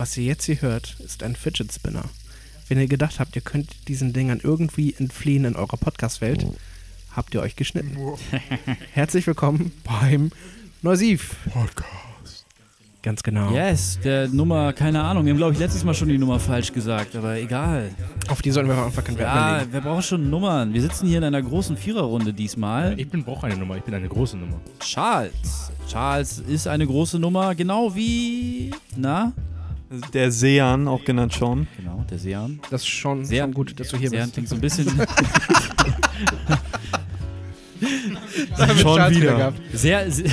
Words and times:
Was 0.00 0.16
ihr 0.16 0.24
jetzt 0.24 0.46
hier 0.46 0.62
hört, 0.62 0.96
ist 1.00 1.22
ein 1.22 1.36
Fidget 1.36 1.74
Spinner. 1.74 2.04
Wenn 2.68 2.78
ihr 2.78 2.86
gedacht 2.86 3.20
habt, 3.20 3.36
ihr 3.36 3.42
könnt 3.42 3.86
diesen 3.86 4.14
Dingern 4.14 4.40
irgendwie 4.42 4.94
entfliehen 4.98 5.44
in 5.44 5.56
eurer 5.56 5.76
Podcast-Welt, 5.76 6.46
habt 7.14 7.34
ihr 7.34 7.42
euch 7.42 7.54
geschnitten. 7.54 7.98
Herzlich 8.94 9.26
willkommen 9.26 9.72
beim 9.84 10.30
Neusiv 10.80 11.36
Podcast. 11.52 12.46
Ganz 13.02 13.22
genau. 13.22 13.52
Yes, 13.52 13.98
der 14.02 14.28
Nummer, 14.28 14.72
keine 14.72 15.02
Ahnung. 15.02 15.26
Wir 15.26 15.32
haben, 15.34 15.36
glaube 15.36 15.52
ich, 15.52 15.58
letztes 15.58 15.84
Mal 15.84 15.92
schon 15.92 16.08
die 16.08 16.16
Nummer 16.16 16.40
falsch 16.40 16.72
gesagt, 16.72 17.14
aber 17.14 17.36
egal. 17.36 17.90
Auf 18.30 18.40
die 18.40 18.52
sollten 18.52 18.70
wir 18.70 18.82
einfach 18.82 19.04
keinen 19.04 19.18
Wert 19.18 19.34
mehr 19.34 19.42
Ja, 19.42 19.58
legen. 19.58 19.72
wir 19.74 19.80
brauchen 19.82 20.02
schon 20.02 20.30
Nummern. 20.30 20.72
Wir 20.72 20.80
sitzen 20.80 21.08
hier 21.08 21.18
in 21.18 21.24
einer 21.24 21.42
großen 21.42 21.76
Viererrunde 21.76 22.32
diesmal. 22.32 22.98
Ich 22.98 23.10
bin 23.10 23.22
brauche 23.22 23.48
eine 23.48 23.58
Nummer, 23.58 23.76
ich 23.76 23.82
bin 23.82 23.92
eine 23.92 24.08
große 24.08 24.38
Nummer. 24.38 24.62
Charles. 24.78 25.70
Charles 25.90 26.38
ist 26.38 26.66
eine 26.66 26.86
große 26.86 27.18
Nummer, 27.18 27.54
genau 27.54 27.94
wie. 27.94 28.70
Na? 28.96 29.34
Der 30.14 30.30
Sean, 30.30 30.86
auch 30.86 31.04
genannt 31.04 31.32
Sean. 31.32 31.66
Genau, 31.76 32.04
der 32.08 32.18
Sean. 32.18 32.60
Das 32.70 32.82
ist 32.82 32.88
schon, 32.88 33.24
Sehr 33.24 33.42
schon 33.44 33.52
gut, 33.54 33.78
dass 33.80 33.88
du 33.88 33.96
hier 33.96 34.08
Sean 34.10 34.20
bist. 34.20 34.32
klingt 34.34 34.48
so 34.48 34.54
ein 34.54 34.60
bisschen. 34.60 34.86
Schon 38.80 39.10
wieder. 39.10 39.36
gehabt. 39.36 39.58
sehr. 39.72 40.10
sehr 40.10 40.30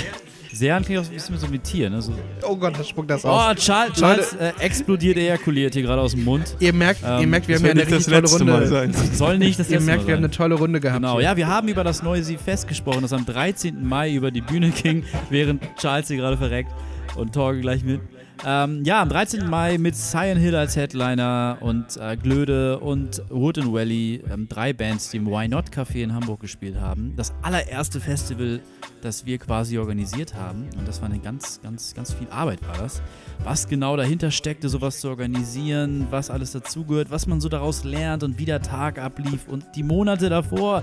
Sean 0.54 0.84
klingt 0.84 1.02
auch 1.02 1.04
so 1.06 1.12
ein 1.12 1.16
bisschen 1.16 1.38
so 1.38 1.52
wie 1.54 1.60
Tier, 1.60 1.88
ne? 1.90 2.02
So, 2.02 2.14
Oh 2.44 2.56
Gott, 2.56 2.80
das 2.80 2.88
spuckt 2.90 3.10
das 3.12 3.24
aus. 3.24 3.52
oh, 3.52 3.54
Charles, 3.56 3.94
Charles 3.94 4.34
äh, 4.34 4.54
explodiert, 4.60 5.16
ejakuliert 5.18 5.74
hier 5.76 5.84
gerade 5.84 6.02
aus 6.02 6.12
dem 6.14 6.24
Mund. 6.24 6.56
Ihr 6.60 6.74
merkt, 6.74 7.04
ihr 7.04 7.10
Ähm, 7.20 7.30
merkt, 7.30 7.48
wir 7.48 7.58
haben 7.58 7.66
ja 7.66 7.72
eine 7.72 7.82
richtig 7.82 8.06
tolle 8.06 8.22
letzte 8.22 8.44
Mal 8.44 8.52
Runde. 8.64 8.68
sein. 8.68 8.94
Soll 9.14 9.38
nicht 9.38 9.60
das 9.60 9.70
Ihr 9.70 9.82
merkt, 9.82 10.02
Mal 10.04 10.08
wir 10.08 10.16
haben 10.16 10.24
eine 10.24 10.32
tolle 10.32 10.56
Runde 10.56 10.80
gehabt. 10.80 11.02
Genau, 11.02 11.16
hier. 11.20 11.26
ja, 11.30 11.38
wir 11.38 11.46
haben 11.48 11.68
über 11.68 11.84
das 11.84 12.02
neue 12.02 12.24
Sie 12.24 12.38
Fest 12.38 12.68
gesprochen, 12.68 13.04
das 13.04 13.14
am 13.14 13.24
13. 13.26 13.86
Mai 13.88 14.12
über 14.14 14.32
die 14.32 14.42
Bühne 14.42 14.72
ging, 14.72 15.04
während 15.30 15.62
Charles 15.78 16.08
hier 16.08 16.18
gerade 16.18 16.38
verreckt 16.38 16.72
und 17.16 17.34
Torge 17.34 17.62
gleich 17.62 17.84
mit. 17.84 18.02
Ähm, 18.46 18.84
ja, 18.84 19.02
am 19.02 19.10
13. 19.10 19.50
Mai 19.50 19.78
mit 19.78 19.96
Cyan 19.96 20.38
Hill 20.38 20.56
als 20.56 20.76
Headliner 20.76 21.58
und 21.60 21.98
äh, 21.98 22.16
Glöde 22.16 22.80
und 22.80 23.22
Wood 23.30 23.58
and 23.58 23.74
Valley, 23.74 24.24
ähm, 24.32 24.48
drei 24.48 24.74
Bands, 24.74 25.10
die 25.10 25.18
im 25.18 25.28
Why 25.28 25.48
Not 25.48 25.70
Café 25.70 26.04
in 26.04 26.14
Hamburg 26.14 26.42
gespielt 26.42 26.80
haben. 26.80 27.14
Das 27.16 27.34
allererste 27.42 28.00
Festival, 28.00 28.60
das 29.02 29.26
wir 29.26 29.38
quasi 29.38 29.78
organisiert 29.78 30.34
haben. 30.34 30.68
Und 30.78 30.88
das 30.88 31.02
war 31.02 31.10
eine 31.10 31.20
ganz, 31.20 31.60
ganz, 31.62 31.94
ganz 31.94 32.14
viel 32.14 32.28
Arbeit 32.30 32.66
war 32.68 32.78
das. 32.78 33.02
Was 33.44 33.68
genau 33.68 33.96
dahinter 33.96 34.32
steckte, 34.32 34.70
sowas 34.70 35.00
zu 35.00 35.10
organisieren, 35.10 36.08
was 36.10 36.30
alles 36.30 36.52
dazugehört, 36.52 37.12
was 37.12 37.28
man 37.28 37.42
so 37.42 37.50
daraus 37.50 37.84
lernt 37.84 38.24
und 38.24 38.40
wie 38.40 38.46
der 38.46 38.62
Tag 38.62 39.00
ablief 39.00 39.48
und 39.48 39.66
die 39.76 39.84
Monate 39.84 40.30
davor. 40.30 40.82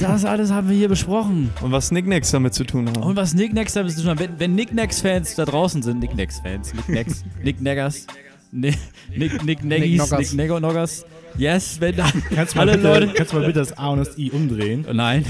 Das 0.00 0.24
alles 0.24 0.50
haben 0.50 0.68
wir 0.68 0.76
hier 0.76 0.88
besprochen. 0.88 1.50
Und 1.60 1.72
was 1.72 1.90
Nicknacks 1.90 2.30
damit 2.30 2.54
zu 2.54 2.64
tun 2.64 2.88
haben. 2.88 3.02
Und 3.02 3.16
was 3.16 3.34
Nicknacks 3.34 3.74
damit 3.74 3.92
zu 3.92 4.02
tun 4.02 4.10
hat, 4.10 4.18
wenn, 4.18 4.38
wenn 4.38 4.54
Nicknacks-Fans 4.54 5.34
da 5.34 5.44
draußen 5.44 5.82
sind, 5.82 6.00
Nicknacks-Fans, 6.00 6.74
Nicknacks, 6.74 7.24
Nicknaggers, 7.42 8.06
Nick, 8.52 8.78
Nick, 9.10 9.44
yes, 11.38 11.80
wenn 11.80 11.96
da, 11.96 12.06
Kannst 12.34 12.54
du 12.54 12.58
mal, 12.58 12.68
alle 12.68 12.78
bitte, 12.78 12.88
Leute, 12.88 13.12
kannst 13.14 13.32
du 13.32 13.36
mal 13.38 13.46
bitte 13.46 13.58
das 13.60 13.76
A 13.78 13.88
und 13.88 13.98
das 13.98 14.16
I 14.18 14.30
umdrehen? 14.30 14.84
Oh 14.88 14.92
nein, 14.92 15.24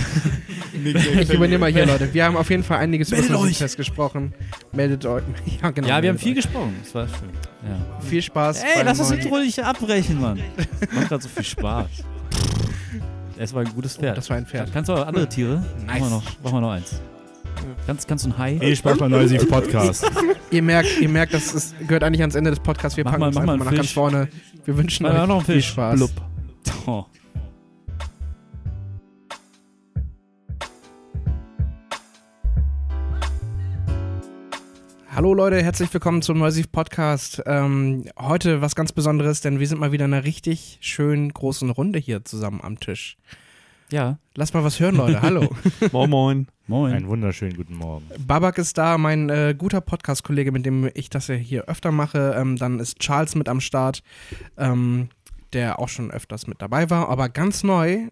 Ich 1.21 1.31
übernehme 1.33 1.59
mal 1.59 1.73
hier, 1.73 1.87
Leute. 1.87 2.13
Wir 2.13 2.25
haben 2.25 2.37
auf 2.37 2.49
jeden 2.51 2.63
Fall 2.63 2.79
einiges 2.79 3.09
über 3.09 3.17
Meldet 3.17 3.31
das 3.31 3.37
euch. 3.39 3.43
Musikfest 3.45 3.77
gesprochen. 3.77 4.35
Meldet 4.73 5.05
euch. 5.07 5.23
Ja, 5.63 5.71
genau. 5.71 5.89
ja, 5.89 6.03
wir 6.03 6.11
haben 6.11 6.19
viel 6.19 6.31
euch. 6.37 6.37
gesprochen, 6.45 6.75
das 6.83 6.95
war 6.95 7.07
schön, 7.09 7.31
ja. 7.69 8.01
Viel 8.09 8.23
Spaß. 8.23 8.63
Ey, 8.63 8.83
lass 8.85 8.99
das 8.99 9.11
neuen- 9.11 9.21
Intro 9.23 9.39
nicht 9.39 9.59
abbrechen, 9.65 10.21
Mann. 10.21 10.41
Macht 10.95 11.09
gerade 11.09 11.23
so 11.23 11.29
viel 11.29 11.45
Spaß. 11.45 11.87
Es 13.39 13.53
war 13.55 13.63
ein 13.63 13.73
gutes 13.75 13.97
Pferd. 13.97 14.17
Das 14.17 14.31
war 14.31 14.37
ein 14.37 14.47
Pferd. 14.47 14.73
Kannst 14.73 14.89
du 14.89 14.95
auch 14.95 15.07
andere 15.07 15.29
Tiere? 15.29 15.63
Nice. 15.87 15.87
Machen 15.87 16.01
wir 16.01 16.11
noch, 16.11 16.23
machen 16.43 16.55
wir 16.57 16.61
noch 16.61 16.71
eins. 16.73 17.01
Kannst, 17.87 18.07
kannst 18.09 18.25
du 18.25 18.31
ein 18.31 18.39
Hai? 18.39 18.59
Viel 18.59 18.77
Spaß 18.77 18.99
beim 18.99 19.11
Neusiv 19.11 19.49
Podcast. 19.49 20.11
Ihr 20.51 20.63
merkt, 20.63 21.01
ihr 21.01 21.09
merkt, 21.09 21.35
das 21.35 21.53
ist, 21.55 21.75
gehört 21.81 22.03
eigentlich 22.05 22.21
ans 22.21 22.35
Ende 22.35 22.51
des 22.51 22.61
Podcasts. 22.61 22.97
Wir 22.97 23.05
Mach 23.05 23.13
packen 23.13 23.21
mal- 23.21 23.27
uns 23.29 23.37
mal 23.37 23.47
mal 23.57 23.65
nach 23.65 23.75
ganz 23.75 23.91
vorne. 23.91 24.29
Wir 24.67 24.77
wünschen 24.77 25.07
euch 25.07 25.29
noch 25.29 25.45
viel 25.45 25.55
Fisch. 25.55 25.69
Spaß. 25.69 25.95
Blub. 25.95 26.11
Oh. 26.89 27.05
Hallo 35.15 35.35
Leute, 35.35 35.63
herzlich 35.63 35.95
willkommen 35.95 36.21
zum 36.21 36.39
Neusiv 36.39 36.73
Podcast. 36.73 37.41
Ähm, 37.47 38.07
heute 38.19 38.61
was 38.61 38.75
ganz 38.75 38.91
Besonderes, 38.91 39.41
denn 39.41 39.61
wir 39.61 39.69
sind 39.69 39.79
mal 39.79 39.93
wieder 39.93 40.07
in 40.07 40.15
einer 40.15 40.25
richtig 40.25 40.79
schönen 40.81 41.33
großen 41.33 41.71
Runde 41.71 42.01
hier 42.01 42.25
zusammen 42.25 42.61
am 42.61 42.81
Tisch. 42.81 43.19
Ja, 43.91 44.19
Lass 44.35 44.53
mal 44.53 44.65
was 44.65 44.81
hören, 44.81 44.97
Leute. 44.97 45.23
Hallo. 45.23 45.49
Moin 45.93 46.11
Moin. 46.11 46.47
moin. 46.67 46.93
Einen 46.93 47.07
wunderschönen 47.09 47.57
guten 47.57 47.77
Morgen. 47.77 48.05
Babak 48.27 48.59
ist 48.59 48.77
da, 48.77 48.99
mein 48.99 49.31
äh, 49.31 49.55
guter 49.57 49.81
Podcast-Kollege, 49.81 50.53
mit 50.53 50.67
dem 50.67 50.91
ich 50.95 51.09
das 51.09 51.29
ja 51.29 51.37
hier 51.37 51.65
öfter 51.65 51.93
mache. 51.93 52.35
Ähm, 52.37 52.57
dann 52.57 52.81
ist 52.81 52.99
Charles 52.99 53.35
mit 53.35 53.49
am 53.49 53.61
Start, 53.61 54.03
ähm, 54.59 55.09
der 55.53 55.79
auch 55.79 55.89
schon 55.89 56.11
öfters 56.11 56.47
mit 56.49 56.61
dabei 56.61 56.91
war, 56.91 57.09
aber 57.09 57.29
ganz 57.29 57.63
neu, 57.63 58.09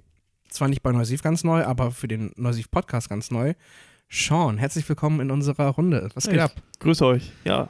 zwar 0.48 0.68
nicht 0.68 0.82
bei 0.82 0.92
Neusiv 0.92 1.22
ganz 1.22 1.42
neu, 1.44 1.64
aber 1.64 1.90
für 1.90 2.08
den 2.08 2.30
Neusiv 2.36 2.70
Podcast 2.70 3.08
ganz 3.08 3.30
neu. 3.30 3.54
Sean, 4.08 4.56
herzlich 4.58 4.88
willkommen 4.88 5.20
in 5.20 5.30
unserer 5.32 5.68
Runde. 5.70 6.08
Was 6.14 6.24
geht 6.24 6.34
Hey. 6.34 6.40
ab? 6.44 6.52
Grüß 6.78 7.02
euch. 7.02 7.32
Ja, 7.44 7.68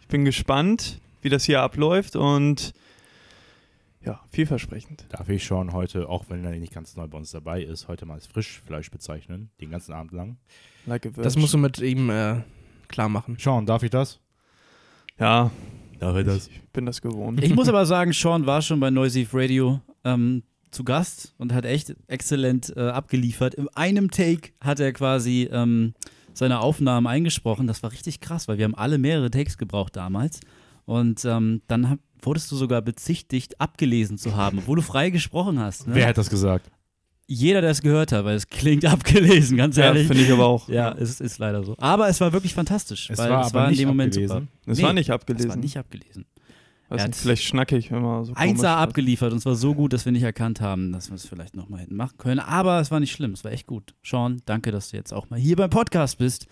ich 0.00 0.08
bin 0.08 0.24
gespannt, 0.24 1.00
wie 1.22 1.28
das 1.28 1.44
hier 1.44 1.62
abläuft 1.62 2.16
und 2.16 2.72
ja, 4.04 4.20
vielversprechend. 4.30 5.06
Darf 5.10 5.28
ich 5.28 5.44
schon 5.44 5.72
heute, 5.72 6.08
auch 6.08 6.24
wenn 6.28 6.44
er 6.44 6.52
nicht 6.52 6.72
ganz 6.72 6.96
neu 6.96 7.06
bei 7.06 7.18
uns 7.18 7.30
dabei 7.30 7.62
ist, 7.62 7.88
heute 7.88 8.06
mal 8.06 8.14
als 8.14 8.26
Frischfleisch 8.26 8.90
bezeichnen, 8.90 9.50
den 9.60 9.70
ganzen 9.70 9.92
Abend 9.92 10.12
lang? 10.12 10.36
Like 10.86 11.06
a 11.06 11.10
Das 11.10 11.36
musst 11.36 11.54
du 11.54 11.58
mit 11.58 11.78
ihm 11.80 12.10
äh, 12.10 12.42
klar 12.88 13.08
machen. 13.08 13.36
Sean, 13.38 13.66
darf 13.66 13.82
ich 13.82 13.90
das? 13.90 14.20
Ja, 15.18 15.50
Darf 15.98 16.16
ich 16.16 16.26
ich 16.26 16.62
bin 16.72 16.86
das 16.86 17.00
gewohnt. 17.00 17.42
Ich 17.42 17.54
muss 17.54 17.68
aber 17.70 17.86
sagen, 17.86 18.12
Sean 18.12 18.46
war 18.46 18.62
schon 18.62 18.80
bei 18.80 18.90
Noisy 18.90 19.26
Radio 19.32 19.80
ähm, 20.04 20.42
zu 20.70 20.84
Gast 20.84 21.34
und 21.38 21.52
hat 21.52 21.64
echt 21.64 21.94
exzellent 22.08 22.74
äh, 22.76 22.88
abgeliefert. 22.88 23.54
In 23.54 23.68
einem 23.68 24.10
Take 24.10 24.50
hat 24.60 24.80
er 24.80 24.92
quasi 24.92 25.48
ähm, 25.50 25.94
seine 26.32 26.60
Aufnahmen 26.60 27.06
eingesprochen. 27.06 27.66
Das 27.66 27.82
war 27.82 27.92
richtig 27.92 28.20
krass, 28.20 28.48
weil 28.48 28.58
wir 28.58 28.64
haben 28.64 28.74
alle 28.74 28.98
mehrere 28.98 29.30
Takes 29.30 29.56
gebraucht 29.56 29.96
damals. 29.96 30.40
Und 30.84 31.24
ähm, 31.24 31.62
dann 31.68 31.88
hab, 31.88 31.98
wurdest 32.26 32.50
du 32.52 32.56
sogar 32.56 32.82
bezichtigt, 32.82 33.60
abgelesen 33.60 34.18
zu 34.18 34.36
haben, 34.36 34.58
obwohl 34.58 34.76
du 34.76 34.82
frei 34.82 35.10
gesprochen 35.10 35.58
hast. 35.58 35.86
Ne? 35.86 35.94
Wer 35.96 36.08
hat 36.08 36.18
das 36.18 36.30
gesagt? 36.30 36.70
Jeder, 37.26 37.62
der 37.62 37.70
es 37.70 37.80
gehört 37.80 38.12
hat, 38.12 38.24
weil 38.24 38.36
es 38.36 38.48
klingt 38.48 38.84
abgelesen, 38.86 39.56
ganz 39.56 39.76
ja, 39.76 39.84
ehrlich. 39.84 40.06
finde 40.06 40.22
ich 40.24 40.30
aber 40.32 40.46
auch. 40.46 40.68
Ja, 40.68 40.92
es 40.92 41.20
ist 41.20 41.38
leider 41.38 41.64
so. 41.64 41.74
Aber 41.78 42.08
es 42.08 42.20
war 42.20 42.32
wirklich 42.32 42.52
fantastisch. 42.54 43.08
Es 43.10 43.18
weil 43.18 43.30
war 43.30 43.40
es 43.42 43.46
aber 43.48 43.54
war 43.60 43.64
in 43.66 43.70
nicht 43.70 43.80
dem 43.80 43.88
Moment 43.88 44.12
abgelesen. 44.14 44.36
super. 44.40 44.48
Das 44.66 44.78
Nee, 44.78 44.84
war 44.84 44.92
nicht 44.92 45.08
Es 45.08 45.14
abgelesen. 45.14 45.48
war 45.50 45.56
nicht 45.56 45.76
abgelesen. 45.78 46.26
Weiß 46.90 47.06
nicht, 47.06 47.16
vielleicht 47.16 47.44
schnackig, 47.44 47.90
wenn 47.90 48.02
man 48.02 48.24
so 48.26 48.34
1A 48.34 48.58
was- 48.58 48.64
abgeliefert 48.64 49.32
und 49.32 49.38
es 49.38 49.46
war 49.46 49.54
so 49.54 49.74
gut, 49.74 49.94
dass 49.94 50.04
wir 50.04 50.12
nicht 50.12 50.22
erkannt 50.22 50.60
haben, 50.60 50.92
dass 50.92 51.08
wir 51.08 51.14
es 51.14 51.26
vielleicht 51.26 51.56
nochmal 51.56 51.80
hätten 51.80 51.96
machen 51.96 52.18
können. 52.18 52.40
Aber 52.40 52.78
es 52.78 52.90
war 52.90 53.00
nicht 53.00 53.10
schlimm, 53.12 53.32
es 53.32 53.42
war 53.42 53.52
echt 53.52 53.66
gut. 53.66 53.94
Sean, 54.04 54.42
danke, 54.44 54.70
dass 54.70 54.90
du 54.90 54.98
jetzt 54.98 55.12
auch 55.14 55.30
mal 55.30 55.38
hier 55.38 55.56
beim 55.56 55.70
Podcast 55.70 56.18
bist. 56.18 56.46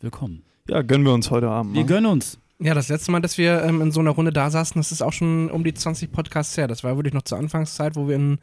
Willkommen. 0.00 0.42
Ja, 0.68 0.80
gönnen 0.80 1.04
wir 1.04 1.12
uns 1.12 1.30
heute 1.30 1.48
Abend 1.50 1.74
Wir 1.74 1.82
mal. 1.82 1.86
gönnen 1.86 2.06
uns. 2.10 2.38
Ja, 2.64 2.72
das 2.72 2.88
letzte 2.88 3.12
Mal, 3.12 3.20
dass 3.20 3.36
wir 3.36 3.62
ähm, 3.62 3.82
in 3.82 3.92
so 3.92 4.00
einer 4.00 4.12
Runde 4.12 4.32
da 4.32 4.48
saßen, 4.48 4.80
das 4.80 4.90
ist 4.90 5.02
auch 5.02 5.12
schon 5.12 5.50
um 5.50 5.64
die 5.64 5.74
20 5.74 6.10
Podcasts 6.10 6.56
her. 6.56 6.66
Das 6.66 6.82
war 6.82 6.96
wirklich 6.96 7.12
noch 7.12 7.20
zur 7.20 7.36
Anfangszeit, 7.36 7.94
wo 7.94 8.08
wir 8.08 8.16
in 8.16 8.38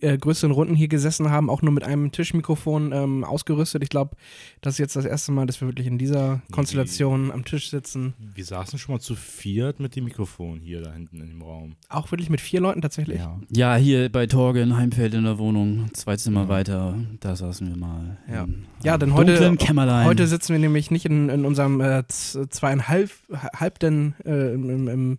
äh, 0.00 0.16
größeren 0.16 0.52
Runden 0.52 0.74
hier 0.76 0.86
gesessen 0.88 1.30
haben, 1.30 1.50
auch 1.50 1.62
nur 1.62 1.72
mit 1.72 1.82
einem 1.84 2.12
Tischmikrofon 2.12 2.92
ähm, 2.92 3.24
ausgerüstet. 3.24 3.82
Ich 3.82 3.88
glaube, 3.88 4.16
das 4.60 4.74
ist 4.74 4.78
jetzt 4.78 4.96
das 4.96 5.04
erste 5.04 5.32
Mal, 5.32 5.46
dass 5.46 5.60
wir 5.60 5.66
wirklich 5.68 5.86
in 5.88 5.98
dieser 5.98 6.42
Konstellation 6.52 7.32
am 7.32 7.44
Tisch 7.44 7.70
sitzen. 7.70 8.14
Wir 8.18 8.44
saßen 8.44 8.78
schon 8.78 8.94
mal 8.94 9.00
zu 9.00 9.16
viert 9.16 9.80
mit 9.80 9.96
dem 9.96 10.04
Mikrofon 10.04 10.60
hier 10.60 10.80
da 10.80 10.92
hinten 10.92 11.20
in 11.20 11.28
dem 11.28 11.42
Raum. 11.42 11.74
Auch 11.88 12.10
wirklich 12.12 12.30
mit 12.30 12.40
vier 12.40 12.60
Leuten 12.60 12.82
tatsächlich. 12.82 13.18
Ja. 13.18 13.40
Ja, 13.50 13.74
hier 13.76 14.08
bei 14.10 14.26
Torge 14.26 14.60
in 14.62 14.76
Heimfeld 14.76 15.12
in 15.14 15.24
der 15.24 15.38
Wohnung, 15.38 15.90
zwei 15.92 16.16
Zimmer 16.16 16.42
Ja. 16.42 16.48
weiter, 16.48 16.98
da 17.18 17.34
saßen 17.34 17.68
wir 17.68 17.76
mal. 17.76 18.18
Ja. 18.30 18.44
im, 18.44 18.66
Ja, 18.84 18.96
denn 18.96 19.14
heute- 19.14 19.56
Kämmerlein. 19.56 20.06
Heute 20.06 20.26
sitzen 20.28 20.52
wir 20.52 20.58
nämlich 20.60 20.90
nicht 20.92 21.04
in, 21.06 21.28
in 21.28 21.44
unserem 21.44 21.80
äh, 21.80 22.04
zweieinhalb, 22.06 23.10
halbten, 23.56 24.14
äh, 24.24 24.54
im, 24.54 24.70
im, 24.70 24.88
im, 24.88 25.18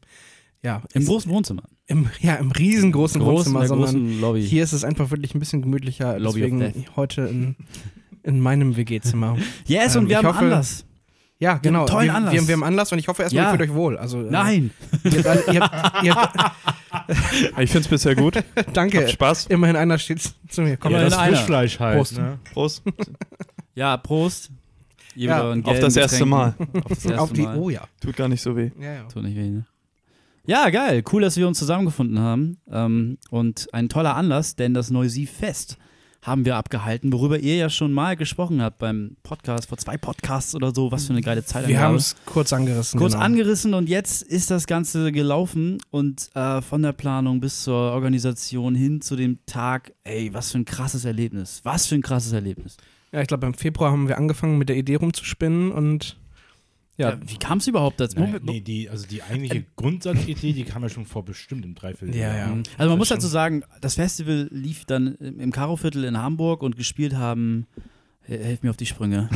ja, 0.63 0.81
Im 0.93 1.01
ist- 1.01 1.07
großen 1.07 1.31
Wohnzimmer. 1.31 1.63
Im, 1.91 2.09
ja, 2.21 2.35
im 2.35 2.51
riesengroßen 2.51 3.21
Groß, 3.21 3.31
in 3.47 3.53
Wohnzimmer, 3.53 3.59
der 3.59 3.67
sondern 3.69 3.91
großen 3.93 4.21
Lobby. 4.21 4.41
hier 4.43 4.63
ist 4.63 4.73
es 4.73 4.83
einfach 4.83 5.11
wirklich 5.11 5.35
ein 5.35 5.39
bisschen 5.39 5.61
gemütlicher. 5.61 6.17
Lobby 6.19 6.39
deswegen 6.41 6.85
heute 6.95 7.21
in, 7.23 7.55
in 8.23 8.39
meinem 8.39 8.75
WG-Zimmer. 8.77 9.37
yes, 9.67 9.95
ähm, 9.95 10.03
und 10.03 10.09
wir 10.09 10.17
haben 10.17 10.27
hoffe- 10.27 10.39
Anlass. 10.39 10.85
Ja, 11.39 11.55
genau. 11.57 11.79
einen 11.79 11.87
tollen 11.87 12.05
wir, 12.07 12.15
Anlass. 12.15 12.33
Wir, 12.33 12.47
wir 12.47 12.53
haben 12.53 12.63
Anlass 12.63 12.91
und 12.91 12.99
ich 12.99 13.07
hoffe 13.07 13.23
erstmal, 13.23 13.43
Ja. 13.43 13.49
ihr 13.51 13.57
fühlt 13.57 13.69
euch 13.69 13.75
wohl. 13.75 13.97
Also, 13.97 14.21
äh, 14.21 14.29
Nein. 14.29 14.69
Ihr 15.03 15.11
ihr 15.51 15.69
ihr 16.03 16.15
Ich 17.59 17.71
finde 17.71 17.79
es 17.79 17.87
bisher 17.87 18.15
gut. 18.15 18.43
danke. 18.73 18.99
Habt 18.99 19.09
Spaß. 19.11 19.47
Immerhin 19.47 19.75
einer 19.75 19.97
steht 19.97 20.21
zu 20.49 20.61
mir. 20.61 20.77
Komm 20.77 20.91
Ja, 20.91 20.99
mal. 20.99 21.03
das 21.05 21.13
in 21.13 21.19
einer. 21.19 21.35
Frischfleisch 21.37 21.79
halt. 21.79 21.97
Prost. 21.97 22.17
Ne? 22.17 22.39
Prost. 22.53 22.83
Ja, 23.73 23.97
Prost. 23.97 24.51
Ja, 25.15 25.51
Auf 25.63 25.79
das 25.79 25.95
erste 25.97 26.25
Mal. 26.25 26.53
Auf 26.59 26.89
das 26.89 27.05
erste 27.05 27.19
Auf 27.21 27.33
die, 27.33 27.41
Mal. 27.41 27.57
oh 27.57 27.69
ja. 27.69 27.81
Tut 27.99 28.15
gar 28.15 28.27
nicht 28.27 28.41
so 28.41 28.55
weh. 28.55 28.69
ja, 28.79 28.93
ja. 28.93 29.03
Tut 29.05 29.23
nicht 29.23 29.35
weh, 29.35 29.49
ne? 29.49 29.65
Ja, 30.45 30.69
geil. 30.69 31.03
Cool, 31.11 31.21
dass 31.21 31.37
wir 31.37 31.47
uns 31.47 31.59
zusammengefunden 31.59 32.19
haben. 32.19 32.57
Ähm, 32.69 33.17
und 33.29 33.67
ein 33.73 33.89
toller 33.89 34.15
Anlass, 34.15 34.55
denn 34.55 34.73
das 34.73 34.89
Neusiv 34.89 35.31
Fest 35.31 35.77
haben 36.23 36.45
wir 36.45 36.55
abgehalten, 36.55 37.11
worüber 37.13 37.39
ihr 37.39 37.55
ja 37.55 37.69
schon 37.69 37.91
mal 37.91 38.15
gesprochen 38.15 38.61
habt 38.61 38.77
beim 38.77 39.17
Podcast, 39.23 39.69
vor 39.69 39.77
zwei 39.79 39.97
Podcasts 39.97 40.53
oder 40.53 40.73
so. 40.73 40.91
Was 40.91 41.07
für 41.07 41.13
eine 41.13 41.21
geile 41.21 41.43
Zeit. 41.43 41.67
Wir 41.67 41.79
haben 41.79 41.95
es 41.95 42.15
kurz 42.25 42.53
angerissen. 42.53 42.99
Kurz 42.99 43.13
genau. 43.13 43.25
angerissen 43.25 43.73
und 43.73 43.89
jetzt 43.89 44.21
ist 44.21 44.51
das 44.51 44.67
Ganze 44.67 45.11
gelaufen 45.11 45.79
und 45.89 46.29
äh, 46.35 46.61
von 46.61 46.83
der 46.83 46.93
Planung 46.93 47.39
bis 47.39 47.63
zur 47.63 47.75
Organisation 47.75 48.75
hin 48.75 49.01
zu 49.01 49.15
dem 49.15 49.39
Tag, 49.47 49.93
ey, 50.03 50.31
was 50.33 50.51
für 50.51 50.59
ein 50.59 50.65
krasses 50.65 51.05
Erlebnis. 51.05 51.61
Was 51.63 51.87
für 51.87 51.95
ein 51.95 52.03
krasses 52.03 52.33
Erlebnis. 52.33 52.77
Ja, 53.11 53.21
ich 53.21 53.27
glaube, 53.27 53.47
im 53.47 53.55
Februar 53.55 53.91
haben 53.91 54.07
wir 54.07 54.17
angefangen 54.17 54.57
mit 54.59 54.69
der 54.69 54.77
Idee 54.77 54.95
rumzuspinnen 54.95 55.71
und 55.71 56.17
ja, 56.97 57.11
Ja, 57.11 57.17
wie 57.25 57.37
kam 57.37 57.57
es 57.59 57.67
überhaupt 57.67 57.99
dazu? 57.99 58.19
Nein, 58.19 58.39
nee, 58.43 58.61
die, 58.61 58.89
also 58.89 59.07
die 59.07 59.23
eigentliche 59.23 59.65
Grundsatzidee, 59.75 60.53
die 60.53 60.63
kam 60.63 60.83
ja 60.83 60.89
schon 60.89 61.05
vor 61.05 61.23
bestimmt 61.25 61.65
im 61.65 61.73
Dreivierteljahr. 61.75 62.33
Ja, 62.33 62.39
ja. 62.39 62.47
Mhm. 62.47 62.63
Also 62.77 62.89
man 62.89 62.97
muss 62.99 63.09
Das 63.09 63.17
dazu 63.19 63.27
sagen, 63.27 63.63
das 63.81 63.95
Festival 63.95 64.47
lief 64.51 64.85
dann 64.85 65.15
im 65.15 65.51
Karoviertel 65.51 66.03
in 66.03 66.17
Hamburg 66.17 66.61
und 66.63 66.75
gespielt 66.77 67.15
haben, 67.15 67.65
he- 68.23 68.37
helf 68.37 68.61
mir 68.63 68.69
auf 68.69 68.77
die 68.77 68.85
Sprünge. 68.85 69.29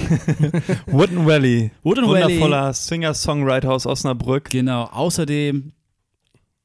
Wooden 0.87 1.25
Valley. 1.25 1.71
Wooden 1.83 2.05
Valley. 2.07 2.23
Wundervoller 2.35 2.73
Singer-Songwriter 2.73 3.71
aus 3.71 3.85
Osnabrück. 3.85 4.49
Genau, 4.51 4.83
außerdem 4.83 5.71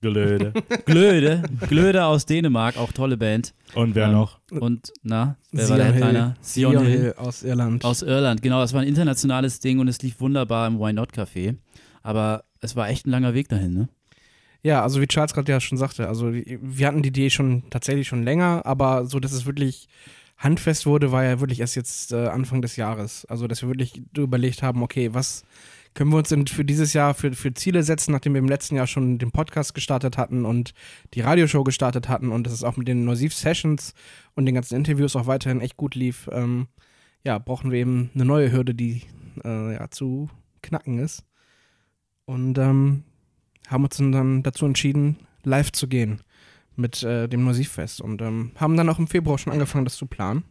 Gelöde. 0.00 0.52
Glöde, 0.86 1.42
Glöde 1.68 2.04
aus 2.04 2.26
Dänemark, 2.26 2.76
auch 2.76 2.92
tolle 2.92 3.16
Band. 3.16 3.52
Und 3.74 3.94
wer 3.94 4.06
Ähm, 4.06 4.12
noch? 4.12 4.38
Und, 4.50 4.92
na, 5.02 5.36
wer 5.52 5.68
war 5.68 5.76
Sion 5.76 5.78
der 5.78 5.86
Hill. 5.92 5.94
Headliner? 6.04 6.34
Sion 6.40 6.72
Sion 6.72 6.86
Hill. 6.86 7.00
Hill 7.00 7.14
aus 7.16 7.42
Irland. 7.42 7.84
Aus 7.84 8.02
Irland, 8.02 8.42
genau. 8.42 8.60
Das 8.60 8.72
war 8.72 8.80
ein 8.80 8.88
internationales 8.88 9.60
Ding 9.60 9.78
und 9.78 9.88
es 9.88 10.00
lief 10.02 10.20
wunderbar 10.20 10.66
im 10.66 10.78
Why 10.80 10.92
Not 10.92 11.12
Café. 11.12 11.56
Aber 12.02 12.44
es 12.60 12.76
war 12.76 12.88
echt 12.88 13.06
ein 13.06 13.10
langer 13.10 13.34
Weg 13.34 13.48
dahin, 13.48 13.74
ne? 13.74 13.88
Ja, 14.62 14.82
also 14.82 15.00
wie 15.00 15.06
Charles 15.06 15.32
gerade 15.32 15.50
ja 15.52 15.60
schon 15.60 15.78
sagte, 15.78 16.06
also 16.06 16.32
wir 16.32 16.86
hatten 16.86 17.02
die 17.02 17.08
Idee 17.08 17.30
schon 17.30 17.62
tatsächlich 17.70 18.08
schon 18.08 18.22
länger, 18.24 18.66
aber 18.66 19.06
so, 19.06 19.18
dass 19.18 19.32
es 19.32 19.46
wirklich 19.46 19.88
handfest 20.36 20.84
wurde, 20.86 21.12
war 21.12 21.24
ja 21.24 21.40
wirklich 21.40 21.60
erst 21.60 21.76
jetzt 21.76 22.12
äh, 22.12 22.26
Anfang 22.28 22.60
des 22.62 22.76
Jahres. 22.76 23.24
Also, 23.26 23.46
dass 23.46 23.62
wir 23.62 23.68
wirklich 23.68 24.02
überlegt 24.16 24.62
haben, 24.62 24.82
okay, 24.82 25.12
was 25.14 25.44
können 25.94 26.10
wir 26.10 26.18
uns 26.18 26.28
denn 26.28 26.46
für 26.46 26.64
dieses 26.64 26.92
Jahr 26.92 27.14
für, 27.14 27.32
für 27.32 27.52
Ziele 27.52 27.82
setzen, 27.82 28.12
nachdem 28.12 28.34
wir 28.34 28.38
im 28.38 28.48
letzten 28.48 28.76
Jahr 28.76 28.86
schon 28.86 29.18
den 29.18 29.32
Podcast 29.32 29.74
gestartet 29.74 30.18
hatten 30.18 30.44
und 30.44 30.72
die 31.14 31.20
Radioshow 31.20 31.64
gestartet 31.64 32.08
hatten 32.08 32.30
und 32.30 32.46
es 32.46 32.62
auch 32.62 32.76
mit 32.76 32.88
den 32.88 33.04
Nosiv 33.04 33.34
Sessions 33.34 33.94
und 34.34 34.46
den 34.46 34.54
ganzen 34.54 34.76
Interviews 34.76 35.16
auch 35.16 35.26
weiterhin 35.26 35.60
echt 35.60 35.76
gut 35.76 35.94
lief. 35.94 36.28
Ähm, 36.32 36.68
ja, 37.24 37.38
brauchen 37.38 37.70
wir 37.70 37.78
eben 37.78 38.10
eine 38.14 38.24
neue 38.24 38.52
Hürde, 38.52 38.74
die 38.74 39.02
äh, 39.44 39.74
ja, 39.74 39.90
zu 39.90 40.30
knacken 40.62 40.98
ist. 40.98 41.24
Und 42.24 42.58
ähm, 42.58 43.02
haben 43.68 43.84
uns 43.84 43.96
dann 43.96 44.42
dazu 44.42 44.66
entschieden, 44.66 45.16
live 45.42 45.72
zu 45.72 45.88
gehen 45.88 46.20
mit 46.76 47.02
äh, 47.02 47.28
dem 47.28 47.42
Musikfest 47.42 48.00
und 48.00 48.22
ähm, 48.22 48.52
haben 48.56 48.76
dann 48.76 48.88
auch 48.88 48.98
im 48.98 49.08
Februar 49.08 49.38
schon 49.38 49.52
angefangen, 49.52 49.84
das 49.84 49.96
zu 49.96 50.06
planen. 50.06 50.44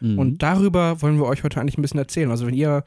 Mhm. 0.00 0.18
Und 0.18 0.42
darüber 0.42 1.02
wollen 1.02 1.18
wir 1.18 1.26
euch 1.26 1.42
heute 1.42 1.60
eigentlich 1.60 1.78
ein 1.78 1.82
bisschen 1.82 1.98
erzählen. 1.98 2.30
Also 2.30 2.46
wenn 2.46 2.54
ihr 2.54 2.84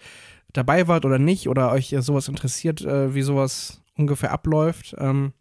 dabei 0.54 0.88
wart 0.88 1.06
oder 1.06 1.20
nicht 1.20 1.48
oder 1.48 1.72
euch 1.72 1.96
sowas 2.00 2.28
interessiert, 2.28 2.82
äh, 2.82 3.14
wie 3.14 3.22
sowas 3.22 3.82
ungefähr 3.96 4.32
abläuft, 4.32 4.96
ähm, 4.98 5.34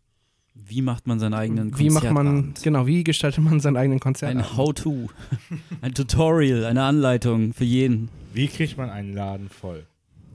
wie 0.54 0.82
macht 0.82 1.06
man 1.06 1.18
seinen 1.18 1.34
eigenen 1.34 1.78
wie 1.78 1.90
macht 1.90 2.10
man, 2.10 2.54
genau, 2.62 2.86
wie 2.86 3.04
gestaltet 3.04 3.42
man 3.42 3.60
seinen 3.60 3.76
eigenen 3.76 4.00
Konzert? 4.00 4.30
Ein 4.30 4.56
How-To, 4.56 5.08
ein 5.80 5.94
Tutorial, 5.94 6.64
eine 6.64 6.82
Anleitung 6.82 7.52
für 7.52 7.64
jeden. 7.64 8.08
Wie 8.32 8.48
kriegt 8.48 8.76
man 8.76 8.90
einen 8.90 9.14
Laden 9.14 9.48
voll? 9.48 9.86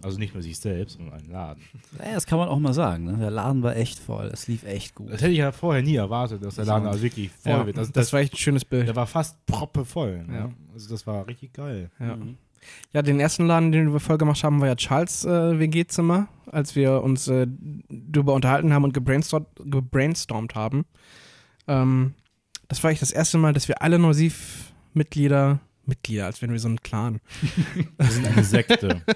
Also 0.01 0.19
nicht 0.19 0.35
nur 0.35 0.43
sich 0.43 0.59
selbst, 0.59 0.97
sondern 0.97 1.15
einen 1.15 1.31
Laden. 1.31 1.63
Naja, 1.97 2.13
das 2.13 2.27
kann 2.27 2.37
man 2.37 2.47
auch 2.47 2.59
mal 2.59 2.75
sagen. 2.75 3.05
Ne? 3.05 3.17
Der 3.17 3.31
Laden 3.31 3.63
war 3.63 3.75
echt 3.75 3.97
voll. 3.97 4.27
Es 4.27 4.47
lief 4.47 4.63
echt 4.63 4.93
gut. 4.93 5.11
Das 5.11 5.21
hätte 5.21 5.31
ich 5.31 5.39
ja 5.39 5.51
vorher 5.51 5.81
nie 5.81 5.95
erwartet, 5.95 6.45
dass 6.45 6.55
der 6.55 6.65
Laden 6.65 6.87
also 6.87 7.01
wirklich 7.01 7.31
voll 7.31 7.51
ja, 7.51 7.65
wird. 7.65 7.79
Also 7.79 7.91
das, 7.91 8.05
das, 8.05 8.13
war 8.13 8.19
echt 8.19 8.33
ein 8.33 8.37
schönes 8.37 8.65
Bild. 8.65 8.87
der 8.87 8.95
war 8.95 9.07
fast 9.07 9.43
proppevoll. 9.47 10.23
Ne? 10.27 10.35
Ja. 10.35 10.51
Also 10.73 10.89
das 10.89 11.07
war 11.07 11.27
richtig 11.27 11.53
geil. 11.53 11.89
Ja. 11.99 12.17
Mhm. 12.17 12.37
Ja, 12.93 13.01
den 13.01 13.19
ersten 13.19 13.45
Laden, 13.45 13.71
den 13.71 13.91
wir 13.93 13.99
voll 13.99 14.17
gemacht 14.17 14.43
haben, 14.43 14.61
war 14.61 14.67
ja 14.67 14.75
Charles 14.75 15.25
äh, 15.25 15.59
WG-Zimmer, 15.59 16.27
als 16.51 16.75
wir 16.75 17.03
uns 17.03 17.27
äh, 17.27 17.47
darüber 17.89 18.33
unterhalten 18.33 18.73
haben 18.73 18.83
und 18.83 18.93
gebrainstormt, 18.93 19.47
gebrainstormt 19.65 20.55
haben. 20.55 20.85
Ähm, 21.67 22.13
das 22.67 22.83
war 22.83 22.91
echt 22.91 23.01
das 23.01 23.11
erste 23.11 23.37
Mal, 23.37 23.53
dass 23.53 23.67
wir 23.67 23.81
alle 23.81 23.99
Nosiv-Mitglieder, 23.99 25.59
Mitglieder, 25.85 26.25
als 26.25 26.41
wären 26.41 26.51
wir 26.51 26.59
so 26.59 26.69
ein 26.69 26.79
Clan. 26.81 27.19
Wir 27.97 28.07
sind 28.09 28.25
eine 28.27 28.43
Sekte. 28.43 29.01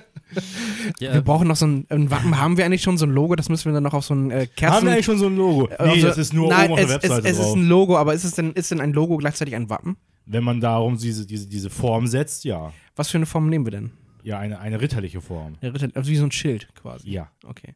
Ja, 1.00 1.16
Wir 1.16 1.22
brauchen 1.22 1.48
noch 1.48 1.56
so 1.56 1.66
ein, 1.66 1.88
haben 1.90 2.56
wir 2.56 2.64
eigentlich 2.64 2.84
schon 2.84 3.00
so 3.00 3.08
ein 3.08 3.10
Logo, 3.12 3.36
das 3.36 3.50
müssen 3.50 3.66
wir 3.66 3.74
dann 3.74 3.82
noch 3.82 3.96
auf 3.96 4.06
so 4.06 4.14
ein 4.14 4.30
äh, 4.30 4.46
Kerzen... 4.46 4.76
Haben 4.76 4.86
wir 4.86 4.94
eigentlich 4.94 5.06
schon 5.08 5.18
so 5.18 5.26
ein 5.26 5.36
Logo? 5.36 5.68
äh, 5.70 5.76
auf 5.78 5.88
Nee, 5.88 6.02
so- 6.02 6.08
das 6.08 6.20
ist 6.20 6.34
nur 6.34 6.50
Nein, 6.50 6.66
oben 6.70 6.74
auf 6.74 6.80
es, 6.82 6.86
der 6.86 6.96
Webseite 7.02 7.28
es, 7.28 7.34
es 7.34 7.40
ist 7.40 7.46
drauf. 7.48 7.56
ein 7.56 7.68
Logo, 7.68 7.98
aber 7.98 8.14
ist 8.14 8.24
es 8.26 8.34
denn, 8.36 8.52
ist 8.52 8.70
denn 8.70 8.80
ein 8.80 8.94
Logo 8.94 9.18
gleichzeitig 9.18 9.56
ein 9.56 9.72
Wappen? 9.72 9.98
Wenn 10.32 10.44
man 10.44 10.62
darum 10.62 10.96
diese, 10.96 11.26
diese, 11.26 11.48
diese 11.48 11.72
Form 11.72 12.06
setzt, 12.06 12.44
ja. 12.44 12.72
Was 12.96 13.10
für 13.10 13.18
eine 13.18 13.26
Form 13.26 13.50
nehmen 13.50 13.66
wir 13.66 13.72
denn? 13.72 13.92
Ja, 14.22 14.38
eine, 14.38 14.60
eine 14.60 14.80
ritterliche 14.80 15.22
Form. 15.22 15.56
Der 15.64 15.74
Ritter, 15.74 15.90
also 15.96 16.12
wie 16.12 16.18
so 16.18 16.24
ein 16.24 16.32
Schild 16.32 16.68
quasi. 16.76 17.10
Ja. 17.10 17.32
Okay. 17.44 17.74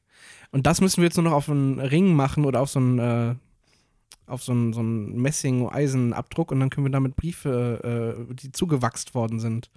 Und 0.51 0.67
das 0.67 0.79
müssen 0.79 0.97
wir 0.97 1.05
jetzt 1.05 1.15
nur 1.15 1.23
noch 1.23 1.31
auf 1.31 1.49
einen 1.49 1.79
Ring 1.79 2.13
machen 2.13 2.45
oder 2.45 2.61
auf 2.61 2.69
so 2.69 2.77
einen, 2.77 2.99
äh, 2.99 3.35
auf 4.27 4.43
so 4.43 4.51
einen, 4.51 4.71
so 4.71 4.81
einen 4.81 5.19
Messing-Eisenabdruck 5.19 6.51
und 6.51 6.59
dann 6.59 6.69
können 6.69 6.85
wir 6.85 6.91
damit 6.91 7.15
Briefe, 7.15 8.27
äh, 8.29 8.35
die 8.35 8.51
zugewachst 8.51 9.15
worden 9.15 9.39
sind. 9.39 9.71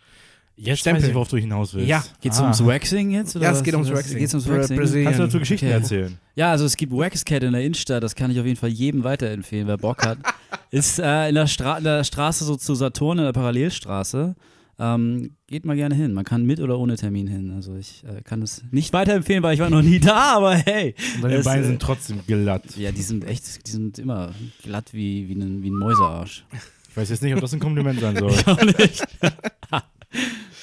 Jetzt 0.59 0.81
Stempel. 0.81 1.03
weiß 1.03 1.09
ich, 1.11 1.15
worauf 1.15 1.29
du 1.29 1.37
hinaus 1.37 1.75
willst. 1.75 1.89
Ja. 1.89 2.03
Geht's 2.21 2.39
Ah. 2.39 2.45
ums 2.45 2.65
Waxing 2.65 3.11
jetzt? 3.11 3.37
Oder 3.37 3.45
Ja, 3.47 3.53
es 3.53 3.63
geht 3.63 3.75
ums 3.75 3.91
Waxing. 3.91 4.19
Geht's 4.19 4.33
ums 4.35 4.49
Waxing? 4.49 4.77
Brazilian. 4.79 5.05
Kannst 5.05 5.21
du 5.21 5.25
dazu 5.25 5.39
Geschichten 5.39 5.67
Okay. 5.67 5.75
erzählen? 5.75 6.19
Ja, 6.35 6.51
also 6.51 6.65
es 6.65 6.77
gibt 6.77 6.93
Waxcat 6.93 7.43
in 7.43 7.53
der 7.53 7.61
Innenstadt, 7.63 8.03
das 8.03 8.15
kann 8.15 8.31
ich 8.31 8.41
auf 8.41 8.47
jeden 8.47 8.57
Fall 8.59 8.71
jedem 8.71 9.05
weiterempfehlen, 9.05 9.69
wer 9.69 9.77
Bock 9.77 10.05
hat. 10.07 10.19
Ist 10.71 10.99
äh, 10.99 11.29
in, 11.29 11.35
der 11.35 11.47
Stra 11.47 11.77
in 11.79 11.85
der 11.85 12.05
Straße 12.05 12.45
so 12.45 12.57
zu 12.57 12.75
Saturn, 12.75 13.19
in 13.19 13.25
der 13.25 13.33
Parallelstraße. 13.33 14.35
Ähm, 14.79 15.31
geht 15.47 15.65
mal 15.65 15.75
gerne 15.77 15.95
hin. 15.95 16.13
Man 16.13 16.25
kann 16.25 16.45
mit 16.45 16.61
oder 16.61 16.79
ohne 16.79 16.97
Termin 16.97 17.27
hin. 17.27 17.51
Also 17.55 17.77
ich 17.77 18.05
äh, 18.05 18.21
kann 18.23 18.43
es 18.43 18.63
nicht 18.71 18.93
weiterempfehlen, 18.93 19.43
weil 19.43 19.55
ich 19.55 19.61
war 19.61 19.71
noch 19.71 19.81
nie 19.83 20.01
da, 20.01 20.37
aber 20.37 20.55
hey. 20.55 20.95
Und 21.17 21.25
deine 21.25 21.35
Es, 21.37 21.45
Beine 21.47 21.63
äh, 21.63 21.67
sind 21.67 21.81
trotzdem 21.81 22.21
glatt. 22.27 22.63
Ja, 22.77 22.93
die 22.93 23.01
sind 23.03 23.25
echt, 23.25 23.67
die 23.67 23.71
sind 23.71 23.99
immer 23.99 24.33
glatt 24.63 24.93
wie, 24.93 25.29
wie, 25.29 25.35
ein, 25.35 25.63
wie 25.63 25.71
ein 25.71 25.77
Mäusearsch. 25.79 26.45
Ich 26.91 26.97
weiß 26.97 27.09
jetzt 27.11 27.23
nicht, 27.23 27.35
ob 27.35 27.41
das 27.41 27.55
ein 27.55 27.61
Kompliment 27.61 28.01
sein 28.01 28.17
soll. 28.19 28.33
Auch 28.47 28.63
nicht. 28.63 29.03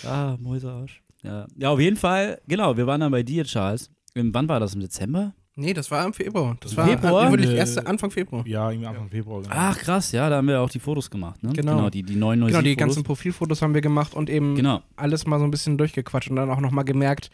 ah, 0.05 0.38
Mäusearsch. 0.39 1.01
Ja. 1.23 1.47
ja, 1.57 1.69
auf 1.69 1.79
jeden 1.79 1.95
Fall, 1.97 2.41
genau, 2.47 2.75
wir 2.75 2.85
waren 2.88 3.00
dann 3.01 3.11
bei 3.11 3.23
dir, 3.23 3.45
Charles. 3.45 3.89
Im, 4.13 4.33
wann 4.33 4.47
war 4.50 4.59
das? 4.59 4.73
Im 4.75 4.81
Dezember? 4.81 5.33
Nee, 5.55 5.73
das 5.73 5.89
war 5.91 6.03
im 6.05 6.13
Februar. 6.13 6.57
Das 6.61 6.71
Im 6.71 6.77
war 6.77 6.88
Februar? 6.88 7.29
wirklich 7.31 7.51
Äh, 7.51 7.57
erste 7.57 7.85
Anfang 7.85 8.09
Februar. 8.11 8.45
Ja, 8.47 8.69
irgendwie 8.71 8.88
Anfang 8.88 9.07
Februar. 9.09 9.41
Genau. 9.44 9.53
Ach, 9.55 9.77
krass, 9.77 10.11
ja, 10.11 10.27
da 10.29 10.38
haben 10.38 10.47
wir 10.47 10.59
auch 10.59 10.69
die 10.69 10.79
Fotos 10.79 11.09
gemacht, 11.11 11.41
ne? 11.44 11.53
Genau. 11.53 11.89
die, 11.91 12.01
die 12.03 12.15
neuen 12.15 12.45
Genau, 12.45 12.61
die 12.61 12.75
ganzen 12.75 13.03
Profilfotos 13.03 13.61
haben 13.61 13.73
wir 13.75 13.81
gemacht 13.81 14.15
und 14.15 14.29
eben 14.29 14.55
Genau. 14.55 14.81
alles 14.95 15.25
mal 15.27 15.38
so 15.39 15.45
ein 15.45 15.51
bisschen 15.51 15.77
durchgequatscht 15.77 16.29
und 16.31 16.38
dann 16.38 16.50
auch 16.50 16.59
nochmal 16.59 16.85
gemerkt, 16.85 17.29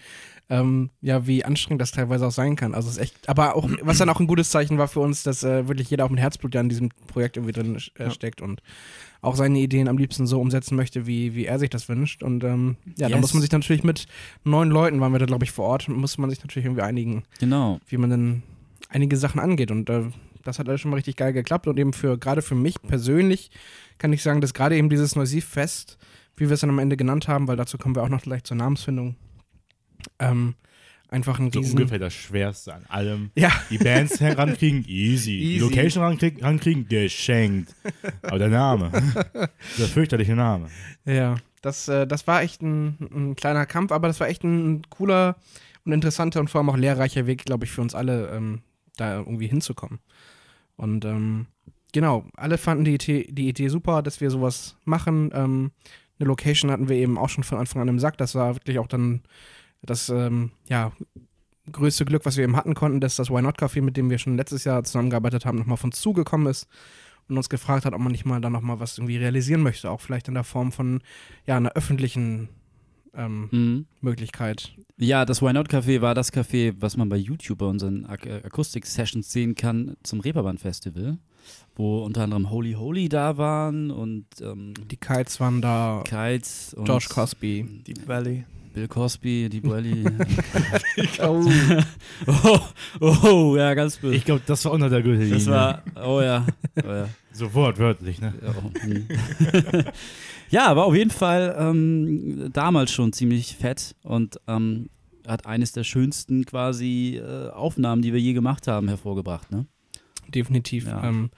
ähm, 0.49 0.89
ja, 1.01 1.27
wie 1.27 1.45
anstrengend 1.45 1.81
das 1.81 1.91
teilweise 1.91 2.27
auch 2.27 2.31
sein 2.31 2.55
kann. 2.57 2.73
Also 2.73 2.89
es 2.89 2.97
ist 2.97 3.01
echt, 3.03 3.29
aber 3.29 3.55
auch, 3.55 3.69
was 3.83 3.99
dann 3.99 4.09
auch 4.09 4.19
ein 4.19 4.27
gutes 4.27 4.49
Zeichen 4.49 4.77
war 4.77 4.87
für 4.89 4.99
uns, 4.99 5.23
dass 5.23 5.43
äh, 5.43 5.67
wirklich 5.67 5.89
jeder 5.89 6.03
auch 6.05 6.09
mit 6.09 6.19
Herzblut 6.19 6.55
ja 6.55 6.61
in 6.61 6.69
diesem 6.69 6.89
Projekt 7.07 7.37
irgendwie 7.37 7.53
drin 7.53 7.77
äh, 7.97 8.03
Ja. 8.03 8.11
steckt 8.11 8.41
und 8.41 8.61
auch 9.21 9.35
seine 9.35 9.59
Ideen 9.59 9.87
am 9.87 9.97
liebsten 9.97 10.25
so 10.27 10.39
umsetzen 10.39 10.75
möchte, 10.75 11.05
wie, 11.05 11.35
wie 11.35 11.45
er 11.45 11.59
sich 11.59 11.69
das 11.69 11.89
wünscht. 11.89 12.23
Und 12.23 12.43
ähm, 12.43 12.77
ja, 12.97 13.09
da 13.09 13.15
Yes. 13.15 13.21
muss 13.21 13.33
man 13.33 13.41
sich 13.41 13.51
natürlich 13.51 13.83
mit 13.83 14.05
neun 14.43 14.69
Leuten, 14.69 15.01
waren 15.01 15.11
wir 15.11 15.19
da, 15.19 15.25
glaube 15.25 15.43
ich, 15.43 15.51
vor 15.51 15.65
Ort, 15.65 15.87
muss 15.89 16.17
man 16.17 16.29
sich 16.29 16.39
natürlich 16.41 16.65
irgendwie 16.65 16.83
einigen, 16.83 17.23
Genau. 17.39 17.79
wie 17.87 17.97
man 17.97 18.09
dann 18.09 18.43
einige 18.89 19.17
Sachen 19.17 19.39
angeht. 19.39 19.71
Und 19.71 19.89
äh, 19.89 20.03
das 20.43 20.57
hat 20.57 20.69
alles 20.69 20.79
schon 20.81 20.91
mal 20.91 20.95
richtig 20.97 21.17
geil 21.17 21.33
geklappt. 21.33 21.67
Und 21.67 21.77
eben 21.77 21.91
für, 21.93 22.17
gerade 22.17 22.41
für 22.41 22.55
mich 22.55 22.81
persönlich 22.81 23.51
kann 23.97 24.13
ich 24.13 24.23
sagen, 24.23 24.39
dass 24.39 24.53
gerade 24.53 24.77
eben 24.77 24.89
dieses 24.89 25.15
Neusif-Fest, 25.17 25.97
wie 26.37 26.47
wir 26.47 26.53
es 26.53 26.61
dann 26.61 26.69
am 26.69 26.79
Ende 26.79 26.95
genannt 26.95 27.27
haben, 27.27 27.47
weil 27.49 27.57
dazu 27.57 27.77
kommen 27.77 27.95
wir 27.95 28.03
auch 28.03 28.09
noch 28.09 28.21
gleich 28.21 28.45
zur 28.45 28.55
Namensfindung, 28.55 29.15
ähm, 30.19 30.55
einfach 31.09 31.39
ein 31.39 31.51
So 31.51 31.59
riesen... 31.59 31.77
ungefähr 31.77 31.99
das 31.99 32.13
Schwerste 32.13 32.73
an 32.73 32.85
allem. 32.87 33.31
Ja, 33.35 33.51
Die 33.69 33.77
Bands 33.77 34.19
herankriegen, 34.19 34.85
easy. 34.87 35.31
Die 35.31 35.55
Easy. 35.55 35.59
Location 35.65 36.03
rankriegen, 36.03 36.41
rankriegen, 36.41 36.87
geschenkt. 36.87 37.75
Aber 38.21 38.39
der 38.39 38.49
Name, 38.49 38.91
der 39.77 39.87
fürchterliche 39.87 40.35
Name. 40.35 40.67
ja. 41.05 41.35
Das, 41.61 41.89
äh, 41.89 42.07
das 42.07 42.25
war 42.25 42.41
echt 42.41 42.61
ein, 42.61 42.95
ein 43.13 43.35
kleiner 43.35 43.65
Kampf, 43.65 43.91
aber 43.91 44.07
das 44.07 44.21
war 44.21 44.29
echt 44.29 44.45
ein 44.45 44.81
cooler 44.89 45.35
und 45.83 45.91
interessanter 45.91 46.39
und 46.39 46.49
vor 46.49 46.59
allem 46.59 46.69
auch 46.69 46.77
lehrreicher 46.77 47.27
Weg, 47.27 47.43
glaube 47.43 47.65
ich, 47.65 47.71
für 47.71 47.81
uns 47.81 47.93
alle, 47.93 48.29
ähm, 48.29 48.61
da 48.95 49.17
irgendwie 49.17 49.47
hinzukommen. 49.47 49.99
Und 50.77 51.03
ähm, 51.03 51.47
genau, 51.91 52.23
alle 52.37 52.57
fanden 52.57 52.85
die 52.85 52.93
Idee, 52.93 53.27
die 53.29 53.49
Idee 53.49 53.67
super, 53.67 54.01
dass 54.01 54.21
wir 54.21 54.31
sowas 54.31 54.77
machen. 54.85 55.31
Ähm, 55.33 55.71
eine 56.17 56.27
Location 56.29 56.71
hatten 56.71 56.87
wir 56.87 56.95
eben 56.95 57.17
auch 57.17 57.27
schon 57.27 57.43
von 57.43 57.57
Anfang 57.57 57.81
an 57.81 57.89
im 57.89 57.99
Sack. 57.99 58.17
Das 58.17 58.35
war 58.35 58.55
wirklich 58.55 58.79
auch 58.79 58.87
dann 58.87 59.21
das 59.81 60.09
ähm, 60.09 60.51
ja, 60.67 60.91
größte 61.71 62.05
Glück, 62.05 62.25
was 62.25 62.37
wir 62.37 62.43
eben 62.43 62.55
hatten 62.55 62.73
konnten, 62.73 62.99
dass 62.99 63.15
das 63.15 63.29
Why 63.29 63.41
Not 63.41 63.57
Café, 63.59 63.81
mit 63.81 63.97
dem 63.97 64.09
wir 64.09 64.17
schon 64.17 64.37
letztes 64.37 64.63
Jahr 64.63 64.83
zusammengearbeitet 64.83 65.45
haben, 65.45 65.57
nochmal 65.57 65.77
von 65.77 65.91
zugekommen 65.91 66.47
ist 66.47 66.67
und 67.27 67.37
uns 67.37 67.49
gefragt 67.49 67.85
hat, 67.85 67.93
ob 67.93 67.99
man 67.99 68.11
nicht 68.11 68.25
mal 68.25 68.41
da 68.41 68.49
nochmal 68.49 68.79
was 68.79 68.97
irgendwie 68.97 69.17
realisieren 69.17 69.61
möchte, 69.61 69.89
auch 69.91 70.01
vielleicht 70.01 70.27
in 70.27 70.33
der 70.33 70.43
Form 70.43 70.71
von 70.71 71.01
ja, 71.45 71.57
einer 71.57 71.73
öffentlichen 71.73 72.49
ähm, 73.13 73.49
Mhm. 73.51 73.85
Möglichkeit. 74.01 74.73
Ja, 74.97 75.25
das 75.25 75.41
Why 75.41 75.53
Not 75.53 75.69
Café 75.69 76.01
war 76.01 76.13
das 76.13 76.31
Café, 76.31 76.75
was 76.79 76.95
man 76.97 77.09
bei 77.09 77.17
YouTube 77.17 77.57
bei 77.59 77.65
unseren 77.65 78.05
Ak 78.05 78.25
äh, 78.25 78.41
Akustik-Sessions 78.43 79.31
sehen 79.31 79.55
kann 79.55 79.95
zum 80.03 80.19
Reeperbahn-Festival, 80.19 81.17
wo 81.75 82.03
unter 82.03 82.23
anderem 82.23 82.49
Holy 82.49 82.73
Holy 82.73 83.09
da 83.09 83.37
waren 83.37 83.89
und 83.91 84.25
ähm, 84.41 84.73
Die 84.91 84.97
Kites 84.97 85.39
waren 85.39 85.61
da, 85.61 86.03
Kites 86.05 86.73
und 86.75 86.87
Josh 86.87 87.09
Cosby. 87.09 87.83
Deep 87.87 88.07
Valley. 88.07 88.45
Bill 88.73 88.87
Cosby, 88.87 89.49
die 89.49 89.61
Belly. 89.61 90.05
Oh. 91.21 91.45
oh, 92.99 93.17
oh, 93.23 93.57
ja, 93.57 93.73
ganz 93.73 93.97
böse. 93.97 94.15
Ich 94.15 94.25
glaube, 94.25 94.41
das 94.45 94.63
war 94.65 94.71
unter 94.73 94.89
der 94.89 95.01
Gürtellinie. 95.01 95.35
Das 95.35 95.47
war, 95.47 95.83
oh 95.95 96.21
ja, 96.21 96.45
oh 96.83 96.87
ja. 96.87 97.09
Sofort 97.31 97.77
wörtlich, 97.79 98.21
ne? 98.21 98.33
Ja, 98.41 98.53
oh, 98.57 98.71
hm. 98.81 99.07
aber 100.57 100.85
auf 100.85 100.95
jeden 100.95 101.09
Fall 101.11 101.55
ähm, 101.57 102.49
damals 102.51 102.91
schon 102.91 103.13
ziemlich 103.13 103.55
fett 103.55 103.95
und 104.03 104.39
ähm, 104.47 104.89
hat 105.27 105.45
eines 105.45 105.71
der 105.71 105.83
schönsten 105.83 106.45
quasi 106.45 107.21
äh, 107.21 107.49
Aufnahmen, 107.49 108.01
die 108.01 108.13
wir 108.13 108.19
je 108.19 108.33
gemacht 108.33 108.67
haben, 108.67 108.87
hervorgebracht. 108.87 109.51
Ne? 109.51 109.65
Definitiv. 110.27 110.87
Ja. 110.87 111.03
Ähm, 111.03 111.29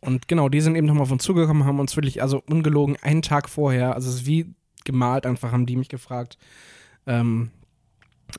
und 0.00 0.28
genau, 0.28 0.48
die 0.48 0.60
sind 0.60 0.74
eben 0.74 0.86
nochmal 0.86 1.04
auf 1.04 1.12
uns 1.12 1.22
zugekommen, 1.22 1.64
haben 1.64 1.80
uns 1.80 1.96
wirklich, 1.96 2.22
also 2.22 2.42
ungelogen, 2.48 2.96
einen 3.02 3.22
Tag 3.22 3.48
vorher, 3.48 3.94
also 3.94 4.08
es 4.08 4.16
ist 4.16 4.26
wie 4.26 4.54
gemalt, 4.84 5.26
einfach 5.26 5.52
haben 5.52 5.66
die 5.66 5.76
mich 5.76 5.88
gefragt, 5.88 6.38
ähm, 7.06 7.50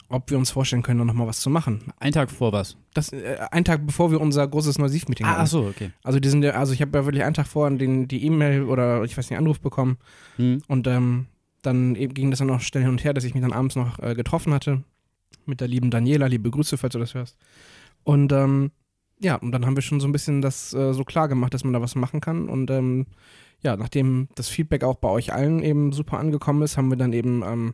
ob 0.10 0.32
wir 0.32 0.38
uns 0.40 0.50
vorstellen 0.50 0.82
können, 0.82 1.00
da 1.00 1.06
nochmal 1.06 1.28
was 1.28 1.40
zu 1.40 1.50
machen. 1.52 1.94
Ein 2.00 2.14
Tag 2.14 2.32
vor 2.32 2.52
was? 2.52 2.78
Das, 2.96 3.14
äh, 3.14 3.38
einen 3.52 3.66
Tag 3.66 3.86
bevor 3.86 4.12
wir 4.12 4.20
unser 4.20 4.48
großes 4.48 4.80
Neusif-Meeting 4.80 5.26
Ah, 5.26 5.30
hatten. 5.32 5.42
ach 5.42 5.48
so, 5.48 5.66
okay. 5.68 5.92
Also 6.04 6.20
die 6.20 6.30
sind 6.30 6.44
ja, 6.44 6.52
also 6.52 6.74
ich 6.74 6.82
habe 6.82 6.98
ja 6.98 7.06
wirklich 7.06 7.24
einen 7.24 7.36
Tag 7.36 7.46
vorher 7.48 7.78
den, 7.78 8.08
die 8.08 8.26
E-Mail 8.26 8.64
oder 8.64 9.04
ich 9.04 9.16
weiß 9.18 9.30
nicht, 9.30 9.38
Anruf 9.38 9.60
bekommen 9.60 9.98
Hm. 10.38 10.64
und 10.68 10.88
ähm, 10.88 11.28
dann 11.62 11.96
eben 11.96 12.14
ging 12.14 12.30
das 12.32 12.40
dann 12.40 12.48
noch 12.48 12.62
schnell 12.62 12.84
hin 12.84 12.92
und 12.92 13.04
her, 13.04 13.14
dass 13.14 13.24
ich 13.24 13.34
mich 13.36 13.44
dann 13.44 13.54
abends 13.54 13.76
noch 13.76 14.00
äh, 14.00 14.16
getroffen 14.16 14.54
hatte 14.54 14.84
mit 15.46 15.62
der 15.62 15.68
lieben 15.68 15.92
Daniela, 15.92 16.26
liebe 16.28 16.50
Grüße, 16.50 16.78
falls 16.78 16.94
du 16.94 17.00
das 17.00 17.14
hörst. 17.14 17.38
Und 18.04 18.32
ähm, 18.32 18.72
ja, 19.20 19.36
und 19.36 19.52
dann 19.52 19.66
haben 19.66 19.76
wir 19.78 19.82
schon 19.84 20.00
so 20.00 20.08
ein 20.08 20.12
bisschen 20.12 20.42
das 20.42 20.74
äh, 20.74 20.94
so 20.94 21.04
klar 21.04 21.28
gemacht, 21.28 21.54
dass 21.54 21.64
man 21.64 21.72
da 21.74 21.82
was 21.82 21.96
machen 21.96 22.20
kann. 22.20 22.50
Und 22.50 22.70
ähm, 22.72 23.06
ja, 23.64 23.78
nachdem 23.78 24.28
das 24.36 24.50
Feedback 24.50 24.84
auch 24.84 24.96
bei 24.96 25.10
euch 25.10 25.34
allen 25.34 25.64
eben 25.64 25.94
super 25.94 26.20
angekommen 26.20 26.62
ist, 26.62 26.78
haben 26.78 26.90
wir 26.90 26.98
dann 26.98 27.14
eben 27.14 27.44
ähm, 27.44 27.74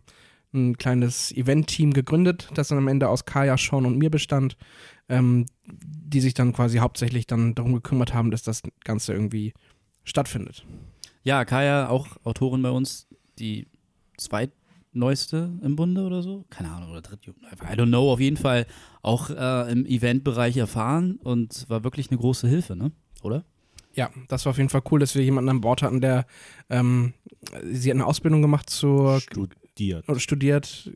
ein 0.53 0.77
kleines 0.77 1.31
Event-Team 1.31 1.93
gegründet, 1.93 2.49
das 2.53 2.69
dann 2.69 2.77
am 2.77 2.87
Ende 2.87 3.09
aus 3.09 3.25
Kaya, 3.25 3.57
Sean 3.57 3.85
und 3.85 3.97
mir 3.97 4.09
bestand, 4.09 4.55
ähm, 5.09 5.45
die 5.65 6.21
sich 6.21 6.33
dann 6.33 6.53
quasi 6.53 6.77
hauptsächlich 6.77 7.27
dann 7.27 7.55
darum 7.55 7.73
gekümmert 7.73 8.13
haben, 8.13 8.31
dass 8.31 8.43
das 8.43 8.61
Ganze 8.83 9.13
irgendwie 9.13 9.53
Ja, 11.23 11.45
Kaya, 11.45 11.89
auch 11.89 12.07
Autorin 12.23 12.61
bei 12.61 12.71
uns, 12.71 13.07
die 13.37 13.67
zweitneueste 14.17 15.59
im 15.61 15.75
Bunde 15.75 16.03
oder 16.03 16.21
so. 16.21 16.45
Keine 16.49 16.71
Ahnung, 16.71 16.91
oder 16.91 17.01
dritte. 17.01 17.31
I 17.31 17.75
don't 17.75 17.87
know, 17.87 18.11
auf 18.11 18.19
jeden 18.19 18.37
Fall 18.37 18.65
auch 19.01 19.29
äh, 19.29 19.71
im 19.71 19.85
Eventbereich 19.85 20.57
erfahren 20.57 21.17
und 21.17 21.69
war 21.69 21.83
wirklich 21.83 22.09
eine 22.09 22.19
große 22.19 22.47
Hilfe, 22.47 22.75
ne? 22.75 22.91
Oder? 23.21 23.43
Ja, 23.93 24.09
das 24.27 24.45
war 24.45 24.51
auf 24.51 24.57
jeden 24.57 24.69
Fall 24.69 24.81
cool, 24.91 24.99
dass 24.99 25.15
wir 25.15 25.23
jemanden 25.23 25.49
an 25.49 25.61
Bord 25.61 25.81
hatten, 25.81 26.01
der, 26.01 26.25
ähm, 26.69 27.13
sie 27.63 27.89
hat 27.89 27.95
eine 27.95 28.05
Ausbildung 28.05 28.41
gemacht 28.41 28.69
zur, 28.69 29.19
Studiert. 29.19 30.07
oder 30.07 30.19
studiert, 30.19 30.91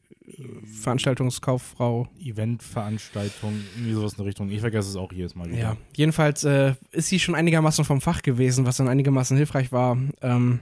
Veranstaltungskauffrau. 0.81 2.07
Eventveranstaltung, 2.19 3.53
irgendwie 3.75 3.93
sowas 3.93 4.13
in 4.13 4.17
der 4.17 4.25
Richtung. 4.25 4.49
Ich 4.49 4.61
vergesse 4.61 4.89
es 4.89 4.95
auch 4.95 5.11
jedes 5.11 5.35
Mal 5.35 5.49
wieder. 5.49 5.59
Ja, 5.59 5.77
jedenfalls 5.95 6.43
äh, 6.43 6.75
ist 6.91 7.07
sie 7.07 7.19
schon 7.19 7.35
einigermaßen 7.35 7.83
vom 7.83 8.01
Fach 8.01 8.21
gewesen, 8.21 8.65
was 8.65 8.77
dann 8.77 8.87
einigermaßen 8.87 9.35
hilfreich 9.37 9.71
war. 9.71 9.97
Ähm, 10.21 10.59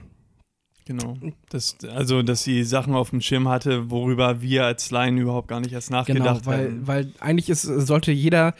Genau. 0.84 1.16
Das, 1.48 1.76
also, 1.88 2.22
dass 2.22 2.42
sie 2.42 2.64
Sachen 2.64 2.94
auf 2.94 3.10
dem 3.10 3.20
Schirm 3.20 3.48
hatte, 3.48 3.90
worüber 3.90 4.42
wir 4.42 4.64
als 4.66 4.90
Laien 4.90 5.16
überhaupt 5.16 5.48
gar 5.48 5.60
nicht 5.60 5.72
erst 5.72 5.88
genau, 5.88 6.00
nachgedacht 6.00 6.46
weil, 6.46 6.66
haben. 6.66 6.86
weil 6.86 7.12
eigentlich 7.20 7.48
ist, 7.48 7.62
sollte 7.62 8.10
jeder, 8.10 8.54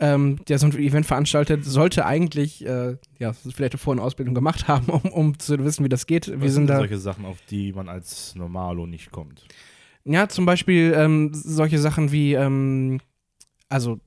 ähm, 0.00 0.42
der 0.48 0.58
so 0.58 0.66
ein 0.66 0.72
Event 0.78 1.06
veranstaltet, 1.06 1.64
sollte 1.64 2.06
eigentlich, 2.06 2.64
äh, 2.66 2.96
ja, 3.18 3.32
vielleicht 3.34 3.78
vorher 3.78 4.00
eine 4.00 4.06
Ausbildung 4.06 4.34
gemacht 4.34 4.66
haben, 4.66 4.86
um, 4.86 5.10
um 5.12 5.38
zu 5.38 5.62
wissen, 5.62 5.84
wie 5.84 5.90
das 5.90 6.06
geht. 6.06 6.28
Was 6.28 6.40
Wir 6.40 6.50
sind 6.50 6.66
da. 6.66 6.78
solche 6.78 6.98
Sachen, 6.98 7.26
auf 7.26 7.38
die 7.50 7.72
man 7.72 7.88
als 7.88 8.34
Normalo 8.34 8.86
nicht 8.86 9.10
kommt. 9.10 9.46
Ja, 10.04 10.28
zum 10.28 10.46
Beispiel 10.46 10.94
ähm, 10.96 11.30
solche 11.34 11.78
Sachen 11.78 12.10
wie, 12.10 12.32
ähm, 12.32 13.00
also, 13.68 14.00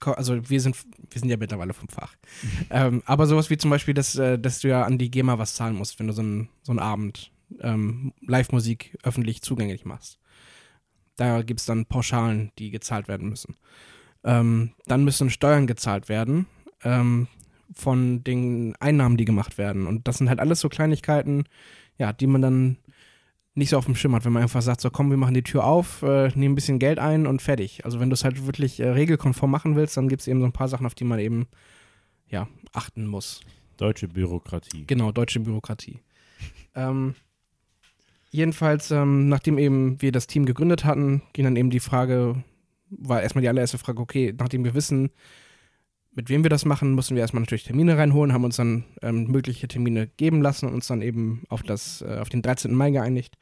also 0.00 0.48
wir 0.50 0.60
sind, 0.60 0.76
wir 1.10 1.18
sind 1.18 1.30
ja 1.30 1.38
mittlerweile 1.38 1.72
vom 1.72 1.88
Fach. 1.88 2.14
ähm, 2.70 3.02
aber 3.06 3.26
sowas 3.26 3.48
wie 3.48 3.56
zum 3.56 3.70
Beispiel, 3.70 3.94
dass, 3.94 4.16
äh, 4.16 4.38
dass 4.38 4.60
du 4.60 4.68
ja 4.68 4.82
an 4.82 4.98
die 4.98 5.10
GEMA 5.10 5.38
was 5.38 5.54
zahlen 5.54 5.76
musst, 5.76 5.98
wenn 5.98 6.08
du 6.08 6.12
so 6.12 6.20
einen 6.20 6.50
so 6.62 6.72
einen 6.72 6.78
Abend 6.78 7.32
ähm, 7.60 8.12
Live-Musik 8.20 8.98
öffentlich 9.02 9.40
zugänglich 9.40 9.86
machst. 9.86 10.18
Da 11.16 11.42
gibt 11.42 11.60
es 11.60 11.66
dann 11.66 11.86
Pauschalen, 11.86 12.52
die 12.58 12.70
gezahlt 12.70 13.08
werden 13.08 13.28
müssen. 13.28 13.56
Ähm, 14.24 14.72
dann 14.86 15.04
müssen 15.04 15.30
Steuern 15.30 15.66
gezahlt 15.66 16.08
werden 16.08 16.46
ähm, 16.84 17.26
von 17.74 18.22
den 18.24 18.74
Einnahmen, 18.80 19.16
die 19.16 19.24
gemacht 19.24 19.58
werden. 19.58 19.86
Und 19.86 20.06
das 20.08 20.18
sind 20.18 20.28
halt 20.28 20.40
alles 20.40 20.60
so 20.60 20.68
Kleinigkeiten, 20.68 21.44
ja, 21.98 22.12
die 22.12 22.26
man 22.26 22.42
dann 22.42 22.76
nicht 23.54 23.70
so 23.70 23.78
auf 23.78 23.84
dem 23.84 23.94
Schirm 23.94 24.14
hat, 24.14 24.24
wenn 24.24 24.32
man 24.32 24.42
einfach 24.42 24.62
sagt, 24.62 24.80
so 24.80 24.90
komm, 24.90 25.10
wir 25.10 25.16
machen 25.16 25.34
die 25.34 25.42
Tür 25.42 25.64
auf, 25.64 26.02
äh, 26.02 26.28
nehmen 26.28 26.52
ein 26.52 26.54
bisschen 26.54 26.78
Geld 26.78 26.98
ein 26.98 27.26
und 27.26 27.42
fertig. 27.42 27.84
Also 27.84 28.00
wenn 28.00 28.10
du 28.10 28.14
es 28.14 28.24
halt 28.24 28.46
wirklich 28.46 28.80
äh, 28.80 28.88
regelkonform 28.88 29.50
machen 29.50 29.76
willst, 29.76 29.96
dann 29.96 30.08
gibt 30.08 30.22
es 30.22 30.28
eben 30.28 30.40
so 30.40 30.46
ein 30.46 30.52
paar 30.52 30.68
Sachen, 30.68 30.86
auf 30.86 30.94
die 30.94 31.04
man 31.04 31.18
eben 31.18 31.46
ja, 32.28 32.48
achten 32.72 33.06
muss. 33.06 33.40
Deutsche 33.76 34.08
Bürokratie. 34.08 34.84
Genau, 34.86 35.10
deutsche 35.10 35.40
Bürokratie. 35.40 36.00
ähm, 36.74 37.14
jedenfalls, 38.30 38.90
ähm, 38.90 39.28
nachdem 39.28 39.58
eben 39.58 40.00
wir 40.00 40.12
das 40.12 40.26
Team 40.26 40.46
gegründet 40.46 40.84
hatten, 40.84 41.22
ging 41.32 41.44
dann 41.44 41.56
eben 41.56 41.70
die 41.70 41.80
Frage, 41.80 42.42
war 42.90 43.22
erstmal 43.22 43.42
die 43.42 43.48
allererste 43.48 43.78
Frage, 43.78 44.00
okay, 44.00 44.34
nachdem 44.38 44.64
wir 44.64 44.74
wissen, 44.74 45.10
mit 46.12 46.28
wem 46.28 46.42
wir 46.42 46.50
das 46.50 46.64
machen, 46.64 46.92
mussten 46.92 47.14
wir 47.14 47.22
erstmal 47.22 47.40
natürlich 47.42 47.64
Termine 47.64 47.96
reinholen, 47.96 48.32
haben 48.32 48.44
uns 48.44 48.56
dann 48.56 48.84
ähm, 49.02 49.28
mögliche 49.28 49.68
Termine 49.68 50.08
geben 50.08 50.42
lassen 50.42 50.66
und 50.66 50.74
uns 50.74 50.88
dann 50.88 51.02
eben 51.02 51.44
auf, 51.48 51.62
das, 51.62 52.02
äh, 52.02 52.18
auf 52.18 52.28
den 52.28 52.42
13. 52.42 52.74
Mai 52.74 52.90
geeinigt. 52.90 53.36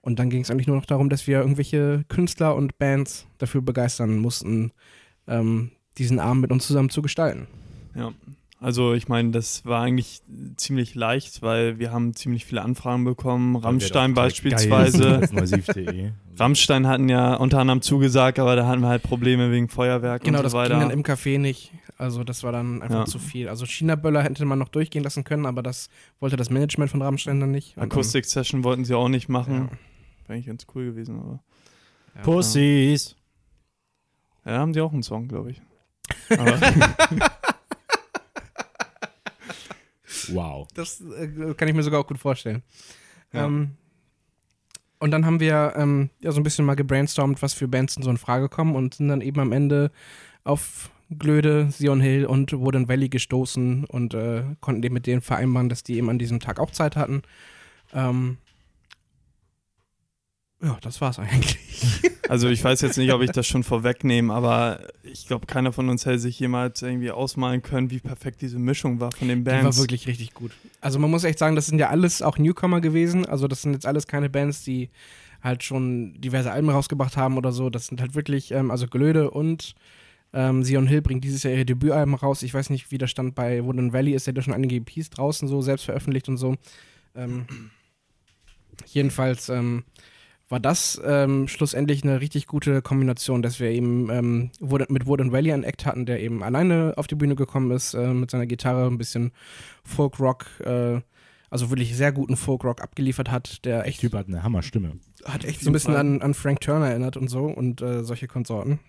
Und 0.00 0.18
dann 0.18 0.30
ging 0.30 0.42
es 0.42 0.50
eigentlich 0.50 0.66
nur 0.66 0.76
noch 0.76 0.86
darum, 0.86 1.08
dass 1.08 1.26
wir 1.26 1.40
irgendwelche 1.40 2.04
Künstler 2.08 2.54
und 2.54 2.78
Bands 2.78 3.26
dafür 3.38 3.62
begeistern 3.62 4.18
mussten, 4.18 4.70
ähm, 5.26 5.70
diesen 5.98 6.20
Abend 6.20 6.42
mit 6.42 6.52
uns 6.52 6.66
zusammen 6.66 6.90
zu 6.90 7.02
gestalten. 7.02 7.46
Ja. 7.94 8.12
Also 8.64 8.94
ich 8.94 9.08
meine, 9.08 9.30
das 9.30 9.62
war 9.66 9.82
eigentlich 9.82 10.22
ziemlich 10.56 10.94
leicht, 10.94 11.42
weil 11.42 11.78
wir 11.78 11.92
haben 11.92 12.14
ziemlich 12.14 12.46
viele 12.46 12.62
Anfragen 12.62 13.04
bekommen. 13.04 13.56
Rammstein 13.56 14.14
beispielsweise. 14.14 15.20
Rammstein 16.38 16.86
hatten 16.86 17.10
ja 17.10 17.34
unter 17.34 17.58
anderem 17.58 17.82
zugesagt, 17.82 18.38
aber 18.38 18.56
da 18.56 18.66
hatten 18.66 18.80
wir 18.80 18.88
halt 18.88 19.02
Probleme 19.02 19.50
wegen 19.50 19.68
Feuerwerk 19.68 20.24
Genau, 20.24 20.38
und 20.38 20.44
das 20.44 20.52
so 20.52 20.58
ging 20.58 20.70
weiter. 20.70 20.80
dann 20.80 20.90
im 20.90 21.02
Café 21.02 21.38
nicht. 21.38 21.72
Also 21.98 22.24
das 22.24 22.42
war 22.42 22.52
dann 22.52 22.80
einfach 22.80 23.00
Ja. 23.00 23.04
zu 23.04 23.18
viel. 23.18 23.50
Also 23.50 23.66
China-Böller 23.66 24.22
hätte 24.22 24.46
man 24.46 24.58
noch 24.58 24.70
durchgehen 24.70 25.04
lassen 25.04 25.24
können, 25.24 25.44
aber 25.44 25.62
das 25.62 25.90
wollte 26.18 26.36
das 26.36 26.48
Management 26.48 26.90
von 26.90 27.02
Rammstein 27.02 27.40
dann 27.40 27.50
nicht. 27.50 27.76
Akustik-Session 27.76 28.64
wollten 28.64 28.86
sie 28.86 28.94
auch 28.94 29.08
nicht 29.10 29.28
machen. 29.28 29.54
Ja. 29.54 29.60
Wäre 30.26 30.36
eigentlich 30.36 30.46
ganz 30.46 30.66
cool 30.74 30.86
gewesen, 30.86 31.20
aber. 31.20 31.40
Ja. 32.14 32.22
Pussys. 32.22 33.14
Ja, 34.46 34.52
haben 34.52 34.72
die 34.72 34.80
auch 34.80 34.94
einen 34.94 35.02
Song, 35.02 35.28
glaube 35.28 35.50
ich. 35.50 35.60
Aber, 36.38 36.58
Wow. 40.32 40.68
Das 40.74 41.00
äh, 41.00 41.54
kann 41.54 41.68
ich 41.68 41.74
mir 41.74 41.82
sogar 41.82 42.00
auch 42.00 42.06
gut 42.06 42.18
vorstellen. 42.18 42.62
Ja. 43.32 43.46
Ähm, 43.46 43.72
und 45.00 45.10
dann 45.10 45.26
haben 45.26 45.40
wir 45.40 45.74
ähm, 45.76 46.10
ja 46.20 46.32
so 46.32 46.40
ein 46.40 46.44
bisschen 46.44 46.64
mal 46.64 46.76
gebrainstormt, 46.76 47.42
was 47.42 47.52
für 47.52 47.68
Bands 47.68 47.94
denn 47.94 48.04
so 48.04 48.10
in 48.10 48.16
Frage 48.16 48.48
kommen 48.48 48.74
und 48.74 48.94
sind 48.94 49.08
dann 49.08 49.20
eben 49.20 49.40
am 49.40 49.52
Ende 49.52 49.90
auf 50.44 50.90
Glöde, 51.18 51.70
Sion 51.70 52.00
Hill 52.00 52.24
und 52.24 52.52
Wooden 52.52 52.88
Valley 52.88 53.08
gestoßen 53.08 53.84
und 53.84 54.14
äh, 54.14 54.44
konnten 54.60 54.82
eben 54.82 54.94
mit 54.94 55.06
denen 55.06 55.20
vereinbaren, 55.20 55.68
dass 55.68 55.82
die 55.82 55.96
eben 55.96 56.08
an 56.08 56.18
diesem 56.18 56.40
Tag 56.40 56.58
auch 56.58 56.70
Zeit 56.70 56.96
hatten. 56.96 57.22
Ähm, 57.92 58.38
ja, 60.64 60.78
das 60.80 61.00
war's 61.00 61.18
eigentlich. 61.18 61.58
also 62.28 62.48
ich 62.48 62.64
weiß 62.64 62.80
jetzt 62.80 62.96
nicht, 62.96 63.12
ob 63.12 63.20
ich 63.20 63.30
das 63.30 63.46
schon 63.46 63.62
vorwegnehme, 63.62 64.32
aber 64.32 64.80
ich 65.02 65.26
glaube, 65.26 65.46
keiner 65.46 65.72
von 65.72 65.88
uns 65.90 66.06
hätte 66.06 66.18
sich 66.18 66.40
jemals 66.40 66.80
irgendwie 66.80 67.10
ausmalen 67.10 67.62
können, 67.62 67.90
wie 67.90 68.00
perfekt 68.00 68.40
diese 68.40 68.58
Mischung 68.58 68.98
war 68.98 69.12
von 69.12 69.28
den 69.28 69.40
Die 69.44 69.50
Bands. 69.50 69.64
war 69.76 69.82
wirklich 69.82 70.06
richtig 70.06 70.32
gut. 70.32 70.52
Also 70.80 70.98
man 70.98 71.10
muss 71.10 71.24
echt 71.24 71.38
sagen, 71.38 71.54
das 71.54 71.66
sind 71.66 71.78
ja 71.78 71.90
alles 71.90 72.22
auch 72.22 72.38
Newcomer 72.38 72.80
gewesen. 72.80 73.26
Also 73.26 73.46
das 73.46 73.62
sind 73.62 73.74
jetzt 73.74 73.86
alles 73.86 74.06
keine 74.06 74.30
Bands, 74.30 74.64
die 74.64 74.90
halt 75.42 75.62
schon 75.62 76.18
diverse 76.20 76.50
Alben 76.50 76.70
rausgebracht 76.70 77.16
haben 77.18 77.36
oder 77.36 77.52
so. 77.52 77.68
Das 77.68 77.88
sind 77.88 78.00
halt 78.00 78.14
wirklich, 78.14 78.50
ähm, 78.50 78.70
also 78.70 78.86
Glöde 78.86 79.30
und 79.30 79.74
ähm, 80.32 80.64
Sion 80.64 80.86
Hill 80.86 81.02
bringt 81.02 81.22
dieses 81.22 81.42
Jahr 81.42 81.52
ihre 81.52 81.66
Debütalben 81.66 82.14
raus. 82.14 82.42
Ich 82.42 82.54
weiß 82.54 82.70
nicht, 82.70 82.90
wie 82.90 82.98
der 82.98 83.06
Stand 83.06 83.34
bei 83.34 83.62
Wooden 83.62 83.92
Valley 83.92 84.14
ist. 84.14 84.26
Der 84.26 84.32
hat 84.32 84.38
ja 84.38 84.42
schon 84.42 84.54
einige 84.54 84.76
EPs 84.76 85.10
draußen 85.10 85.46
so 85.46 85.60
selbst 85.60 85.84
veröffentlicht 85.84 86.28
und 86.28 86.38
so. 86.38 86.56
Ähm, 87.14 87.46
jedenfalls 88.86 89.48
ähm, 89.50 89.84
war 90.48 90.60
das 90.60 91.00
ähm, 91.04 91.48
schlussendlich 91.48 92.04
eine 92.04 92.20
richtig 92.20 92.46
gute 92.46 92.82
Kombination, 92.82 93.42
dass 93.42 93.60
wir 93.60 93.70
eben 93.70 94.10
ähm, 94.10 94.50
Wood- 94.60 94.90
mit 94.90 95.06
Wooden 95.06 95.32
Valley 95.32 95.52
einen 95.52 95.64
Act 95.64 95.86
hatten, 95.86 96.06
der 96.06 96.20
eben 96.20 96.42
alleine 96.42 96.92
auf 96.96 97.06
die 97.06 97.14
Bühne 97.14 97.34
gekommen 97.34 97.70
ist, 97.70 97.94
äh, 97.94 98.12
mit 98.12 98.30
seiner 98.30 98.46
Gitarre 98.46 98.86
ein 98.86 98.98
bisschen 98.98 99.32
Folk-Rock, 99.84 100.46
äh, 100.60 101.00
also 101.50 101.70
wirklich 101.70 101.96
sehr 101.96 102.12
guten 102.12 102.36
Folk-Rock 102.36 102.82
abgeliefert 102.82 103.30
hat, 103.30 103.64
der 103.64 103.78
Der 103.78 103.86
echt 103.86 104.00
Typ 104.00 104.12
hat 104.14 104.28
eine 104.28 104.42
Hammerstimme. 104.42 104.98
Hat 105.24 105.44
echt 105.44 105.60
so 105.62 105.70
ein 105.70 105.72
bisschen 105.72 105.96
an, 105.96 106.20
an 106.20 106.34
Frank 106.34 106.60
Turner 106.60 106.88
erinnert 106.88 107.16
und 107.16 107.28
so 107.28 107.44
und 107.44 107.80
äh, 107.80 108.04
solche 108.04 108.26
Konsorten. 108.26 108.80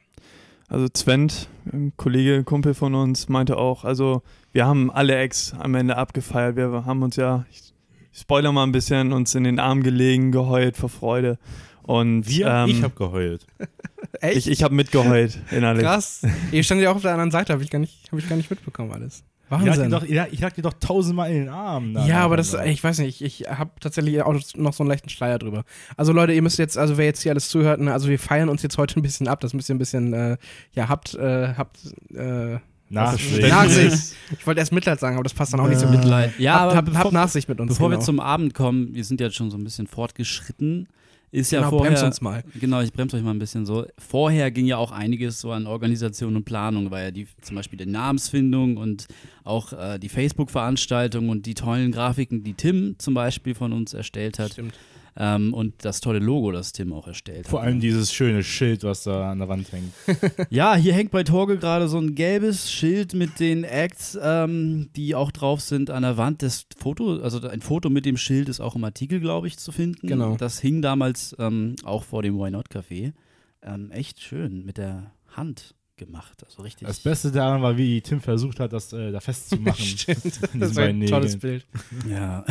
Also 0.67 0.89
Zwent, 0.89 1.47
ein 1.71 1.93
Kollege, 1.95 2.43
Kumpel 2.43 2.73
von 2.73 2.95
uns, 2.95 3.29
meinte 3.29 3.55
auch, 3.57 3.85
also 3.85 4.23
wir 4.51 4.65
haben 4.65 4.89
alle 4.89 5.15
Ex 5.15 5.53
am 5.53 5.75
Ende 5.75 5.95
abgefeiert. 5.95 6.55
Wir 6.55 6.85
haben 6.85 7.03
uns 7.03 7.17
ja, 7.17 7.45
ich 7.51 7.71
spoiler 8.15 8.51
mal 8.51 8.63
ein 8.63 8.71
bisschen, 8.71 9.11
uns 9.13 9.35
in 9.35 9.43
den 9.43 9.59
Arm 9.59 9.83
gelegen, 9.83 10.31
geheult 10.31 10.77
vor 10.77 10.89
Freude. 10.89 11.37
Und 11.83 12.27
Wir? 12.27 12.47
ähm, 12.47 12.69
ich 12.69 12.81
habe 12.81 12.95
geheult. 12.95 13.45
Echt? 14.21 14.37
ich, 14.37 14.49
ich 14.49 14.63
habe 14.63 14.73
mitgeheult 14.73 15.37
innerlich. 15.51 15.83
Krass. 15.83 16.21
Ihr 16.51 16.63
stand 16.63 16.81
ja 16.81 16.91
auch 16.91 16.95
auf 16.95 17.01
der 17.03 17.11
anderen 17.11 17.31
Seite, 17.31 17.53
habe 17.53 17.63
ich, 17.63 17.69
gar 17.69 17.79
nicht- 17.79 18.11
hab 18.11 18.17
ich 18.17 18.27
gar 18.27 18.35
nicht 18.37 18.49
mitbekommen 18.49 18.91
alles. 18.91 19.23
Ich 19.47 19.51
Wahnsinn. 19.51 19.91
doch, 19.91 20.01
ich, 20.01 20.09
lag, 20.15 20.27
ich 20.31 20.39
dir 20.55 20.63
doch 20.63 20.73
tausendmal 20.73 21.29
in 21.29 21.41
den 21.41 21.49
Armen. 21.49 21.95
Ja, 22.07 22.21
aber 22.23 22.35
das, 22.35 22.55
ich 22.65 22.83
weiß 22.83 22.97
nicht, 22.99 23.21
ich 23.21 23.41
habe 23.47 23.69
tatsächlich 23.79 24.19
auch 24.23 24.33
noch 24.55 24.73
so 24.73 24.81
einen 24.83 24.89
leichten 24.89 25.09
Schleier 25.09 25.37
drüber. 25.37 25.65
Also 25.95 26.13
Leute, 26.13 26.33
ihr 26.33 26.41
müsst 26.41 26.57
jetzt, 26.57 26.79
also 26.79 26.97
wer 26.97 27.05
jetzt 27.05 27.21
hier 27.21 27.31
alles 27.31 27.49
zuhört, 27.49 27.79
ne, 27.79 27.93
also 27.93 28.09
wir 28.09 28.17
feiern 28.17 28.49
uns 28.49 28.63
jetzt 28.63 28.79
heute 28.79 28.99
ein 28.99 29.03
bisschen 29.03 29.27
ab, 29.27 29.41
das 29.41 29.53
müsst 29.53 29.69
ihr 29.69 29.75
ein 29.75 29.77
bisschen, 29.77 30.13
äh, 30.13 30.37
ja, 30.73 30.89
habt, 30.89 31.13
äh, 31.13 31.53
habt, 31.55 31.77
äh, 32.15 32.57
Nachsicht. 32.89 33.41
Nachsicht. 33.41 34.15
Ich 34.37 34.45
wollte 34.45 34.59
erst 34.59 34.71
Mitleid 34.71 34.99
sagen, 34.99 35.15
aber 35.15 35.23
das 35.23 35.33
passt 35.33 35.53
dann 35.53 35.59
auch 35.59 35.67
nicht 35.67 35.79
so 35.79 35.87
mit. 35.87 35.99
Mitleid. 35.99 36.37
Ja, 36.39 36.53
habt, 36.53 36.61
aber 36.63 36.75
habt, 36.75 36.85
bevor, 36.85 37.03
habt 37.05 37.13
Nachsicht 37.13 37.49
mit 37.49 37.59
uns. 37.59 37.69
bevor 37.69 37.89
genau. 37.89 37.99
wir 37.99 38.05
zum 38.05 38.19
Abend 38.19 38.53
kommen, 38.53 38.93
wir 38.93 39.03
sind 39.03 39.19
jetzt 39.19 39.35
schon 39.35 39.49
so 39.49 39.57
ein 39.57 39.63
bisschen 39.63 39.87
fortgeschritten. 39.87 40.87
Ist 41.31 41.51
ja 41.51 41.59
genau, 41.59 41.71
vorher. 41.71 41.91
bremst 41.91 42.03
uns 42.03 42.21
mal. 42.21 42.43
Genau, 42.59 42.79
ich 42.79 42.93
bremse 42.93 43.17
euch 43.17 43.23
mal 43.23 43.31
ein 43.31 43.39
bisschen 43.39 43.65
so. 43.65 43.85
Vorher 43.97 44.51
ging 44.51 44.67
ja 44.67 44.77
auch 44.77 44.91
einiges 44.91 45.41
so 45.41 45.51
an 45.51 45.67
Organisation 45.67 46.35
und 46.35 46.45
Planung, 46.45 46.91
weil 46.91 47.05
ja 47.05 47.11
die 47.11 47.27
zum 47.41 47.57
Beispiel 47.57 47.77
die 47.77 47.85
Namensfindung 47.85 48.77
und 48.77 49.07
auch 49.43 49.73
äh, 49.73 49.99
die 49.99 50.07
Facebook-Veranstaltung 50.07 51.27
und 51.27 51.45
die 51.45 51.53
tollen 51.53 51.91
Grafiken, 51.91 52.43
die 52.43 52.53
Tim 52.53 52.95
zum 52.99 53.15
Beispiel 53.15 53.53
von 53.53 53.73
uns 53.73 53.93
erstellt 53.93 54.39
hat 54.39 54.53
Stimmt. 54.53 54.75
Ähm, 55.17 55.53
und 55.53 55.85
das 55.85 56.01
tolle 56.01 56.19
Logo, 56.19 56.51
das 56.51 56.73
Tim 56.73 56.91
auch 56.91 57.07
erstellt 57.07 57.47
Vor 57.47 57.61
hat. 57.61 57.67
allem 57.67 57.79
dieses 57.79 58.13
schöne 58.13 58.43
Schild, 58.43 58.83
was 58.83 59.03
da 59.03 59.31
an 59.31 59.39
der 59.39 59.47
Wand 59.47 59.71
hängt. 59.71 59.93
Ja, 60.49 60.75
hier 60.75 60.93
hängt 60.93 61.11
bei 61.11 61.23
Torge 61.23 61.57
gerade 61.57 61.87
so 61.87 61.97
ein 61.97 62.15
gelbes 62.15 62.71
Schild 62.71 63.13
mit 63.13 63.39
den 63.39 63.63
Acts, 63.63 64.17
ähm, 64.21 64.89
die 64.95 65.15
auch 65.15 65.31
drauf 65.31 65.61
sind 65.61 65.89
an 65.89 66.03
der 66.03 66.17
Wand. 66.17 66.41
Das 66.43 66.65
Foto, 66.77 67.17
also 67.21 67.47
ein 67.47 67.61
Foto 67.61 67.89
mit 67.89 68.05
dem 68.05 68.17
Schild 68.17 68.49
ist 68.49 68.59
auch 68.59 68.75
im 68.75 68.83
Artikel, 68.83 69.19
glaube 69.19 69.47
ich, 69.47 69.57
zu 69.57 69.71
finden. 69.71 70.07
Genau. 70.07 70.35
Das 70.35 70.59
hing 70.59 70.81
damals 70.81 71.35
ähm, 71.39 71.75
auch 71.83 72.03
vor 72.03 72.21
dem 72.21 72.37
Why 72.37 72.51
Not 72.51 72.69
Café. 72.69 73.13
Ähm, 73.61 73.91
echt 73.91 74.19
schön 74.21 74.65
mit 74.65 74.77
der 74.77 75.11
Hand 75.35 75.75
gemacht. 75.97 76.43
Also 76.45 76.61
richtig. 76.61 76.87
Das 76.87 76.99
Beste 76.99 77.31
daran 77.31 77.61
war, 77.61 77.77
wie 77.77 78.01
Tim 78.01 78.19
versucht 78.19 78.59
hat, 78.59 78.73
das 78.73 78.91
äh, 78.93 79.11
da 79.11 79.19
festzumachen. 79.21 79.85
Stimmt. 79.85 80.39
Das 80.55 80.75
war 80.75 80.83
ein 80.83 81.05
tolles 81.05 81.41
Nägeln. 81.41 81.63
Bild. 82.03 82.11
Ja. 82.11 82.45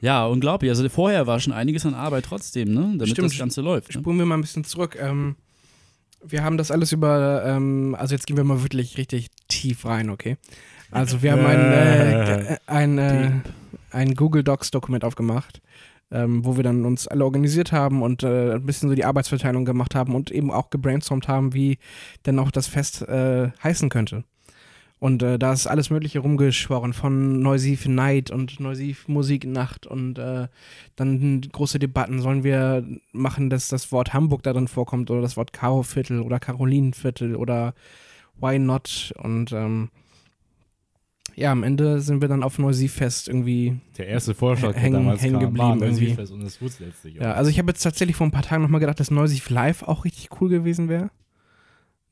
Ja, 0.00 0.26
unglaublich. 0.26 0.70
Also 0.70 0.88
vorher 0.88 1.26
war 1.26 1.40
schon 1.40 1.52
einiges 1.52 1.86
an 1.86 1.94
Arbeit 1.94 2.24
trotzdem, 2.26 2.72
ne? 2.72 2.94
Damit 2.96 3.10
Stimmt. 3.10 3.30
das 3.30 3.38
Ganze 3.38 3.60
läuft. 3.60 3.94
Ne? 3.94 4.00
Spulen 4.00 4.18
wir 4.18 4.26
mal 4.26 4.36
ein 4.36 4.40
bisschen 4.40 4.64
zurück. 4.64 4.96
Ähm, 5.00 5.36
wir 6.24 6.42
haben 6.42 6.56
das 6.56 6.70
alles 6.70 6.92
über, 6.92 7.44
ähm, 7.44 7.96
also 7.98 8.14
jetzt 8.14 8.26
gehen 8.26 8.36
wir 8.36 8.44
mal 8.44 8.62
wirklich 8.62 8.98
richtig 8.98 9.28
tief 9.48 9.84
rein, 9.84 10.10
okay? 10.10 10.36
Also 10.90 11.22
wir 11.22 11.32
haben 11.32 11.44
ein, 11.46 11.72
äh, 11.72 12.56
ein, 12.66 12.98
äh, 12.98 13.30
ein 13.90 14.14
Google 14.14 14.44
Docs 14.44 14.70
Dokument 14.70 15.04
aufgemacht, 15.04 15.60
ähm, 16.10 16.44
wo 16.44 16.56
wir 16.56 16.64
dann 16.64 16.84
uns 16.84 17.08
alle 17.08 17.24
organisiert 17.24 17.72
haben 17.72 18.02
und 18.02 18.22
äh, 18.22 18.54
ein 18.54 18.66
bisschen 18.66 18.88
so 18.88 18.94
die 18.94 19.04
Arbeitsverteilung 19.04 19.64
gemacht 19.64 19.94
haben 19.94 20.14
und 20.14 20.30
eben 20.30 20.50
auch 20.50 20.70
gebrainstormt 20.70 21.28
haben, 21.28 21.54
wie 21.54 21.78
denn 22.24 22.38
auch 22.38 22.50
das 22.50 22.66
Fest 22.66 23.02
äh, 23.02 23.50
heißen 23.62 23.88
könnte. 23.88 24.24
Und 24.98 25.22
äh, 25.22 25.38
da 25.38 25.52
ist 25.52 25.66
alles 25.66 25.90
Mögliche 25.90 26.20
rumgeschworen, 26.20 26.94
von 26.94 27.40
Neusiv 27.40 27.86
Night 27.86 28.30
und 28.30 28.60
Neusiv 28.60 29.08
Musiknacht 29.08 29.86
und 29.86 30.18
äh, 30.18 30.48
dann 30.96 31.42
große 31.42 31.78
Debatten. 31.78 32.20
Sollen 32.20 32.44
wir 32.44 32.82
machen, 33.12 33.50
dass 33.50 33.68
das 33.68 33.92
Wort 33.92 34.14
Hamburg 34.14 34.42
da 34.42 34.54
drin 34.54 34.68
vorkommt 34.68 35.10
oder 35.10 35.20
das 35.20 35.36
Wort 35.36 35.52
Karo-Viertel 35.52 36.22
oder 36.22 36.38
Karolinenviertel 36.40 37.36
oder 37.36 37.74
Why 38.40 38.58
Not? 38.58 39.12
Und 39.22 39.52
ähm, 39.52 39.90
ja, 41.34 41.52
am 41.52 41.62
Ende 41.62 42.00
sind 42.00 42.22
wir 42.22 42.28
dann 42.28 42.42
auf 42.42 42.58
Neusiv-Fest 42.58 43.28
irgendwie. 43.28 43.76
Der 43.98 44.06
erste 44.06 44.34
Vorschlag, 44.34 44.72
der 44.72 44.80
Hängen- 44.80 44.94
damals 44.94 45.20
hängen 45.20 45.34
kam, 45.34 45.40
geblieben 45.42 45.80
war 46.16 46.30
und 46.32 46.42
das 46.42 46.62
wurde 46.62 46.74
letztlich 46.80 47.16
Ja, 47.16 47.32
auch. 47.32 47.36
also 47.36 47.50
ich 47.50 47.58
habe 47.58 47.68
jetzt 47.68 47.82
tatsächlich 47.82 48.16
vor 48.16 48.26
ein 48.26 48.30
paar 48.30 48.42
Tagen 48.42 48.62
nochmal 48.62 48.80
gedacht, 48.80 48.98
dass 48.98 49.10
Neusiv 49.10 49.50
Live 49.50 49.82
auch 49.82 50.06
richtig 50.06 50.30
cool 50.40 50.48
gewesen 50.48 50.88
wäre. 50.88 51.10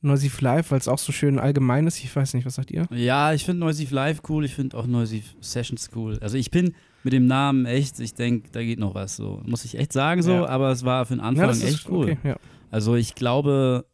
Neusiv 0.05 0.39
Live, 0.41 0.71
weil 0.71 0.79
es 0.79 0.87
auch 0.87 0.97
so 0.99 1.11
schön 1.11 1.39
allgemein 1.39 1.85
ist. 1.87 2.03
Ich 2.03 2.15
weiß 2.15 2.33
nicht, 2.33 2.45
was 2.45 2.55
sagt 2.55 2.71
ihr? 2.71 2.87
Ja, 2.91 3.33
ich 3.33 3.43
finde 3.43 3.59
Noisy 3.61 3.85
Live 3.89 4.21
cool, 4.29 4.45
ich 4.45 4.53
finde 4.55 4.77
auch 4.77 4.87
Noisy 4.87 5.23
Sessions 5.41 5.89
cool. 5.95 6.17
Also 6.21 6.37
ich 6.37 6.51
bin 6.51 6.73
mit 7.03 7.13
dem 7.13 7.25
Namen 7.27 7.65
echt, 7.65 7.99
ich 7.99 8.13
denke, 8.13 8.49
da 8.51 8.63
geht 8.63 8.79
noch 8.79 8.95
was 8.95 9.15
so. 9.15 9.41
Muss 9.45 9.65
ich 9.65 9.77
echt 9.77 9.93
sagen 9.93 10.21
so, 10.23 10.31
Ja. 10.31 10.45
aber 10.47 10.71
es 10.71 10.83
war 10.85 11.05
für 11.05 11.15
den 11.15 11.19
Anfang 11.21 11.47
das 11.47 11.63
echt 11.63 11.89
cool. 11.89 12.11
okay, 12.11 12.17
ja. 12.23 12.35
Also 12.71 12.95
ich 12.95 13.15
glaube, 13.15 13.85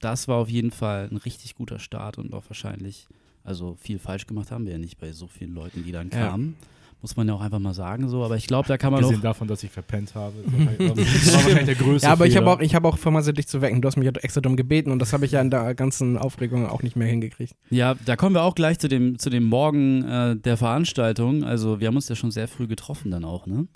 das 0.00 0.28
war 0.28 0.36
auf 0.36 0.48
jeden 0.48 0.70
Fall 0.70 1.08
ein 1.10 1.16
richtig 1.16 1.54
guter 1.54 1.78
Start 1.78 2.18
und 2.18 2.32
auch 2.34 2.44
wahrscheinlich, 2.48 3.06
also 3.44 3.76
viel 3.80 3.98
falsch 3.98 4.26
gemacht 4.26 4.50
haben 4.50 4.64
wir 4.66 4.72
ja 4.72 4.78
nicht 4.78 4.98
bei 4.98 5.12
so 5.12 5.26
vielen 5.26 5.54
Leuten, 5.54 5.84
die 5.84 5.92
dann 5.92 6.10
Ja. 6.12 6.38
Muss 7.02 7.16
man 7.16 7.26
ja 7.26 7.34
auch 7.34 7.40
einfach 7.40 7.58
mal 7.58 7.72
sagen 7.72 8.08
so, 8.08 8.24
aber 8.24 8.36
ich 8.36 8.46
glaube, 8.46 8.68
da 8.68 8.76
kann 8.76 8.92
man 8.92 8.98
Abgesehen 8.98 9.20
noch. 9.20 9.30
davon, 9.30 9.48
dass 9.48 9.62
ich 9.62 9.70
verpennt 9.70 10.14
habe. 10.14 10.34
Das 10.78 10.98
war 11.32 11.34
wahrscheinlich 11.34 11.64
der 11.64 11.74
größte 11.74 12.06
Ja, 12.06 12.12
aber 12.12 12.26
ich 12.26 12.36
habe 12.36 12.50
auch, 12.50 12.60
ich 12.60 12.74
habe 12.74 12.86
auch 12.88 12.98
vermasselt, 12.98 13.38
dich 13.38 13.48
zu 13.48 13.62
wecken. 13.62 13.80
Du 13.80 13.88
hast 13.88 13.96
mich 13.96 14.04
ja 14.04 14.12
extra 14.20 14.42
darum 14.42 14.56
gebeten 14.56 14.90
und 14.90 14.98
das 14.98 15.14
habe 15.14 15.24
ich 15.24 15.32
ja 15.32 15.40
in 15.40 15.50
der 15.50 15.74
ganzen 15.74 16.18
Aufregung 16.18 16.66
auch 16.66 16.82
nicht 16.82 16.96
mehr 16.96 17.08
hingekriegt. 17.08 17.54
Ja, 17.70 17.94
da 18.04 18.16
kommen 18.16 18.34
wir 18.34 18.42
auch 18.42 18.54
gleich 18.54 18.78
zu 18.78 18.88
dem, 18.88 19.18
zu 19.18 19.30
dem 19.30 19.44
Morgen 19.44 20.04
äh, 20.04 20.36
der 20.36 20.58
Veranstaltung. 20.58 21.42
Also 21.44 21.80
wir 21.80 21.88
haben 21.88 21.96
uns 21.96 22.08
ja 22.08 22.16
schon 22.16 22.30
sehr 22.30 22.48
früh 22.48 22.66
getroffen 22.66 23.10
dann 23.10 23.24
auch, 23.24 23.46
ne? 23.46 23.66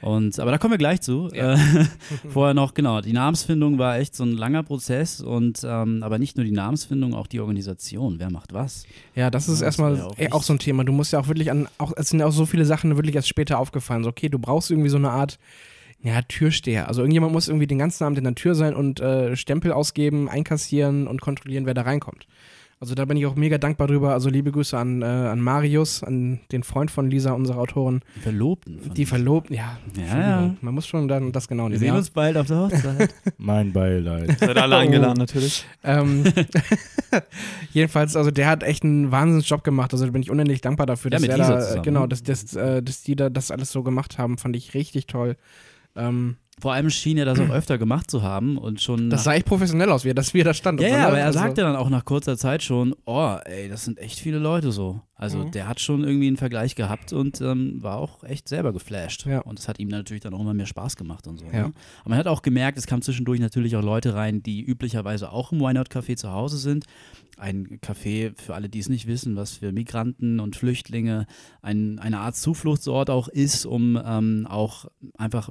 Und, 0.00 0.38
aber 0.38 0.52
da 0.52 0.58
kommen 0.58 0.72
wir 0.72 0.78
gleich 0.78 1.00
zu. 1.00 1.28
Ja. 1.34 1.54
Äh, 1.54 1.58
vorher 2.28 2.54
noch, 2.54 2.74
genau, 2.74 3.00
die 3.00 3.12
Namensfindung 3.12 3.78
war 3.78 3.98
echt 3.98 4.14
so 4.14 4.24
ein 4.24 4.32
langer 4.32 4.62
Prozess 4.62 5.20
und 5.20 5.60
ähm, 5.64 6.02
aber 6.02 6.18
nicht 6.18 6.36
nur 6.36 6.44
die 6.44 6.52
Namensfindung, 6.52 7.14
auch 7.14 7.26
die 7.26 7.40
Organisation. 7.40 8.18
Wer 8.18 8.30
macht 8.30 8.52
was? 8.52 8.84
Ja, 9.14 9.30
das 9.30 9.48
ist 9.48 9.60
Ja, 9.60 9.66
das 9.66 9.78
erstmal 9.78 9.96
ja 9.96 10.04
auch 10.06 10.18
ey, 10.18 10.30
auch 10.30 10.42
so 10.42 10.52
ein 10.52 10.58
Thema. 10.58 10.84
Du 10.84 10.92
musst 10.92 11.12
ja 11.12 11.18
auch 11.18 11.28
wirklich 11.28 11.50
an, 11.50 11.68
auch, 11.78 11.92
es 11.96 12.10
sind 12.10 12.20
ja 12.20 12.26
auch 12.26 12.32
so 12.32 12.46
viele 12.46 12.64
Sachen 12.64 12.96
wirklich 12.96 13.16
erst 13.16 13.28
später 13.28 13.58
aufgefallen. 13.58 14.04
So, 14.04 14.10
okay, 14.10 14.28
du 14.28 14.38
brauchst 14.38 14.70
irgendwie 14.70 14.88
so 14.88 14.98
eine 14.98 15.10
Art, 15.10 15.38
ja, 16.00 16.22
Türsteher. 16.22 16.86
Also 16.86 17.00
irgendjemand 17.00 17.32
muss 17.32 17.48
irgendwie 17.48 17.66
den 17.66 17.78
ganzen 17.78 18.04
Abend 18.04 18.18
in 18.18 18.24
der 18.24 18.36
Tür 18.36 18.54
sein 18.54 18.76
und 18.76 19.00
äh, 19.00 19.34
Stempel 19.34 19.72
ausgeben, 19.72 20.28
einkassieren 20.28 21.08
und 21.08 21.20
kontrollieren, 21.20 21.66
wer 21.66 21.74
da 21.74 21.82
reinkommt. 21.82 22.26
Also 22.80 22.94
da 22.94 23.04
bin 23.06 23.16
ich 23.16 23.26
auch 23.26 23.34
mega 23.34 23.58
dankbar 23.58 23.88
drüber. 23.88 24.12
Also 24.12 24.30
liebe 24.30 24.52
Grüße 24.52 24.78
an, 24.78 25.02
äh, 25.02 25.04
an 25.04 25.40
Marius, 25.40 26.04
an 26.04 26.38
den 26.52 26.62
Freund 26.62 26.90
von 26.92 27.10
Lisa, 27.10 27.32
unserer 27.32 27.58
Autorin. 27.58 28.02
Die 28.16 28.20
Verlobten. 28.20 28.80
von 28.80 28.94
Die. 28.94 29.04
Verlobten, 29.06 29.56
ja. 29.56 29.78
Ja, 29.96 30.20
ja. 30.20 30.54
Man 30.60 30.74
muss 30.74 30.86
schon 30.86 31.08
dann 31.08 31.32
das 31.32 31.48
genau 31.48 31.64
Wir 31.64 31.70
nehmen. 31.70 31.78
sehen 31.80 31.88
ja. 31.88 31.96
uns 31.96 32.10
bald 32.10 32.36
auf 32.36 32.46
der 32.46 32.58
Hochzeit. 32.58 33.12
Mein 33.38 33.72
Beileid. 33.72 34.38
Seid 34.38 34.56
alle 34.56 34.76
Oh. 34.76 34.78
eingeladen 34.78 35.18
natürlich. 35.18 35.66
Ähm, 35.82 36.22
jedenfalls, 37.72 38.16
also 38.16 38.30
der 38.30 38.46
hat 38.48 38.62
echt 38.62 38.84
einen 38.84 39.10
Wahnsinnsjob 39.10 39.64
gemacht. 39.64 39.92
Also 39.92 40.04
da 40.06 40.12
bin 40.12 40.22
ich 40.22 40.30
unendlich 40.30 40.60
dankbar 40.60 40.86
dafür, 40.86 41.10
Ja, 41.10 41.16
dass 41.16 41.22
mit 41.22 41.30
er 41.30 41.38
Lisa 41.38 41.54
da, 41.54 41.60
zusammen, 41.60 41.82
genau, 41.82 42.06
dass, 42.06 42.22
dass, 42.22 42.54
äh, 42.54 42.82
dass 42.82 43.02
die 43.02 43.16
da 43.16 43.30
das 43.30 43.50
alles 43.50 43.72
so 43.72 43.82
gemacht 43.82 44.18
haben, 44.18 44.38
fand 44.38 44.56
ich 44.56 44.74
richtig 44.74 45.06
toll. 45.06 45.36
Ähm, 45.96 46.36
Vor 46.60 46.72
allem 46.72 46.90
schien 46.90 47.16
er 47.18 47.24
das 47.24 47.38
auch 47.38 47.50
öfter 47.50 47.78
gemacht 47.78 48.10
zu 48.10 48.22
haben 48.22 48.58
und 48.58 48.80
schon. 48.80 49.10
das 49.10 49.24
sah 49.24 49.34
echt 49.34 49.46
professionell 49.46 49.90
aus, 49.90 50.04
wie 50.04 50.10
er 50.10 50.14
das, 50.14 50.34
wie 50.34 50.40
er 50.40 50.44
da 50.44 50.54
stand. 50.54 50.80
ja, 50.80 50.88
so, 50.88 50.94
ja, 50.94 51.00
ne? 51.02 51.06
aber 51.06 51.18
er 51.18 51.26
Also- 51.26 51.38
sagte 51.38 51.60
dann 51.62 51.76
auch 51.76 51.88
nach 51.90 52.04
kurzer 52.04 52.36
Zeit 52.36 52.62
schon, 52.62 52.94
oh, 53.06 53.36
ey, 53.44 53.68
das 53.68 53.84
sind 53.84 53.98
echt 53.98 54.18
viele 54.18 54.38
Leute 54.38 54.72
so. 54.72 55.00
Also 55.14 55.38
Mhm. 55.38 55.50
der 55.52 55.68
hat 55.68 55.80
schon 55.80 56.04
irgendwie 56.04 56.28
einen 56.28 56.36
Vergleich 56.36 56.74
gehabt 56.76 57.12
und 57.12 57.40
ähm, 57.40 57.82
war 57.82 57.96
auch 57.98 58.22
echt 58.24 58.48
selber 58.48 58.72
geflasht. 58.72 59.26
Ja. 59.26 59.40
Und 59.40 59.58
es 59.58 59.66
hat 59.68 59.78
ihm 59.80 59.88
natürlich 59.88 60.22
dann 60.22 60.32
auch 60.34 60.40
immer 60.40 60.54
mehr 60.54 60.66
Spaß 60.66 60.94
gemacht 60.96 61.26
und 61.26 61.38
so. 61.38 61.46
Ja. 61.46 61.52
Ne? 61.68 61.72
Aber 62.00 62.10
man 62.10 62.18
hat 62.18 62.26
auch 62.28 62.42
gemerkt, 62.42 62.78
es 62.78 62.86
kamen 62.86 63.02
zwischendurch 63.02 63.40
natürlich 63.40 63.74
auch 63.76 63.82
Leute 63.82 64.14
rein, 64.14 64.42
die 64.42 64.62
üblicherweise 64.62 65.32
auch 65.32 65.50
im 65.52 65.60
Why 65.60 65.74
Not 65.74 65.88
Café 65.90 66.16
zu 66.16 66.30
Hause 66.32 66.56
sind. 66.58 66.84
Ein 67.36 67.78
Café, 67.80 68.32
für 68.40 68.54
alle, 68.54 68.68
die 68.68 68.80
es 68.80 68.88
nicht 68.88 69.06
wissen, 69.06 69.36
was 69.36 69.52
für 69.58 69.70
Migranten 69.72 70.40
und 70.40 70.56
Flüchtlinge 70.56 71.26
ein, 71.62 71.98
eine 72.00 72.18
Art 72.20 72.34
Zufluchtsort 72.36 73.10
auch 73.10 73.28
ist, 73.28 73.64
um 73.66 74.00
ähm, 74.04 74.46
auch 74.48 74.86
einfach 75.16 75.50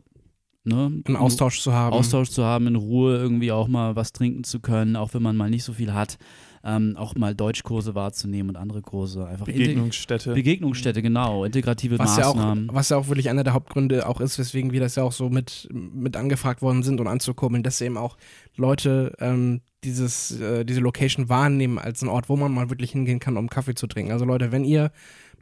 ne, 0.67 1.01
einen 1.05 1.15
Austausch 1.15 1.61
zu 1.61 1.73
haben. 1.73 1.93
Austausch 1.93 2.29
zu 2.29 2.43
haben, 2.43 2.67
in 2.67 2.75
Ruhe 2.75 3.17
irgendwie 3.17 3.51
auch 3.51 3.67
mal 3.67 3.95
was 3.95 4.13
trinken 4.13 4.43
zu 4.43 4.59
können, 4.59 4.95
auch 4.95 5.13
wenn 5.13 5.23
man 5.23 5.35
mal 5.35 5.49
nicht 5.49 5.63
so 5.63 5.73
viel 5.73 5.93
hat, 5.93 6.17
ähm, 6.63 6.95
auch 6.97 7.15
mal 7.15 7.33
Deutschkurse 7.33 7.95
wahrzunehmen 7.95 8.49
und 8.49 8.57
andere 8.57 8.81
Kurse. 8.81 9.25
Einfach 9.25 9.45
Begegnungsstätte. 9.45 10.33
Begegnungsstätte, 10.33 11.01
genau, 11.01 11.45
integrative 11.45 11.97
Was 11.97 12.17
ja, 12.17 12.27
auch, 12.27 12.35
Maßnahmen. 12.35 12.69
was 12.71 12.89
ja 12.89 12.97
auch 12.97 13.07
wirklich 13.07 13.29
einer 13.29 13.43
der 13.43 13.53
Hauptgründe 13.53 14.07
auch 14.07 14.19
ist, 14.19 14.37
weswegen 14.37 14.71
wir 14.71 14.81
das 14.81 14.95
ja 14.95 15.03
auch 15.03 15.13
so 15.13 15.29
mit, 15.29 15.69
mit 15.71 16.17
angefragt 16.17 16.61
worden 16.61 16.83
sind 16.83 16.99
und 16.99 17.07
anzukurbeln, 17.07 17.63
dass 17.63 17.79
eben 17.81 17.97
auch 17.97 18.17
Leute 18.55 19.13
ähm, 19.19 19.61
dieses, 19.83 20.39
äh, 20.41 20.65
diese 20.65 20.81
Location 20.81 21.29
wahrnehmen 21.29 21.79
als 21.79 22.01
einen 22.01 22.09
Ort, 22.09 22.27
wo 22.29 22.35
man 22.35 22.51
mal 22.51 22.69
wirklich 22.69 22.91
hingehen 22.91 23.19
kann, 23.19 23.37
um 23.37 23.49
Kaffee 23.49 23.75
zu 23.75 23.87
trinken. 23.87 24.11
Also 24.11 24.25
Leute, 24.25 24.51
wenn 24.51 24.65
ihr 24.65 24.91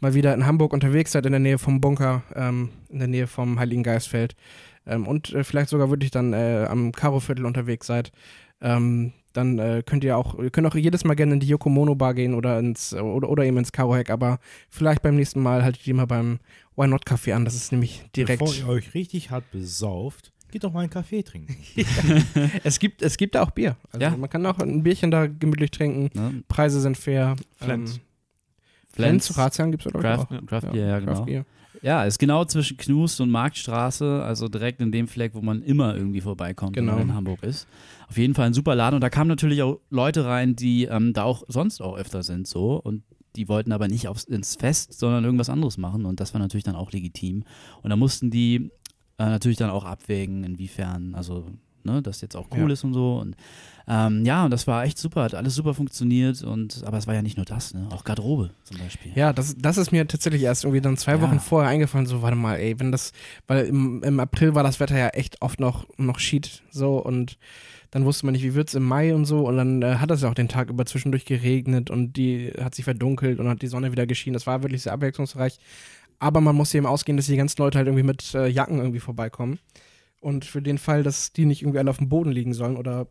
mal 0.01 0.13
wieder 0.13 0.33
in 0.33 0.45
Hamburg 0.45 0.73
unterwegs 0.73 1.13
seid, 1.13 1.25
in 1.25 1.31
der 1.31 1.39
Nähe 1.39 1.57
vom 1.57 1.81
Bunker, 1.81 2.23
ähm, 2.35 2.69
in 2.89 2.99
der 2.99 3.07
Nähe 3.07 3.27
vom 3.27 3.59
Heiligen 3.59 3.83
Geistfeld 3.83 4.35
ähm, 4.85 5.07
und 5.07 5.33
äh, 5.33 5.43
vielleicht 5.43 5.69
sogar 5.69 5.89
wirklich 5.89 6.11
dann 6.11 6.33
äh, 6.33 6.65
am 6.69 6.91
Karo-Viertel 6.91 7.45
unterwegs 7.45 7.87
seid, 7.87 8.11
ähm, 8.61 9.13
dann 9.33 9.59
äh, 9.59 9.83
könnt 9.85 10.03
ihr 10.03 10.17
auch, 10.17 10.39
ihr 10.39 10.49
könnt 10.49 10.65
auch 10.67 10.75
jedes 10.75 11.03
Mal 11.03 11.15
gerne 11.15 11.33
in 11.33 11.39
die 11.41 11.47
Yokomono 11.47 11.95
Bar 11.95 12.13
gehen 12.13 12.33
oder 12.33 12.57
ins 12.59 12.93
oder, 12.93 13.29
oder 13.29 13.43
eben 13.43 13.57
ins 13.57 13.71
Karo 13.73 13.93
Hack, 13.95 14.09
aber 14.09 14.39
vielleicht 14.69 15.01
beim 15.01 15.15
nächsten 15.17 15.41
Mal 15.41 15.63
haltet 15.63 15.85
ihr 15.85 15.93
mal 15.93 16.05
beim 16.05 16.39
Why 16.77 16.87
Not 16.87 17.05
Café 17.05 17.33
an. 17.33 17.43
Das 17.45 17.55
ist 17.55 17.71
nämlich 17.71 18.03
direkt. 18.15 18.39
Bevor 18.39 18.55
ihr 18.55 18.67
euch 18.67 18.93
richtig 18.93 19.31
hart 19.31 19.49
besauft, 19.51 20.31
Geht 20.51 20.63
doch 20.63 20.71
mal 20.71 20.81
einen 20.81 20.89
Kaffee 20.89 21.21
trinken. 21.21 21.53
Es 22.63 22.79
gibt, 22.79 23.01
es 23.01 23.17
gibt 23.17 23.35
da 23.35 23.43
auch 23.43 23.51
Bier. 23.51 23.75
Also 23.91 24.05
Ja. 24.05 24.15
man 24.15 24.29
kann 24.29 24.45
auch 24.45 24.57
ein 24.59 24.83
Bierchen 24.83 25.11
da 25.11 25.27
gemütlich 25.27 25.69
trinken. 25.71 26.09
Ne? 26.17 26.43
Preise 26.47 26.79
sind 26.79 26.97
fair. 26.97 27.35
Flens. 27.57 27.95
Ähm, 27.95 28.01
Flens, 28.93 29.37
Razian 29.37 29.71
gibt 29.71 29.85
es 29.85 29.93
oder 29.93 29.99
Craft, 29.99 30.19
auch. 30.31 30.45
Craft 30.47 30.71
Beer, 30.71 30.87
ja, 30.87 30.99
genau. 30.99 31.13
Craft 31.15 31.25
Beer. 31.25 31.45
Ja, 31.81 32.03
ist 32.05 32.19
genau 32.19 32.45
zwischen 32.45 32.77
Knust 32.77 33.21
und 33.21 33.29
Marktstraße, 33.29 34.23
also 34.23 34.47
direkt 34.47 34.81
in 34.81 34.91
dem 34.91 35.07
Fleck, 35.07 35.33
wo 35.35 35.41
man 35.41 35.61
immer 35.61 35.95
irgendwie 35.95 36.21
vorbeikommt, 36.21 36.73
Genau. 36.73 36.93
wenn 36.93 36.99
man 36.99 37.09
in 37.09 37.15
Hamburg 37.15 37.43
ist. 37.43 37.67
Auf 38.09 38.17
jeden 38.17 38.33
Fall 38.33 38.47
ein 38.47 38.53
super 38.53 38.75
Laden 38.75 38.95
und 38.95 39.01
da 39.01 39.09
kamen 39.09 39.27
natürlich 39.27 39.61
auch 39.61 39.79
Leute 39.89 40.25
rein, 40.25 40.55
die 40.55 40.85
ähm, 40.85 41.13
da 41.13 41.23
auch 41.23 41.43
sonst 41.47 41.81
auch 41.81 41.97
öfter 41.97 42.23
sind 42.23 42.47
so 42.47 42.75
und 42.77 43.03
die 43.35 43.47
wollten 43.49 43.71
aber 43.71 43.87
nicht 43.87 44.07
aufs, 44.07 44.23
ins 44.23 44.55
Fest, 44.55 44.93
sondern 44.97 45.25
irgendwas 45.25 45.49
anderes 45.49 45.77
machen 45.77 46.05
und 46.05 46.19
das 46.19 46.33
war 46.33 46.39
natürlich 46.39 46.63
dann 46.63 46.75
auch 46.75 46.91
legitim. 46.91 47.43
Und 47.81 47.89
da 47.89 47.95
mussten 47.97 48.31
die 48.31 48.71
äh, 49.17 49.25
natürlich 49.25 49.57
dann 49.57 49.69
auch 49.69 49.83
abwägen, 49.85 50.43
inwiefern, 50.43 51.15
also 51.15 51.45
ne, 51.85 52.01
das 52.01 52.21
jetzt 52.21 52.35
auch 52.35 52.47
cool 52.51 52.67
Ja. 52.67 52.73
ist 52.73 52.83
und 52.83 52.93
so 52.93 53.17
und 53.17 53.35
ähm, 53.87 54.25
ja, 54.25 54.45
und 54.45 54.49
das 54.51 54.65
war 54.65 54.83
echt 54.83 54.97
super, 54.97 55.21
hat 55.23 55.35
alles 55.35 55.53
super 55.53 55.75
funktioniert 55.75 56.41
und 56.41 56.81
aber 56.87 56.97
es 56.97 57.05
war 57.05 57.13
ja 57.13 57.21
nicht 57.21 57.37
nur 57.37 57.45
das, 57.45 57.75
ne? 57.75 57.87
auch 57.91 58.03
Garderobe 58.03 58.49
zum 58.63 58.79
Beispiel. 58.79 59.11
Ja, 59.13 59.31
das, 59.31 59.55
das 59.59 59.77
ist 59.77 59.91
mir 59.91 60.07
tatsächlich 60.07 60.41
erst 60.41 60.63
irgendwie 60.63 60.81
dann 60.81 60.97
zwei 60.97 61.11
Ja. 61.13 61.21
Wochen 61.21 61.39
vorher 61.39 61.69
eingefallen, 61.69 62.07
so, 62.07 62.23
warte 62.23 62.35
mal, 62.35 62.55
ey, 62.55 62.79
wenn 62.79 62.91
das, 62.91 63.11
weil 63.45 63.65
im, 63.67 64.01
im 64.01 64.19
April 64.19 64.55
war 64.55 64.63
das 64.63 64.79
Wetter 64.79 64.97
ja 64.97 65.09
echt 65.09 65.39
oft 65.43 65.59
noch, 65.59 65.85
noch 65.97 66.17
Schied, 66.17 66.63
so, 66.71 66.97
und 66.97 67.37
dann 67.91 68.05
wusste 68.05 68.25
man 68.25 68.33
nicht, 68.33 68.43
wie 68.43 68.55
wird's 68.55 68.73
im 68.73 68.83
Mai 68.83 69.13
und 69.13 69.25
so, 69.25 69.47
und 69.47 69.55
dann 69.55 69.81
äh, 69.83 69.97
hat 69.97 70.09
es 70.09 70.23
ja 70.23 70.29
auch 70.29 70.33
den 70.33 70.49
Tag 70.49 70.71
über 70.71 70.87
zwischendurch 70.87 71.25
geregnet 71.25 71.91
und 71.91 72.13
die 72.13 72.53
hat 72.59 72.73
sich 72.73 72.85
verdunkelt 72.85 73.39
und 73.39 73.47
hat 73.47 73.61
die 73.61 73.67
Sonne 73.67 73.91
wieder 73.91 74.07
geschienen, 74.07 74.33
das 74.33 74.47
war 74.47 74.63
wirklich 74.63 74.81
sehr 74.81 74.93
abwechslungsreich, 74.93 75.59
aber 76.17 76.41
man 76.41 76.55
muss 76.55 76.73
eben 76.73 76.87
ausgehen, 76.87 77.17
dass 77.17 77.27
die 77.27 77.37
ganzen 77.37 77.61
Leute 77.61 77.77
halt 77.77 77.85
irgendwie 77.87 78.03
mit 78.03 78.33
äh, 78.33 78.47
Jacken 78.47 78.79
irgendwie 78.79 78.99
vorbeikommen 78.99 79.59
und 80.25 80.43
für 80.43 80.61
den 80.61 80.79
Fall, 80.79 81.03
dass 81.03 81.33
die 81.33 81.45
nicht 81.45 81.61
irgendwie 81.61 81.77
alle 81.77 81.91
auf 81.91 81.99
dem 81.99 82.09
Boden 82.09 82.31
liegen 82.31 82.55
sollen 82.55 82.77
oder, 82.77 83.07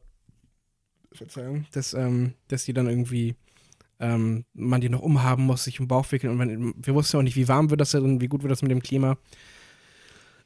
Verzeihung, 1.13 1.65
dass, 1.71 1.95
ähm, 1.95 2.35
dass 2.49 2.65
die 2.65 2.73
dann 2.73 2.89
irgendwie 2.89 3.37
ähm, 4.01 4.45
man 4.53 4.81
die 4.81 4.89
noch 4.89 5.01
umhaben 5.01 5.47
muss, 5.47 5.63
sich 5.63 5.79
im 5.79 5.87
Bauch 5.87 6.11
wickeln. 6.11 6.33
Und 6.33 6.39
wenn, 6.41 6.75
wir 6.77 6.95
wussten 6.95 7.17
ja 7.17 7.21
auch 7.21 7.23
nicht, 7.25 7.37
wie 7.37 7.47
warm 7.47 7.71
wird 7.71 7.81
das 7.81 7.93
denn 7.93 8.03
und 8.03 8.21
wie 8.21 8.27
gut 8.27 8.43
wird 8.43 8.51
das 8.51 8.63
mit 8.63 8.73
dem 8.73 8.83
Klima. 8.83 9.17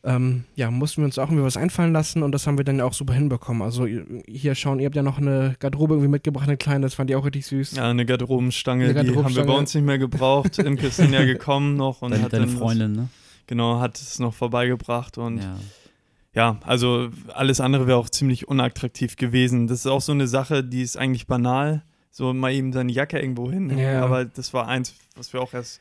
Ähm, 0.04 0.44
ja, 0.57 0.70
mussten 0.70 1.00
wir 1.00 1.07
uns 1.07 1.18
auch 1.18 1.28
irgendwie 1.28 1.44
was 1.44 1.57
einfallen 1.57 1.94
lassen 1.94 2.22
und 2.22 2.33
das 2.33 2.46
haben 2.46 2.59
wir 2.59 2.64
dann 2.64 2.76
ja 2.78 2.85
auch 2.85 2.92
super 2.92 3.14
hinbekommen. 3.14 3.62
Also 3.62 3.87
hier 3.87 4.54
schauen, 4.54 4.78
ihr 4.78 4.85
habt 4.87 4.94
ja 4.94 5.02
noch 5.02 5.16
eine 5.16 5.57
Garderobe 5.59 5.94
irgendwie 5.94 6.11
mitgebracht, 6.11 6.46
eine 6.48 6.59
kleine, 6.59 6.83
das 6.83 6.94
fand 6.94 7.09
ich 7.09 7.16
auch 7.16 7.24
richtig 7.24 7.46
süß. 7.46 7.76
Ja, 7.76 7.88
eine 7.88 8.04
Garderobenstange, 8.04 8.85
Eine 8.85 8.92
die 8.92 8.98
haben 8.98 9.07
wir 9.07 9.12
Garderobenstange. 9.14 9.46
bei 9.46 9.59
uns 9.59 9.74
nicht 9.74 9.85
mehr 9.85 9.98
gebraucht. 9.98 10.59
Imke 10.59 10.87
ist 10.88 10.98
dann 10.98 11.14
ja 11.14 11.24
gekommen 11.24 11.76
noch 11.76 12.02
und 12.02 12.11
Deine, 12.12 12.24
hat 12.24 12.33
deine 12.35 12.46
dann 12.46 12.57
Freundin, 12.57 12.92
ne? 12.92 13.09
Das, 13.11 13.46
genau, 13.46 13.81
hat 13.81 13.98
es 13.98 14.18
noch 14.18 14.35
vorbeigebracht 14.35 15.16
und 15.16 15.38
Ja. 15.38 15.57
Ja, 16.38 16.57
also 16.64 17.09
alles 17.35 17.61
andere 17.61 17.88
wäre 17.88 17.98
auch 17.98 18.09
ziemlich 18.09 18.46
unattraktiv 18.46 19.16
gewesen. 19.16 19.66
Das 19.66 19.81
ist 19.81 19.87
auch 19.88 20.01
so 20.01 20.12
eine 20.12 20.29
Sache, 20.29 20.62
die 20.62 20.83
ist 20.83 20.96
eigentlich 20.96 21.27
banal, 21.27 21.83
so 22.12 22.33
mal 22.33 22.53
eben 22.53 22.72
seine 22.72 22.92
Jacke 22.92 23.18
irgendwo 23.18 23.51
hin. 23.51 23.77
Ja. 23.77 24.05
Aber 24.05 24.24
das 24.24 24.55
war 24.55 24.68
eins, 24.68 24.94
was 25.16 25.33
wir 25.33 25.40
auch 25.40 25.53
erst 25.53 25.81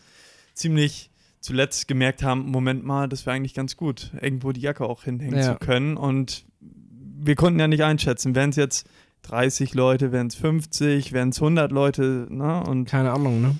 ziemlich 0.55 1.11
zuletzt 1.41 1.87
gemerkt 1.87 2.23
haben, 2.23 2.49
Moment 2.49 2.83
mal, 2.83 3.07
das 3.07 3.27
wäre 3.27 3.35
eigentlich 3.35 3.53
ganz 3.53 3.77
gut, 3.77 4.11
irgendwo 4.19 4.51
die 4.51 4.61
Jacke 4.61 4.83
auch 4.85 5.03
hinhängen 5.03 5.37
Ja. 5.37 5.53
zu 5.53 5.59
können. 5.63 5.95
Und 5.95 6.43
wir 6.59 7.35
konnten 7.35 7.59
ja 7.59 7.67
nicht 7.67 7.83
einschätzen, 7.83 8.33
wären 8.33 8.49
es 8.49 8.55
jetzt 8.55 8.87
30 9.21 9.75
Leute, 9.75 10.11
wären 10.11 10.27
es 10.27 10.35
50, 10.35 11.13
wären 11.13 11.29
es 11.29 11.39
100 11.39 11.71
Leute, 11.71 12.25
ne? 12.29 12.63
Und 12.63 12.85
Keine 12.85 13.11
Ahnung, 13.13 13.41
ne? 13.41 13.55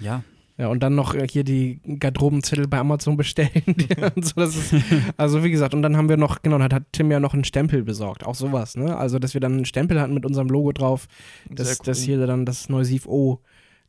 ja. 0.00 0.24
Ja, 0.58 0.66
und 0.66 0.82
dann 0.82 0.96
noch 0.96 1.14
äh, 1.14 1.26
hier 1.28 1.44
die 1.44 1.80
Garderobenzettel 2.00 2.66
bei 2.66 2.78
Amazon 2.78 3.16
bestellen. 3.16 3.62
und 4.16 4.24
so, 4.24 4.40
ist, 4.40 4.74
also 5.16 5.44
wie 5.44 5.52
gesagt, 5.52 5.72
und 5.72 5.82
dann 5.82 5.96
haben 5.96 6.08
wir 6.08 6.16
noch, 6.16 6.42
genau, 6.42 6.58
dann 6.58 6.72
hat 6.72 6.82
Tim 6.90 7.12
ja 7.12 7.20
noch 7.20 7.32
einen 7.32 7.44
Stempel 7.44 7.84
besorgt, 7.84 8.26
auch 8.26 8.34
sowas, 8.34 8.76
ne? 8.76 8.96
Also, 8.96 9.20
dass 9.20 9.34
wir 9.34 9.40
dann 9.40 9.52
einen 9.52 9.64
Stempel 9.64 10.00
hatten 10.00 10.14
mit 10.14 10.26
unserem 10.26 10.48
Logo 10.48 10.72
drauf, 10.72 11.06
dass, 11.48 11.78
cool. 11.78 11.86
dass 11.86 12.00
hier 12.00 12.26
dann 12.26 12.44
das 12.44 12.68
Neusiv 12.68 13.06
O, 13.06 13.40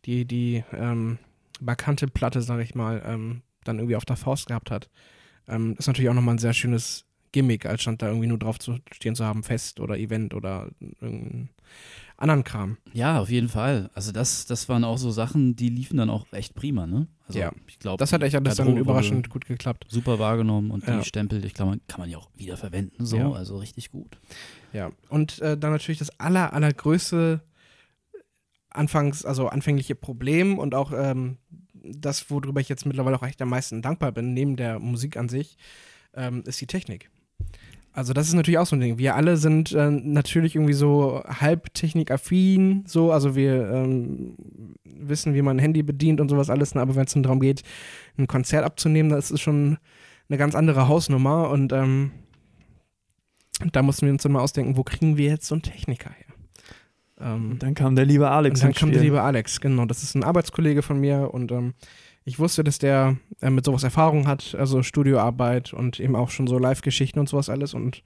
die, 0.06 0.26
die 0.26 0.64
ähm, 0.72 1.18
markante 1.60 2.08
Platte, 2.08 2.44
sag 2.44 2.60
ich 2.60 2.76
mal, 2.76 3.02
ähm, 3.04 3.42
dann 3.64 3.80
irgendwie 3.80 3.96
auf 3.96 4.06
der 4.06 4.16
Faust 4.16 4.48
gehabt 4.48 4.70
hat. 4.70 4.90
Ähm, 5.48 5.76
ist 5.80 5.88
natürlich 5.88 6.10
auch 6.10 6.14
nochmal 6.14 6.36
ein 6.36 6.40
sehr 6.40 6.54
schönes 6.54 7.06
Gimmick, 7.32 7.66
als 7.66 7.82
stand 7.82 8.04
da 8.04 8.08
irgendwie 8.08 8.28
nur 8.28 8.38
drauf 8.38 8.60
zu 8.60 8.78
stehen 8.92 9.16
zu 9.16 9.26
haben, 9.26 9.42
Fest 9.42 9.80
oder 9.80 9.98
Event 9.98 10.36
oder 10.36 10.70
irgendeinen 10.80 11.50
anderen 12.18 12.44
Kram. 12.44 12.78
Ja, 12.94 13.20
auf 13.20 13.30
jeden 13.30 13.48
Fall. 13.50 13.90
Also 13.94 14.12
das, 14.12 14.46
das 14.46 14.68
waren 14.68 14.84
auch 14.84 14.98
so 14.98 15.10
Sachen, 15.12 15.56
die 15.56 15.70
liefen 15.70 15.98
dann 15.98 16.10
auch 16.10 16.26
echt 16.32 16.54
prima, 16.56 16.86
ne? 16.86 17.08
Also 17.28 17.40
Ja. 17.40 17.52
ich 17.68 17.80
glaube, 17.80 17.98
Das 17.98 18.12
hat 18.12 18.22
echt 18.24 18.36
alles 18.36 18.56
dann 18.58 18.76
überraschend 18.76 19.30
gut 19.30 19.46
geklappt. 19.46 19.86
super 19.90 20.20
wahrgenommen 20.20 20.72
und 20.72 20.86
Ja. 20.86 20.98
die 21.00 21.06
Stempel, 21.06 21.44
ich 21.46 21.54
glaube, 21.54 21.80
kann 21.88 22.02
man 22.02 22.10
ja 22.10 22.18
auch 22.18 22.30
wieder 22.36 22.58
verwenden, 22.58 23.06
so, 23.06 23.18
Ja. 23.18 23.32
also 23.32 23.58
richtig 23.58 23.92
gut. 23.92 24.18
Ja, 24.74 24.92
und 25.10 25.40
äh, 25.40 25.58
dann 25.58 25.72
natürlich 25.72 26.00
das 26.00 26.20
aller, 26.20 26.52
allergrößte 26.54 27.42
Anfangs, 28.72 29.26
also 29.26 29.48
anfängliche 29.48 29.96
Problem 29.96 30.60
und 30.60 30.76
auch 30.76 30.92
ähm, 30.94 31.38
das, 31.74 32.30
worüber 32.30 32.62
ich 32.62 32.70
jetzt 32.70 32.86
mittlerweile 32.86 33.16
auch 33.18 33.24
echt 33.24 33.42
am 33.42 33.50
meisten 33.50 33.82
dankbar 33.82 34.12
bin, 34.12 34.34
neben 34.36 34.58
der 34.58 34.78
Musik 34.80 35.18
an 35.18 35.28
sich, 35.28 35.58
ähm, 36.14 36.44
ist 36.46 36.62
die 36.62 36.68
Technik. 36.68 37.10
Also 37.92 38.14
das 38.14 38.28
ist 38.28 38.34
natürlich 38.34 38.60
auch 38.60 38.66
so 38.66 38.76
ein 38.76 38.80
Ding. 38.80 38.98
Wir 38.98 39.16
alle 39.16 39.36
sind 39.38 39.72
äh, 39.72 39.90
natürlich 39.90 40.56
irgendwie 40.56 40.74
so 40.74 41.24
halb 41.26 41.74
technikaffin, 41.74 42.84
so, 42.86 43.12
also 43.12 43.36
wir 43.36 43.70
ähm, 43.72 44.36
wissen, 44.84 45.34
wie 45.34 45.42
man 45.42 45.58
ein 45.58 45.60
Handy 45.60 45.84
bedient 45.84 46.22
und 46.22 46.30
sowas 46.30 46.50
alles, 46.50 46.76
ne? 46.76 46.82
aber 46.82 46.96
wenn 46.96 47.06
es 47.06 47.14
darum 47.14 47.40
geht, 47.40 47.64
ein 48.18 48.28
Konzert 48.28 48.64
abzunehmen, 48.64 49.12
das 49.12 49.32
ist 49.32 49.42
schon 49.42 49.78
eine 50.30 50.38
ganz 50.38 50.56
andere 50.56 50.88
Hausnummer 50.88 51.50
und 51.50 51.74
ähm, 51.74 52.12
da 53.72 53.82
mussten 53.82 54.06
wir 54.06 54.14
uns 54.14 54.24
dann 54.24 54.32
mal 54.32 54.42
ausdenken, 54.42 54.78
wo 54.78 54.84
kriegen 54.84 55.18
wir 55.18 55.30
jetzt 55.30 55.48
so 55.48 55.56
einen 55.56 55.64
Techniker 55.64 56.12
her? 56.12 56.30
Ähm, 57.22 57.58
dann 57.60 57.74
kam 57.74 57.96
der 57.96 58.06
liebe 58.06 58.30
Alex 58.30 58.62
und 58.62 58.68
dann 58.68 58.74
kam 58.74 58.90
der 58.90 59.00
Spiel. 59.00 59.10
liebe 59.10 59.22
Alex, 59.22 59.60
genau. 59.60 59.86
Das 59.86 60.04
ist 60.04 60.16
ein 60.16 60.24
Arbeitskollege 60.24 60.82
von 60.82 61.00
mir 61.00 61.34
und 61.34 61.52
ähm, 61.52 61.74
ich 62.30 62.38
wusste, 62.38 62.64
dass 62.64 62.78
der 62.78 63.18
äh, 63.42 63.50
mit 63.50 63.66
sowas 63.66 63.84
Erfahrung 63.84 64.28
hat, 64.28 64.56
also 64.58 64.84
Studioarbeit 64.84 65.74
und 65.74 66.00
eben 66.00 66.16
auch 66.16 66.30
schon 66.30 66.46
so 66.46 66.60
Live-Geschichten 66.60 67.20
und 67.20 67.28
sowas 67.28 67.50
alles 67.50 67.74
und 67.74 68.04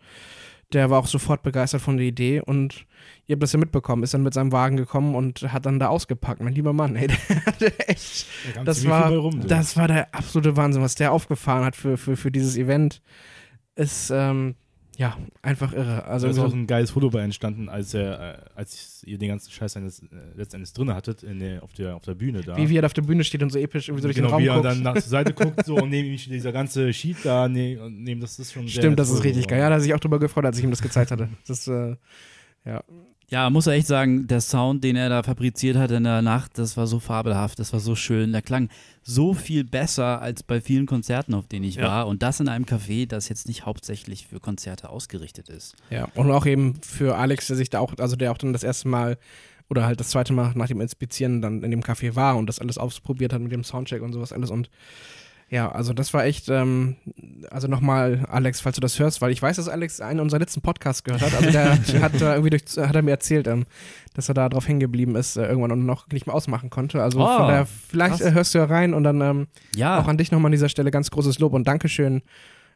der 0.72 0.90
war 0.90 1.00
auch 1.00 1.08
sofort 1.08 1.44
begeistert 1.44 1.82
von 1.82 1.98
der 1.98 2.06
Idee 2.06 2.40
und 2.40 2.86
ihr 3.28 3.36
habt 3.36 3.44
das 3.44 3.52
ja 3.52 3.60
mitbekommen, 3.60 4.02
ist 4.02 4.14
dann 4.14 4.24
mit 4.24 4.34
seinem 4.34 4.54
Wagen 4.54 4.78
gekommen 4.78 5.14
und 5.14 5.52
hat 5.52 5.66
dann 5.66 5.78
da 5.78 5.90
ausgepackt. 5.90 6.42
Mein 6.42 6.56
lieber 6.56 6.72
Mann, 6.72 6.96
ey, 6.96 7.08
der 7.30 7.46
hatte 7.46 7.88
echt, 7.90 8.26
das 8.64 8.88
war, 8.88 9.12
das 9.46 9.76
war 9.76 9.90
der 9.90 10.16
absolute 10.16 10.56
Wahnsinn, 10.56 10.82
was 10.82 10.96
der 10.96 11.12
aufgefahren 11.12 11.66
hat 11.66 11.76
für, 11.76 11.98
für, 11.98 12.16
für 12.16 12.32
dieses 12.32 12.56
Event. 12.56 13.02
Ist, 13.76 14.10
ähm, 14.10 14.56
ja, 14.98 15.18
einfach 15.42 15.74
irre. 15.74 16.04
Also, 16.06 16.28
da 16.28 16.32
ist 16.32 16.40
auch 16.40 16.54
ein 16.54 16.68
geiles 16.68 16.92
Foto 16.92 17.10
bei 17.10 17.22
entstanden, 17.22 17.68
als 17.68 17.94
er, 17.94 18.36
äh, 18.36 18.38
als 18.56 19.04
ihr 19.06 19.18
den 19.18 19.30
ganzen 19.30 19.52
Scheiß 19.52 19.76
eines, 19.78 20.00
äh, 20.00 20.06
letztendlich 20.36 20.72
drin 20.72 20.94
hattet, 20.94 21.24
in 21.24 21.40
der, 21.40 21.64
auf, 21.64 21.74
der, 21.74 21.96
auf 21.96 22.04
der 22.04 22.14
Bühne 22.14 22.42
da. 22.42 22.56
wie, 22.58 22.70
wie 22.70 22.78
er 22.78 22.84
da 22.84 22.86
auf 22.86 22.94
der 22.94 23.02
Bühne 23.02 23.24
steht 23.24 23.42
und 23.42 23.52
so 23.52 23.58
episch 23.58 23.88
irgendwie 23.90 24.04
so 24.04 24.08
durch 24.08 24.16
genau, 24.16 24.28
den 24.28 24.34
Raum 24.34 24.44
wie 24.44 24.48
er 24.48 24.54
guckt. 24.54 24.66
dann 24.66 24.84
nach 24.84 24.94
zur 24.94 25.04
Seite 25.04 25.34
guckt 25.36 25.66
so 25.66 25.76
und 25.76 25.90
neben 25.90 26.10
ihm 26.10 26.18
steht 26.18 26.34
dieser 26.34 26.52
ganze 26.52 26.94
Sheet 26.94 27.18
da, 27.24 27.48
nee, 27.48 27.76
und 27.78 28.04
neben 28.04 28.22
das 28.22 28.38
ist 28.38 28.54
schon 28.54 28.68
Stimmt, 28.68 29.00
das 29.00 29.10
ist 29.10 29.24
richtig 29.24 29.48
geil. 29.48 29.60
Ja, 29.60 29.70
da 29.70 29.76
hat 29.76 29.82
sich 29.82 29.94
auch 29.94 30.00
drüber 30.00 30.20
gefreut, 30.20 30.46
als 30.46 30.60
ich 30.60 30.64
ihm 30.64 30.70
das 30.70 30.82
gezeigt 30.82 31.10
hatte. 31.10 31.30
Das, 31.48 31.68
äh, 31.68 31.96
ja. 32.66 32.84
Ja, 33.34 33.50
muss 33.50 33.66
er 33.66 33.74
echt 33.74 33.88
sagen, 33.88 34.28
der 34.28 34.42
Sound, 34.42 34.84
den 34.84 34.96
er 34.96 35.10
da 35.10 35.24
fabriziert 35.24 35.76
hat 35.76 35.90
in 35.90 36.04
der 36.04 36.22
Nacht, 36.22 36.60
das 36.60 36.78
war 36.78 36.86
so 36.86 37.00
fabelhaft, 37.00 37.58
das 37.58 37.74
war 37.74 37.80
so 37.80 37.96
schön. 37.96 38.32
Der 38.32 38.44
klang 38.44 38.70
so 39.02 39.34
viel 39.34 39.64
besser 39.64 40.22
als 40.22 40.44
bei 40.44 40.62
vielen 40.62 40.86
Konzerten, 40.86 41.34
auf 41.34 41.48
denen 41.48 41.66
ich 41.66 41.78
Ja. 41.78 41.88
war. 41.88 42.08
Und 42.08 42.22
das 42.22 42.40
in 42.40 42.48
einem 42.48 42.66
Café, 42.66 43.08
das 43.08 43.30
jetzt 43.30 43.48
nicht 43.48 43.66
hauptsächlich 43.66 44.28
für 44.28 44.40
Konzerte 44.40 44.90
ausgerichtet 44.90 45.50
ist. 45.50 45.76
ja. 45.90 46.08
Und 46.14 46.30
auch 46.30 46.46
eben 46.46 46.76
für 46.84 47.18
Alex, 47.18 47.48
der 47.48 47.56
sich 47.56 47.72
da 47.72 47.80
auch, 47.80 47.96
also 47.98 48.16
der 48.16 48.32
auch 48.32 48.38
dann 48.38 48.54
das 48.54 48.62
erste 48.64 48.88
Mal 48.88 49.18
oder 49.68 49.84
halt 49.88 50.00
das 50.00 50.10
zweite 50.10 50.32
Mal 50.34 50.52
nach 50.54 50.68
dem 50.68 50.80
Inspizieren 50.80 51.42
dann 51.42 51.64
in 51.64 51.72
dem 51.72 51.82
Café 51.82 52.14
war 52.16 52.38
und 52.38 52.46
das 52.46 52.60
alles 52.60 52.78
ausprobiert 52.78 53.34
hat 53.34 53.42
mit 53.42 53.52
dem 53.52 53.64
Soundcheck 53.64 54.04
und 54.04 54.14
sowas 54.14 54.32
alles. 54.32 54.52
Und 54.52 54.70
ja, 55.50 55.72
also 55.72 55.94
das 55.94 56.14
war 56.14 56.24
echt, 56.24 56.50
ähm, 56.50 56.98
also 57.52 57.68
nochmal, 57.68 58.26
Alex, 58.30 58.62
falls 58.62 58.76
du 58.76 58.82
das 58.82 59.00
hörst, 59.00 59.22
weil 59.22 59.32
ich 59.32 59.42
weiß, 59.42 59.58
dass 59.58 59.70
Alex 59.70 60.02
einen 60.02 60.20
unserer 60.20 60.40
letzten 60.40 60.62
Podcasts 60.62 61.04
gehört 61.04 61.22
hat. 61.22 61.34
Also 61.34 61.52
der 61.52 61.72
hat 62.02 62.20
da 62.20 62.36
irgendwie 62.36 62.52
durch, 62.52 62.64
hat 62.78 62.96
er 62.96 63.02
mir 63.02 63.12
erzählt, 63.12 63.48
ähm, 63.48 63.66
dass 64.14 64.30
er 64.30 64.34
da 64.34 64.50
drauf 64.50 64.68
hängen 64.68 64.80
geblieben 64.80 65.16
ist 65.16 65.38
äh, 65.38 65.46
irgendwann 65.46 65.72
und 65.72 65.86
noch 65.86 66.08
nicht 66.10 66.28
mehr 66.28 66.36
ausmachen 66.36 66.70
konnte. 66.70 67.02
Also 67.02 67.20
Oh, 67.20 67.26
von 67.26 67.48
daher, 67.48 67.66
vielleicht 67.66 68.22
äh, 68.22 68.32
hörst 68.32 68.54
du 68.54 68.60
ja 68.60 68.66
rein 68.66 68.94
und 68.94 69.04
dann 69.04 69.22
ähm, 69.22 69.48
Ja, 69.76 70.00
auch 70.00 70.08
an 70.08 70.18
dich 70.18 70.32
nochmal 70.32 70.48
an 70.48 70.54
dieser 70.54 70.70
Stelle 70.70 70.92
ganz 70.92 71.12
großes 71.12 71.40
Lob 71.40 71.54
und 71.54 71.68
Dankeschön 71.68 72.22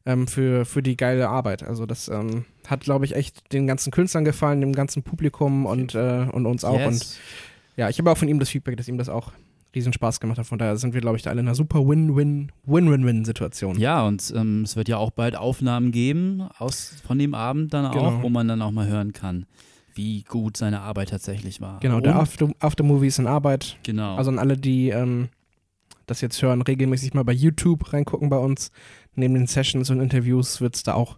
ähm, 0.06 0.28
für, 0.28 0.66
für 0.66 0.82
die 0.82 0.98
geile 0.98 1.30
Arbeit. 1.30 1.64
Also 1.64 1.86
das 1.86 2.08
ähm, 2.08 2.46
hat, 2.68 2.82
glaube 2.82 3.06
ich, 3.06 3.16
echt 3.16 3.52
den 3.54 3.68
ganzen 3.68 3.92
Künstlern 3.92 4.26
gefallen, 4.26 4.62
dem 4.62 4.74
ganzen 4.74 5.04
Publikum 5.04 5.66
und, 5.66 5.96
äh, 5.96 6.26
und 6.32 6.46
uns 6.46 6.64
auch. 6.64 6.86
Und 6.86 6.94
yes. 6.94 7.20
ja, 7.76 7.90
ich 7.90 8.00
habe 8.00 8.12
auch 8.12 8.18
von 8.18 8.28
ihm 8.28 8.40
das 8.40 8.50
Feedback, 8.50 8.78
dass 8.78 8.88
ihm 8.88 8.98
das 8.98 9.10
auch 9.10 9.32
riesen 9.76 9.94
Spaß 9.94 10.20
gemacht 10.20 10.38
hat. 10.40 10.46
Von 10.48 10.58
daher 10.60 10.78
sind 10.78 10.94
wir, 10.94 11.02
glaube 11.02 11.18
ich, 11.18 11.24
da 11.24 11.30
alle 11.30 11.42
in 11.42 11.48
einer 11.48 11.56
super 11.56 11.80
Win-Win-Win-Win-Win-Situation. 11.88 13.80
Ja, 13.80 14.04
und 14.06 14.34
ähm, 14.36 14.64
es 14.64 14.76
wird 14.76 14.88
ja 14.90 14.98
auch 14.98 15.12
bald 15.12 15.36
Aufnahmen 15.36 15.92
geben 15.92 16.48
aus, 16.58 16.94
von 17.06 17.20
dem 17.20 17.34
Abend 17.34 17.74
dann 17.74 17.86
auch, 17.86 17.92
Genau. 17.94 18.24
wo 18.24 18.30
man 18.30 18.48
dann 18.48 18.62
auch 18.62 18.72
mal 18.72 18.88
hören 18.88 19.14
kann, 19.14 19.46
wie 19.94 20.24
gut 20.24 20.58
seine 20.58 20.82
Arbeit 20.82 21.10
tatsächlich 21.10 21.62
war. 21.62 21.80
Genau, 21.80 22.00
der 22.00 22.14
Und- 22.16 22.22
After, 22.22 22.50
Aftermovie 22.60 23.08
ist 23.08 23.20
in 23.20 23.28
Arbeit. 23.28 23.78
Genau. 23.84 24.16
Also 24.16 24.32
an 24.32 24.40
alle, 24.40 24.58
die 24.58 24.90
ähm, 24.90 25.30
das 26.06 26.22
jetzt 26.22 26.42
hören, 26.42 26.62
regelmäßig 26.62 27.14
mal 27.14 27.24
bei 27.24 27.34
YouTube 27.34 27.92
reingucken 27.94 28.30
bei 28.30 28.38
uns. 28.38 28.72
Neben 29.16 29.34
den 29.34 29.48
Sessions 29.48 29.90
und 29.90 30.00
Interviews 30.00 30.62
wird 30.62 30.76
es 30.76 30.84
da 30.84 30.94
auch 30.94 31.18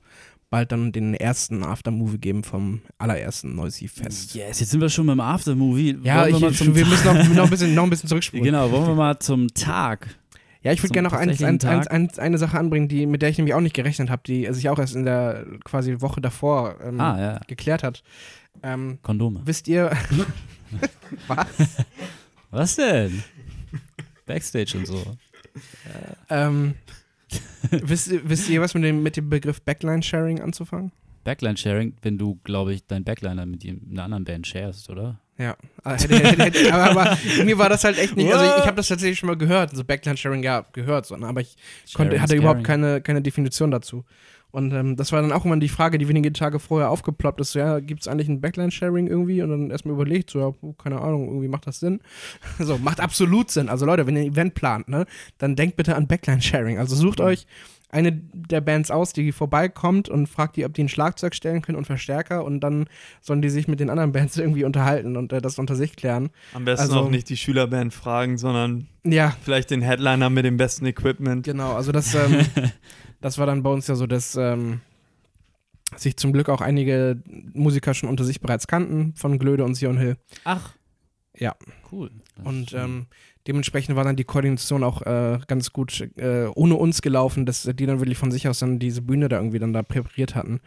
bald 0.50 0.72
dann 0.72 0.92
den 0.92 1.14
ersten 1.14 1.64
Aftermovie 1.64 2.18
geben 2.18 2.44
vom 2.44 2.82
allerersten 2.98 3.56
Noisy 3.56 3.88
Fest. 3.88 4.34
Yes, 4.36 4.60
jetzt 4.60 4.70
sind 4.72 4.82
wir 4.82 4.90
schon 4.90 5.06
beim 5.08 5.20
Aftermovie. 5.20 5.98
Ja, 6.04 6.26
wir 6.26 6.36
ich, 6.36 6.40
mal 6.42 6.54
zum 6.54 6.76
wir 6.76 6.86
müssen 6.86 7.06
noch, 7.06 7.28
noch, 7.36 7.44
ein 7.46 7.50
bisschen, 7.50 7.76
noch 7.76 7.84
ein 7.84 7.90
bisschen 7.90 8.10
zurückspulen. 8.10 8.44
Genau, 8.46 8.72
wollen 8.72 8.88
wir 8.88 8.96
mal 8.96 9.20
zum 9.20 9.48
Tag. 9.54 10.16
Ja, 10.62 10.74
ich 10.74 10.84
würde 10.84 10.92
gerne 10.94 11.08
noch 11.08 11.16
eins, 11.16 11.42
eins, 11.42 11.64
eins, 11.88 12.20
eine 12.20 12.38
Sache 12.38 12.58
anbringen, 12.60 12.90
die, 12.90 13.06
mit 13.06 13.22
der 13.22 13.30
ich 13.30 13.38
nämlich 13.38 13.54
auch 13.54 13.62
nicht 13.62 13.76
gerechnet 13.76 14.10
habe, 14.10 14.24
die 14.26 14.52
sich 14.52 14.68
auch 14.70 14.78
erst 14.78 14.94
in 14.96 15.06
der 15.06 15.46
quasi 15.64 16.02
Woche 16.02 16.20
davor 16.20 16.76
ähm, 16.84 17.00
Ah, 17.00 17.18
ja. 17.20 17.40
geklärt 17.48 17.82
hat. 17.84 18.04
Ähm, 18.62 19.00
Kondome. 19.02 19.42
wisst 19.46 19.70
ihr, 19.70 19.92
was? 21.28 21.48
Was 22.52 22.76
denn? 22.76 23.24
Backstage 24.26 24.78
und 24.78 24.86
so. 24.86 25.02
ähm, 26.30 26.74
wisst, 27.72 28.08
ihr- 28.12 28.22
wisst 28.28 28.50
ihr 28.50 28.62
was 28.62 28.74
mit 28.74 28.84
dem, 28.84 29.04
mit 29.04 29.18
dem 29.18 29.30
Begriff 29.30 29.62
Backline-Sharing 29.62 30.42
anzufangen? 30.42 30.92
Backline-Sharing, 31.24 31.94
wenn 32.02 32.18
du, 32.18 32.39
glaube 32.44 32.74
ich, 32.74 32.86
deinen 32.88 33.04
Backliner 33.04 33.46
mit 33.46 33.63
einer 33.65 34.04
anderen 34.04 34.24
Band 34.24 34.48
sharest, 34.48 34.89
oder? 34.89 35.20
Ja, 35.38 35.56
Ah, 35.84 35.96
aber, 36.89 37.18
mir 37.46 37.58
war 37.58 37.70
das 37.70 37.84
halt 37.86 37.98
echt 37.98 38.15
nicht, 38.18 38.32
also 38.34 38.44
ich, 38.44 38.60
ich 38.62 38.65
habe 38.65 38.76
das 38.76 38.89
tatsächlich 38.89 39.20
schon 39.20 39.28
mal 39.28 39.38
gehört, 39.38 39.74
so 39.76 39.84
Backline-Sharing, 39.86 40.44
ja, 40.44 40.65
gehört, 40.74 41.06
so, 41.06 41.15
ne, 41.15 41.28
aber 41.28 41.39
ich 41.42 41.56
konnte, 41.94 42.20
hatte 42.22 42.36
überhaupt 42.36 42.63
keine, 42.65 43.02
keine 43.02 43.22
Definition 43.22 43.72
dazu. 43.72 44.04
Und 44.52 44.74
ähm, 44.74 44.96
das 44.96 45.12
war 45.12 45.22
dann 45.22 45.32
auch 45.32 45.46
immer 45.46 45.58
die 45.58 45.70
Frage, 45.70 45.98
die 46.00 46.08
wenige 46.08 46.34
Tage 46.34 46.60
vorher 46.60 46.90
aufgeploppt 46.90 47.40
ist, 47.42 47.52
so, 47.52 47.60
ja, 47.60 47.80
gibt 47.80 48.02
es 48.02 48.08
eigentlich 48.08 48.30
ein 48.30 48.42
Backline-Sharing 48.42 49.08
irgendwie? 49.08 49.42
Und 49.44 49.50
dann 49.50 49.70
erstmal 49.72 49.94
überlegt, 49.94 50.32
so, 50.32 50.40
ja, 50.40 50.54
oh, 50.62 50.74
keine 50.74 51.02
Ahnung, 51.02 51.28
irgendwie 51.28 51.48
macht 51.48 51.68
das 51.68 51.80
Sinn. 51.80 52.00
so, 52.60 52.78
macht 52.78 53.00
absolut 53.00 53.52
Sinn. 53.52 53.70
Also 53.70 53.86
Leute, 53.86 54.08
wenn 54.08 54.16
ihr 54.16 54.24
ein 54.24 54.32
Event 54.32 54.56
plant, 54.56 54.88
ne, 54.90 55.06
dann 55.38 55.56
denkt 55.56 55.76
bitte 55.78 55.96
an 55.96 56.08
Backline-Sharing. 56.08 56.80
Also 56.80 56.96
sucht 56.96 57.22
euch 57.22 57.46
eine 57.92 58.12
der 58.12 58.62
Bands 58.62 58.92
aus, 58.92 59.14
die 59.14 59.32
vorbeikommt 59.32 60.10
und 60.10 60.28
fragt 60.28 60.56
die, 60.58 60.66
ob 60.66 60.74
die 60.76 60.84
ein 60.84 60.90
Schlagzeug 60.90 61.34
stellen 61.34 61.64
können 61.64 61.78
und 61.78 61.86
Verstärker 61.86 62.44
und 62.46 62.60
dann 62.60 62.86
sollen 63.20 63.42
die 63.42 63.50
sich 63.50 63.68
mit 63.68 63.80
den 63.80 63.90
anderen 63.90 64.12
Bands 64.12 64.38
irgendwie 64.38 64.64
unterhalten 64.64 65.18
und 65.18 65.34
äh, 65.34 65.42
das 65.42 65.58
unter 65.58 65.76
sich 65.76 65.96
klären. 65.96 66.30
Am 66.54 66.66
besten 66.66 66.84
Also- 66.84 67.00
auch 67.02 67.10
nicht 67.10 67.30
die 67.30 67.38
Schülerband 67.38 67.94
fragen, 67.94 68.38
sondern 68.38 68.88
Ja, 69.04 69.36
vielleicht 69.42 69.72
den 69.72 69.82
Headliner 69.82 70.30
mit 70.30 70.46
dem 70.46 70.58
besten 70.58 70.86
Equipment. 70.86 71.46
Genau, 71.46 71.74
also 71.74 71.92
das, 71.92 72.14
ähm, 72.14 72.46
das 73.22 73.38
war 73.38 73.46
dann 73.46 73.64
bei 73.64 73.70
uns 73.70 73.88
ja 73.88 73.96
so, 73.96 74.08
dass 74.08 74.36
ähm, 74.36 74.82
sich 75.96 76.18
zum 76.18 76.34
Glück 76.34 76.50
auch 76.50 76.62
einige 76.62 77.22
Musiker 77.54 77.94
schon 77.94 78.10
unter 78.10 78.24
sich 78.24 78.42
bereits 78.42 78.68
kannten, 78.68 79.14
von 79.16 79.40
Glöde 79.40 79.64
und 79.64 79.76
Sion 79.76 79.98
Hill. 79.98 80.18
Ach. 80.44 80.74
Ja. 81.39 81.56
Cool. 81.91 82.12
Das 82.38 82.45
Und 82.45 82.69
schön. 82.71 82.80
ähm, 82.82 83.06
dementsprechend 83.47 83.95
war 83.95 84.04
dann 84.04 84.15
die 84.15 84.25
Koordination 84.25 84.84
auch 84.84 85.02
äh, 85.04 85.39
ganz 85.47 85.71
gut 85.73 86.08
äh, 86.17 86.45
ohne 86.54 86.75
uns 86.75 87.02
gelaufen, 87.02 87.45
dass 87.47 87.63
die 87.63 87.86
dann 87.86 87.99
wirklich 87.99 88.17
von 88.17 88.30
sich 88.30 88.47
aus 88.47 88.60
dann 88.60 88.78
diese 88.78 89.02
Bühne 89.02 89.28
da 89.30 89.38
irgendwie 89.38 89.58
dann 89.58 89.73
da 89.73 89.82
präpariert 89.82 90.36
hatten. 90.36 90.60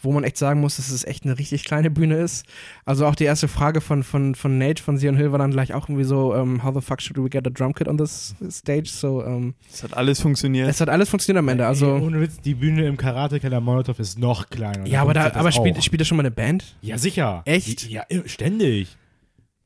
Wo 0.00 0.12
man 0.12 0.22
echt 0.22 0.36
sagen 0.36 0.60
muss, 0.60 0.76
dass 0.76 0.90
es 0.90 1.04
echt 1.04 1.24
eine 1.24 1.36
richtig 1.38 1.64
kleine 1.64 1.90
Bühne 1.90 2.18
ist. 2.18 2.46
Also 2.84 3.06
auch 3.06 3.16
die 3.16 3.24
erste 3.24 3.48
Frage 3.48 3.80
von, 3.80 4.04
von, 4.04 4.36
von 4.36 4.56
Nate 4.58 4.80
von 4.80 4.98
Sion 4.98 5.16
Hill 5.16 5.32
war 5.32 5.38
dann 5.40 5.50
gleich 5.50 5.74
auch 5.74 5.88
irgendwie 5.88 6.04
so, 6.04 6.34
ähm, 6.36 6.62
how 6.62 6.72
the 6.72 6.80
fuck 6.80 7.02
should 7.02 7.16
we 7.18 7.28
get 7.28 7.44
a 7.46 7.50
drum 7.50 7.74
kit 7.74 7.88
on 7.88 7.98
this 7.98 8.36
stage? 8.50 8.88
So, 8.90 9.24
ähm, 9.24 9.54
Es 9.72 9.82
hat 9.82 9.94
alles 9.96 10.20
funktioniert. 10.20 10.68
es 10.68 10.80
hat 10.80 10.88
alles 10.90 11.08
funktioniert 11.08 11.40
am 11.40 11.48
Ende. 11.48 11.66
Also, 11.66 11.96
Ey, 11.96 12.02
ohne 12.02 12.20
Witz, 12.20 12.40
die 12.40 12.54
Bühne 12.54 12.86
im 12.86 12.96
Karate-Keller 12.96 13.60
Molotov 13.60 13.98
ist 13.98 14.18
noch 14.18 14.48
kleiner. 14.50 14.86
ja, 14.86 15.02
aber, 15.02 15.14
da, 15.14 15.32
aber 15.32 15.44
das 15.44 15.56
spielt, 15.56 15.82
spielt 15.82 16.02
da 16.02 16.04
schon 16.04 16.16
mal 16.18 16.22
eine 16.22 16.30
Band? 16.30 16.76
Ja, 16.82 16.98
sicher. 16.98 17.42
Echt? 17.46 17.88
Ja, 17.88 18.04
ständig. 18.26 18.96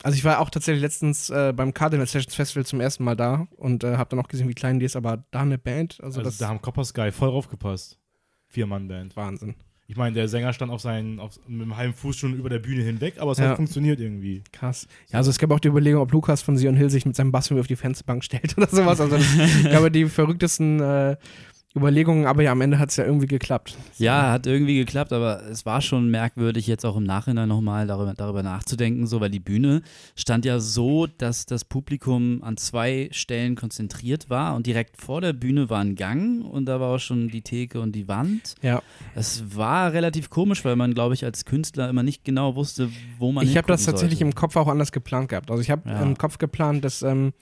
Also 0.03 0.17
ich 0.17 0.25
war 0.25 0.41
auch 0.41 0.51
tatsächlich 0.51 0.83
letztens 0.83 1.31
äh, 1.31 1.53
beim 1.55 1.73
Cardinal 1.75 2.07
Sessions 2.07 2.35
Festival 2.35 2.67
zum 2.67 2.81
ersten 2.81 3.05
Mal 3.05 3.15
da 3.17 3.47
und 3.57 3.85
äh, 3.85 3.97
habe 3.97 4.11
dann 4.11 4.19
auch 4.25 4.29
gesehen, 4.29 4.49
wie 4.49 4.55
klein 4.55 4.79
die 4.81 4.87
ist, 4.87 4.97
aber 4.97 5.25
da 5.31 5.41
eine 5.41 5.59
Band, 5.59 5.99
also, 6.03 6.21
Also, 6.21 6.39
da 6.43 6.49
haben 6.49 6.61
Copper 6.61 6.85
Sky 6.85 7.11
voll 7.13 7.29
aufgepasst. 7.31 7.99
Vier-Mann-Band. 8.49 9.17
Wahnsinn. 9.17 9.55
Ich 9.89 9.97
meine, 9.97 10.15
der 10.15 10.29
Sänger 10.29 10.53
stand 10.53 10.73
auf 10.73 10.81
seinen, 10.81 11.21
auf, 11.21 11.39
mit 11.47 11.61
dem 11.67 11.77
halben 11.77 11.93
Fuß 11.93 12.17
schon 12.17 12.35
über 12.35 12.49
der 12.49 12.61
Bühne 12.61 12.83
hinweg, 12.83 13.15
aber 13.19 13.33
es 13.33 13.39
Ja. 13.39 13.51
hat 13.51 13.57
funktioniert 13.57 14.01
irgendwie. 14.01 14.43
Krass. 14.53 14.87
Ja, 15.11 15.19
also 15.19 15.31
es 15.31 15.39
gab 15.39 15.51
auch 15.51 15.61
die 15.61 15.69
Überlegung, 15.69 16.01
ob 16.01 16.13
Lukas 16.13 16.41
von 16.41 16.57
Sion 16.57 16.77
Hill 16.77 16.89
sich 16.89 17.05
mit 17.05 17.15
seinem 17.15 17.31
Bass 17.33 17.47
irgendwie 17.49 17.61
auf 17.61 17.67
die 17.67 17.77
Fensterbank 17.77 18.25
stellt 18.25 18.57
oder 18.57 18.69
sowas. 18.69 19.01
Also 19.01 19.17
ich 19.17 19.69
glaube, 19.69 19.91
die 19.91 20.07
verrücktesten 20.07 20.81
äh, 20.81 21.17
Überlegungen, 21.75 22.27
aber 22.27 22.43
ja, 22.43 22.53
am 22.53 22.61
Ende 22.61 22.79
hat 22.79 22.91
es 22.91 22.97
ja 22.97 23.05
irgendwie 23.07 23.27
geklappt. 23.27 23.79
Ja, 23.99 24.31
hat 24.33 24.47
irgendwie 24.47 24.77
geklappt, 24.77 25.13
aber 25.13 25.43
es 25.51 25.65
war 25.65 25.81
schon 25.81 26.11
merkwürdig, 26.11 26.67
jetzt 26.67 26.85
auch 26.85 26.97
im 26.97 27.05
Nachhinein 27.05 27.49
nochmal 27.49 27.87
darüber, 27.87 28.13
darüber 28.15 28.43
nachzudenken, 28.43 29.07
so, 29.07 29.21
weil 29.23 29.31
die 29.31 29.41
Bühne 29.41 29.83
stand 30.15 30.45
ja 30.45 30.61
so, 30.61 31.07
dass 31.07 31.47
das 31.47 31.65
Publikum 31.65 32.43
an 32.43 32.57
zwei 32.59 33.09
Stellen 33.13 33.55
konzentriert 33.55 34.29
war 34.29 34.55
und 34.55 34.67
direkt 34.67 35.01
vor 35.01 35.21
der 35.23 35.33
Bühne 35.33 35.71
war 35.71 35.81
ein 35.81 35.95
Gang 35.95 36.45
und 36.45 36.67
da 36.67 36.79
war 36.79 36.95
auch 36.95 36.99
schon 37.01 37.29
die 37.29 37.43
Theke 37.43 37.81
und 37.81 37.93
die 37.93 38.07
Wand. 38.07 38.55
Ja. 38.61 38.83
Es 39.15 39.57
war 39.57 39.93
relativ 39.95 40.29
komisch, 40.29 40.65
weil 40.67 40.77
man, 40.77 40.93
glaube 40.93 41.15
ich, 41.15 41.25
als 41.25 41.45
Künstler 41.47 41.89
immer 41.89 42.03
nicht 42.03 42.25
genau 42.25 42.55
wusste, 42.55 42.91
wo 43.19 43.33
man 43.33 43.45
Ich 43.47 43.57
habe 43.57 43.67
das 43.69 43.85
tatsächlich 43.85 44.19
sollte. 44.19 44.31
im 44.31 44.35
Kopf 44.35 44.57
auch 44.57 44.69
anders 44.69 44.93
geplant 44.93 45.31
gehabt. 45.31 45.51
Also 45.51 45.63
ich 45.63 45.71
habe 45.71 45.89
Ja. 45.89 46.03
im 46.03 46.19
Kopf 46.19 46.37
geplant, 46.39 46.85
dass 46.85 47.03
ähm, 47.03 47.33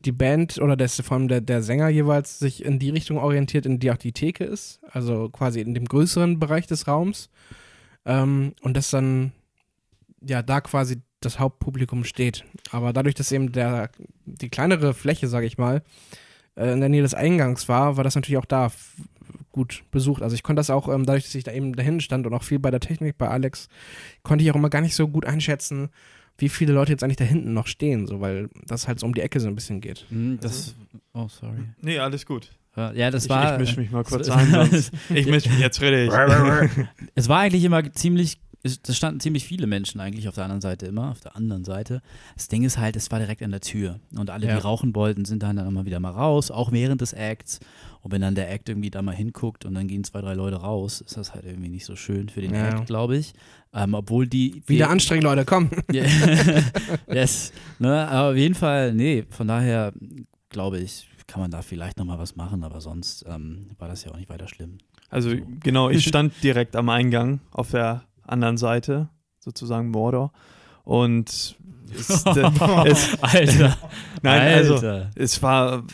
die 0.00 0.12
Band 0.12 0.58
oder 0.58 0.76
das, 0.76 1.00
vor 1.00 1.16
allem 1.16 1.28
der, 1.28 1.40
der 1.40 1.62
Sänger 1.62 1.88
jeweils 1.88 2.38
sich 2.38 2.64
in 2.64 2.78
die 2.78 2.90
Richtung 2.90 3.18
orientiert, 3.18 3.66
in 3.66 3.78
die 3.78 3.90
auch 3.90 3.96
die 3.96 4.12
Theke 4.12 4.44
ist. 4.44 4.80
Also 4.90 5.28
quasi 5.28 5.60
in 5.60 5.74
dem 5.74 5.84
größeren 5.84 6.38
Bereich 6.38 6.66
des 6.66 6.86
Raums. 6.88 7.30
Ähm, 8.06 8.54
und 8.62 8.76
dass 8.76 8.90
dann 8.90 9.32
ja 10.22 10.42
da 10.42 10.60
quasi 10.60 11.02
das 11.20 11.38
Hauptpublikum 11.38 12.04
steht. 12.04 12.44
Aber 12.70 12.92
dadurch, 12.92 13.14
dass 13.14 13.32
eben 13.32 13.52
der, 13.52 13.90
die 14.24 14.48
kleinere 14.48 14.94
Fläche, 14.94 15.28
sage 15.28 15.46
ich 15.46 15.58
mal, 15.58 15.82
äh, 16.56 16.72
in 16.72 16.80
der 16.80 16.88
Nähe 16.88 17.02
des 17.02 17.14
Eingangs 17.14 17.68
war, 17.68 17.96
war 17.96 18.04
das 18.04 18.14
natürlich 18.14 18.38
auch 18.38 18.46
da 18.46 18.72
gut 19.52 19.82
besucht. 19.90 20.22
Also 20.22 20.34
ich 20.34 20.42
konnte 20.42 20.60
das 20.60 20.70
auch, 20.70 20.88
ähm, 20.88 21.04
dadurch, 21.04 21.24
dass 21.24 21.34
ich 21.34 21.44
da 21.44 21.52
eben 21.52 21.74
dahin 21.74 22.00
stand 22.00 22.26
und 22.26 22.32
auch 22.32 22.44
viel 22.44 22.58
bei 22.58 22.70
der 22.70 22.80
Technik 22.80 23.18
bei 23.18 23.28
Alex, 23.28 23.68
konnte 24.22 24.44
ich 24.44 24.50
auch 24.50 24.56
immer 24.56 24.70
gar 24.70 24.80
nicht 24.80 24.94
so 24.94 25.08
gut 25.08 25.26
einschätzen, 25.26 25.90
wie 26.40 26.48
viele 26.48 26.72
Leute 26.72 26.92
jetzt 26.92 27.02
eigentlich 27.04 27.16
da 27.16 27.24
hinten 27.24 27.52
noch 27.52 27.66
stehen, 27.66 28.06
so, 28.06 28.20
weil 28.20 28.48
das 28.66 28.88
halt 28.88 28.98
so 29.00 29.06
um 29.06 29.14
die 29.14 29.20
Ecke 29.20 29.40
so 29.40 29.48
ein 29.48 29.54
bisschen 29.54 29.80
geht. 29.80 30.06
Hm, 30.10 30.38
Das, 30.40 30.74
oh, 31.12 31.28
sorry. 31.28 31.60
Nee, 31.80 31.98
alles 31.98 32.26
gut. 32.26 32.50
Ja, 32.76 33.10
das 33.10 33.24
ich, 33.24 33.30
war. 33.30 33.54
ich 33.54 33.58
misch 33.58 33.76
mich 33.76 33.90
mal 33.90 34.04
kurz 34.04 34.28
sonst. 34.28 34.92
Ich 35.14 35.26
misch 35.26 35.46
mich 35.46 35.58
jetzt 35.58 35.80
richtig. 35.82 36.10
Es 37.14 37.28
war 37.28 37.40
eigentlich 37.40 37.64
immer 37.64 37.92
ziemlich, 37.92 38.38
es 38.62 38.80
es 38.86 38.96
standen 38.96 39.20
ziemlich 39.20 39.44
viele 39.44 39.66
Menschen 39.66 40.00
eigentlich 40.00 40.28
auf 40.28 40.34
der 40.34 40.44
anderen 40.44 40.60
Seite 40.60 40.86
immer, 40.86 41.10
auf 41.10 41.20
der 41.20 41.34
anderen 41.36 41.64
Seite. 41.64 42.02
Das 42.36 42.48
Ding 42.48 42.62
ist 42.62 42.78
halt, 42.78 42.96
es 42.96 43.10
war 43.10 43.18
direkt 43.18 43.42
an 43.42 43.50
der 43.50 43.60
Tür. 43.60 44.00
Und 44.16 44.30
alle, 44.30 44.46
Ja. 44.46 44.56
die 44.56 44.60
rauchen 44.62 44.94
wollten, 44.94 45.24
sind 45.24 45.42
dann, 45.42 45.56
dann 45.56 45.66
immer 45.66 45.86
wieder 45.86 46.00
mal 46.00 46.10
raus, 46.10 46.50
auch 46.50 46.70
während 46.72 47.00
des 47.00 47.12
Acts. 47.12 47.60
Und 48.02 48.12
wenn 48.12 48.20
dann 48.22 48.34
der 48.34 48.50
Act 48.50 48.68
irgendwie 48.68 48.90
da 48.90 49.02
mal 49.02 49.14
hinguckt 49.14 49.64
und 49.64 49.74
dann 49.74 49.86
gehen 49.88 50.04
zwei, 50.04 50.20
drei 50.22 50.34
Leute 50.34 50.56
raus, 50.56 51.00
ist 51.00 51.16
das 51.16 51.34
halt 51.34 51.44
irgendwie 51.44 51.68
nicht 51.68 51.84
so 51.84 51.96
schön 51.96 52.28
für 52.28 52.40
den 52.40 52.54
Ja. 52.54 52.68
Act, 52.70 52.86
glaube 52.86 53.16
ich. 53.16 53.32
Ähm, 53.74 53.94
obwohl 53.94 54.26
die. 54.26 54.62
Wieder 54.66 54.86
die, 54.86 54.90
anstrengend, 54.90 55.24
Leute, 55.24 55.44
komm. 55.44 55.70
Ja. 55.92 56.04
yes. 57.08 57.52
Ne, 57.78 58.08
aber 58.08 58.30
auf 58.30 58.36
jeden 58.36 58.54
Fall, 58.54 58.92
nee, 58.94 59.24
von 59.30 59.48
daher 59.48 59.92
glaube 60.48 60.78
ich, 60.80 61.08
kann 61.26 61.40
man 61.40 61.50
da 61.50 61.62
vielleicht 61.62 61.98
nochmal 61.98 62.18
was 62.18 62.36
machen, 62.36 62.64
aber 62.64 62.80
sonst 62.80 63.24
ähm, 63.28 63.68
war 63.78 63.88
das 63.88 64.04
ja 64.04 64.10
auch 64.12 64.16
nicht 64.16 64.28
weiter 64.30 64.48
schlimm. 64.48 64.78
Also 65.08 65.32
genau, 65.62 65.90
ich 65.90 66.04
stand 66.08 66.32
direkt 66.42 66.74
am 66.76 66.88
Eingang 66.88 67.40
auf 67.52 67.70
der 67.70 68.02
anderen 68.30 68.56
Seite, 68.56 69.08
sozusagen 69.38 69.90
Mordor. 69.90 70.32
Und 70.84 71.56
es, 71.94 72.24
Alter. 72.26 73.76
nein, 74.22 74.54
also 74.54 74.74
Alter. 74.74 75.10
es 75.14 75.42
war, 75.42 75.84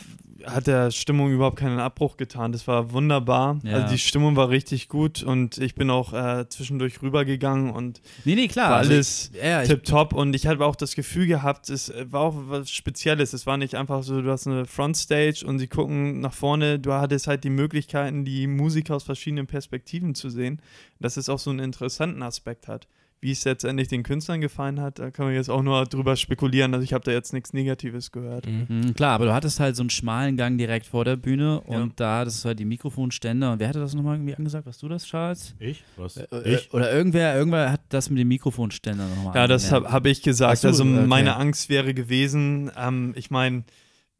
hat 0.47 0.67
der 0.67 0.91
Stimmung 0.91 1.31
überhaupt 1.31 1.57
keinen 1.57 1.79
Abbruch 1.79 2.17
getan. 2.17 2.51
Das 2.51 2.67
war 2.67 2.91
wunderbar. 2.91 3.59
Ja. 3.63 3.73
Also 3.73 3.89
die 3.89 3.99
Stimmung 3.99 4.35
war 4.35 4.49
richtig 4.49 4.87
gut 4.87 5.23
und 5.23 5.57
ich 5.57 5.75
bin 5.75 5.89
auch 5.89 6.13
äh, 6.13 6.47
zwischendurch 6.49 7.01
rübergegangen 7.01 7.71
und 7.71 8.01
Nee, 8.25 8.35
nee, 8.35 8.47
klar. 8.47 8.71
war 8.71 8.77
also 8.77 8.91
alles 8.93 9.31
ich, 9.33 9.43
ja, 9.43 9.63
tipptopp 9.63 10.13
und 10.13 10.35
ich 10.35 10.47
habe 10.47 10.65
auch 10.65 10.75
das 10.75 10.95
Gefühl 10.95 11.27
gehabt, 11.27 11.69
es 11.69 11.93
war 12.09 12.21
auch 12.21 12.35
was 12.47 12.71
Spezielles. 12.71 13.33
Es 13.33 13.45
war 13.45 13.57
nicht 13.57 13.75
einfach 13.75 14.03
so, 14.03 14.21
du 14.21 14.31
hast 14.31 14.47
eine 14.47 14.65
Frontstage 14.65 15.45
und 15.45 15.59
sie 15.59 15.67
gucken 15.67 16.19
nach 16.21 16.33
vorne. 16.33 16.79
Du 16.79 16.93
hattest 16.93 17.27
halt 17.27 17.43
die 17.43 17.49
Möglichkeiten, 17.49 18.25
die 18.25 18.47
Musiker 18.47 18.95
aus 18.95 19.03
verschiedenen 19.03 19.47
Perspektiven 19.47 20.15
zu 20.15 20.29
sehen. 20.29 20.61
Dass 20.99 21.17
es 21.17 21.29
auch 21.29 21.39
so 21.39 21.49
einen 21.51 21.59
interessanten 21.59 22.23
Aspekt 22.23 22.67
hat. 22.67 22.87
Wie 23.19 23.31
es 23.31 23.43
letztendlich 23.45 23.87
den 23.87 24.03
Künstlern 24.03 24.41
gefallen 24.41 24.79
hat, 24.79 24.99
da 24.99 25.09
kann 25.09 25.25
man 25.25 25.33
jetzt 25.33 25.49
auch 25.49 25.63
nur 25.63 25.83
drüber 25.85 26.15
spekulieren. 26.15 26.71
Also 26.75 26.83
ich 26.83 26.93
habe 26.93 27.03
da 27.03 27.11
jetzt 27.11 27.33
nichts 27.33 27.51
Negatives 27.51 28.11
gehört. 28.11 28.45
Mhm, 28.45 28.93
klar, 28.93 29.15
aber 29.15 29.25
du 29.25 29.33
hattest 29.33 29.59
halt 29.59 29.75
so 29.75 29.81
einen 29.81 29.89
schmalen 29.89 30.37
Gang 30.37 30.57
direkt 30.59 30.85
vor 30.85 31.03
der 31.03 31.15
Bühne 31.15 31.63
Ja. 31.67 31.77
und 31.79 31.99
da 31.99 32.19
hattest 32.19 32.43
du 32.43 32.49
halt 32.49 32.59
die 32.59 32.65
Mikrofonständer. 32.65 33.53
Und 33.53 33.59
wer 33.59 33.69
hatte 33.69 33.79
das 33.79 33.95
nochmal 33.95 34.17
irgendwie 34.17 34.35
angesagt? 34.35 34.67
Warst 34.67 34.83
du 34.83 34.87
das, 34.87 35.03
Charles? 35.05 35.55
Ich? 35.57 35.83
Was? 35.95 36.17
Äh, 36.17 36.27
ich? 36.45 36.71
Oder 36.73 36.93
irgendwer, 36.93 37.35
irgendwer 37.35 37.71
hat 37.71 37.81
das 37.89 38.11
mit 38.11 38.19
den 38.19 38.27
Mikrofonständern 38.27 39.09
nochmal 39.09 39.35
Ja, 39.35 39.47
das 39.47 39.71
habe 39.71 39.91
hab 39.91 40.05
ich 40.05 40.21
gesagt. 40.21 40.59
So, 40.59 40.67
also 40.67 40.83
okay. 40.83 41.07
meine 41.07 41.37
Angst 41.37 41.69
wäre 41.69 41.95
gewesen, 41.95 42.69
ähm, 42.77 43.13
ich 43.15 43.31
meine, 43.31 43.63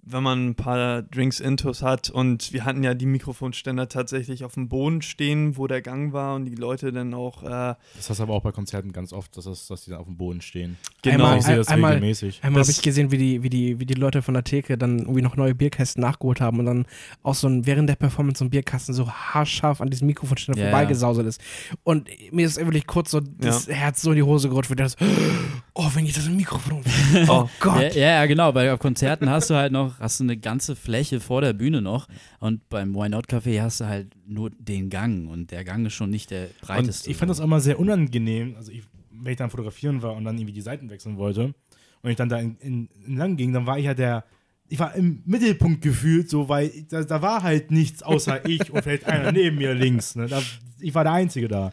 wenn 0.10 0.24
man 0.24 0.48
ein 0.50 0.56
paar 0.56 1.02
Drinks 1.04 1.40
intus 1.40 1.82
hat 1.82 2.10
und 2.10 2.54
wir 2.54 2.66
hatten 2.66 2.84
ja 2.84 2.94
die 2.94 3.06
Mikrofonständer 3.06 3.90
tatsächlich 3.90 4.44
auf 4.44 4.54
dem 4.54 4.70
Boden 4.70 5.02
stehen, 5.02 5.58
wo 5.58 5.68
der 5.68 5.82
Gang 5.82 6.14
war 6.14 6.36
und 6.36 6.46
die 6.46 6.56
Leute 6.56 6.92
dann 6.92 7.14
auch 7.14 7.44
äh, 7.44 7.76
Das 7.96 8.10
hast 8.10 8.18
du 8.20 8.24
aber 8.24 8.34
auch 8.34 8.42
bei 8.42 8.52
Konzerten 8.52 8.94
ganz 8.94 9.14
oft, 9.14 9.36
dass, 9.38 9.46
das, 9.46 9.68
dass 9.68 9.84
die 9.84 9.92
dann 9.92 10.00
auf 10.00 10.06
dem 10.08 10.18
Boden 10.18 10.42
stehen. 10.42 10.78
genau 11.02 11.26
Einmal- 11.26 11.38
ich 11.40 11.46
sehe 11.46 11.56
das 11.58 11.68
einmal- 11.68 11.94
regelmäßig. 11.94 12.40
Einmal 12.44 12.62
habe 12.64 12.72
ich 12.72 12.82
gesehen, 12.82 13.12
wie 13.12 13.18
die, 13.18 13.44
wie, 13.44 13.50
die, 13.50 13.80
wie 13.80 13.86
die 13.86 13.94
Leute 13.96 14.22
von 14.22 14.34
der 14.34 14.44
Theke 14.44 14.78
dann 14.78 15.00
irgendwie 15.00 15.22
noch 15.22 15.36
neue 15.36 15.54
Bierkästen 15.56 16.02
nachgeholt 16.02 16.42
haben 16.42 16.60
und 16.60 16.66
dann 16.66 16.86
auch 17.24 17.36
so 17.36 17.48
ein, 17.48 17.66
während 17.66 17.90
der 17.90 17.96
Performance 17.96 18.40
so 18.40 18.46
ein 18.46 18.50
Bierkasten 18.50 18.94
so 18.94 19.10
haarscharf 19.10 19.82
an 19.82 19.90
diesem 19.90 20.08
Mikrofonständer 20.08 20.62
Ja, 20.62 20.70
vorbeigesauselt 20.70 21.28
ist. 21.28 21.42
Und 21.84 22.10
mir 22.32 22.46
ist 22.46 22.58
wirklich 22.58 22.88
kurz 22.88 23.12
so 23.12 23.20
das 23.20 23.68
Herz 23.68 24.02
so 24.02 24.12
in 24.12 24.16
die 24.18 24.24
Hose 24.24 24.50
gerutscht, 24.50 24.70
weil 24.70 24.78
das, 24.78 24.96
oh, 25.74 25.90
wenn 25.94 26.06
ich 26.06 26.14
das 26.14 26.28
im 26.28 26.38
Mikrofon. 26.38 26.82
Oh 27.28 27.50
Gott. 27.60 27.96
Ja, 27.96 28.08
ja, 28.22 28.26
genau. 28.26 28.52
Bei 28.52 28.72
auf 28.72 28.80
Konzerten 28.80 29.30
hast 29.30 29.50
du 29.50 29.56
halt 29.56 29.72
noch, 29.72 29.97
hast 30.00 30.20
du 30.20 30.24
eine 30.24 30.38
ganze 30.38 30.76
Fläche 30.76 31.20
vor 31.20 31.42
der 31.42 31.54
Bühne 31.54 31.82
noch 31.82 32.08
und 32.40 32.68
beim 32.70 32.94
Why 32.96 33.10
Not 33.10 33.28
Café 33.28 33.62
hast 33.62 33.82
du 33.82 33.86
halt 33.86 34.16
nur 34.26 34.50
den 34.52 34.90
Gang 34.90 35.30
und 35.30 35.52
der 35.52 35.64
Gang 35.64 35.86
ist 35.86 35.94
schon 35.94 36.10
nicht 36.10 36.32
der 36.32 36.46
Und 36.46 36.62
breiteste. 36.62 37.10
ich 37.10 37.18
fand 37.18 37.30
das 37.30 37.40
auch 37.40 37.48
mal 37.48 37.62
sehr 37.62 37.80
unangenehm, 37.80 38.56
also 38.56 38.72
ich, 38.72 38.84
wenn 39.12 39.32
ich 39.32 39.38
dann 39.38 39.50
fotografieren 39.50 40.02
war 40.02 40.16
und 40.16 40.24
dann 40.26 40.36
irgendwie 40.38 40.54
die 40.54 40.62
Seiten 40.62 40.90
wechseln 40.90 41.18
wollte 41.18 41.54
und 42.02 42.10
ich 42.10 42.16
dann 42.16 42.30
da 42.30 42.40
in, 42.40 42.56
in, 42.58 42.90
in 43.06 43.18
lang 43.18 43.38
ging, 43.38 43.54
dann 43.54 43.66
war 43.66 43.78
ich 43.78 43.86
ja 43.86 43.94
der, 43.94 44.24
ich 44.70 44.80
war 44.80 44.94
im 44.96 45.22
Mittelpunkt 45.26 45.82
gefühlt, 45.82 46.30
so, 46.30 46.50
weil 46.50 46.72
da, 46.90 47.04
da 47.04 47.22
war 47.22 47.44
halt 47.44 47.72
nichts 47.72 48.04
außer 48.04 48.46
ich 48.50 48.72
und 48.72 48.82
vielleicht 48.84 49.06
einer 49.06 49.32
neben 49.32 49.58
mir 49.58 49.74
links. 49.74 50.16
Ne? 50.16 50.28
Da, 50.28 50.42
ich 50.80 50.94
war 50.94 51.04
der 51.04 51.14
Einzige 51.14 51.48
da. 51.48 51.72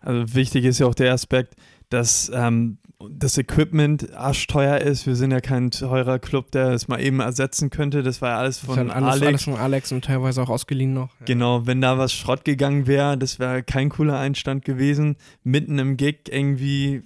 Also 0.00 0.34
wichtig 0.34 0.64
ist 0.66 0.78
ja 0.78 0.86
auch 0.86 0.94
der 0.94 1.12
Aspekt, 1.12 1.54
dass 1.88 2.30
ähm, 2.34 2.78
das 3.10 3.36
Equipment 3.38 4.14
arschteuer 4.14 4.78
ist. 4.78 5.06
Wir 5.06 5.16
sind 5.16 5.30
ja 5.30 5.40
kein 5.40 5.70
teurer 5.70 6.18
Club, 6.18 6.50
der 6.52 6.70
es 6.70 6.88
mal 6.88 7.00
eben 7.00 7.20
ersetzen 7.20 7.70
könnte. 7.70 8.02
Das 8.02 8.22
war 8.22 8.30
ja 8.30 8.38
alles 8.38 8.60
Das 8.60 8.66
von 8.74 8.90
alles, 8.90 9.12
Alex. 9.12 9.26
alles 9.26 9.44
von 9.44 9.54
Alex 9.54 9.92
und 9.92 10.04
teilweise 10.04 10.42
auch 10.42 10.48
ausgeliehen 10.48 10.94
noch. 10.94 11.10
Ja. 11.20 11.26
Genau, 11.26 11.66
wenn 11.66 11.80
da 11.80 11.98
was 11.98 12.12
Schrott 12.12 12.44
gegangen 12.44 12.86
wäre, 12.86 13.18
das 13.18 13.38
wäre 13.38 13.62
kein 13.62 13.88
cooler 13.88 14.18
Einstand 14.18 14.64
gewesen. 14.64 15.16
Mitten 15.42 15.78
im 15.78 15.96
Gig 15.96 16.20
irgendwie, 16.30 17.02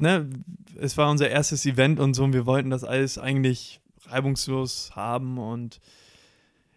ne, 0.00 0.28
es 0.80 0.96
war 0.96 1.10
unser 1.10 1.28
erstes 1.28 1.66
Event 1.66 2.00
und 2.00 2.14
so 2.14 2.24
und 2.24 2.32
wir 2.32 2.46
wollten 2.46 2.70
das 2.70 2.84
alles 2.84 3.18
eigentlich 3.18 3.80
reibungslos 4.06 4.92
haben 4.94 5.38
und 5.38 5.80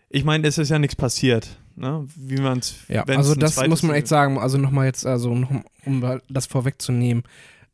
ich 0.09 0.25
meine, 0.25 0.45
es 0.47 0.57
ist 0.57 0.69
ja 0.69 0.77
nichts 0.77 0.95
passiert, 0.97 1.57
ne, 1.77 2.05
wie 2.17 2.41
man 2.41 2.59
es, 2.59 2.75
Ja, 2.89 3.03
also 3.03 3.33
das 3.33 3.65
muss 3.67 3.81
man 3.83 3.95
echt 3.95 4.07
sagen, 4.07 4.37
also 4.37 4.57
nochmal 4.57 4.87
jetzt, 4.87 5.05
also 5.05 5.33
noch, 5.33 5.49
um 5.85 6.19
das 6.29 6.47
vorwegzunehmen, 6.47 7.23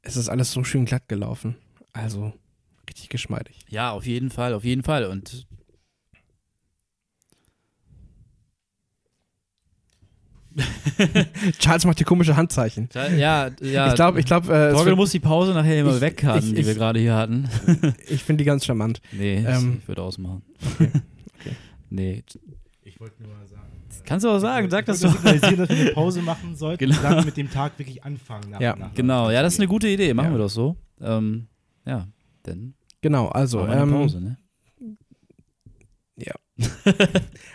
es 0.01 0.15
ist 0.17 0.29
alles 0.29 0.51
so 0.51 0.63
schön 0.63 0.85
glatt 0.85 1.07
gelaufen. 1.07 1.55
Also 1.93 2.33
richtig 2.89 3.09
geschmeidig. 3.09 3.59
ja, 3.69 3.91
auf 3.91 4.05
jeden 4.05 4.29
Fall, 4.29 4.53
auf 4.53 4.63
jeden 4.63 4.83
Fall. 4.83 5.05
Und 5.05 5.45
Charles 11.59 11.85
macht 11.85 11.97
hier 11.99 12.05
komische 12.07 12.35
Handzeichen. 12.35 12.89
ja, 12.93 13.49
ja. 13.61 13.87
ich 13.89 13.95
glaube, 13.95 14.19
ich 14.19 14.25
glaube, 14.25 14.51
äh, 14.51 14.67
es 14.67 14.73
Torge 14.73 14.87
wird- 14.91 14.97
muss 14.97 15.11
die 15.11 15.19
Pause 15.19 15.53
nachher 15.53 15.79
immer 15.79 15.95
Ich- 15.95 16.01
wegkarten, 16.01 16.49
ich- 16.49 16.55
die 16.55 16.65
wir 16.65 16.71
ich- 16.71 16.77
gerade 16.77 16.99
hier 16.99 17.15
hatten. 17.15 17.47
ich 18.07 18.23
finde 18.23 18.43
die 18.43 18.47
ganz 18.47 18.65
charmant. 18.65 19.01
Nee, 19.11 19.43
Ähm, 19.45 19.77
ich 19.81 19.87
würde 19.87 20.01
ausmachen. 20.01 20.41
Okay. 20.75 20.91
Okay. 21.39 21.51
Nee. 21.89 22.21
Ich 22.83 22.99
wollte 22.99 23.21
nur 23.23 23.33
mal 23.33 23.47
sagen. 23.47 23.56
Kannst 24.05 24.25
du 24.25 24.29
auch 24.29 24.39
sagen, 24.39 24.69
sag 24.69 24.85
das 24.85 25.01
ich 25.01 25.09
doch. 25.09 25.15
signalisieren, 25.15 25.57
dass 25.57 25.69
wir 25.69 25.75
eine 25.81 25.91
Pause 25.91 26.21
machen 26.21 26.55
sollten 26.55 26.79
Genau. 26.85 26.97
und 26.97 27.03
dann 27.03 27.25
mit 27.25 27.37
dem 27.37 27.49
Tag 27.51 27.77
wirklich 27.79 28.03
anfangen. 28.03 28.49
Nach, 28.51 28.59
Ja, 28.61 28.75
nach, 28.75 28.93
Genau, 28.93 29.29
ja, 29.31 29.41
das 29.41 29.53
ist 29.53 29.59
eine 29.59 29.67
gute 29.67 29.87
Idee. 29.87 30.13
Machen 30.13 30.27
Ja. 30.27 30.31
wir 30.33 30.39
doch 30.39 30.49
so. 30.49 30.75
Ähm, 31.01 31.47
ja, 31.85 32.07
dann 32.43 32.73
Genau, 33.01 33.27
also, 33.29 33.61
eine 33.61 33.81
ähm, 33.81 33.91
Pause, 33.91 34.21
ne? 34.21 34.37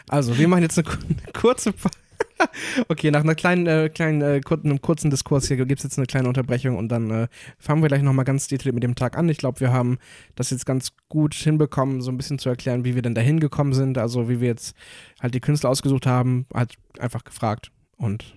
also 0.09 0.37
wir 0.39 0.47
machen 0.49 0.63
jetzt 0.63 0.79
eine, 0.79 0.89
eine 0.89 1.33
kurze 1.33 1.73
Pa- 1.73 1.91
Okay, 2.89 3.11
nach 3.11 3.23
einer 3.23 3.35
kleinen, 3.35 3.67
äh, 3.67 3.89
kleinen 3.89 4.23
äh, 4.23 4.41
kur 4.41 4.59
einem 4.63 4.81
kurzen 4.81 5.11
Diskurs 5.11 5.49
hier 5.49 5.57
gibt 5.57 5.81
es 5.81 5.85
jetzt 5.85 5.99
eine 5.99 6.07
kleine 6.07 6.29
Unterbrechung 6.29 6.77
und 6.77 6.89
dann 6.89 7.11
äh, 7.11 7.29
fangen 7.59 7.83
wir 7.83 7.89
gleich 7.89 8.03
nochmal 8.03 8.25
ganz 8.25 8.49
detailliert 8.49 8.75
mit 8.75 8.83
dem 8.83 8.95
Tag 8.95 9.17
an. 9.17 9.29
Ich 9.29 9.39
glaube, 9.39 9.61
wir 9.61 9.73
haben 9.73 9.99
das 10.35 10.51
jetzt 10.51 10.67
ganz 10.67 10.93
gut 11.09 11.35
hinbekommen, 11.35 12.01
so 12.03 12.11
ein 12.11 12.17
bisschen 12.17 12.39
zu 12.39 12.49
erklären, 12.49 12.85
wie 12.85 12.95
wir 12.95 13.03
denn 13.03 13.15
da 13.15 13.21
hingekommen 13.21 13.73
sind, 13.73 13.99
also 13.99 14.29
wie 14.29 14.41
wir 14.41 14.49
jetzt 14.49 14.77
halt 15.21 15.35
die 15.35 15.41
Künstler 15.41 15.71
ausgesucht 15.71 16.07
haben, 16.07 16.47
halt 16.53 16.75
einfach 16.99 17.25
gefragt 17.25 17.71
und 17.97 18.35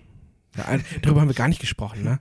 ja, 0.56 0.64
ein, 0.66 0.84
darüber 1.02 1.20
haben 1.20 1.28
wir 1.28 1.34
gar 1.34 1.48
nicht 1.48 1.60
gesprochen, 1.60 2.02
ne? 2.02 2.18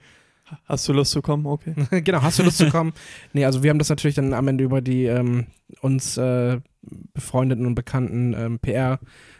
Hast 0.65 0.88
du 0.88 0.93
Lust 0.93 1.12
zu 1.12 1.23
kommen? 1.23 1.47
Okay. 1.47 1.73
genau, 2.04 2.21
hast 2.21 2.38
du 2.38 2.43
Lust 2.43 2.60
zu 2.60 2.69
kommen? 2.69 2.93
Nee, 3.34 3.45
also 3.45 3.63
wir 3.63 3.71
haben 3.71 3.80
das 3.80 3.89
natürlich 3.89 4.15
dann 4.15 4.32
am 4.34 4.47
Ende 4.47 4.63
über 4.63 4.80
die 4.80 5.06
ähm, 5.06 5.47
uns 5.82 6.17
äh, 6.17 6.60
befreundeten 7.13 7.65
und 7.65 7.73
bekannten 7.73 8.34
ähm, 8.34 8.60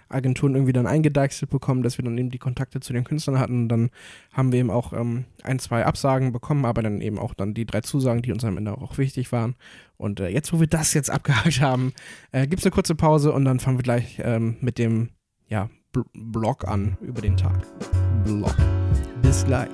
PR-Agenturen 0.10 0.56
irgendwie 0.56 0.74
dann 0.74 0.88
eingedeichselt 0.88 1.52
bekommen, 1.52 1.84
dass 1.84 1.98
wir 1.98 2.06
dann 2.06 2.18
eben 2.18 2.30
die 2.30 2.38
Kontakte 2.38 2.80
zu 2.80 2.94
den 2.94 3.04
Künstlern 3.04 3.39
hatten. 3.39 3.63
Und 3.63 3.70
dann 3.70 3.89
haben 4.32 4.52
wir 4.52 4.60
eben 4.60 4.72
auch 4.72 4.94
ähm, 4.94 5.26
ein, 5.44 5.60
zwei 5.60 5.86
Absagen 5.86 6.32
bekommen, 6.32 6.65
aber 6.65 6.82
dann 6.82 7.02
eben 7.02 7.20
auch 7.20 7.34
dann 7.34 7.54
die 7.54 7.65
drei 7.65 7.82
Zusagen, 7.82 8.22
die 8.22 8.32
uns 8.32 8.44
am 8.44 8.58
Ende 8.58 8.78
auch 8.78 8.98
wichtig 8.98 9.32
waren. 9.32 9.56
Und 9.98 10.20
äh, 10.20 10.30
jetzt, 10.30 10.54
wo 10.54 10.60
wir 10.60 10.68
das 10.68 10.94
jetzt 10.94 11.10
abgehakt 11.12 11.62
haben, 11.62 11.94
äh, 12.32 12.48
gibt 12.48 12.60
es 12.60 12.65
eine 12.65 12.72
kurze 12.72 12.96
Pause 12.96 13.32
und 13.32 13.46
dann 13.46 13.60
fangen 13.60 13.78
wir 13.78 13.84
gleich 13.84 14.20
ähm, 14.24 14.58
mit 14.62 14.78
dem 14.78 15.10
ja, 15.48 15.70
Bl 15.91 16.04
Blog 16.13 16.68
an 16.68 16.98
über 17.02 17.22
den 17.22 17.38
Tag. 17.38 17.65
Blog. 18.24 18.56
Bis 19.22 19.46
gleich. 19.46 19.70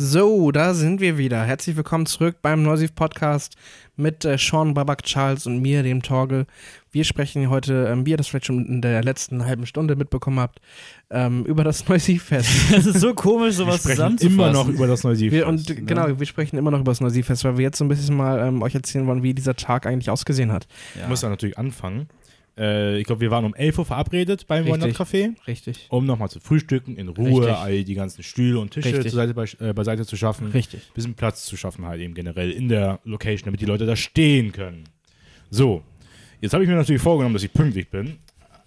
So, 0.00 0.52
da 0.52 0.74
sind 0.74 1.00
wir 1.00 1.18
wieder. 1.18 1.42
Herzlich 1.42 1.74
willkommen 1.74 2.06
zurück 2.06 2.36
beim 2.40 2.62
Neusiv 2.62 2.94
Podcast 2.94 3.56
mit 3.96 4.24
äh, 4.24 4.38
Sean 4.38 4.72
Babak 4.72 5.02
Charles 5.02 5.44
und 5.44 5.60
mir, 5.60 5.82
dem 5.82 6.02
Torge. 6.02 6.46
Wir 6.92 7.02
sprechen 7.02 7.50
heute, 7.50 7.88
ähm, 7.90 8.06
wie 8.06 8.10
ihr 8.10 8.16
das 8.16 8.28
vielleicht 8.28 8.46
schon 8.46 8.64
in 8.64 8.80
der 8.80 9.02
letzten 9.02 9.44
halben 9.44 9.66
Stunde 9.66 9.96
mitbekommen 9.96 10.38
habt, 10.38 10.60
ähm, 11.10 11.44
über 11.46 11.64
das 11.64 11.88
Neusiv-Fest. 11.88 12.48
Das 12.70 12.86
ist 12.86 13.00
so 13.00 13.12
komisch, 13.12 13.46
Wir 13.46 13.64
sowas 13.64 13.80
sprechen 13.80 13.96
zusammenzufassen. 13.96 14.38
immer 14.38 14.52
noch 14.52 14.68
über 14.68 14.86
das 14.86 15.02
wir, 15.02 15.48
und 15.48 15.66
genau, 15.66 16.16
wir 16.16 16.26
sprechen 16.26 16.58
immer 16.58 16.70
noch 16.70 16.78
über 16.78 16.92
das 16.92 17.00
Neusiv-Fest, 17.00 17.42
weil 17.42 17.58
wir 17.58 17.64
jetzt 17.64 17.78
so 17.78 17.84
ein 17.84 17.88
bisschen 17.88 18.16
mal 18.16 18.38
ähm, 18.38 18.62
euch 18.62 18.76
erzählen 18.76 19.04
wollen, 19.08 19.24
wie 19.24 19.34
dieser 19.34 19.56
Tag 19.56 19.84
eigentlich 19.84 20.10
ausgesehen 20.10 20.52
hat. 20.52 20.68
Ja. 20.94 21.02
Ich 21.02 21.08
muss 21.08 21.22
da 21.22 21.28
natürlich 21.28 21.58
anfangen. 21.58 22.08
Äh, 22.58 22.98
ich 22.98 23.06
glaube, 23.06 23.20
wir 23.20 23.30
waren 23.30 23.44
um 23.44 23.54
11 23.54 23.78
Uhr 23.78 23.84
verabredet 23.86 24.46
beim. 24.48 24.68
One 24.68 24.84
Café, 24.88 25.34
Richtig. 25.46 25.86
um 25.90 26.04
nochmal 26.06 26.28
zu 26.28 26.40
frühstücken, 26.40 26.96
in 26.96 27.08
Ruhe, 27.08 27.40
Richtig. 27.46 27.56
all 27.56 27.84
die 27.84 27.94
ganzen 27.94 28.22
Stühle 28.22 28.58
und 28.58 28.70
Tische 28.72 28.88
Richtig. 28.88 29.12
zur 29.12 29.20
Seite, 29.20 29.32
beisch- 29.34 29.60
äh, 29.60 29.72
beiseite 29.72 30.04
zu 30.04 30.16
schaffen. 30.16 30.48
Richtig. 30.50 30.80
bisschen 30.92 31.14
Platz 31.14 31.44
zu 31.46 31.56
schaffen, 31.56 31.86
halt 31.86 32.00
eben 32.00 32.14
generell 32.14 32.50
in 32.50 32.68
der 32.68 32.98
Location, 33.04 33.46
damit 33.46 33.60
die 33.60 33.66
Leute 33.66 33.86
da 33.86 33.94
stehen 33.96 34.50
können. 34.52 34.84
So, 35.50 35.82
jetzt 36.40 36.52
habe 36.52 36.64
ich 36.64 36.68
mir 36.68 36.76
natürlich 36.76 37.00
vorgenommen, 37.02 37.34
dass 37.34 37.42
ich 37.44 37.52
pünktlich 37.52 37.88
bin. 37.90 38.16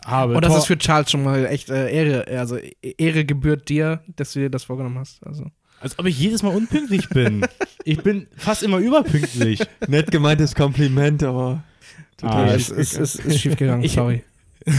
Habe 0.05 0.33
Und 0.35 0.43
das 0.43 0.49
Tor- 0.51 0.57
ist 0.59 0.65
für 0.65 0.77
Charles 0.77 1.11
schon 1.11 1.23
mal 1.23 1.45
echt 1.45 1.69
äh, 1.69 1.91
Ehre, 1.91 2.25
also 2.39 2.57
Ehre 2.81 3.23
gebührt 3.25 3.69
dir, 3.69 4.01
dass 4.15 4.33
du 4.33 4.39
dir 4.39 4.49
das 4.49 4.63
vorgenommen 4.63 4.97
hast. 4.97 5.23
Also. 5.27 5.45
als 5.79 5.99
ob 5.99 6.05
ich 6.07 6.17
jedes 6.19 6.41
Mal 6.41 6.55
unpünktlich 6.55 7.07
bin. 7.09 7.45
ich 7.85 8.01
bin 8.01 8.25
fast 8.35 8.63
immer 8.63 8.77
überpünktlich. 8.79 9.61
Nett 9.87 10.09
gemeintes 10.09 10.55
Kompliment, 10.55 11.21
aber 11.23 11.63
Ah, 12.21 12.47
Ja, 12.47 12.55
ich- 12.55 12.69
es 12.69 12.69
ist, 12.69 12.93
ist, 12.97 13.15
ist 13.25 13.39
schief 13.39 13.55
gegangen, 13.55 13.83
Ich- 13.85 13.93
sorry. 13.93 14.23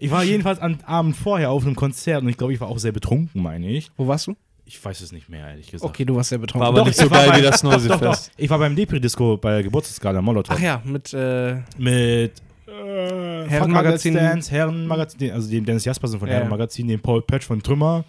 Ich 0.00 0.12
war 0.12 0.22
jedenfalls 0.22 0.60
am 0.60 0.78
Abend 0.86 1.16
vorher 1.16 1.50
auf 1.50 1.66
einem 1.66 1.74
Konzert 1.74 2.22
und 2.22 2.28
ich 2.28 2.36
glaube, 2.36 2.52
ich 2.52 2.60
war 2.60 2.68
auch 2.68 2.78
sehr 2.78 2.92
betrunken, 2.92 3.42
meine 3.42 3.68
ich. 3.68 3.90
Wo 3.96 4.06
warst 4.06 4.28
du? 4.28 4.36
Ich 4.64 4.82
weiß 4.84 5.00
es 5.00 5.10
nicht 5.10 5.28
mehr, 5.28 5.48
ehrlich 5.48 5.70
gesagt. 5.72 5.88
Okay, 5.92 6.04
du 6.04 6.14
warst 6.14 6.28
sehr 6.28 6.38
betrunken. 6.38 6.60
war 6.60 6.68
aber 6.68 6.78
Doch, 6.80 6.86
nicht 6.86 6.96
so 6.98 7.06
ich 7.06 7.10
war 7.10 7.18
geil 7.18 7.30
bei- 7.30 7.38
wie 7.38 7.42
das 7.42 7.62
Doch, 7.62 7.70
doch. 7.72 7.78
Neusiedfest. 7.88 8.30
Ich 8.36 8.48
war 8.48 8.58
beim 8.60 8.76
Depri-Disco 8.76 9.38
bei 9.38 9.54
der 9.54 9.62
Geburtstagsgala 9.64 10.22
Molotow. 10.22 10.54
Ach 10.56 10.62
ja, 10.62 10.80
mit 10.84 11.12
äh, 11.14 11.56
Mit 11.78 12.32
äh, 12.68 13.48
Herrenmagazin. 13.48 14.14
Dance, 14.14 14.52
Herrenmagazin, 14.52 15.32
also 15.32 15.50
dem 15.50 15.64
Dennis 15.64 15.84
Jaspersen 15.84 16.20
von 16.20 16.28
Ja. 16.28 16.34
Herrenmagazin, 16.36 16.86
dem 16.86 17.00
Paul 17.00 17.22
Pötsch 17.22 17.46
von 17.46 17.60
Trümmer 17.60 18.04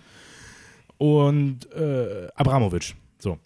und 1.00 1.72
äh, 1.74 2.28
Abramovic. 2.36 2.94
So. 3.18 3.40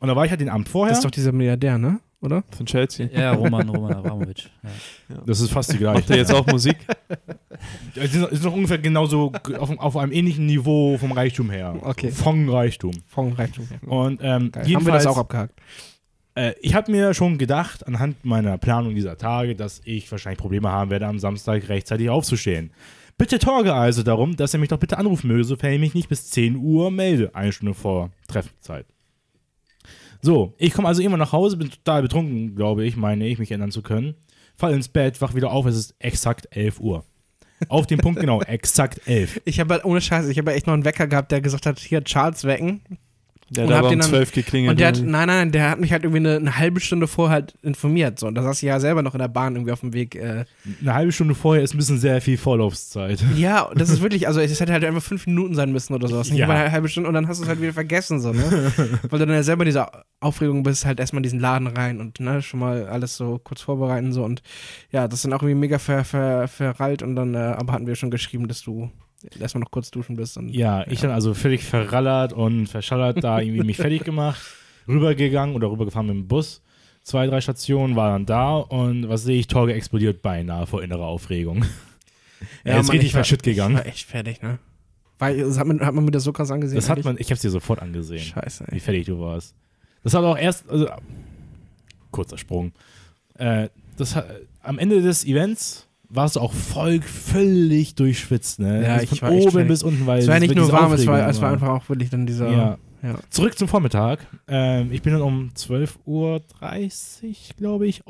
Und 0.00 0.08
da 0.08 0.16
war 0.16 0.24
ich 0.24 0.30
halt 0.32 0.40
den 0.40 0.48
Abend 0.48 0.68
vorher. 0.68 0.90
das 0.90 0.98
ist 0.98 1.04
doch 1.04 1.10
dieser 1.12 1.30
Milliardär, 1.30 1.78
ne? 1.78 2.00
Oder? 2.20 2.42
Von 2.56 2.66
Chelsea. 2.66 3.08
Ja, 3.12 3.32
Roman, 3.32 3.68
Roman 3.68 3.94
Abramovic. 3.94 4.50
Ja. 5.08 5.22
das 5.24 5.40
ist 5.40 5.50
fast 5.50 5.72
die 5.72 5.82
Macht 5.82 6.06
gleiche. 6.06 6.12
er 6.12 6.18
jetzt 6.18 6.34
auch 6.34 6.46
Musik? 6.46 6.76
Es 7.94 8.14
ist 8.14 8.30
ist 8.30 8.44
noch 8.44 8.52
ungefähr 8.52 8.76
genauso 8.76 9.32
auf, 9.58 9.78
auf 9.78 9.96
einem 9.96 10.12
ähnlichen 10.12 10.44
Niveau 10.44 10.98
vom 10.98 11.12
Reichtum 11.12 11.50
her. 11.50 11.76
Okay. 11.80 12.10
Vom 12.10 12.50
Reichtum. 12.50 12.92
Von 13.06 13.32
Reichtum. 13.32 13.66
Und 13.86 14.20
ähm, 14.22 14.52
Geil. 14.52 14.52
Haben 14.52 14.52
wir 14.52 14.64
jedenfalls, 14.66 15.04
das 15.04 15.12
auch 15.14 15.18
abgehakt? 15.18 15.54
äh, 16.34 16.54
ich 16.60 16.74
habe 16.74 16.90
mir 16.90 17.14
schon 17.14 17.38
gedacht, 17.38 17.86
anhand 17.86 18.24
meiner 18.24 18.58
Planung 18.58 18.94
dieser 18.94 19.16
Tage, 19.16 19.56
dass 19.56 19.80
ich 19.84 20.10
wahrscheinlich 20.10 20.38
Probleme 20.38 20.70
haben 20.70 20.90
werde, 20.90 21.06
am 21.06 21.18
Samstag 21.18 21.68
rechtzeitig 21.68 22.10
aufzustehen. 22.10 22.70
Bitte 23.16 23.38
Torge 23.38 23.74
also 23.74 24.02
darum, 24.02 24.36
dass 24.36 24.54
er 24.54 24.60
mich 24.60 24.68
doch 24.68 24.78
bitte 24.78 24.98
anrufen 24.98 25.28
möge, 25.28 25.44
sofern 25.44 25.72
ich 25.72 25.80
mich 25.80 25.94
nicht 25.94 26.08
bis 26.08 26.30
10 26.30 26.56
Uhr 26.56 26.90
melde, 26.90 27.34
eine 27.34 27.52
Stunde 27.52 27.74
vor 27.74 28.10
Treffzeit. 28.28 28.86
So, 30.20 30.54
ich 30.58 30.72
komme 30.72 30.88
also 30.88 31.02
immer 31.02 31.16
nach 31.16 31.32
Hause, 31.32 31.56
bin 31.56 31.70
total 31.70 32.02
betrunken, 32.02 32.54
glaube 32.54 32.84
ich, 32.84 32.96
meine 32.96 33.26
ich, 33.26 33.38
mich 33.38 33.50
erinnern 33.50 33.70
zu 33.70 33.82
können. 33.82 34.14
Fall 34.56 34.74
ins 34.74 34.88
Bett, 34.88 35.20
wach 35.20 35.34
wieder 35.34 35.52
auf, 35.52 35.66
es 35.66 35.76
ist 35.76 35.94
exakt 36.00 36.48
11 36.50 36.80
Uhr. 36.80 37.04
Auf 37.68 37.86
den 37.86 37.98
Punkt 37.98 38.20
genau, 38.20 38.40
exakt 38.46 39.00
elf. 39.06 39.40
Ich 39.44 39.60
habe 39.60 39.74
halt, 39.74 39.84
ohne 39.84 40.00
Scheiße, 40.00 40.30
ich 40.30 40.38
habe 40.38 40.52
echt 40.52 40.66
noch 40.66 40.74
einen 40.74 40.84
Wecker 40.84 41.06
gehabt, 41.06 41.32
der 41.32 41.40
gesagt 41.40 41.66
hat, 41.66 41.78
hier, 41.78 42.02
Charles 42.04 42.44
wecken. 42.44 42.80
Der 43.50 43.64
Und 43.64 43.70
hat 43.70 43.78
aber 43.78 43.88
um 43.88 43.98
dann- 43.98 44.08
12 44.08 44.32
geklingelt. 44.32 44.72
Und 44.72 44.80
der 44.80 44.88
hat, 44.88 44.98
oder? 44.98 45.06
nein, 45.06 45.26
nein, 45.28 45.52
der 45.52 45.70
hat 45.70 45.80
mich 45.80 45.92
halt 45.92 46.04
irgendwie 46.04 46.18
eine, 46.28 46.36
eine 46.36 46.58
halbe 46.58 46.80
Stunde 46.80 47.06
vorher 47.06 47.32
halt 47.34 47.54
informiert. 47.62 48.18
So. 48.18 48.26
Und 48.26 48.34
da 48.34 48.42
saß 48.42 48.58
ich 48.62 48.66
ja 48.66 48.78
selber 48.78 49.02
noch 49.02 49.14
in 49.14 49.20
der 49.20 49.28
Bahn 49.28 49.54
irgendwie 49.56 49.72
auf 49.72 49.80
dem 49.80 49.94
Weg. 49.94 50.14
Äh. 50.16 50.44
Eine 50.82 50.94
halbe 50.94 51.12
Stunde 51.12 51.34
vorher 51.34 51.62
ist 51.62 51.74
ein 51.74 51.78
bisschen 51.78 51.98
sehr 51.98 52.20
viel 52.20 52.36
Vorlaufzeit. 52.36 53.24
Ja, 53.36 53.70
das 53.74 53.88
ist 53.90 54.02
wirklich, 54.02 54.26
also 54.26 54.40
es 54.40 54.58
hätte 54.60 54.72
halt 54.72 54.84
einfach 54.84 55.02
fünf 55.02 55.26
Minuten 55.26 55.54
sein 55.54 55.72
müssen 55.72 55.94
oder 55.94 56.08
sowas. 56.08 56.28
Nicht 56.30 56.40
Ja. 56.40 56.48
eine 56.48 56.70
halbe 56.72 56.88
Stunde 56.88 57.08
und 57.08 57.14
dann 57.14 57.28
hast 57.28 57.38
du 57.38 57.44
es 57.44 57.48
halt 57.48 57.60
wieder 57.62 57.72
vergessen, 57.72 58.20
so, 58.20 58.32
ne? 58.32 58.72
Weil 59.08 59.18
du 59.18 59.26
dann 59.26 59.34
ja 59.34 59.42
selber 59.42 59.62
in 59.62 59.68
dieser 59.68 60.04
Aufregung 60.20 60.62
bist, 60.62 60.84
halt 60.84 60.98
erstmal 61.00 61.20
in 61.20 61.22
diesen 61.24 61.38
Laden 61.40 61.68
rein 61.68 62.00
und 62.00 62.20
ne, 62.20 62.42
schon 62.42 62.60
mal 62.60 62.86
alles 62.88 63.16
so 63.16 63.38
kurz 63.42 63.60
vorbereiten 63.62 64.12
so 64.12 64.24
und 64.24 64.42
ja, 64.90 65.06
das 65.08 65.20
ist 65.20 65.24
dann 65.24 65.32
auch 65.32 65.42
irgendwie 65.42 65.54
mega 65.60 65.78
ver, 65.78 66.04
ver, 66.04 66.48
verrallt 66.48 67.02
und 67.02 67.14
dann, 67.16 67.34
äh, 67.34 67.38
aber 67.38 67.72
hatten 67.72 67.86
wir 67.86 67.94
schon 67.94 68.10
geschrieben, 68.10 68.48
dass 68.48 68.62
du 68.62 68.90
erstmal 69.38 69.62
noch 69.62 69.70
kurz 69.70 69.90
duschen 69.90 70.16
bist. 70.16 70.36
Und, 70.36 70.50
Ja, 70.50 70.86
ich 70.88 71.00
dann 71.00 71.10
also 71.10 71.34
völlig 71.34 71.64
verrallert 71.64 72.32
und 72.32 72.66
verschallert 72.66 73.22
da 73.22 73.40
irgendwie 73.40 73.64
mich 73.64 73.76
fertig 73.76 74.04
gemacht, 74.04 74.40
rübergegangen 74.88 75.54
oder 75.54 75.70
rübergefahren 75.70 76.06
mit 76.06 76.16
dem 76.16 76.28
Bus. 76.28 76.62
Zwei, 77.02 77.26
drei 77.26 77.40
Stationen 77.40 77.96
war 77.96 78.10
dann 78.10 78.26
da 78.26 78.56
und 78.56 79.08
was 79.08 79.22
sehe 79.22 79.38
ich? 79.38 79.46
Torge 79.46 79.72
explodiert 79.72 80.20
beinahe 80.20 80.66
vor 80.66 80.82
innerer 80.82 81.06
Aufregung. 81.06 81.64
er 82.64 82.80
ist 82.80 82.86
Mann, 82.88 82.92
richtig 82.92 83.06
ich 83.08 83.12
verschütt 83.12 83.46
Ich 83.46 83.54
gegannger. 83.54 83.78
war 83.78 83.86
echt 83.86 84.06
fertig, 84.06 84.42
ne? 84.42 84.58
Weil, 85.18 85.38
das 85.38 85.58
hat 85.58 85.66
man, 85.66 85.80
hat 85.80 85.94
man 85.94 86.04
mir 86.04 86.10
das 86.12 86.22
so 86.22 86.32
krass 86.32 86.50
angesehen? 86.50 86.76
Das 86.76 86.88
hat 86.88 87.02
man, 87.04 87.16
ich 87.18 87.30
hab's 87.30 87.40
dir 87.40 87.50
sofort 87.50 87.82
angesehen, 87.82 88.20
Scheiße, 88.20 88.66
wie 88.68 88.74
ey. 88.74 88.80
fertig 88.80 89.06
du 89.06 89.18
warst. 89.18 89.54
Das 90.04 90.14
hat 90.14 90.22
auch 90.22 90.38
erst, 90.38 90.68
also, 90.70 90.88
kurzer 92.12 92.38
Sprung. 92.38 92.72
Äh, 93.34 93.68
das 93.96 94.14
hat, 94.14 94.26
am 94.62 94.78
Ende 94.78 95.02
des 95.02 95.24
Events 95.24 95.87
warst 96.08 96.36
du 96.36 96.40
auch 96.40 96.52
voll, 96.52 97.00
völlig 97.02 97.94
durchschwitzt, 97.94 98.60
ne? 98.60 98.82
Ja, 98.82 98.94
Also 98.94 99.04
ich 99.12 99.20
von 99.20 99.28
war 99.28 99.34
oben 99.36 99.68
bis 99.68 99.82
unten, 99.82 100.06
weil 100.06 100.20
Es 100.20 100.26
war 100.26 100.34
ja 100.34 100.40
nicht 100.40 100.54
nur 100.54 100.70
warm, 100.72 100.92
es 100.92 101.06
war, 101.06 101.28
es 101.28 101.40
war 101.40 101.52
einfach 101.52 101.68
auch 101.68 101.88
wirklich 101.88 102.10
dann 102.10 102.26
dieser. 102.26 102.50
Ja. 102.50 102.78
ja. 103.02 103.14
Zurück 103.30 103.58
zum 103.58 103.68
Vormittag. 103.68 104.26
Ähm, 104.46 104.90
ich 104.92 105.02
bin 105.02 105.12
dann 105.12 105.22
um 105.22 105.50
12.30 105.56 105.96
Uhr, 106.06 106.40
glaube 107.56 107.86
ich, 107.86 108.02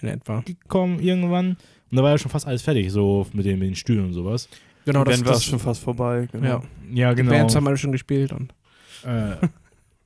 In 0.00 0.08
etwa. 0.08 0.38
aufgekommen 0.38 1.00
irgendwann. 1.00 1.56
Und 1.90 1.96
da 1.96 2.02
war 2.02 2.10
ja 2.10 2.18
schon 2.18 2.30
fast 2.30 2.46
alles 2.46 2.62
fertig, 2.62 2.90
so 2.90 3.26
mit 3.32 3.44
den, 3.46 3.58
mit 3.58 3.68
den 3.68 3.76
Stühlen 3.76 4.06
und 4.06 4.12
sowas. 4.12 4.48
Genau, 4.84 5.04
das, 5.04 5.18
Dann 5.20 5.28
war 5.28 5.40
schon 5.40 5.58
fast 5.58 5.82
vorbei. 5.82 6.28
Genau. 6.32 6.46
Ja. 6.46 6.62
Ja, 6.92 7.10
Die 7.10 7.16
genau. 7.22 7.32
Bands 7.32 7.54
haben 7.54 7.66
alle 7.66 7.76
schon 7.76 7.92
gespielt 7.92 8.32
und. 8.32 8.54
äh, 9.04 9.36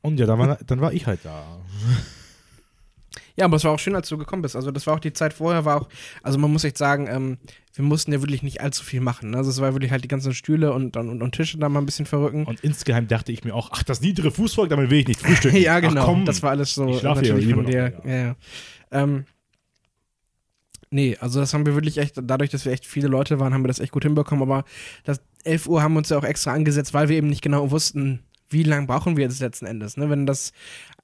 und 0.02 0.18
ja, 0.18 0.26
dann 0.26 0.38
war, 0.38 0.58
dann 0.66 0.80
war 0.80 0.92
ich 0.92 1.06
halt 1.06 1.20
da. 1.22 1.44
Ja, 3.40 3.46
aber 3.46 3.56
es 3.56 3.64
war 3.64 3.72
auch 3.72 3.78
schön, 3.78 3.94
als 3.94 4.06
du 4.10 4.18
gekommen 4.18 4.42
bist. 4.42 4.54
Also 4.54 4.70
das 4.70 4.86
war 4.86 4.94
auch 4.94 5.00
die 5.00 5.14
Zeit 5.14 5.32
vorher, 5.32 5.64
war 5.64 5.80
auch, 5.80 5.88
also 6.22 6.38
man 6.38 6.52
muss 6.52 6.62
echt 6.62 6.76
sagen, 6.76 7.08
ähm, 7.10 7.38
wir 7.74 7.82
mussten 7.84 8.12
ja 8.12 8.20
wirklich 8.20 8.42
nicht 8.42 8.60
allzu 8.60 8.84
viel 8.84 9.00
machen. 9.00 9.30
Ne? 9.30 9.38
Also 9.38 9.48
es 9.48 9.62
war 9.62 9.72
wirklich 9.72 9.90
halt 9.90 10.04
die 10.04 10.08
ganzen 10.08 10.34
Stühle 10.34 10.74
und, 10.74 10.94
und, 10.98 11.22
und 11.22 11.34
Tische 11.34 11.56
da 11.56 11.70
mal 11.70 11.80
ein 11.80 11.86
bisschen 11.86 12.04
verrücken. 12.04 12.44
Und 12.44 12.60
insgeheim 12.60 13.08
dachte 13.08 13.32
ich 13.32 13.42
mir 13.42 13.54
auch, 13.54 13.70
ach, 13.72 13.82
das 13.82 14.02
niedere 14.02 14.30
Fußvolk, 14.30 14.68
damit 14.68 14.90
will 14.90 14.98
ich 14.98 15.08
nicht 15.08 15.20
frühstücken. 15.20 15.56
ja, 15.62 15.80
genau. 15.80 16.02
Ach, 16.02 16.06
komm. 16.06 16.26
das 16.26 16.42
war 16.42 16.50
alles 16.50 16.74
so 16.74 16.86
Ich 16.88 16.98
schlafe 16.98 17.22
natürlich 17.22 17.54
von 17.54 17.64
dir. 17.64 17.94
noch, 17.96 18.04
Ja, 18.04 18.16
ja. 18.16 18.36
Ähm, 18.90 19.24
nee, 20.90 21.16
also 21.18 21.40
das 21.40 21.54
haben 21.54 21.64
wir 21.64 21.74
wirklich 21.74 21.96
echt, 21.96 22.16
dadurch, 22.22 22.50
dass 22.50 22.66
wir 22.66 22.72
echt 22.72 22.84
viele 22.84 23.08
Leute 23.08 23.40
waren, 23.40 23.54
haben 23.54 23.64
wir 23.64 23.68
das 23.68 23.80
echt 23.80 23.92
gut 23.92 24.04
hinbekommen. 24.04 24.42
Aber 24.42 24.64
das 25.04 25.22
11 25.44 25.66
Uhr 25.66 25.82
haben 25.82 25.94
wir 25.94 25.98
uns 25.98 26.10
ja 26.10 26.18
auch 26.18 26.24
extra 26.24 26.52
angesetzt, 26.52 26.92
weil 26.92 27.08
wir 27.08 27.16
eben 27.16 27.28
nicht 27.28 27.40
genau 27.40 27.70
wussten, 27.70 28.22
wie 28.50 28.64
lange 28.64 28.86
brauchen 28.86 29.16
wir 29.16 29.24
jetzt 29.24 29.40
letzten 29.40 29.66
Endes. 29.66 29.96
Ne? 29.96 30.10
Wenn 30.10 30.26
das, 30.26 30.52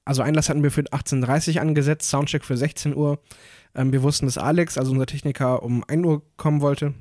also 0.07 0.21
Einlass 0.21 0.49
hatten 0.49 0.63
wir 0.63 0.71
für 0.71 0.81
18.30 0.81 1.55
Uhr 1.55 1.61
angesetzt, 1.61 2.09
Soundcheck 2.09 2.45
für 2.45 2.55
16 2.55 2.95
Uhr. 2.95 3.19
Ähm, 3.75 3.91
wir 3.91 4.03
wussten, 4.03 4.25
dass 4.25 4.37
Alex, 4.37 4.77
also 4.77 4.91
unser 4.91 5.05
Techniker, 5.05 5.63
um 5.63 5.83
1 5.87 6.05
Uhr 6.05 6.21
kommen 6.37 6.61
wollte. 6.61 6.93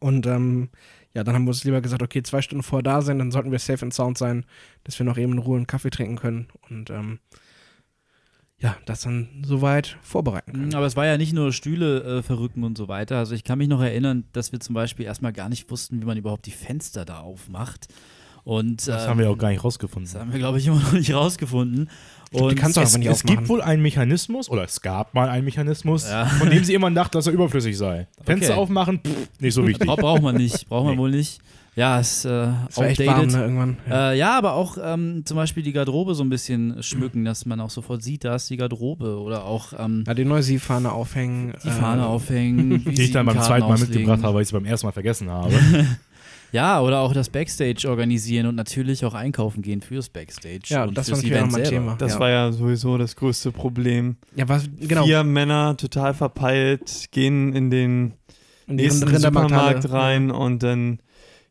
Und 0.00 0.26
ähm, 0.26 0.68
ja, 1.14 1.22
dann 1.22 1.34
haben 1.34 1.44
wir 1.44 1.50
uns 1.50 1.62
lieber 1.64 1.80
gesagt, 1.80 2.02
okay, 2.02 2.22
zwei 2.22 2.42
Stunden 2.42 2.64
vor 2.64 2.82
da 2.82 3.02
sein, 3.02 3.20
dann 3.20 3.30
sollten 3.30 3.52
wir 3.52 3.58
safe 3.60 3.84
and 3.84 3.94
sound 3.94 4.18
sein, 4.18 4.44
dass 4.82 4.98
wir 4.98 5.06
noch 5.06 5.16
eben 5.16 5.32
in 5.32 5.38
Ruhe 5.38 5.56
einen 5.56 5.68
Kaffee 5.68 5.90
trinken 5.90 6.16
können 6.16 6.48
und 6.68 6.90
ähm, 6.90 7.20
ja, 8.58 8.76
das 8.86 9.02
dann 9.02 9.44
soweit 9.46 9.96
vorbereiten 10.02 10.52
können. 10.52 10.74
Aber 10.74 10.86
es 10.86 10.96
war 10.96 11.06
ja 11.06 11.16
nicht 11.16 11.32
nur 11.32 11.52
Stühle 11.52 12.18
äh, 12.18 12.22
verrücken 12.22 12.64
und 12.64 12.76
so 12.76 12.88
weiter. 12.88 13.18
Also 13.18 13.34
ich 13.34 13.44
kann 13.44 13.58
mich 13.58 13.68
noch 13.68 13.80
erinnern, 13.80 14.24
dass 14.32 14.52
wir 14.52 14.60
zum 14.60 14.74
Beispiel 14.74 15.06
erstmal 15.06 15.32
gar 15.32 15.48
nicht 15.48 15.70
wussten, 15.70 16.00
wie 16.00 16.06
man 16.06 16.16
überhaupt 16.16 16.46
die 16.46 16.50
Fenster 16.50 17.04
da 17.04 17.20
aufmacht. 17.20 17.86
Und 18.44 18.86
Das 18.86 19.04
ähm, 19.04 19.10
haben 19.10 19.18
wir 19.18 19.30
auch 19.30 19.38
gar 19.38 19.48
nicht 19.50 19.64
rausgefunden. 19.64 20.12
das 20.12 20.20
haben 20.20 20.32
wir, 20.32 20.38
glaube 20.38 20.58
ich, 20.58 20.66
immer 20.66 20.76
noch 20.80 20.92
nicht 20.92 21.12
rausgefunden. 21.12 21.88
Und 22.32 22.60
es, 22.60 22.96
es 22.96 23.22
gibt 23.22 23.48
wohl 23.48 23.62
einen 23.62 23.80
Mechanismus, 23.80 24.48
oder 24.50 24.64
es 24.64 24.80
gab 24.80 25.14
mal 25.14 25.28
einen 25.28 25.44
Mechanismus, 25.44 26.08
Ja. 26.10 26.26
von 26.26 26.50
dem 26.50 26.64
sie 26.64 26.74
immer 26.74 26.90
dachten, 26.90 27.12
dass 27.16 27.26
er 27.28 27.32
überflüssig 27.32 27.78
sei. 27.78 28.08
Fenster 28.24 28.52
Okay. 28.54 28.60
aufmachen, 28.60 29.00
pff, 29.06 29.40
nicht 29.40 29.54
so 29.54 29.64
wichtig. 29.66 29.86
Bra 29.86 29.94
braucht 29.96 30.20
man 30.22 30.36
nicht, 30.36 30.68
braucht 30.68 30.84
man 30.84 30.94
Nee. 30.94 30.98
wohl 31.00 31.10
nicht. 31.12 31.40
Ja, 31.76 31.98
ist 31.98 32.24
äh, 32.24 32.46
echt 32.48 32.76
warm, 32.76 32.86
outdated. 33.20 33.32
ne, 33.32 33.40
irgendwann. 33.40 33.76
Ja. 33.88 34.10
Äh, 34.12 34.18
ja, 34.18 34.38
aber 34.38 34.52
auch 34.54 34.78
ähm, 34.80 35.22
zum 35.24 35.36
Beispiel 35.36 35.62
die 35.64 35.72
Garderobe 35.72 36.14
so 36.14 36.22
ein 36.22 36.28
bisschen 36.28 36.80
schmücken, 36.84 37.24
dass 37.24 37.46
man 37.46 37.60
auch 37.60 37.70
sofort 37.70 38.02
sieht, 38.02 38.24
da 38.24 38.36
ist 38.36 38.48
die 38.50 38.56
Garderobe. 38.56 39.18
Oder 39.20 39.44
auch 39.44 39.72
ähm, 39.78 40.04
ja, 40.06 40.14
die 40.14 40.24
neue 40.24 40.42
Sie-Fahne 40.44 40.92
aufhängen. 40.92 41.54
die 41.64 41.70
Fahne 41.70 42.02
äh, 42.02 42.06
aufhängen. 42.06 42.84
die 42.84 43.02
ich 43.02 43.10
dann 43.12 43.26
beim 43.26 43.40
zweiten 43.40 43.66
Mal 43.66 43.72
auslegen. 43.74 43.92
mitgebracht 43.94 44.22
habe, 44.22 44.34
weil 44.36 44.42
ich 44.42 44.48
es 44.48 44.52
beim 44.52 44.64
ersten 44.64 44.86
Mal 44.86 44.92
vergessen 44.92 45.30
habe. 45.30 45.52
Ja, 46.54 46.80
oder 46.80 47.00
auch 47.00 47.12
das 47.12 47.30
Backstage 47.30 47.88
organisieren 47.88 48.46
und 48.46 48.54
natürlich 48.54 49.04
auch 49.04 49.14
einkaufen 49.14 49.60
gehen 49.60 49.80
fürs 49.80 50.08
Backstage. 50.08 50.60
Ja, 50.66 50.84
und 50.84 50.96
das 50.96 51.08
fürs 51.08 51.28
war 51.28 51.40
natürlich 51.40 51.66
auch. 51.66 51.68
Thema. 51.68 51.96
Das 51.96 52.14
ja. 52.14 52.20
war 52.20 52.30
ja 52.30 52.52
sowieso 52.52 52.96
das 52.96 53.16
größte 53.16 53.50
Problem. 53.50 54.18
Ja, 54.36 54.48
was, 54.48 54.70
genau. 54.78 55.04
Vier 55.04 55.24
Männer 55.24 55.76
total 55.76 56.14
verpeilt, 56.14 57.06
gehen 57.10 57.52
in 57.54 57.70
den 57.70 58.14
in 58.68 58.76
nächsten. 58.76 59.18
Supermarkt 59.18 59.90
rein 59.90 60.30
und 60.30 60.62
dann, 60.62 61.00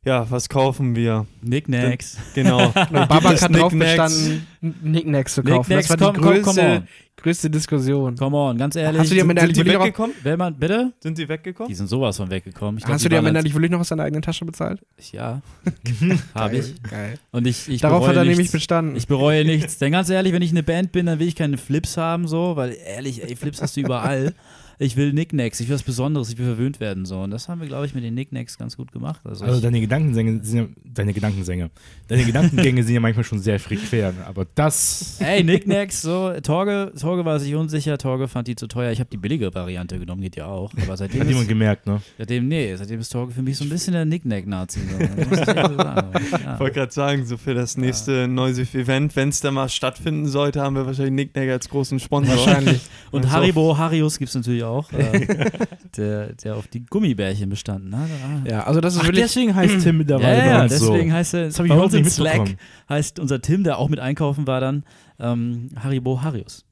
ja, 0.06 0.30
was 0.30 0.50
kaufen 0.50 0.96
wir? 0.96 1.26
Knickknacks. 1.42 2.18
Genau. 2.36 2.74
Genau, 2.90 3.06
Babak 3.08 3.42
hat 3.42 3.56
drauf 3.56 3.74
bestanden, 3.74 4.46
Knickknacks 4.82 5.36
zu 5.36 5.44
kaufen. 5.44 5.64
Knickknacks, 5.66 5.88
das 5.88 6.00
war 6.00 6.14
die 6.14 6.20
komm, 6.20 6.42
komm, 6.42 6.56
größte, 6.56 6.84
größte 7.18 7.50
Diskussion. 7.50 8.16
Come 8.18 8.36
on, 8.36 8.58
ganz 8.58 8.76
ehrlich. 8.76 9.00
Hast 9.02 9.12
du 9.12 9.16
dir 9.16 9.22
am 9.24 9.30
Ende 9.30 9.42
Sind 9.42 9.50
eigentlich 9.50 9.58
die 9.58 9.66
wirklich 9.66 9.78
noch, 9.78 9.86
weggekommen? 9.86 10.16
Will 10.24 10.38
man, 10.38 10.56
bitte? 10.56 10.94
Sind 11.00 11.16
sie 11.16 11.24
Die 11.24 11.30
weggekommen? 11.30 11.74
sind 11.74 11.88
sowas 11.88 12.18
von 12.18 12.30
weggekommen. 12.30 12.78
Ich 12.78 12.84
glaub, 12.84 12.96
hast 12.96 13.06
du 13.06 13.10
die 13.10 13.16
dir 13.16 13.20
am 13.20 13.26
Ende 13.26 13.40
eigentlich 13.40 13.54
wirklich 13.54 13.72
noch 13.72 13.80
aus 13.80 13.90
deiner 13.90 14.04
eigenen 14.04 14.22
Tasche 14.22 14.46
bezahlt? 14.46 14.82
Ja, 15.12 15.42
habe 16.36 16.58
ich. 16.58 16.82
Geil. 16.84 17.18
Und 17.32 17.48
ich, 17.48 17.70
ich 17.70 17.82
Darauf 17.82 18.06
hat 18.08 18.16
er 18.16 18.24
nichts. 18.24 18.38
nämlich 18.38 18.52
bestanden. 18.52 18.96
Ich 18.96 19.08
bereue 19.08 19.46
nichts. 19.46 19.78
Denn 19.78 19.92
ganz 19.94 20.10
ehrlich, 20.10 20.34
wenn 20.34 20.42
ich 20.42 20.52
eine 20.52 20.64
Band 20.64 20.92
bin, 20.92 21.06
dann 21.06 21.20
will 21.20 21.28
ich 21.28 21.36
keine 21.36 21.58
Flips 21.58 21.98
haben, 21.98 22.28
so, 22.28 22.56
weil 22.56 22.76
ehrlich, 22.86 23.24
ey, 23.24 23.36
Flips 23.36 23.62
hast 23.62 23.78
du 23.78 23.82
überall. 23.82 24.34
Ich 24.80 24.96
will 24.98 25.12
Knickknacks, 25.12 25.60
ich 25.60 25.68
will 25.70 25.76
was 25.76 25.84
Besonderes, 25.84 26.30
ich 26.30 26.38
will 26.38 26.46
verwöhnt 26.46 26.80
werden, 26.80 27.06
so. 27.06 27.22
Und 27.22 27.32
das 27.32 27.48
haben 27.50 27.62
wir, 27.62 27.68
glaube 27.68 27.86
ich, 27.86 27.94
mit 27.94 28.04
den 28.04 28.14
Knickknacks 28.14 28.58
ganz 28.58 28.78
gut 28.78 28.92
gemacht. 28.92 29.22
Also, 29.24 29.46
Also 29.46 29.62
deine 29.62 29.80
Gedankensänge 29.82 30.44
sind 30.44 30.58
ja, 30.58 30.66
deine 30.84 31.14
Gedankensänge, 31.14 31.70
deine 32.08 32.24
Gedankengänge 32.24 32.84
sind 32.84 32.94
ja 32.94 33.00
manchmal 33.00 33.24
schon 33.24 33.40
sehr 33.40 33.60
frequent, 33.60 34.16
aber 34.26 34.46
das, 34.56 35.18
Ey, 35.20 35.44
Knickknacks, 35.44 36.02
so, 36.02 36.34
Torge, 36.42 36.92
Torge 37.00 37.26
war 37.26 37.40
sich 37.40 37.56
unsicher, 37.56 37.98
Torge 37.98 38.28
fand 38.28 38.48
die 38.48 38.56
zu 38.56 38.68
teuer. 38.68 38.92
Ich 38.92 39.00
habe 39.00 39.10
die 39.10 39.18
billige 39.18 39.54
Variante 39.54 40.00
genommen, 40.00 40.22
geht 40.22 40.36
ja 40.36 40.46
auch. 40.48 40.72
Aber 40.82 40.98
seitdem, 40.98 41.22
hat 41.22 41.28
jemand 41.28 41.48
gemerkt, 41.48 41.88
ne? 41.88 42.02
seitdem, 42.18 42.48
nee, 42.48 42.76
seitdem 42.76 43.00
ist 43.00 43.10
Torge 43.10 43.32
für 43.34 43.42
mich 43.42 43.58
so 43.58 43.64
ein 43.64 43.70
bisschen 43.70 43.94
der 43.94 44.06
Knickknack-Nazi. 44.06 44.80
So. 44.80 45.00
Ich. 45.00 45.44
Ja. 46.44 46.60
Wollte 46.60 46.74
gerade 46.76 46.92
sagen, 46.92 47.26
so 47.26 47.38
für 47.38 47.54
das 47.54 47.78
nächste 47.78 48.28
Noisy-Event, 48.28 49.16
wenn 49.16 49.30
es 49.30 49.40
da 49.42 49.52
mal 49.52 49.70
stattfinden 49.70 50.28
sollte, 50.28 50.62
haben 50.62 50.76
wir 50.76 50.86
wahrscheinlich 50.86 51.14
Nick 51.14 51.36
Nagger 51.36 51.54
als 51.54 51.70
großen 51.70 52.00
Sponsor. 52.00 52.36
Wahrscheinlich. 52.36 52.82
Und 53.12 53.24
So. 53.24 53.32
Haribo, 53.32 53.78
Harius 53.78 54.18
gibt 54.18 54.30
es 54.30 54.36
natürlich 54.36 54.64
auch, 54.64 54.73
äh, 54.94 55.50
der, 55.98 56.34
der 56.34 56.56
auf 56.56 56.68
die 56.68 56.86
Gummibärchen 56.86 57.50
bestanden 57.50 57.98
hat. 57.98 58.10
Ah. 58.10 58.50
Ja, 58.50 58.64
also 58.64 58.82
das 58.82 58.96
ist 58.96 59.02
Ach, 59.02 59.06
wirklich. 59.06 59.24
deswegen 59.26 59.56
heißt 59.56 59.82
Tim 59.82 59.98
mittlerweile 59.98 60.38
ja, 60.40 60.46
ja 60.46 60.68
deswegen 60.68 61.10
so. 61.10 61.16
heißt 61.16 61.34
er, 61.36 61.46
Das 61.46 61.60
habe 61.60 61.68
ich 61.68 61.74
bei 61.74 61.80
uns 61.80 61.94
in 61.94 62.06
Slack 62.06 62.56
heißt 62.90 63.20
unser 63.20 63.42
Tim, 63.42 63.64
der 63.64 63.78
auch 63.78 63.90
mit 63.90 64.00
einkaufen 64.00 64.48
war 64.48 64.60
dann, 64.60 64.84
ähm, 65.20 65.70
Haribo 65.76 66.22
Harius. 66.22 66.66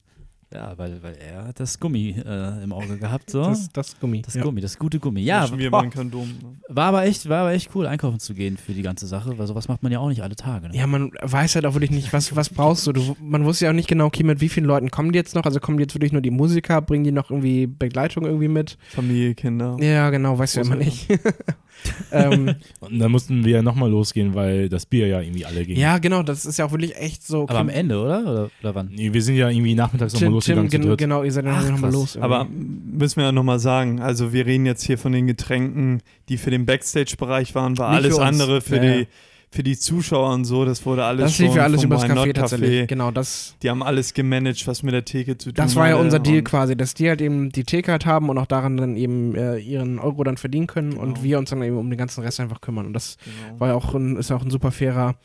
Ja, 0.54 0.78
weil, 0.78 1.02
weil 1.02 1.16
er 1.16 1.45
hat 1.47 1.60
das 1.62 1.80
Gummi 1.80 2.16
äh, 2.26 2.64
im 2.64 2.74
Auge 2.74 2.97
gehabt, 2.97 3.30
so. 3.30 3.43
Das, 3.43 3.70
das 3.70 3.97
Gummi. 3.99 4.22
Das 4.22 4.34
ja. 4.34 4.43
Gummi, 4.43 4.60
das 4.60 4.78
gute 4.78 4.99
Gummi. 4.99 5.22
Ja, 5.22 5.49
wieder 5.58 5.70
boah, 5.70 5.78
mal 5.78 5.84
ein 5.86 5.91
Kondom. 5.91 6.28
ne? 6.28 6.58
war 6.68 6.88
aber 6.88 7.04
echt, 7.06 7.30
war 7.30 7.41
aber 7.41 7.54
echt 7.54 7.70
cool, 7.74 7.88
einkaufen 7.88 8.20
zu 8.20 8.34
gehen 8.34 8.58
für 8.58 8.74
die 8.74 8.82
ganze 8.82 9.08
Sache, 9.08 9.38
weil 9.38 9.47
sowas 9.47 9.70
macht 9.70 9.82
man 9.82 9.93
ja 9.93 9.99
auch 9.99 10.10
nicht 10.10 10.24
alle 10.24 10.36
Tage. 10.36 10.68
Ne? 10.68 10.76
Ja, 10.76 10.88
man 10.88 11.12
weiß 11.22 11.56
halt 11.56 11.66
auch 11.66 11.74
wirklich 11.74 11.91
nicht, 11.91 12.12
was, 12.12 12.36
was 12.36 12.49
brauchst 12.49 12.86
du. 12.86 12.91
du. 12.91 13.16
Man 13.22 13.45
wusste 13.45 13.66
ja 13.66 13.72
auch 13.72 13.76
nicht 13.76 13.88
genau, 13.88 14.08
okay, 14.08 14.24
mit 14.24 14.41
wie 14.41 14.49
vielen 14.49 14.66
Leuten 14.66 14.91
kommen 14.91 15.14
die 15.14 15.18
jetzt 15.18 15.36
noch? 15.36 15.43
Also 15.43 15.62
kommen 15.62 15.78
die 15.78 15.84
jetzt 15.84 15.95
wirklich 15.95 16.12
nur 16.12 16.22
die 16.22 16.32
Musiker, 16.32 16.82
bringen 16.82 17.06
die 17.06 17.14
noch 17.14 17.32
irgendwie 17.32 17.68
Begleitung 17.68 18.26
irgendwie 18.26 18.49
mit? 18.49 18.78
Familie, 18.89 19.36
Kinder. 19.36 19.78
Ja, 19.80 20.10
genau, 20.10 20.38
weißt 20.38 20.58
du 20.58 20.60
ja 20.60 20.66
immer 20.66 20.76
nicht. 20.76 21.08
ähm, 22.11 22.55
Und 22.79 22.99
dann 22.99 23.11
mussten 23.11 23.43
wir 23.45 23.61
nochmal 23.61 23.89
losgehen, 23.89 24.34
weil 24.36 24.69
das 24.69 24.86
Bier 24.86 25.07
ja 25.07 25.21
irgendwie 25.21 25.45
alle 25.45 25.65
ging. 25.65 25.77
ja, 25.77 25.97
genau, 25.97 26.23
das 26.23 26.45
ist 26.45 26.57
ja 26.57 26.65
auch 26.65 26.71
wirklich 26.71 26.95
echt 26.95 27.25
so. 27.25 27.43
Aber 27.43 27.59
am 27.59 27.69
Ende, 27.69 27.99
oder? 27.99 28.21
Oder, 28.21 28.49
oder 28.61 28.75
wann? 28.75 28.89
Nee, 28.93 29.13
Wir 29.13 29.21
sind 29.21 29.36
ja 29.36 29.49
irgendwie 29.49 29.75
nachmittags 29.75 30.13
nochmal 30.13 30.32
losgegangen 30.32 30.69
Tim, 30.69 30.71
zu 30.71 30.82
gen, 30.82 30.89
dritt. 30.89 30.99
genau, 30.99 31.23
ihr 31.23 31.32
seid 31.32 31.45
dann 31.45 31.71
nochmal 31.71 31.91
los. 31.91 32.15
irgendwie. 32.15 32.34
Aber 32.34 32.47
müssen 32.49 33.17
wir 33.17 33.25
ja 33.25 33.32
nochmal 33.32 33.59
sagen, 33.59 33.99
also 34.01 34.34
wir 34.34 34.45
reden 34.45 34.65
jetzt 34.65 34.84
hier 34.84 34.97
von 34.97 35.11
den 35.11 35.27
Getränken, 35.27 36.01
die 36.29 36.38
für 36.38 36.51
den 36.51 36.65
Backstage-Bereich 36.65 37.55
waren, 37.55 37.77
war 37.77 37.91
Nicht 37.91 38.05
alles 38.05 38.19
andere 38.19 38.61
für 38.61 38.77
Ja, 38.77 38.84
ja. 38.84 39.05
Für 39.54 39.64
die 39.64 39.78
Zuschauer 39.78 40.34
und 40.34 40.45
so, 40.45 40.64
das 40.64 40.86
wurde 40.86 41.04
alles 41.04 41.32
Das 41.32 41.39
lief 41.39 41.54
ja 41.56 41.64
alles 41.64 41.82
Why 41.84 41.88
Not 41.88 42.04
Café 42.06 42.34
tatsächlich. 42.34 42.88
Genau, 42.88 43.12
das, 43.12 43.56
Die 43.62 43.70
haben 43.70 43.84
alles 43.84 44.14
gemanagt, 44.14 44.66
was 44.66 44.82
mit 44.82 44.93
der 44.93 45.04
Theke 45.04 45.38
zu 45.38 45.49
tun 45.49 45.56
das 45.56 45.76
war 45.76 45.89
ja 45.89 45.97
unser 45.97 46.20
Deal 46.20 46.38
und- 46.38 46.43
quasi, 46.45 46.78
dass 46.78 46.93
die 46.93 47.10
halt 47.10 47.20
eben 47.22 47.49
die 47.52 47.66
Theke 47.66 47.91
halt 47.91 48.06
haben 48.06 48.30
und 48.30 48.38
auch 48.38 48.45
daran 48.45 48.78
dann 48.78 48.95
eben 48.95 49.36
äh, 49.36 49.58
ihren 49.58 49.99
Euro 49.99 50.24
dann 50.24 50.38
verdienen 50.38 50.68
können 50.68 50.93
und 50.93 51.16
Genau. 51.16 51.24
wir 51.24 51.38
uns 51.39 51.49
dann 51.49 51.62
eben 51.64 51.78
um 51.78 51.89
den 51.89 51.97
ganzen 51.99 52.22
Rest 52.24 52.39
einfach 52.39 52.62
kümmern. 52.62 52.86
Und 52.86 52.93
das 52.93 53.18
Genau. 53.26 53.60
war 53.60 53.68
ja 53.68 53.74
auch 53.76 53.93
ein, 53.93 54.16
ist 54.16 54.30
ja 54.30 54.38
auch 54.38 54.43
ein 54.43 54.52
super 54.52 54.72
fairer 54.72 55.16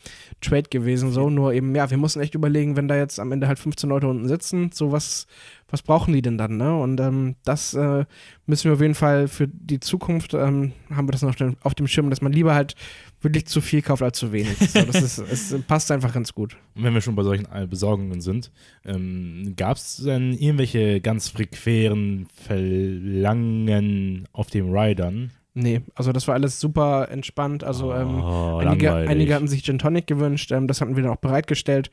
Trade 0.41 0.65
gewesen. 0.71 1.13
So, 1.13 1.31
nur 1.31 1.53
eben, 1.53 1.73
ja, 1.77 1.89
wir 1.89 1.97
mussten 1.97 2.19
echt 2.21 2.35
überlegen, 2.35 2.75
wenn 2.75 2.89
da 2.89 2.97
jetzt 2.97 3.21
am 3.21 3.31
Ende 3.31 3.47
halt 3.47 3.61
15 3.61 3.89
Leute 3.89 4.09
unten 4.09 4.27
sitzen, 4.27 4.71
so 4.75 4.91
was, 4.91 5.29
was 5.69 5.83
brauchen 5.83 6.15
die 6.15 6.23
denn 6.23 6.39
dann, 6.39 6.57
ne? 6.57 6.77
Und 6.79 7.01
ähm, 7.01 7.35
das 7.45 7.75
äh, 7.75 8.05
müssen 8.47 8.65
wir 8.67 8.75
auf 8.75 8.81
jeden 8.81 8.95
Fall 8.95 9.27
für 9.29 9.49
die 9.49 9.81
Zukunft, 9.81 10.33
ähm, 10.35 10.73
haben 10.91 11.09
wir 11.09 11.13
das 11.13 11.23
noch 11.23 11.35
den- 11.35 11.57
auf 11.63 11.75
dem 11.75 11.89
Schirm, 11.89 12.09
dass 12.09 12.21
man 12.23 12.33
lieber 12.33 12.55
halt 12.55 12.75
wirklich 13.21 13.47
zu 13.47 13.61
viel 13.61 13.83
kauft 13.83 14.03
als 14.03 14.19
zu 14.19 14.31
wenig. 14.33 14.57
So, 14.59 14.83
das 14.83 15.03
ist, 15.03 15.19
es 15.53 15.63
passt 15.67 15.91
einfach 15.91 16.13
ganz 16.15 16.33
gut. 16.33 16.57
Und 16.77 16.85
wenn 16.85 16.95
wir 16.95 17.01
schon 17.01 17.17
bei 17.17 17.25
solchen 17.25 17.47
Besorgungen 17.69 18.21
sind, 18.21 18.53
ähm, 18.85 19.55
gab 19.57 19.77
es 19.77 19.97
denn 19.97 20.33
irgendwelche 20.35 21.01
ganz 21.01 21.29
frequeren 21.31 22.27
Verlangen 22.35 24.29
auf 24.33 24.49
dem 24.51 24.73
Ridern? 24.73 25.31
Nee, 25.59 25.81
also 25.95 26.13
das 26.13 26.29
war 26.29 26.35
alles 26.35 26.61
super 26.61 27.09
entspannt. 27.11 27.65
Also 27.65 27.95
ähm, 27.95 28.21
oh, 28.23 28.59
einige, 28.59 28.87
langweilig. 28.87 29.11
einige 29.11 29.35
hatten 29.35 29.49
sich 29.49 29.63
Gin 29.65 29.79
Tonic 29.79 30.07
gewünscht, 30.07 30.53
ähm, 30.53 30.67
das 30.69 30.83
hatten 30.83 30.97
wir 30.97 31.03
dann 31.03 31.13
auch 31.13 31.17
bereitgestellt. 31.21 31.91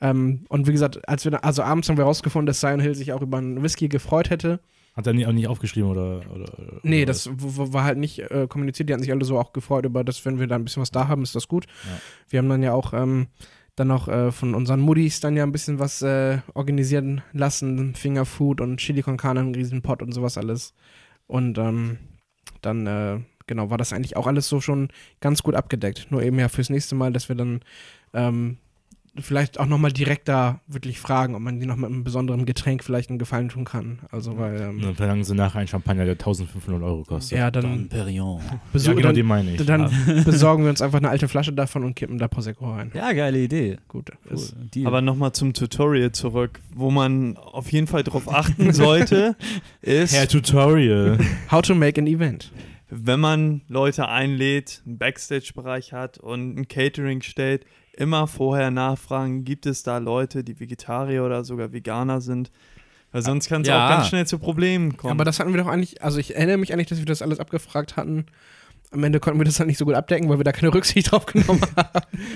Ähm, 0.00 0.44
und 0.48 0.66
wie 0.66 0.72
gesagt, 0.72 1.08
als 1.08 1.22
wir 1.24 1.30
dann, 1.30 1.40
also 1.42 1.62
abends 1.62 1.88
haben 1.88 1.96
wir 1.96 2.02
rausgefunden, 2.04 2.46
dass 2.46 2.60
Sion 2.60 2.80
Hill 2.80 2.96
sich 2.96 3.12
auch 3.12 3.22
über 3.22 3.38
einen 3.38 3.62
Whisky 3.62 3.88
gefreut 3.88 4.30
hätte. 4.30 4.58
Hat 4.96 5.06
er 5.06 5.12
nie- 5.12 5.26
auch 5.26 5.32
nicht 5.32 5.46
aufgeschrieben 5.46 5.88
oder? 5.90 6.22
oder 6.34 6.46
Nee, 6.82 7.02
oder 7.02 7.06
das 7.06 7.28
w- 7.28 7.32
w- 7.38 7.72
war 7.72 7.84
halt 7.84 7.98
nicht 7.98 8.18
äh, 8.18 8.46
kommuniziert. 8.48 8.88
Die 8.88 8.92
hatten 8.92 9.02
sich 9.04 9.12
alle 9.12 9.24
so 9.24 9.38
auch 9.38 9.52
gefreut 9.52 9.84
über 9.86 10.02
das, 10.02 10.24
wenn 10.24 10.40
wir 10.40 10.48
da 10.48 10.56
ein 10.56 10.64
bisschen 10.64 10.80
was 10.80 10.90
da 10.90 11.06
haben, 11.06 11.22
ist 11.22 11.36
das 11.36 11.46
gut. 11.46 11.66
Ja. 11.84 12.00
Wir 12.30 12.38
haben 12.40 12.48
dann 12.48 12.62
ja 12.64 12.72
auch 12.72 12.92
ähm, 12.92 13.28
dann 13.76 13.86
noch 13.88 14.08
äh, 14.08 14.32
von 14.32 14.54
unseren 14.54 14.80
Muddis 14.80 15.20
dann 15.20 15.36
ja 15.36 15.44
ein 15.44 15.52
bisschen 15.52 15.78
was 15.78 16.02
äh, 16.02 16.38
organisieren 16.54 17.22
lassen. 17.32 17.94
Fingerfood 17.94 18.60
und 18.60 18.78
Chili 18.78 19.02
con 19.02 19.16
Carne, 19.16 19.38
einen 19.40 19.54
riesen 19.54 19.82
Pot 19.82 20.02
und 20.02 20.10
sowas 20.12 20.36
alles. 20.36 20.74
Und 21.28 21.58
ähm, 21.58 21.98
dann, 22.62 22.86
äh, 22.86 23.20
genau, 23.46 23.70
war 23.70 23.78
das 23.78 23.92
eigentlich 23.92 24.16
auch 24.16 24.26
alles 24.26 24.48
so 24.48 24.60
schon 24.60 24.88
ganz 25.20 25.42
gut 25.42 25.54
abgedeckt. 25.54 26.08
Nur 26.10 26.22
eben 26.22 26.38
ja 26.38 26.48
fürs 26.48 26.70
nächste 26.70 26.94
Mal, 26.94 27.12
dass 27.12 27.28
wir 27.28 27.36
dann 27.36 27.60
ähm, 28.12 28.58
vielleicht 29.18 29.60
auch 29.60 29.66
nochmal 29.66 29.92
direkt 29.92 30.28
da 30.28 30.60
wirklich 30.66 30.98
fragen, 30.98 31.34
ob 31.34 31.40
man 31.40 31.60
die 31.60 31.66
noch 31.66 31.76
mit 31.76 31.90
einem 31.90 32.02
besonderen 32.04 32.44
Getränk 32.46 32.82
vielleicht 32.82 33.10
einen 33.10 33.18
Gefallen 33.18 33.48
tun 33.48 33.64
kann. 33.64 34.00
Also, 34.10 34.36
weil, 34.38 34.60
ähm, 34.60 34.80
dann 34.82 34.94
verlangen 34.96 35.22
sie 35.24 35.34
nachher 35.34 35.58
einen 35.60 35.68
Champagner, 35.68 36.04
der 36.04 36.14
1500 36.14 36.82
Euro 36.82 37.04
kostet. 37.04 37.38
ja, 37.38 37.50
Dann 37.50 37.88
Perignon. 37.88 38.40
besuch- 38.72 38.86
ja 38.88 38.92
genau, 38.94 39.06
dann, 39.08 39.14
den 39.14 39.26
meine 39.26 39.54
ich. 39.54 39.64
dann 39.64 39.90
besorgen 40.24 40.64
wir 40.64 40.70
uns 40.70 40.82
einfach 40.82 40.98
eine 40.98 41.10
alte 41.10 41.28
Flasche 41.28 41.52
davon 41.52 41.84
und 41.84 41.94
kippen 41.94 42.18
da 42.18 42.26
Prosecco 42.28 42.70
rein. 42.72 42.90
Ja, 42.94 43.12
geile 43.12 43.38
Idee. 43.38 43.78
Gut. 43.88 44.10
Cool. 44.28 44.34
Ist. 44.34 44.56
Aber 44.84 45.00
nochmal 45.00 45.32
zum 45.32 45.52
Tutorial 45.52 46.10
zurück, 46.12 46.60
wo 46.74 46.90
man 46.90 47.36
auf 47.36 47.70
jeden 47.72 47.86
Fall 47.86 48.02
drauf 48.02 48.32
achten 48.32 48.72
sollte, 48.72 49.36
ist, 49.80 50.12
Herr 50.14 50.26
Tutorial. 50.28 51.18
how 51.50 51.62
to 51.62 51.74
make 51.74 52.00
an 52.00 52.06
event. 52.06 52.50
wenn 52.90 53.20
man 53.20 53.60
Leute 53.68 54.08
einlädt, 54.08 54.82
einen 54.86 54.98
Backstage-Bereich 54.98 55.92
hat 55.92 56.18
und 56.18 56.56
ein 56.58 56.68
Catering 56.68 57.22
stellt, 57.22 57.64
immer 57.96 58.26
vorher 58.26 58.70
nachfragen, 58.70 59.44
gibt 59.44 59.66
es 59.66 59.82
da 59.82 59.98
Leute, 59.98 60.44
die 60.44 60.58
Vegetarier 60.60 61.24
oder 61.24 61.44
sogar 61.44 61.72
Veganer 61.72 62.20
sind? 62.20 62.50
Weil 63.12 63.22
sonst 63.22 63.48
kann 63.48 63.62
es 63.62 63.68
Ja. 63.68 63.86
auch 63.86 63.90
ganz 63.90 64.08
schnell 64.08 64.26
zu 64.26 64.38
Problemen 64.38 64.96
kommen. 64.96 65.12
Aber 65.12 65.24
das 65.24 65.38
hatten 65.38 65.52
wir 65.54 65.62
doch 65.62 65.68
eigentlich, 65.68 66.02
also 66.02 66.18
ich 66.18 66.34
erinnere 66.34 66.56
mich 66.58 66.72
eigentlich, 66.72 66.88
dass 66.88 66.98
wir 66.98 67.06
das 67.06 67.22
alles 67.22 67.38
abgefragt 67.38 67.96
hatten. 67.96 68.26
Am 68.90 69.02
Ende 69.02 69.18
konnten 69.20 69.38
wir 69.40 69.44
das 69.44 69.56
dann 69.56 69.66
nicht 69.68 69.78
so 69.78 69.84
gut 69.84 69.94
abdecken, 69.94 70.28
weil 70.28 70.38
wir 70.38 70.44
da 70.44 70.52
keine 70.52 70.72
Rücksicht 70.74 71.10
drauf 71.12 71.26
genommen 71.26 71.60
haben. 71.76 71.90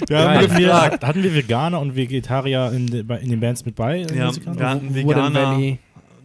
Ja, 0.09 0.25
Geil. 0.25 0.49
hatten, 0.49 0.59
wir, 0.59 0.75
hatten 0.75 1.23
wir 1.23 1.35
Veganer 1.35 1.81
und 1.81 1.97
Vegetarier 1.97 2.73
in, 2.73 2.89
in 2.89 3.31
den 3.31 3.41
Bands 3.41 3.65
mit 3.65 3.75
bei? 3.75 3.99
Ja, 4.15 4.27
Musikern? 4.27 4.59
wir 4.59 4.69
hatten 4.69 4.95
Veganer, 4.95 5.79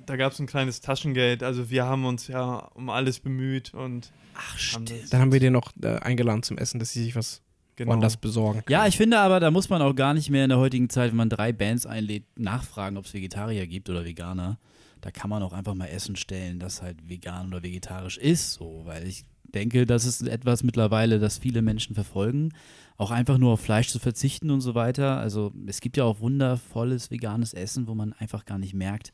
da 0.05 0.15
gab 0.17 0.33
es 0.33 0.39
ein 0.39 0.47
kleines 0.47 0.81
Taschengeld, 0.81 1.43
also 1.43 1.69
wir 1.69 1.85
haben 1.85 2.05
uns 2.05 2.27
ja 2.27 2.57
um 2.73 2.89
alles 2.89 3.19
bemüht 3.21 3.73
und 3.73 4.11
Ach, 4.35 4.57
stimmt. 4.57 4.91
Dann 5.11 5.21
haben 5.21 5.31
wir 5.31 5.39
den 5.39 5.53
noch 5.53 5.71
äh, 5.81 5.95
eingeladen 5.99 6.43
zum 6.43 6.57
Essen, 6.57 6.79
dass 6.79 6.91
sie 6.91 7.03
sich 7.03 7.15
was 7.15 7.41
genau. 7.75 7.91
woanders 7.91 8.17
besorgen. 8.17 8.63
Ja, 8.69 8.87
ich 8.87 8.97
finde 8.97 9.19
aber, 9.19 9.39
da 9.39 9.51
muss 9.51 9.69
man 9.69 9.81
auch 9.81 9.95
gar 9.95 10.13
nicht 10.13 10.29
mehr 10.29 10.43
in 10.43 10.49
der 10.49 10.59
heutigen 10.59 10.89
Zeit, 10.89 11.11
wenn 11.11 11.17
man 11.17 11.29
drei 11.29 11.53
Bands 11.53 11.85
einlädt, 11.85 12.25
nachfragen, 12.37 12.97
ob 12.97 13.05
es 13.05 13.13
Vegetarier 13.13 13.67
gibt 13.67 13.89
oder 13.89 14.05
Veganer. 14.05 14.57
Da 15.01 15.11
kann 15.11 15.29
man 15.29 15.43
auch 15.43 15.53
einfach 15.53 15.75
mal 15.75 15.87
Essen 15.87 16.15
stellen, 16.15 16.59
das 16.59 16.81
halt 16.81 17.09
vegan 17.09 17.47
oder 17.47 17.61
vegetarisch 17.61 18.17
ist, 18.17 18.53
so, 18.53 18.83
weil 18.85 19.05
ich 19.05 19.25
denke, 19.53 19.85
das 19.85 20.05
ist 20.05 20.25
etwas 20.27 20.63
mittlerweile, 20.63 21.19
das 21.19 21.37
viele 21.37 21.61
Menschen 21.61 21.93
verfolgen, 21.93 22.53
auch 22.97 23.11
einfach 23.11 23.37
nur 23.37 23.53
auf 23.53 23.59
Fleisch 23.59 23.89
zu 23.89 23.99
verzichten 23.99 24.49
und 24.49 24.61
so 24.61 24.75
weiter. 24.75 25.17
Also 25.17 25.51
es 25.67 25.81
gibt 25.81 25.97
ja 25.97 26.03
auch 26.03 26.19
wundervolles 26.19 27.11
veganes 27.11 27.53
Essen, 27.53 27.87
wo 27.87 27.95
man 27.95 28.13
einfach 28.13 28.45
gar 28.45 28.57
nicht 28.57 28.73
merkt, 28.73 29.11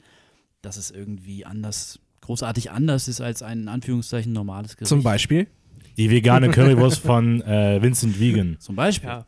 dass 0.61 0.77
es 0.77 0.91
irgendwie 0.91 1.45
anders, 1.45 1.99
großartig 2.21 2.71
anders 2.71 3.07
ist 3.07 3.21
als 3.21 3.41
ein 3.41 3.61
in 3.61 3.67
Anführungszeichen 3.67 4.33
normales 4.33 4.75
Gericht. 4.75 4.89
Zum 4.89 5.03
Beispiel. 5.03 5.47
Die 5.97 6.09
vegane 6.09 6.49
Currywurst 6.49 6.99
von 7.01 7.41
äh, 7.41 7.81
Vincent 7.81 8.19
Vegan. 8.19 8.57
Zum 8.59 8.75
Beispiel. 8.75 9.09
Ja, 9.09 9.25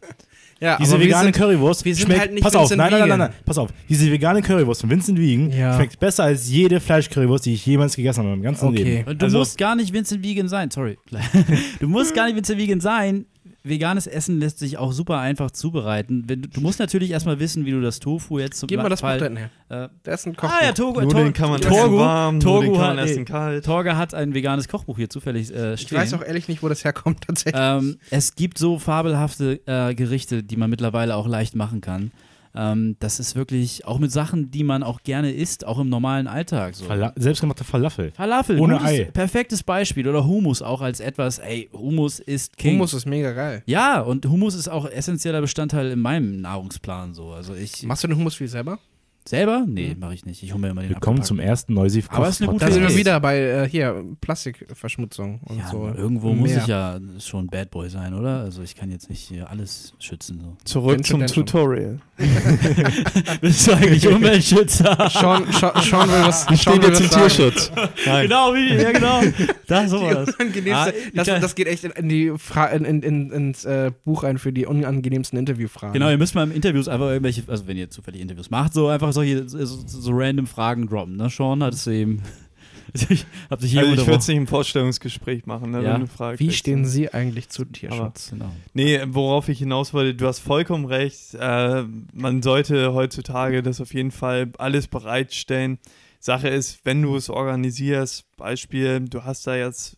Ja, 0.59 0.77
Diese 0.77 0.91
aber 0.93 0.99
wir 1.01 1.07
vegane 1.07 1.23
sind- 1.25 1.35
Currywurst 1.35 1.85
wir 1.85 1.95
sind 1.95 2.05
schmeckt. 2.05 2.19
halt 2.19 2.33
nicht 2.33 2.43
pass 2.43 2.55
auf, 2.55 2.69
nein, 2.69 2.77
nein, 2.91 2.99
nein, 2.99 3.09
nein, 3.09 3.19
nein, 3.19 3.29
pass 3.45 3.57
auf. 3.57 3.69
Diese 3.89 4.11
vegane 4.11 4.41
Currywurst 4.43 4.81
von 4.81 4.89
Vincent 4.91 5.17
Vegan 5.17 5.49
Ja. 5.51 5.73
schmeckt 5.75 5.99
besser 5.99 6.25
als 6.25 6.49
jede 6.49 6.79
Fleischcurrywurst, 6.79 7.45
die 7.47 7.53
ich 7.55 7.65
jemals 7.65 7.95
gegessen 7.95 8.19
habe 8.19 8.29
in 8.29 8.35
meinem 8.35 8.43
ganzen 8.43 8.67
Okay. 8.67 8.83
Leben. 8.83 9.09
Und 9.09 9.21
du 9.21 9.25
Also- 9.25 9.39
musst 9.39 9.57
gar 9.57 9.75
nicht 9.75 9.91
Vincent 9.91 10.23
Vegan 10.23 10.47
sein, 10.47 10.69
sorry. 10.69 10.97
du 11.79 11.87
musst 11.87 12.13
gar 12.13 12.25
nicht 12.27 12.35
Vincent 12.35 12.59
Vegan 12.59 12.79
sein. 12.79 13.25
Veganes 13.63 14.07
Essen 14.07 14.39
lässt 14.39 14.57
sich 14.59 14.77
auch 14.77 14.91
super 14.91 15.19
einfach 15.19 15.51
zubereiten. 15.51 16.25
Du 16.27 16.61
musst 16.61 16.79
natürlich 16.79 17.11
erstmal 17.11 17.39
wissen, 17.39 17.65
wie 17.65 17.71
du 17.71 17.79
das 17.81 17.99
Tofu 17.99 18.39
jetzt 18.39 18.59
zum 18.59 18.67
Gib 18.67 18.81
mal 18.81 18.89
das 18.89 19.01
Buch 19.01 19.07
Fall, 19.09 19.19
da 19.19 19.25
hinten 19.25 19.37
her. 19.69 19.85
äh, 19.85 19.89
Da 20.03 20.11
ist 20.13 20.25
ein 20.25 20.35
Kochbuch. 20.35 20.57
Ah 20.61 20.65
ja, 20.65 20.71
Togo, 20.71 21.01
Nudeln 21.01 21.25
Tor, 21.25 21.33
kann 21.33 21.49
man 21.51 21.61
Torgu, 21.61 21.75
essen 21.77 21.97
warm, 21.97 22.39
Torgu 22.39 22.57
Nudeln 22.65 22.73
kann 22.79 22.95
man 22.95 22.99
hat, 23.03 23.09
essen 23.09 23.25
kalt. 23.25 23.65
Torge 23.65 23.97
hat 23.97 24.13
ein 24.15 24.33
veganes 24.33 24.67
Kochbuch 24.67 24.97
hier 24.97 25.09
zufällig 25.09 25.53
äh, 25.53 25.75
ich 25.75 25.81
stehen. 25.81 25.97
weiß 25.97 26.13
auch 26.15 26.23
ehrlich 26.23 26.47
nicht, 26.47 26.63
wo 26.63 26.69
das 26.69 26.83
herkommt 26.83 27.21
tatsächlich. 27.27 27.61
Ähm, 27.63 27.97
es 28.09 28.35
gibt 28.35 28.57
so 28.57 28.79
fabelhafte 28.79 29.59
äh, 29.67 29.93
Gerichte, 29.93 30.43
die 30.43 30.57
man 30.57 30.69
mittlerweile 30.69 31.15
auch 31.15 31.27
leicht 31.27 31.55
machen 31.55 31.81
kann. 31.81 32.11
Ähm, 32.55 32.95
das 32.99 33.19
ist 33.19 33.35
wirklich 33.35 33.85
auch 33.85 33.99
mit 33.99 34.11
Sachen, 34.11 34.51
die 34.51 34.63
man 34.63 34.83
auch 34.83 35.03
gerne 35.03 35.31
isst, 35.31 35.65
auch 35.65 35.79
im 35.79 35.89
normalen 35.89 36.27
Alltag. 36.27 36.75
So. 36.75 36.85
Fala 36.85 37.13
selbstgemachte 37.15 37.63
Falafel. 37.63 38.11
Falafel, 38.11 38.59
Ohne 38.59 38.77
gutes, 38.77 38.89
Ei. 38.89 39.03
perfektes 39.05 39.63
Beispiel. 39.63 40.07
Oder 40.07 40.25
Hummus 40.25 40.61
auch 40.61 40.81
als 40.81 40.99
etwas, 40.99 41.39
ey, 41.39 41.69
Hummus 41.73 42.19
ist 42.19 42.57
King. 42.57 42.73
Hummus 42.73 42.93
ist 42.93 43.05
mega 43.05 43.31
geil. 43.31 43.63
Ja, 43.65 44.01
und 44.01 44.25
Hummus 44.25 44.55
ist 44.55 44.67
auch 44.67 44.85
essentieller 44.89 45.41
Bestandteil 45.41 45.91
in 45.91 45.99
meinem 45.99 46.41
Nahrungsplan 46.41 47.13
so. 47.13 47.31
Also 47.31 47.55
ich 47.55 47.83
Machst 47.83 48.03
du 48.03 48.07
den 48.07 48.17
Hummus 48.17 48.35
viel 48.35 48.47
selber? 48.47 48.79
Selber? 49.27 49.65
Nee, 49.67 49.95
mache 49.99 50.13
ich 50.13 50.25
nicht. 50.25 50.43
Ich 50.43 50.51
hole 50.51 50.61
mir 50.61 50.69
immer 50.69 50.81
den 50.81 50.89
Willkommen 50.89 51.23
zum 51.23 51.39
ersten 51.39 51.73
Neusief 51.73 52.09
Aber 52.11 52.27
ist 52.27 52.41
eine 52.41 52.51
gute 52.51 52.65
Da 52.65 52.71
sind 52.71 52.87
wir 52.87 52.95
wieder 52.95 53.19
bei 53.19 53.39
äh, 53.39 53.69
hier 53.69 54.03
Plastikverschmutzung 54.19 55.39
und 55.45 55.59
ja, 55.59 55.67
so. 55.69 55.87
irgendwo 55.95 56.33
muss 56.33 56.51
ich 56.51 56.67
ja 56.67 56.99
schon 57.19 57.47
Bad 57.47 57.71
Boy 57.71 57.89
sein, 57.89 58.13
oder? 58.13 58.41
Also 58.41 58.61
ich 58.63 58.75
kann 58.75 58.91
jetzt 58.91 59.09
nicht 59.09 59.21
hier 59.21 59.49
alles 59.49 59.93
schützen. 59.99 60.39
So. 60.41 60.57
Zurück 60.63 61.05
zum. 61.05 61.25
Tutorial. 61.25 61.99
Bist 63.41 63.67
du 63.67 63.73
eigentlich 63.73 64.07
Umweltschützer? 64.07 65.09
Sean, 65.09 65.45
Sean, 65.51 65.81
Sean 65.81 66.09
will 66.09 66.21
was. 66.23 66.43
Steht 66.59 66.81
will 66.81 66.89
jetzt 66.89 67.01
im. 67.01 67.09
Tierschutz. 67.09 67.71
Nein. 68.05 68.23
genau, 68.23 68.53
wie, 68.53 68.75
ja 68.75 68.91
genau. 68.91 69.21
Da 69.67 69.87
so 69.87 70.01
war 70.01 70.13
das. 70.13 70.35
Unangenehmste, 70.35 70.71
Ah, 70.81 70.89
ich 70.89 71.13
das, 71.13 71.27
das 71.27 71.55
geht 71.55 71.67
echt 71.67 71.83
in, 71.83 71.91
in 71.91 72.09
die 72.09 72.33
Fra 72.37 72.67
in, 72.67 72.85
in, 72.85 73.01
in, 73.01 73.31
ins 73.31 73.65
äh, 73.65 73.91
Buch 74.03 74.23
ein 74.23 74.37
für 74.37 74.51
die 74.51 74.65
unangenehmsten 74.65 75.37
Interviewfragen. 75.37 75.93
Genau, 75.93 76.09
ihr 76.09 76.17
müsst 76.17 76.35
mal 76.35 76.43
im 76.43 76.51
Interviews 76.51 76.87
einfach 76.87 77.07
irgendwelche, 77.07 77.43
also 77.47 77.67
wenn 77.67 77.77
ihr 77.77 77.89
zufällig 77.89 78.21
Interviews 78.21 78.49
macht, 78.49 78.73
so 78.73 78.87
einfach 78.87 79.10
solche 79.13 79.47
so, 79.47 79.63
so, 79.65 79.77
so 79.87 80.11
random 80.13 80.47
Fragen 80.47 80.87
droppen. 80.87 81.17
Ne? 81.17 81.29
Sean 81.29 81.63
hat 81.63 81.73
es 81.73 81.87
eben. 81.87 82.21
ich 82.93 83.05
hier 83.07 83.25
Also 83.49 83.65
ich 83.67 83.75
würde 83.75 84.15
es 84.15 84.27
nicht 84.27 84.37
im 84.37 84.47
Vorstellungsgespräch 84.47 85.45
machen, 85.45 85.71
ne, 85.71 85.81
Ja. 85.83 85.93
wenn 85.93 86.01
du 86.01 86.07
fragst. 86.07 86.39
Wie 86.39 86.51
stehen 86.51 86.85
Sie 86.85 87.13
eigentlich 87.13 87.49
zu 87.49 87.61
Aber- 87.63 87.71
Tierschutz? 87.71 88.31
Genau. 88.31 88.51
Nee, 88.73 88.99
worauf 89.07 89.47
ich 89.49 89.59
hinaus 89.59 89.93
wollte, 89.93 90.15
du 90.15 90.27
hast 90.27 90.39
vollkommen 90.39 90.85
recht. 90.85 91.33
Äh, 91.35 91.83
man 92.13 92.41
sollte 92.41 92.93
heutzutage 92.93 93.63
das 93.63 93.79
auf 93.79 93.93
jeden 93.93 94.11
Fall 94.11 94.51
alles 94.57 94.87
bereitstellen. 94.87 95.79
Sache 96.19 96.49
ist, 96.49 96.85
wenn 96.85 97.01
du 97.01 97.15
es 97.15 97.29
organisierst, 97.29 98.25
Beispiel, 98.37 98.99
du 99.01 99.23
hast 99.23 99.47
da 99.47 99.55
jetzt 99.55 99.97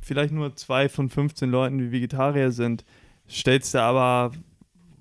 vielleicht 0.00 0.32
nur 0.32 0.56
zwei 0.56 0.88
von 0.88 1.08
15 1.08 1.50
Leuten, 1.50 1.78
die 1.78 1.92
Vegetarier 1.92 2.50
sind, 2.50 2.84
stellst 3.30 3.74
du 3.74 3.80
aber, 3.82 4.32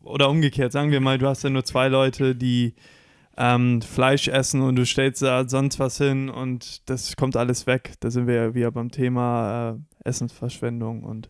oder 0.04 0.30
umgekehrt, 0.30 0.72
sagen 0.72 0.92
wir 0.92 1.00
mal, 1.02 1.18
du 1.18 1.28
hast 1.28 1.44
da 1.44 1.50
nur 1.50 1.64
zwei 1.66 1.88
Leute, 1.88 2.36
die 2.36 2.76
ähm, 3.38 3.82
Fleisch 3.82 4.28
essen 4.28 4.62
und 4.62 4.76
du 4.76 4.86
stellst 4.86 5.22
da 5.22 5.48
sonst 5.48 5.80
was 5.80 5.98
hin 5.98 6.30
und 6.30 6.90
das 6.90 7.16
kommt 7.16 7.36
alles 7.36 7.68
weg. 7.68 7.94
Da 8.00 8.10
sind 8.10 8.28
wir 8.28 8.36
ja 8.36 8.54
wieder 8.56 8.72
beim 8.72 8.92
Thema 8.92 9.72
äh, 9.72 9.97
Essensverschwendung 10.08 11.04
und 11.04 11.30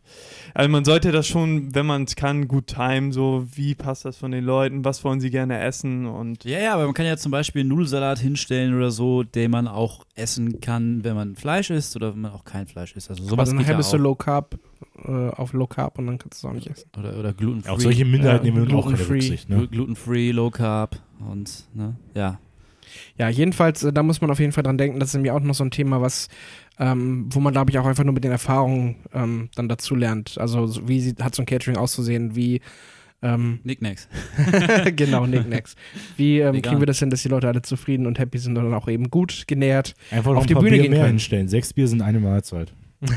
also 0.53 0.69
man 0.69 0.85
sollte 0.85 1.11
das 1.11 1.27
schon, 1.27 1.73
wenn 1.75 1.85
man 1.85 2.03
es 2.03 2.15
kann, 2.15 2.47
gut 2.47 2.67
timen, 2.67 3.11
so 3.11 3.45
wie 3.53 3.75
passt 3.75 4.05
das 4.05 4.17
von 4.17 4.31
den 4.31 4.43
Leuten, 4.43 4.85
was 4.85 5.03
wollen 5.03 5.19
sie 5.19 5.29
gerne 5.31 5.59
essen 5.59 6.05
und 6.05 6.43
Ja, 6.45 6.59
ja, 6.59 6.73
aber 6.73 6.85
man 6.85 6.93
kann 6.93 7.05
ja 7.05 7.17
zum 7.17 7.31
Beispiel 7.31 7.61
einen 7.61 7.69
Nudelsalat 7.69 8.19
hinstellen 8.19 8.75
oder 8.75 8.91
so, 8.91 9.23
den 9.23 9.51
man 9.51 9.67
auch 9.67 10.05
essen 10.15 10.61
kann, 10.61 11.03
wenn 11.03 11.15
man 11.15 11.35
Fleisch 11.35 11.69
isst 11.69 11.95
oder 11.95 12.13
wenn 12.13 12.21
man 12.21 12.31
auch 12.31 12.45
kein 12.45 12.67
Fleisch 12.67 12.95
isst. 12.95 13.09
Also 13.09 13.23
Aber 13.23 13.29
sowas 13.31 13.49
dann 13.49 13.57
geht 13.57 13.67
ja 13.67 13.77
bist 13.77 13.91
du. 13.93 13.97
Low 13.97 14.15
Carb 14.15 14.57
äh, 15.05 15.11
auf 15.29 15.53
Low 15.53 15.67
Carb 15.67 15.97
und 15.99 16.07
dann 16.07 16.17
kannst 16.17 16.43
du 16.43 16.47
es 16.47 16.51
auch 16.51 16.55
nicht 16.55 16.67
essen. 16.67 16.89
Oder, 16.97 17.17
oder 17.17 17.33
gluten-free. 17.33 17.71
Auf 17.71 17.81
solche 17.81 18.05
Minderheiten 18.05 18.45
Ja, 18.45 18.51
nehmen 18.51 18.65
wir 18.67 18.71
nun 18.73 18.79
auch 18.81 18.85
keine 18.85 18.97
gluten-free. 18.97 19.15
Rücksicht. 19.15 19.49
Ne? 19.49 19.57
Glu- 19.57 19.67
Gluten-free, 19.67 20.31
Low 20.31 20.49
Carb 20.51 20.97
und, 21.29 21.67
ne, 21.73 21.95
ja. 22.15 22.39
Ja, 23.17 23.29
jedenfalls, 23.29 23.83
äh, 23.83 23.93
da 23.93 24.03
muss 24.03 24.21
man 24.21 24.31
auf 24.31 24.39
jeden 24.39 24.51
Fall 24.51 24.63
dran 24.63 24.77
denken, 24.77 24.99
das 24.99 25.09
ist 25.09 25.15
nämlich 25.15 25.31
auch 25.31 25.39
noch 25.39 25.55
so 25.55 25.63
ein 25.63 25.71
Thema, 25.71 26.01
was, 26.01 26.27
ähm, 26.79 27.27
wo 27.31 27.39
man, 27.39 27.53
glaube 27.53 27.71
ich, 27.71 27.79
auch 27.79 27.85
einfach 27.85 28.03
nur 28.03 28.13
mit 28.13 28.23
den 28.23 28.31
Erfahrungen 28.31 28.95
ähm, 29.13 29.49
dann 29.55 29.69
dazu 29.69 29.95
lernt. 29.95 30.37
Also, 30.37 30.67
so 30.67 30.87
wie 30.87 30.99
sie, 30.99 31.15
hat 31.19 31.35
so 31.35 31.41
ein 31.41 31.45
Catering 31.45 31.77
auszusehen, 31.77 32.35
wie, 32.35 32.61
ähm, 33.21 33.59
Nicknacks. 33.63 34.07
genau, 34.95 35.25
Nicknacks. 35.25 35.75
Wie 36.17 36.39
ähm, 36.39 36.61
kriegen 36.61 36.79
wir 36.79 36.85
das 36.85 36.99
hin, 36.99 37.09
dass 37.09 37.23
die 37.23 37.29
Leute 37.29 37.47
alle 37.47 37.61
zufrieden 37.61 38.05
und 38.05 38.19
happy 38.19 38.37
sind 38.37 38.57
und 38.57 38.65
dann 38.65 38.73
auch 38.73 38.87
eben 38.87 39.09
gut 39.09 39.45
genährt? 39.47 39.95
Einfach 40.11 40.31
noch 40.31 40.37
auf 40.37 40.43
ein 40.43 40.47
die 40.47 40.53
paar 40.53 40.63
Bühne 40.63 40.75
Bier 40.75 40.83
gehen 40.83 40.91
mehr 40.91 41.01
können. 41.01 41.13
hinstellen. 41.13 41.47
Sechs 41.47 41.73
Bier 41.73 41.87
sind 41.87 42.01
eine 42.01 42.19
Mahlzeit. 42.19 42.73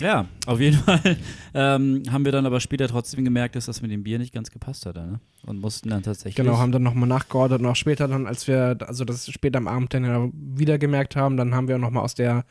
Ja, 0.00 0.26
auf 0.46 0.60
jeden 0.60 0.76
Fall 0.84 1.16
ähm, 1.54 2.02
haben 2.10 2.24
wir 2.24 2.32
dann 2.32 2.46
aber 2.46 2.60
später 2.60 2.88
trotzdem 2.88 3.24
gemerkt, 3.24 3.56
dass 3.56 3.66
das 3.66 3.82
mit 3.82 3.90
dem 3.90 4.04
Bier 4.04 4.18
nicht 4.18 4.32
ganz 4.32 4.50
gepasst 4.50 4.86
hat. 4.86 4.96
Ne? 4.96 5.20
Und 5.46 5.60
mussten 5.60 5.90
dann 5.90 6.02
tatsächlich. 6.02 6.36
Genau, 6.36 6.58
haben 6.58 6.72
dann 6.72 6.82
nochmal 6.82 7.08
nachgeordert 7.08 7.60
und 7.60 7.66
auch 7.66 7.76
später 7.76 8.08
dann, 8.08 8.26
als 8.26 8.46
wir, 8.46 8.76
also 8.86 9.04
das 9.04 9.30
später 9.30 9.58
am 9.58 9.68
Abend 9.68 9.94
dann 9.94 10.04
ja 10.04 10.28
wieder 10.32 10.78
gemerkt 10.78 11.16
haben, 11.16 11.36
dann 11.36 11.54
haben 11.54 11.68
wir 11.68 11.78
nochmal 11.78 12.04
aus 12.04 12.14
der, 12.14 12.44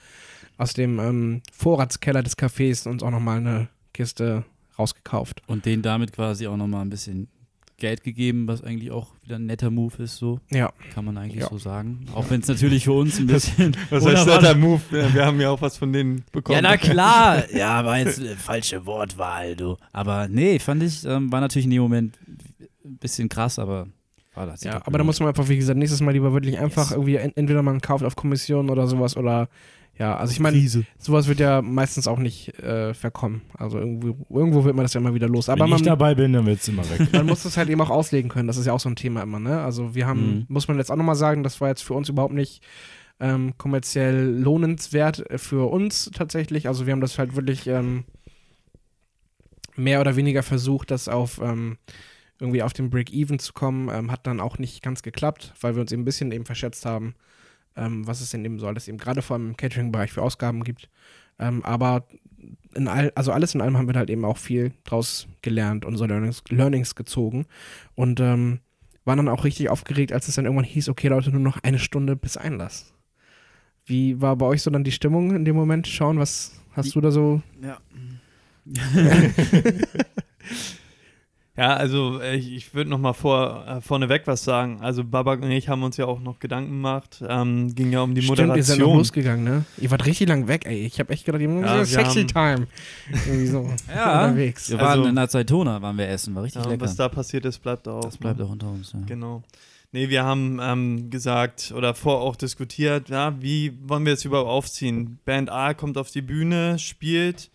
aus 0.57 0.73
dem 0.73 0.99
ähm, 0.99 1.41
Vorratskeller 1.51 2.23
des 2.23 2.37
Cafés 2.37 2.87
uns 2.87 3.03
auch 3.03 3.11
nochmal 3.11 3.37
eine 3.37 3.67
Kiste 3.93 4.43
rausgekauft. 4.77 5.41
und 5.47 5.65
denen 5.65 5.81
damit 5.81 6.13
quasi 6.13 6.47
auch 6.47 6.57
nochmal 6.57 6.81
ein 6.81 6.89
bisschen 6.89 7.29
Geld 7.77 8.03
gegeben, 8.03 8.47
was 8.47 8.63
eigentlich 8.63 8.89
auch 8.89 9.07
wieder 9.23 9.35
ein 9.35 9.45
netter 9.45 9.69
Move 9.69 10.01
ist, 10.01 10.17
so 10.17 10.39
Ja, 10.49 10.71
kann 10.95 11.05
man 11.05 11.15
eigentlich 11.17 11.41
Ja. 11.43 11.49
so 11.49 11.59
sagen. 11.59 12.05
Auch 12.15 12.27
wenn 12.29 12.41
es 12.41 12.47
natürlich 12.47 12.85
für 12.85 12.93
uns 12.93 13.19
ein 13.19 13.27
bisschen. 13.27 13.77
was 13.91 14.03
heißt 14.03 14.27
der 14.27 14.55
Move? 14.55 14.81
Wir 14.89 15.25
haben 15.25 15.39
ja 15.39 15.51
auch 15.51 15.61
was 15.61 15.77
von 15.77 15.93
denen 15.93 16.23
bekommen. 16.31 16.55
Ja, 16.55 16.61
na 16.61 16.77
klar. 16.77 17.43
Ja, 17.53 17.85
war 17.85 17.99
jetzt 17.99 18.19
eine 18.19 18.35
falsche 18.35 18.85
Wortwahl, 18.87 19.55
du. 19.55 19.77
Aber 19.93 20.27
nee, 20.27 20.57
fand 20.57 20.81
ich, 20.81 21.05
ähm, 21.05 21.31
war 21.31 21.39
natürlich 21.39 21.65
in 21.65 21.71
dem 21.71 21.83
Moment 21.83 22.17
ein 22.83 22.97
bisschen 22.97 23.29
krass, 23.29 23.59
aber 23.59 23.87
war 24.33 24.47
das. 24.47 24.63
ja 24.63 24.81
aber 24.85 24.97
da 24.97 25.03
muss 25.03 25.19
man 25.19 25.29
einfach, 25.29 25.47
wie 25.49 25.57
gesagt, 25.57 25.77
nächstes 25.77 26.01
Mal 26.01 26.11
lieber 26.11 26.33
wirklich 26.33 26.57
einfach 26.59 26.85
Yes. 26.89 26.91
irgendwie, 26.91 27.15
en- 27.17 27.35
entweder 27.35 27.61
man 27.61 27.79
kauft 27.81 28.03
auf 28.03 28.15
Kommission 28.15 28.69
oder 28.71 28.87
sowas 28.87 29.15
oder, 29.17 29.49
ja, 29.99 30.15
also 30.15 30.31
ich 30.31 30.39
meine, 30.39 30.57
sowas 30.97 31.27
wird 31.27 31.39
ja 31.39 31.61
meistens 31.61 32.07
auch 32.07 32.19
nicht 32.19 32.57
äh, 32.59 32.93
verkommen. 32.93 33.41
Also 33.57 33.79
irgendwo, 33.79 34.15
irgendwo 34.29 34.63
wird 34.63 34.75
man 34.75 34.83
das 34.85 34.93
ja 34.93 35.01
immer 35.01 35.13
wieder 35.13 35.27
los. 35.27 35.49
Aber 35.49 35.61
Wenn 35.63 35.71
man, 35.71 35.79
ich 35.79 35.85
dabei 35.85 36.13
bin, 36.13 36.33
dann 36.33 36.45
wird 36.45 36.59
es 36.59 36.67
immer 36.67 36.83
weg. 36.89 37.07
man 37.13 37.25
muss 37.25 37.43
das 37.43 37.57
halt 37.57 37.69
eben 37.69 37.81
auch 37.81 37.89
auslegen 37.89 38.29
können. 38.29 38.47
Das 38.47 38.57
ist 38.57 38.65
ja 38.67 38.73
auch 38.73 38.79
so 38.79 38.89
ein 38.89 38.95
Thema 38.95 39.23
immer, 39.23 39.39
ne? 39.39 39.61
Also 39.61 39.95
wir 39.95 40.05
haben, 40.05 40.17
Mhm. 40.39 40.45
muss 40.49 40.67
man 40.67 40.77
jetzt 40.77 40.91
auch 40.91 40.95
nochmal 40.95 41.15
sagen, 41.15 41.43
das 41.43 41.59
war 41.61 41.69
jetzt 41.69 41.81
für 41.83 41.93
uns 41.95 42.09
überhaupt 42.09 42.33
nicht 42.33 42.61
ähm, 43.19 43.57
kommerziell 43.57 44.23
lohnenswert 44.39 45.27
äh, 45.31 45.37
für 45.39 45.71
uns 45.71 46.11
tatsächlich. 46.13 46.67
Also 46.67 46.85
wir 46.85 46.93
haben 46.93 47.01
das 47.01 47.17
halt 47.17 47.35
wirklich 47.35 47.65
ähm, 47.65 48.03
mehr 49.75 50.01
oder 50.01 50.15
weniger 50.15 50.43
versucht, 50.43 50.91
das 50.91 51.07
auf 51.07 51.39
ähm, 51.41 51.77
irgendwie 52.39 52.61
auf 52.61 52.73
den 52.73 52.89
Break-Even 52.89 53.39
zu 53.39 53.53
kommen. 53.53 53.89
Ähm, 53.91 54.11
hat 54.11 54.27
dann 54.27 54.39
auch 54.39 54.57
nicht 54.59 54.83
ganz 54.83 55.01
geklappt, 55.01 55.53
weil 55.61 55.75
wir 55.75 55.81
uns 55.81 55.91
eben 55.91 56.03
ein 56.03 56.05
bisschen 56.05 56.31
eben 56.31 56.45
verschätzt 56.45 56.85
haben, 56.85 57.15
ähm, 57.77 58.05
was 58.05 58.19
es 58.21 58.31
denn 58.31 58.43
eben 58.43 58.59
soll, 58.59 58.73
dass 58.73 58.87
eben 58.87 58.97
gerade 58.97 59.21
vor 59.21 59.35
allem 59.35 59.49
im 59.49 59.57
Catering-Bereich 59.57 60.11
für 60.11 60.21
Ausgaben 60.21 60.63
gibt. 60.63 60.89
Ähm, 61.39 61.63
aber 61.63 62.07
in 62.75 62.87
all, 62.87 63.11
also 63.15 63.31
alles 63.31 63.55
in 63.55 63.61
allem 63.61 63.77
haben 63.77 63.87
wir 63.87 63.95
halt 63.95 64.09
eben 64.09 64.25
auch 64.25 64.37
viel 64.37 64.73
draus 64.83 65.27
gelernt, 65.41 65.85
unsere 65.85 66.09
Learnings, 66.09 66.43
Learnings 66.49 66.95
gezogen 66.95 67.45
und 67.95 68.19
ähm, 68.19 68.59
waren 69.05 69.17
dann 69.17 69.29
auch 69.29 69.45
richtig 69.45 69.69
aufgeregt, 69.69 70.11
als 70.11 70.27
es 70.27 70.35
dann 70.35 70.45
irgendwann 70.45 70.65
hieß, 70.65 70.89
okay 70.89 71.07
Leute, 71.07 71.31
nur 71.31 71.39
noch 71.39 71.63
eine 71.63 71.79
Stunde 71.79 72.15
bis 72.15 72.35
Einlass. 72.35 72.93
Wie 73.85 74.19
war 74.19 74.35
bei 74.35 74.45
euch 74.45 74.61
so 74.61 74.69
dann 74.69 74.83
die 74.83 74.91
Stimmung 74.91 75.33
in 75.33 75.45
dem 75.45 75.55
Moment? 75.55 75.87
Schauen, 75.87 76.19
was 76.19 76.59
hast 76.73 76.93
du 76.93 77.01
da 77.01 77.11
so? 77.11 77.41
Ja. 77.61 77.77
Ja, 81.57 81.75
also 81.75 82.21
äh, 82.21 82.35
ich, 82.35 82.51
ich 82.53 82.73
würde 82.75 82.89
noch 82.91 82.99
mal 82.99 83.13
vor, 83.13 83.65
äh, 83.67 83.81
vorneweg 83.81 84.27
was 84.27 84.43
sagen. 84.43 84.79
Also 84.81 85.03
Babak 85.03 85.41
und 85.41 85.49
ich 85.49 85.67
haben 85.69 85.81
uns 85.81 85.97
ja 85.97 86.05
auch 86.05 86.19
noch 86.19 86.39
Gedanken 86.39 86.69
gemacht. 86.69 87.23
Ähm, 87.27 87.73
ging 87.73 87.91
ja 87.91 88.01
um 88.01 88.13
die 88.13 88.21
Stimmt, 88.21 88.37
ihr 88.55 88.63
seid 88.63 88.77
noch 88.77 88.85
Moderation. 88.85 88.97
losgegangen, 88.97 89.43
ne? 89.43 89.65
Ihr 89.79 89.89
wart 89.89 90.05
richtig 90.05 90.29
lang 90.29 90.47
weg, 90.47 90.65
ey. 90.67 90.85
Ich 90.85 90.99
habe 90.99 91.11
echt 91.11 91.25
gedacht, 91.25 91.41
ihr 91.41 91.49
Ja, 91.49 91.59
ja, 91.65 91.77
wir 91.79 91.85
sexy 91.85 92.27
haben- 92.27 92.57
time. 92.57 92.67
Irgendwie 93.25 93.47
so 93.47 93.69
Ja. 93.95 94.25
unterwegs. 94.25 94.69
Wir 94.69 94.77
waren 94.77 94.99
Also- 94.99 95.05
in 95.05 95.15
der 95.15 95.29
Zeitona, 95.29 95.81
waren 95.81 95.97
wir 95.97 96.07
essen, 96.07 96.35
war 96.35 96.43
richtig 96.43 96.63
Ja, 96.63 96.69
lecker. 96.69 96.81
was 96.85 96.95
da 96.95 97.09
passiert 97.09 97.43
ist, 97.45 97.57
bleibt 97.59 97.87
auch. 97.87 98.01
das 98.01 98.17
bleibt 98.17 98.37
ne? 98.37 98.45
auch 98.45 98.51
unter 98.51 98.69
uns. 98.69 98.91
Ja. 98.93 98.99
Genau. 99.07 99.41
Nee, 99.93 100.09
wir 100.09 100.25
haben 100.25 100.59
ähm, 100.61 101.09
gesagt 101.09 101.73
oder 101.75 101.95
vor 101.95 102.21
auch 102.21 102.35
diskutiert, 102.35 103.09
ja, 103.09 103.33
wie 103.41 103.73
wollen 103.87 104.05
wir 104.05 104.11
jetzt 104.11 104.25
überhaupt 104.25 104.49
aufziehen? 104.49 105.17
Band 105.25 105.49
A 105.49 105.73
kommt 105.73 105.97
auf 105.97 106.11
die 106.11 106.21
Bühne, 106.21 106.77
spielt, 106.77 107.49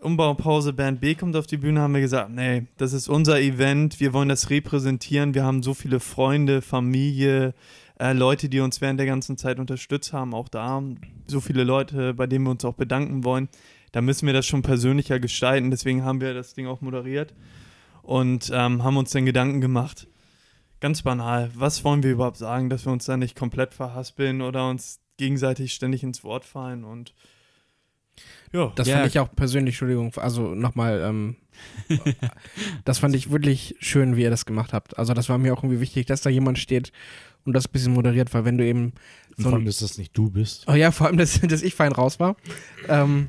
Umbaupause, 0.00 0.72
Band 0.72 1.00
B 1.00 1.14
kommt 1.14 1.34
auf 1.36 1.46
die 1.46 1.56
Bühne, 1.56 1.80
haben 1.80 1.94
wir 1.94 2.00
gesagt, 2.00 2.30
nee, 2.30 2.66
das 2.76 2.92
ist 2.92 3.08
unser 3.08 3.40
Event, 3.40 3.98
wir 4.00 4.12
wollen 4.12 4.28
das 4.28 4.50
repräsentieren, 4.50 5.34
wir 5.34 5.44
haben 5.44 5.62
so 5.62 5.74
viele 5.74 5.98
Freunde, 5.98 6.62
Familie, 6.62 7.54
äh, 7.98 8.12
Leute, 8.12 8.48
die 8.48 8.60
uns 8.60 8.80
während 8.80 9.00
der 9.00 9.06
ganzen 9.06 9.36
Zeit 9.36 9.58
unterstützt 9.58 10.12
haben, 10.12 10.34
auch 10.34 10.48
da, 10.48 10.82
so 11.26 11.40
viele 11.40 11.64
Leute, 11.64 12.14
bei 12.14 12.26
denen 12.26 12.44
wir 12.44 12.52
uns 12.52 12.64
auch 12.64 12.74
bedanken 12.74 13.24
wollen. 13.24 13.48
Da 13.90 14.00
müssen 14.00 14.26
wir 14.26 14.34
das 14.34 14.46
schon 14.46 14.62
persönlicher 14.62 15.18
gestalten, 15.18 15.70
deswegen 15.70 16.04
haben 16.04 16.20
wir 16.20 16.32
das 16.34 16.54
Ding 16.54 16.66
auch 16.66 16.80
moderiert 16.80 17.34
und 18.02 18.50
ähm, 18.54 18.84
haben 18.84 18.96
uns 18.96 19.10
dann 19.10 19.26
Gedanken 19.26 19.60
gemacht, 19.60 20.06
Ganz 20.80 21.02
banal. 21.02 21.50
Was 21.54 21.82
wollen 21.82 22.04
wir 22.04 22.12
überhaupt 22.12 22.36
sagen, 22.36 22.70
dass 22.70 22.86
wir 22.86 22.92
uns 22.92 23.04
da 23.04 23.16
nicht 23.16 23.36
komplett 23.36 23.74
verhaspeln 23.74 24.40
oder 24.40 24.68
uns 24.68 25.00
gegenseitig 25.16 25.74
ständig 25.74 26.04
ins 26.04 26.22
Wort 26.22 26.44
fallen 26.44 26.84
und 26.84 27.14
ja. 28.52 28.72
Das 28.74 28.88
Ja. 28.88 28.96
fand 28.96 29.06
ich 29.08 29.18
auch 29.18 29.34
persönlich, 29.34 29.74
Entschuldigung, 29.74 30.12
also 30.16 30.54
nochmal, 30.54 31.00
ähm, 31.04 31.36
das 32.84 32.98
fand 32.98 33.14
ich 33.14 33.30
wirklich 33.30 33.74
schön, 33.80 34.16
wie 34.16 34.22
ihr 34.22 34.30
das 34.30 34.46
gemacht 34.46 34.72
habt. 34.72 34.98
Also 34.98 35.14
das 35.14 35.28
war 35.28 35.38
mir 35.38 35.52
auch 35.52 35.62
irgendwie 35.62 35.80
wichtig, 35.80 36.06
dass 36.06 36.20
da 36.20 36.30
jemand 36.30 36.58
steht 36.58 36.92
und 37.44 37.52
das 37.52 37.66
ein 37.66 37.72
bisschen 37.72 37.92
moderiert, 37.94 38.32
weil 38.34 38.44
wenn 38.44 38.58
du 38.58 38.64
eben 38.64 38.84
Und 38.84 38.92
so 39.38 39.42
vor 39.44 39.52
allem, 39.54 39.66
dass 39.66 39.78
das 39.78 39.98
nicht 39.98 40.16
du 40.16 40.30
bist. 40.30 40.64
Oh 40.68 40.74
ja, 40.74 40.90
vor 40.92 41.06
allem, 41.08 41.16
dass, 41.16 41.40
dass 41.40 41.62
ich 41.62 41.74
fein 41.74 41.92
raus 41.92 42.20
war. 42.20 42.36
Ähm, 42.88 43.28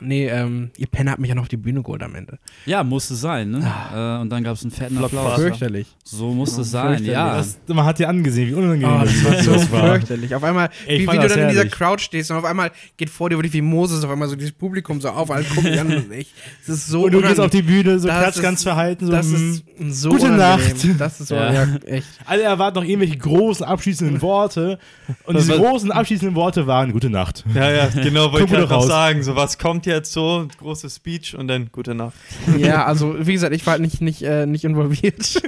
nee, 0.00 0.26
ähm, 0.28 0.70
ihr 0.76 0.86
Penner 0.86 1.12
hat 1.12 1.18
mich 1.18 1.28
ja 1.28 1.34
noch 1.34 1.42
auf 1.42 1.48
die 1.48 1.56
Bühne 1.56 1.82
geholt 1.82 2.02
am 2.02 2.14
Ende. 2.14 2.38
Ja, 2.66 2.82
musste 2.84 3.14
sein, 3.14 3.50
ne? 3.50 3.72
Äh, 3.94 4.20
und 4.20 4.30
dann 4.30 4.42
gab 4.44 4.54
es 4.54 4.62
einen 4.62 4.70
fetten. 4.70 4.98
Applaus. 4.98 5.34
Fürchterlich. 5.34 5.86
So 6.04 6.32
musste 6.32 6.62
es 6.62 6.70
sein, 6.70 7.04
ja. 7.04 7.36
Das, 7.36 7.58
man 7.66 7.84
hat 7.84 7.98
dir 7.98 8.08
angesehen, 8.08 8.48
wie 8.48 8.54
unangenehm 8.54 9.00
Oh, 9.00 9.04
das 9.04 9.24
war 9.24 9.32
das, 9.32 9.44
so 9.44 9.52
das 9.52 9.72
war. 9.72 9.88
fürchterlich. 9.88 10.34
Auf 10.34 10.44
einmal, 10.44 10.70
Ey, 10.86 11.00
wie, 11.00 11.06
wie 11.06 11.18
du 11.18 11.28
dann 11.28 11.38
in 11.38 11.48
dieser 11.48 11.60
herrlich. 11.60 11.72
Crowd 11.72 12.02
stehst 12.02 12.30
und 12.30 12.36
auf 12.36 12.44
einmal 12.44 12.70
geht 12.96 13.10
vor 13.10 13.30
dir 13.30 13.36
wirklich 13.36 13.52
wie 13.52 13.60
Moses 13.60 14.04
auf 14.04 14.10
einmal 14.10 14.28
so 14.28 14.36
dieses 14.36 14.52
Publikum 14.52 15.00
so 15.00 15.08
auf, 15.10 15.30
alle 15.30 15.44
gucken 15.44 15.64
dich 15.70 15.80
an 15.80 15.94
und 15.94 16.12
ich, 16.12 16.32
das 16.66 16.76
ist 16.76 16.86
so 16.88 17.04
Und 17.04 17.12
du 17.12 17.20
gehst 17.20 17.40
auf 17.40 17.50
die 17.50 17.62
Bühne, 17.62 17.98
so 17.98 18.08
klatsch 18.08 18.40
ganz 18.40 18.62
verhalten, 18.62 19.06
so 19.06 19.12
das 19.12 19.26
mm. 19.26 19.34
ist 19.34 19.64
so 20.00 20.10
Gute 20.10 20.26
unangenehm. 20.32 20.96
Nacht. 20.96 21.00
Das 21.00 21.20
ist 21.20 21.28
so, 21.28 21.34
Ja. 21.34 21.52
ja, 21.52 21.76
echt. 21.86 22.06
Alle 22.24 22.42
erwarten 22.42 22.78
noch 22.78 22.84
irgendwelche 22.84 23.16
großen 23.16 23.64
abschließenden 23.64 24.22
Worte. 24.22 24.78
Und 25.24 25.38
diese 25.38 25.56
großen 25.56 25.92
abschließenden 25.92 26.34
Worte 26.34 26.66
waren 26.66 26.92
Gute 26.92 27.10
Nacht. 27.10 27.44
Ja, 27.54 27.70
ja, 27.70 27.88
genau, 27.88 28.32
wollte 28.32 28.46
ich 28.46 28.50
gerade 28.50 28.86
sagen. 28.86 29.22
So, 29.22 29.36
was 29.36 29.58
kommt 29.58 29.83
jetzt 29.90 30.12
so? 30.12 30.48
Große 30.58 30.90
Speech 30.90 31.36
und 31.36 31.48
dann 31.48 31.70
gute 31.72 31.94
Nacht. 31.94 32.14
Ja, 32.58 32.84
also 32.86 33.14
wie 33.26 33.32
gesagt, 33.32 33.54
ich 33.54 33.64
war 33.66 33.72
halt 33.72 33.82
nicht, 33.82 34.00
nicht, 34.00 34.22
äh, 34.22 34.46
nicht 34.46 34.64
involviert. 34.64 35.42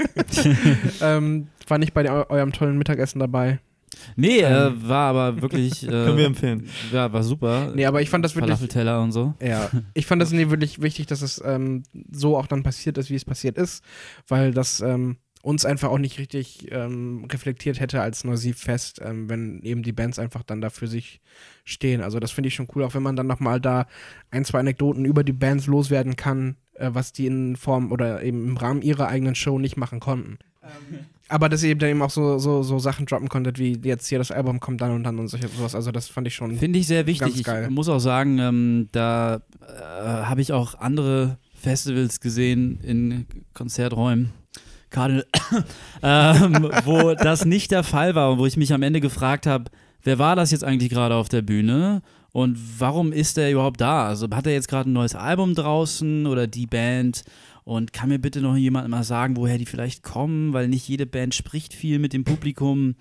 ähm, 1.00 1.48
war 1.68 1.78
nicht 1.78 1.94
bei 1.94 2.10
eu 2.10 2.24
eurem 2.28 2.52
tollen 2.52 2.78
Mittagessen 2.78 3.18
dabei. 3.18 3.60
Nee, 4.16 4.40
äh, 4.40 4.72
war 4.88 5.10
aber 5.10 5.42
wirklich. 5.42 5.82
Äh, 5.86 5.90
Können 5.90 6.18
wir 6.18 6.26
empfehlen. 6.26 6.68
Ja, 6.92 7.12
war 7.12 7.22
super. 7.22 7.72
Nee, 7.74 7.86
aber 7.86 8.02
ich 8.02 8.10
fand 8.10 8.24
das 8.24 8.34
wirklich. 8.34 8.50
Falafelteller 8.50 9.00
und 9.02 9.12
so. 9.12 9.34
Ja, 9.40 9.70
ich 9.94 10.06
fand 10.06 10.20
das 10.20 10.32
nee, 10.32 10.50
wirklich 10.50 10.80
wichtig, 10.82 11.06
dass 11.06 11.22
es 11.22 11.40
ähm, 11.44 11.84
so 12.10 12.36
auch 12.36 12.46
dann 12.46 12.62
passiert 12.62 12.98
ist, 12.98 13.10
wie 13.10 13.14
es 13.14 13.24
passiert 13.24 13.56
ist, 13.56 13.84
weil 14.26 14.52
das 14.52 14.80
ähm, 14.80 15.16
uns 15.46 15.64
einfach 15.64 15.90
auch 15.90 15.98
nicht 15.98 16.18
richtig 16.18 16.72
ähm, 16.72 17.28
reflektiert 17.30 17.78
hätte 17.78 18.00
als 18.00 18.24
Neusivfest, 18.24 19.00
ähm, 19.00 19.30
wenn 19.30 19.62
eben 19.62 19.84
die 19.84 19.92
Bands 19.92 20.18
einfach 20.18 20.42
dann 20.42 20.60
da 20.60 20.70
für 20.70 20.88
sich 20.88 21.20
stehen. 21.64 22.00
Also 22.00 22.18
das 22.18 22.32
finde 22.32 22.48
ich 22.48 22.54
schon 22.56 22.66
cool, 22.74 22.82
auch 22.82 22.94
wenn 22.94 23.04
man 23.04 23.14
dann 23.14 23.28
nochmal 23.28 23.60
da 23.60 23.86
ein, 24.32 24.44
zwei 24.44 24.58
Anekdoten 24.58 25.04
über 25.04 25.22
die 25.22 25.32
Bands 25.32 25.68
loswerden 25.68 26.16
kann, 26.16 26.56
äh, 26.74 26.90
was 26.92 27.12
die 27.12 27.26
in 27.26 27.54
Form 27.54 27.92
oder 27.92 28.24
eben 28.24 28.44
im 28.44 28.56
Rahmen 28.56 28.82
ihrer 28.82 29.06
eigenen 29.06 29.36
Show 29.36 29.60
nicht 29.60 29.76
machen 29.76 30.00
konnten. 30.00 30.38
Aber 31.28 31.48
dass 31.48 31.62
ihr 31.62 31.70
eben 31.70 31.78
dann 31.78 31.90
eben 31.90 32.02
auch 32.02 32.10
so, 32.10 32.38
so, 32.38 32.64
so 32.64 32.80
Sachen 32.80 33.06
droppen 33.06 33.28
konntet, 33.28 33.60
wie 33.60 33.78
jetzt 33.84 34.08
hier 34.08 34.18
das 34.18 34.32
Album 34.32 34.58
kommt 34.58 34.80
dann 34.80 34.90
und 34.90 35.04
dann 35.04 35.16
und 35.20 35.28
solche 35.28 35.46
sowas. 35.46 35.76
Also 35.76 35.92
das 35.92 36.08
fand 36.08 36.26
ich 36.26 36.34
schon. 36.34 36.56
Finde 36.56 36.80
ich 36.80 36.88
sehr 36.88 37.06
wichtig. 37.06 37.34
Ganz 37.34 37.42
geil. 37.44 37.64
Ich 37.68 37.70
muss 37.70 37.88
auch 37.88 38.00
sagen, 38.00 38.40
ähm, 38.40 38.88
da 38.90 39.42
äh, 39.60 39.80
habe 39.80 40.40
ich 40.40 40.52
auch 40.52 40.74
andere 40.80 41.38
Festivals 41.54 42.20
gesehen 42.20 42.80
in 42.82 43.26
Konzerträumen. 43.54 44.32
Cardinal, 44.96 45.26
ähm, 46.02 46.70
wo 46.86 47.12
das 47.12 47.44
nicht 47.44 47.70
der 47.70 47.82
Fall 47.82 48.14
war 48.14 48.32
und 48.32 48.38
wo 48.38 48.46
ich 48.46 48.56
mich 48.56 48.72
am 48.72 48.82
Ende 48.82 49.02
gefragt 49.02 49.46
habe, 49.46 49.70
wer 50.02 50.18
war 50.18 50.36
das 50.36 50.52
jetzt 50.52 50.64
eigentlich 50.64 50.88
gerade 50.88 51.14
auf 51.14 51.28
der 51.28 51.42
Bühne 51.42 52.00
und 52.32 52.58
warum 52.78 53.12
ist 53.12 53.36
er 53.36 53.50
überhaupt 53.50 53.82
da? 53.82 54.06
Also 54.06 54.26
hat 54.30 54.46
er 54.46 54.54
jetzt 54.54 54.68
gerade 54.68 54.88
ein 54.88 54.94
neues 54.94 55.14
Album 55.14 55.54
draußen 55.54 56.26
oder 56.26 56.46
die 56.46 56.66
Band? 56.66 57.24
Und 57.64 57.92
kann 57.92 58.08
mir 58.08 58.20
bitte 58.20 58.40
noch 58.40 58.56
jemand 58.56 58.88
mal 58.88 59.02
sagen, 59.02 59.36
woher 59.36 59.58
die 59.58 59.66
vielleicht 59.66 60.04
kommen, 60.04 60.52
weil 60.52 60.68
nicht 60.68 60.88
jede 60.88 61.04
Band 61.04 61.34
spricht 61.34 61.74
viel 61.74 61.98
mit 61.98 62.12
dem 62.12 62.22
Publikum. 62.22 62.94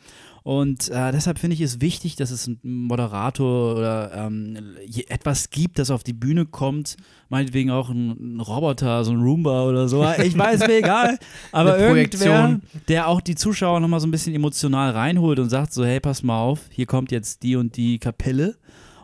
Und 0.45 0.89
äh, 0.89 1.11
deshalb 1.11 1.39
finde 1.39 1.55
ich 1.55 1.61
es 1.61 1.81
wichtig, 1.81 2.17
dass 2.17 2.29
es 2.29 2.47
einen 2.47 2.59
Moderator 2.61 3.77
oder 3.77 4.11
ähm, 4.13 4.75
etwas 5.07 5.49
gibt, 5.49 5.79
das 5.79 5.89
auf 5.89 6.03
die 6.03 6.13
Bühne 6.13 6.45
kommt. 6.45 6.97
Meinetwegen 7.29 7.71
auch 7.71 7.89
ein, 7.89 8.11
ein 8.11 8.39
Roboter, 8.39 9.03
so 9.03 9.13
ein 9.13 9.21
Roomba 9.21 9.63
oder 9.63 9.87
so. 9.87 10.07
Ich 10.23 10.37
weiß, 10.37 10.67
mir 10.67 10.77
egal. 10.77 11.17
Aber 11.51 11.79
irgendwer, 11.79 12.19
Projektion. 12.19 12.61
der 12.87 13.07
auch 13.07 13.21
die 13.21 13.33
Zuschauer 13.33 13.79
nochmal 13.79 13.99
so 13.99 14.05
ein 14.05 14.11
bisschen 14.11 14.35
emotional 14.35 14.91
reinholt 14.91 15.39
und 15.39 15.49
sagt 15.49 15.73
so, 15.73 15.83
hey, 15.83 15.99
pass 15.99 16.21
mal 16.21 16.39
auf, 16.39 16.59
hier 16.69 16.85
kommt 16.85 17.11
jetzt 17.11 17.41
die 17.41 17.55
und 17.55 17.75
die 17.75 17.97
Kapelle 17.97 18.55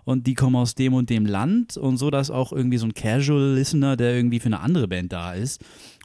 und 0.03 0.27
die 0.27 0.35
kommen 0.35 0.57
aus 0.57 0.75
dem 0.75 0.93
und 0.93 1.09
dem 1.09 1.25
Land 1.25 1.75
und 1.75 1.97
so, 1.97 2.11
dass 2.11 2.29
auch 2.29 2.51
irgendwie 2.51 2.77
so 2.77 2.85
ein 2.85 2.93
Casual 2.93 3.55
Listener, 3.55 3.97
der 3.97 4.13
irgendwie 4.13 4.39
für 4.39 4.45
eine 4.45 4.59
andere 4.59 4.87
Band 4.87 5.11
da 5.11 5.33
ist 5.33 5.59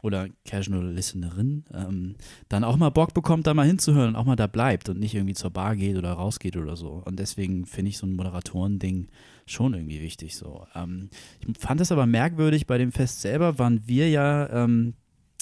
oder 0.07 0.29
Casual 0.45 0.93
Listenerin, 0.93 1.65
ähm, 1.75 2.15
dann 2.49 2.63
auch 2.63 2.77
mal 2.77 2.91
Bock 2.91 3.13
bekommt, 3.13 3.47
da 3.47 3.55
mal 3.55 3.67
hinzuhören 3.67 4.11
und 4.11 4.17
auch 4.17 4.25
mal 4.25 4.37
da 4.37 4.47
bleibt 4.47 4.89
und 4.89 5.01
nicht 5.01 5.15
irgendwie 5.15 5.35
zur 5.35 5.51
Bar 5.51 5.75
geht 5.75 5.97
oder 5.97 6.13
rausgeht 6.13 6.57
oder 6.57 6.77
so. 6.77 7.03
Und 7.05 7.19
deswegen 7.19 7.67
finde 7.67 7.89
ich 7.91 7.99
so 7.99 8.07
ein 8.07 8.15
Moderatoren-Ding 8.15 9.09
schon 9.47 9.75
irgendwie 9.75 10.01
wichtig 10.01 10.37
so. 10.37 10.65
Ähm, 10.77 11.11
ich 11.41 11.59
fand 11.59 11.81
es 11.81 11.91
aber 11.91 12.07
merkwürdig, 12.07 12.67
bei 12.67 12.79
dem 12.79 12.93
Fest 12.93 13.21
selber 13.21 13.59
waren 13.59 13.83
wir 13.87 14.09
ja 14.09 14.49
ähm, 14.51 14.95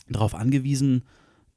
darauf 0.08 0.34
angewiesen, 0.34 1.04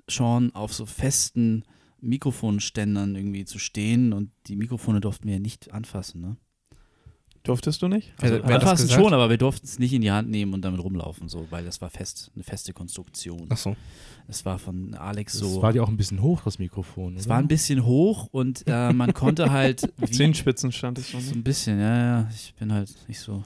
schon 0.10 0.53
auf 0.53 0.74
so 0.74 0.86
festen 0.86 1.64
Mikrofonständern 2.01 3.16
irgendwie 3.16 3.45
zu 3.45 3.58
stehen 3.58 4.12
und 4.12 4.32
die 4.47 4.55
Mikrofone 4.58 4.99
durften 4.99 5.28
wir 5.28 5.39
nicht 5.39 5.74
anfassen, 5.74 6.22
ne? 6.22 6.38
Durftest 7.48 7.82
du 7.82 7.88
nicht? 7.88 8.14
Also, 8.22 8.38
das 8.39 8.52
anfassen 8.52 8.89
schon, 8.89 9.14
aber 9.14 9.30
wir 9.30 9.38
durften 9.38 9.66
es 9.66 9.80
nicht 9.80 9.93
in 9.93 10.02
die 10.02 10.12
Hand 10.12 10.30
nehmen 10.30 10.54
und 10.54 10.62
damit 10.64 10.82
rumlaufen, 10.84 11.28
so, 11.30 11.48
weil 11.50 11.64
das 11.66 11.82
war 11.82 11.89
fest, 11.89 12.32
eine 12.36 12.43
feste 12.43 12.74
Konstruktion. 12.74 13.48
Achso. 13.50 13.76
Es 14.28 14.45
war 14.45 14.60
von 14.60 14.93
Alex 14.93 15.34
so. 15.34 15.62
war 15.62 15.74
ja 15.74 15.82
auch 15.82 15.88
ein 15.88 15.98
bisschen 15.98 16.22
hoch, 16.22 16.41
das 16.43 16.60
Mikrofon. 16.60 17.16
es 17.16 17.30
war 17.30 17.38
ein 17.39 17.48
bisschen 17.48 17.86
hoch 17.86 18.28
und 18.32 18.64
äh, 18.68 18.91
man 18.93 19.14
konnte 19.14 19.52
halt. 19.52 19.91
Zehenspitzen 20.12 20.72
stand 20.72 21.00
ich 21.00 21.08
so. 21.08 21.20
So 21.20 21.34
ein 21.34 21.43
bisschen, 21.43 21.80
ja, 21.80 21.98
ja. 22.22 22.30
Ich 22.34 22.54
bin 22.60 22.74
halt 22.74 22.93
nicht 23.08 23.20
so, 23.20 23.43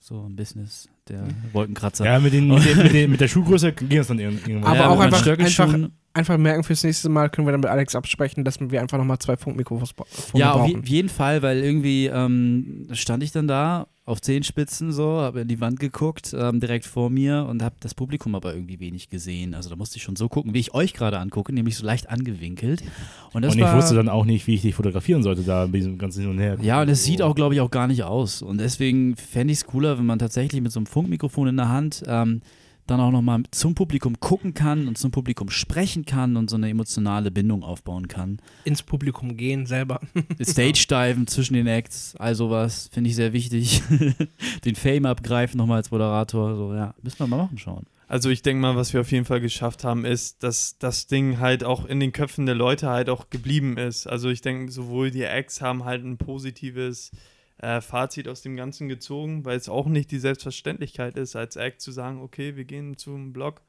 so 0.00 0.24
im 0.26 0.34
Business, 0.34 0.88
der 1.08 1.22
Wolkenkratzer. 1.52 2.04
ja, 2.04 2.18
mit, 2.18 2.32
den, 2.32 2.48
mit, 2.48 2.64
den, 2.64 2.76
mit, 2.78 2.92
den, 2.92 3.10
mit 3.12 3.20
der 3.20 3.28
Schuhgröße 3.28 3.72
ging 3.72 3.98
es 3.98 4.08
dann 4.08 4.18
irg- 4.18 4.46
irgendwann. 4.48 4.64
Aber 4.64 4.76
ja, 4.76 4.88
auch 4.88 4.98
einfach- 5.00 5.20
Stöckelschuhen. 5.20 5.92
Einfach 6.16 6.38
merken, 6.38 6.64
fürs 6.64 6.82
nächste 6.82 7.08
Mal 7.08 7.28
können 7.28 7.46
wir 7.46 7.52
dann 7.52 7.60
mit 7.60 7.68
Alex 7.70 7.94
absprechen, 7.94 8.44
dass 8.44 8.58
wir 8.60 8.80
einfach 8.80 8.98
nochmal 8.98 9.18
zwei 9.18 9.36
Funkmikrofone 9.36 9.86
Ja, 10.34 10.52
auf 10.52 10.60
brauchen. 10.62 10.82
je- 10.84 10.88
jeden 10.88 11.08
Fall, 11.08 11.42
weil 11.42 11.58
irgendwie 11.62 12.06
ähm, 12.06 12.88
stand 12.92 13.22
ich 13.22 13.32
dann 13.32 13.46
da 13.46 13.86
auf 14.06 14.20
Zehenspitzen 14.20 14.92
so, 14.92 15.04
habe 15.20 15.40
in 15.40 15.48
die 15.48 15.60
Wand 15.60 15.80
geguckt, 15.80 16.32
ähm, 16.38 16.60
direkt 16.60 16.84
vor 16.86 17.10
mir 17.10 17.44
und 17.50 17.60
habe 17.62 17.74
das 17.80 17.92
Publikum 17.94 18.36
aber 18.36 18.54
irgendwie 18.54 18.78
wenig 18.78 19.08
gesehen. 19.10 19.52
Also 19.52 19.68
da 19.68 19.74
musste 19.74 19.96
ich 19.96 20.04
schon 20.04 20.14
so 20.14 20.28
gucken, 20.28 20.54
wie 20.54 20.60
ich 20.60 20.74
euch 20.74 20.94
gerade 20.94 21.18
angucke, 21.18 21.52
nämlich 21.52 21.76
so 21.76 21.84
leicht 21.84 22.08
angewinkelt. 22.08 22.84
Und 23.32 23.42
das 23.42 23.52
und 23.54 23.58
ich 23.58 23.64
war, 23.64 23.76
wusste 23.76 23.96
dann 23.96 24.08
auch 24.08 24.24
nicht, 24.24 24.46
wie 24.46 24.54
ich 24.54 24.62
dich 24.62 24.76
fotografieren 24.76 25.24
sollte, 25.24 25.42
da 25.42 25.66
bei 25.66 25.78
diesem 25.78 25.98
ganzen 25.98 26.20
Hin 26.20 26.30
und 26.30 26.38
Her. 26.38 26.56
Ja, 26.62 26.82
und 26.82 26.88
es 26.88 27.02
sieht 27.04 27.20
auch, 27.20 27.34
glaube 27.34 27.54
ich, 27.56 27.60
auch 27.60 27.70
gar 27.70 27.88
nicht 27.88 28.04
aus. 28.04 28.42
Und 28.42 28.58
deswegen 28.58 29.16
fände 29.16 29.52
ich 29.52 29.58
es 29.58 29.66
cooler, 29.66 29.98
wenn 29.98 30.06
man 30.06 30.20
tatsächlich 30.20 30.62
mit 30.62 30.70
so 30.70 30.78
einem 30.78 30.86
Funkmikrofon 30.86 31.48
in 31.48 31.56
der 31.56 31.68
Hand 31.68 32.04
ähm, 32.06 32.42
dann 32.86 33.00
auch 33.00 33.10
nochmal 33.10 33.42
zum 33.50 33.74
Publikum 33.74 34.20
gucken 34.20 34.54
kann 34.54 34.88
und 34.88 34.98
zum 34.98 35.10
Publikum 35.10 35.50
sprechen 35.50 36.04
kann 36.04 36.36
und 36.36 36.50
so 36.50 36.56
eine 36.56 36.68
emotionale 36.68 37.30
Bindung 37.30 37.62
aufbauen 37.62 38.08
kann. 38.08 38.38
Ins 38.64 38.82
Publikum 38.82 39.36
gehen 39.36 39.66
selber. 39.66 40.00
Stage-Diven 40.42 41.26
zwischen 41.26 41.54
den 41.54 41.66
Acts, 41.66 42.14
all 42.16 42.34
sowas, 42.34 42.88
finde 42.92 43.10
ich 43.10 43.16
sehr 43.16 43.32
wichtig. 43.32 43.82
den 44.64 44.74
Fame 44.74 45.06
abgreifen 45.06 45.58
nochmal 45.58 45.78
als 45.78 45.90
Moderator, 45.90 46.56
so, 46.56 46.74
ja, 46.74 46.94
müssen 47.02 47.18
wir 47.18 47.26
mal 47.26 47.38
machen 47.38 47.58
schauen. 47.58 47.86
Also 48.08 48.30
ich 48.30 48.42
denke 48.42 48.62
mal, 48.62 48.76
was 48.76 48.92
wir 48.92 49.00
auf 49.00 49.10
jeden 49.10 49.24
Fall 49.24 49.40
geschafft 49.40 49.82
haben, 49.82 50.04
ist, 50.04 50.44
dass 50.44 50.78
das 50.78 51.08
Ding 51.08 51.40
halt 51.40 51.64
auch 51.64 51.86
in 51.86 51.98
den 51.98 52.12
Köpfen 52.12 52.46
der 52.46 52.54
Leute 52.54 52.88
halt 52.88 53.10
auch 53.10 53.30
geblieben 53.30 53.76
ist. 53.78 54.06
Also 54.06 54.30
ich 54.30 54.42
denke, 54.42 54.70
sowohl 54.70 55.10
die 55.10 55.24
Acts 55.24 55.60
haben 55.60 55.84
halt 55.84 56.04
ein 56.04 56.16
positives 56.16 57.10
äh, 57.58 57.80
Fazit 57.80 58.28
aus 58.28 58.42
dem 58.42 58.56
Ganzen 58.56 58.88
gezogen, 58.88 59.44
weil 59.44 59.56
es 59.56 59.68
auch 59.68 59.86
nicht 59.86 60.10
die 60.10 60.18
Selbstverständlichkeit 60.18 61.16
ist, 61.16 61.36
als 61.36 61.56
Act 61.56 61.80
zu 61.80 61.90
sagen, 61.90 62.20
okay, 62.20 62.56
wir 62.56 62.64
gehen 62.64 62.96
zum 62.96 63.32
Blog, 63.32 63.62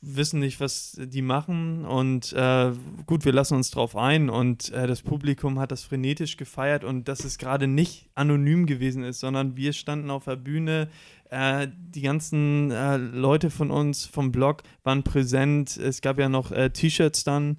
wissen 0.00 0.40
nicht, 0.40 0.60
was 0.60 0.98
die 1.00 1.22
machen 1.22 1.84
und 1.84 2.32
äh, 2.34 2.72
gut, 3.06 3.24
wir 3.24 3.32
lassen 3.32 3.54
uns 3.54 3.70
drauf 3.70 3.96
ein 3.96 4.28
und 4.28 4.70
äh, 4.72 4.86
das 4.86 5.02
Publikum 5.02 5.58
hat 5.58 5.72
das 5.72 5.82
frenetisch 5.82 6.36
gefeiert 6.36 6.84
und 6.84 7.08
dass 7.08 7.24
es 7.24 7.38
gerade 7.38 7.66
nicht 7.66 8.10
anonym 8.14 8.66
gewesen 8.66 9.02
ist, 9.02 9.20
sondern 9.20 9.56
wir 9.56 9.72
standen 9.72 10.10
auf 10.10 10.26
der 10.26 10.36
Bühne, 10.36 10.88
äh, 11.30 11.68
die 11.72 12.02
ganzen 12.02 12.70
äh, 12.70 12.96
Leute 12.96 13.50
von 13.50 13.70
uns 13.70 14.04
vom 14.04 14.30
Blog 14.30 14.62
waren 14.82 15.02
präsent. 15.02 15.76
Es 15.76 16.00
gab 16.00 16.18
ja 16.18 16.28
noch 16.28 16.52
äh, 16.52 16.70
T-Shirts 16.70 17.24
dann, 17.24 17.56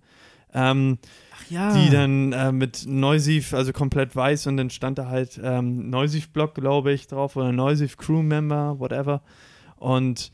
ähm, 0.54 1.00
ja. 1.50 1.74
die 1.74 1.90
dann 1.90 2.32
äh, 2.34 2.52
mit 2.52 2.86
Neusif, 2.88 3.54
also 3.54 3.74
komplett 3.74 4.16
weiß 4.16 4.48
und 4.48 4.58
dann 4.58 4.70
stand 4.70 4.98
da 4.98 5.08
halt 5.08 5.40
ähm, 5.44 5.90
Neusif-Blog, 5.90 6.56
glaube 6.56 6.94
ich, 6.94 7.08
drauf 7.08 7.36
oder 7.36 7.52
Neusif 7.52 7.98
Crew-Member, 7.98 8.80
whatever. 8.80 9.22
Und 9.76 10.32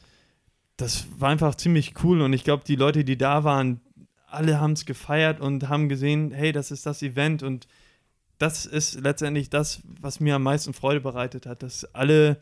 das 0.78 1.06
war 1.18 1.30
einfach 1.30 1.56
ziemlich 1.56 1.94
cool 2.04 2.22
und 2.22 2.34
ich 2.34 2.44
glaube, 2.44 2.64
die 2.66 2.76
Leute, 2.76 3.04
die 3.04 3.18
da 3.18 3.44
waren, 3.44 3.82
alle 4.28 4.60
haben 4.60 4.74
es 4.74 4.86
gefeiert 4.86 5.40
und 5.40 5.70
haben 5.70 5.90
gesehen, 5.90 6.32
hey, 6.32 6.52
das 6.52 6.72
ist 6.72 6.86
das 6.86 7.02
Event 7.02 7.44
und 7.44 7.68
das 8.38 8.66
ist 8.66 9.00
letztendlich 9.00 9.50
das, 9.50 9.82
was 10.00 10.20
mir 10.20 10.36
am 10.36 10.44
meisten 10.44 10.74
Freude 10.74 11.02
bereitet 11.02 11.46
hat, 11.46 11.62
dass 11.62 11.86
alle 11.94 12.42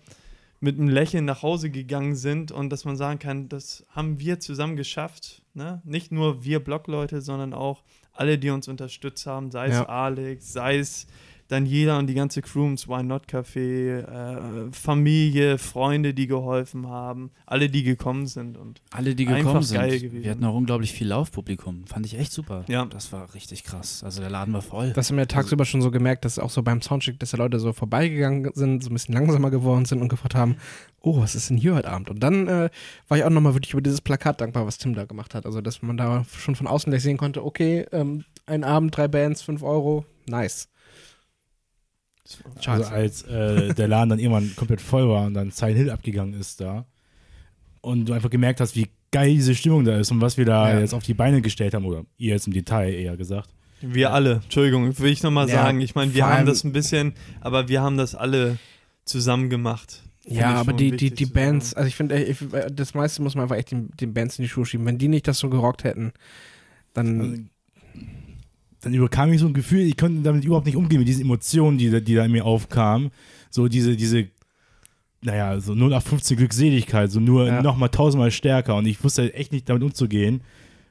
mit 0.61 0.77
einem 0.77 0.89
Lächeln 0.89 1.25
nach 1.25 1.41
Hause 1.41 1.69
gegangen 1.69 2.15
sind 2.15 2.51
und 2.51 2.69
dass 2.69 2.85
man 2.85 2.95
sagen 2.95 3.19
kann, 3.19 3.49
das 3.49 3.85
haben 3.89 4.19
wir 4.19 4.39
zusammen 4.39 4.75
geschafft. 4.75 5.41
Ne? 5.53 5.81
Nicht 5.83 6.11
nur 6.11 6.43
wir 6.43 6.63
Blogleute, 6.63 7.21
sondern 7.21 7.53
auch 7.53 7.83
alle, 8.19 8.37
die 8.37 8.49
uns 8.49 8.67
unterstützt 8.67 9.25
haben, 9.25 9.49
sei 9.49 9.67
es 9.67 9.75
Ja. 9.75 9.85
Alex, 9.85 10.51
sei 10.51 10.77
es 10.77 11.07
Daniela 11.49 11.97
und 11.97 12.07
die 12.07 12.13
ganze 12.13 12.41
Crew 12.43 12.63
ums 12.63 12.87
Why 12.87 13.01
Not 13.03 13.25
Café, 13.27 14.01
äh, 14.01 14.71
Familie, 14.71 15.57
Freunde, 15.57 16.13
die 16.13 16.27
geholfen 16.27 16.87
haben, 16.87 17.31
alle, 17.47 17.69
die 17.69 17.81
gekommen 17.83 18.27
sind 18.27 18.55
und 18.55 18.81
Alle, 18.91 19.15
die 19.15 19.25
gekommen 19.25 19.63
sind. 19.63 19.77
geil 19.77 19.99
gewesen. 19.99 20.23
Wir 20.23 20.31
hatten 20.31 20.45
auch 20.45 20.53
unglaublich 20.53 20.93
viel 20.93 21.07
Laufpublikum. 21.07 21.87
Fand 21.87 22.05
ich 22.05 22.17
echt 22.17 22.31
super. 22.31 22.65
Ja. 22.67 22.85
Das 22.85 23.11
war 23.11 23.33
richtig 23.33 23.63
krass. 23.63 24.03
Also 24.03 24.21
der 24.21 24.29
Laden 24.29 24.53
war 24.53 24.61
voll. 24.61 24.93
Das 24.93 25.09
haben 25.09 25.17
wir 25.17 25.27
tagsüber 25.27 25.65
schon 25.65 25.81
so 25.81 25.89
gemerkt, 25.89 26.23
dass 26.23 26.37
auch 26.37 26.51
so 26.51 26.61
beim 26.61 26.83
Soundcheck, 26.83 27.19
dass 27.19 27.31
da 27.31 27.37
Leute 27.37 27.59
so 27.59 27.73
vorbeigegangen 27.73 28.51
sind, 28.53 28.83
so 28.83 28.91
ein 28.91 28.93
bisschen 28.93 29.15
langsamer 29.15 29.49
geworden 29.49 29.85
sind 29.85 30.01
und 30.01 30.09
gefragt 30.09 30.35
haben, 30.35 30.55
oh, 31.01 31.19
was 31.19 31.33
ist 31.33 31.49
denn 31.49 31.57
hier 31.57 31.73
heute 31.73 31.89
Abend? 31.89 32.11
Und 32.11 32.19
dann 32.21 32.47
äh, 32.47 32.69
war 33.07 33.17
ich 33.17 33.23
auch 33.23 33.29
nochmal 33.31 33.55
wirklich 33.55 33.73
über 33.73 33.81
dieses 33.81 34.01
Plakat 34.01 34.39
dankbar, 34.39 34.67
was 34.67 34.77
Tim 34.77 34.93
da 34.93 35.05
gemacht 35.05 35.33
hat. 35.33 35.47
Also, 35.47 35.61
dass 35.61 35.81
man 35.81 35.97
da 35.97 36.25
schon 36.37 36.55
von 36.55 36.67
außen 36.67 36.91
gleich 36.91 37.01
sehen 37.01 37.17
konnte, 37.17 37.43
okay, 37.43 37.87
ähm, 37.91 38.23
ein 38.45 38.63
Abend, 38.63 38.95
drei 38.95 39.07
Bands, 39.07 39.41
fünf 39.41 39.63
Euro, 39.63 40.05
nice. 40.27 40.69
Also 42.65 42.89
als 42.89 43.23
äh, 43.23 43.73
der 43.73 43.87
Laden 43.87 44.09
dann 44.09 44.19
irgendwann 44.19 44.55
komplett 44.55 44.81
voll 44.81 45.07
war 45.09 45.25
und 45.25 45.33
dann 45.33 45.51
Silent 45.51 45.77
Hill 45.77 45.89
abgegangen 45.91 46.33
ist 46.39 46.61
da 46.61 46.85
und 47.81 48.05
du 48.05 48.13
einfach 48.13 48.29
gemerkt 48.29 48.59
hast, 48.61 48.75
wie 48.75 48.87
geil 49.11 49.33
diese 49.33 49.55
Stimmung 49.55 49.85
da 49.85 49.97
ist 49.97 50.11
und 50.11 50.21
was 50.21 50.37
wir 50.37 50.45
da 50.45 50.73
Ja. 50.73 50.79
jetzt 50.79 50.93
auf 50.93 51.03
die 51.03 51.13
Beine 51.15 51.41
gestellt 51.41 51.73
haben, 51.73 51.85
oder 51.85 52.03
ihr 52.17 52.33
jetzt 52.33 52.45
im 52.47 52.53
Detail 52.53 52.93
eher 52.93 53.17
gesagt. 53.17 53.49
wir 53.81 54.11
alle, 54.13 54.41
Entschuldigung, 54.43 54.97
will 54.99 55.11
ich 55.11 55.23
nochmal 55.23 55.47
Ja, 55.49 55.63
sagen. 55.63 55.81
Ich 55.81 55.95
meine, 55.95 56.13
wir 56.13 56.27
haben 56.27 56.45
das 56.45 56.63
ein 56.63 56.73
bisschen, 56.73 57.13
aber 57.41 57.69
wir 57.69 57.81
haben 57.81 57.97
das 57.97 58.13
alle 58.13 58.57
zusammen 59.05 59.49
gemacht. 59.49 60.03
Ja, 60.27 60.53
aber 60.55 60.73
die, 60.73 60.91
die, 60.91 61.09
die 61.11 61.25
Bands, 61.25 61.71
sagen. 61.71 61.77
also 61.79 61.87
ich 61.87 61.95
finde, 61.95 62.71
das 62.71 62.93
meiste 62.93 63.21
muss 63.23 63.33
man 63.33 63.43
einfach 63.43 63.55
echt 63.55 63.71
den, 63.71 63.89
den 63.99 64.13
Bands 64.13 64.37
in 64.37 64.43
die 64.43 64.49
Schuhe 64.49 64.65
schieben. 64.65 64.85
Wenn 64.85 64.99
die 64.99 65.07
nicht 65.07 65.27
das 65.27 65.39
so 65.39 65.49
gerockt 65.49 65.83
hätten, 65.85 66.11
dann. 66.93 67.21
Also, 67.21 67.41
dann 68.81 68.93
überkam 68.93 69.29
mich 69.29 69.41
so 69.41 69.47
ein 69.47 69.53
Gefühl, 69.53 69.81
ich 69.81 69.97
konnte 69.97 70.21
damit 70.21 70.45
überhaupt 70.45 70.65
nicht 70.65 70.75
umgehen, 70.77 70.99
mit 70.99 71.07
diesen 71.07 71.23
Emotionen, 71.23 71.77
die, 71.77 71.89
da- 71.89 71.99
die 71.99 72.15
da 72.15 72.25
in 72.25 72.31
mir 72.31 72.45
aufkamen. 72.45 73.11
So 73.49 73.67
diese, 73.67 73.95
diese, 73.95 74.27
naja, 75.21 75.59
so 75.59 75.73
0815 75.73 76.37
Glückseligkeit, 76.37 77.11
so 77.11 77.19
nur 77.19 77.47
Ja. 77.47 77.61
nochmal 77.61 77.89
tausendmal 77.89 78.31
stärker 78.31 78.75
und 78.75 78.85
ich 78.85 79.03
wusste 79.03 79.33
echt 79.33 79.51
nicht 79.51 79.67
damit 79.67 79.83
umzugehen. 79.83 80.41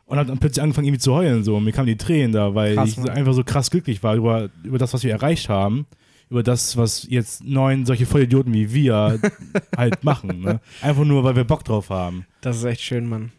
Und 0.04 0.16
hab 0.18 0.26
dann 0.26 0.38
plötzlich 0.38 0.62
angefangen, 0.62 0.86
irgendwie 0.86 1.00
zu 1.02 1.12
heulen, 1.14 1.44
so. 1.44 1.56
Und 1.56 1.64
mir 1.64 1.72
kamen 1.72 1.86
die 1.86 1.96
Tränen 1.98 2.32
da, 2.32 2.54
weil 2.54 2.74
Krass, 2.76 2.90
ich 2.90 2.96
ne? 2.98 3.12
einfach 3.12 3.34
so 3.34 3.44
krass 3.44 3.70
glücklich 3.70 4.02
war 4.02 4.14
über, 4.16 4.48
über 4.64 4.78
das, 4.78 4.94
was 4.94 5.04
wir 5.04 5.12
erreicht 5.12 5.50
haben. 5.50 5.84
Über 6.30 6.42
das, 6.42 6.76
was 6.78 7.06
jetzt 7.10 7.44
neun 7.44 7.84
solche 7.86 8.06
Vollidioten 8.06 8.52
wie 8.54 8.72
wir 8.72 9.18
halt 9.76 10.04
machen. 10.04 10.40
Ne? 10.40 10.60
Einfach 10.80 11.04
nur, 11.04 11.24
weil 11.24 11.36
wir 11.36 11.44
Bock 11.44 11.62
drauf 11.64 11.90
haben. 11.90 12.24
Das 12.40 12.56
ist 12.56 12.64
echt 12.64 12.80
schön, 12.82 13.06
Mann. 13.06 13.32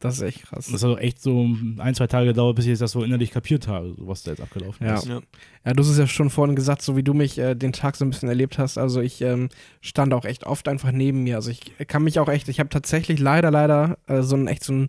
Das 0.00 0.16
ist 0.16 0.22
echt 0.22 0.44
krass. 0.44 0.68
Das 0.72 0.82
hat 0.82 0.90
auch 0.90 0.98
echt 0.98 1.20
so 1.20 1.46
ein, 1.78 1.94
zwei 1.94 2.06
Tage 2.06 2.28
gedauert, 2.28 2.56
bis 2.56 2.66
ich 2.66 2.78
das 2.78 2.90
so 2.92 3.04
innerlich 3.04 3.30
kapiert 3.30 3.68
habe, 3.68 3.94
so 3.96 4.08
was 4.08 4.22
da 4.22 4.30
jetzt 4.32 4.40
abgelaufen 4.40 4.86
Ja. 4.86 4.94
ist. 4.96 5.06
Ja. 5.06 5.20
Ja, 5.64 5.72
du 5.74 5.82
hast 5.82 5.90
es 5.90 5.98
ja 5.98 6.06
schon 6.06 6.30
vorhin 6.30 6.56
gesagt, 6.56 6.80
so 6.80 6.96
wie 6.96 7.02
du 7.02 7.12
mich 7.12 7.38
äh, 7.38 7.54
den 7.54 7.72
Tag 7.74 7.96
so 7.96 8.04
ein 8.06 8.10
bisschen 8.10 8.30
erlebt 8.30 8.58
hast. 8.58 8.78
Also 8.78 9.02
ich 9.02 9.20
ähm, 9.20 9.50
stand 9.82 10.14
auch 10.14 10.24
echt 10.24 10.44
oft 10.46 10.68
einfach 10.68 10.90
neben 10.90 11.22
mir. 11.22 11.36
Also 11.36 11.50
ich 11.50 11.60
kann 11.86 12.02
mich 12.02 12.18
auch 12.18 12.28
echt, 12.30 12.48
ich 12.48 12.60
habe 12.60 12.70
tatsächlich 12.70 13.20
leider, 13.20 13.50
leider 13.50 13.98
äh, 14.06 14.22
so 14.22 14.36
ein 14.36 14.46
echt 14.46 14.64
so 14.64 14.72
ein 14.72 14.88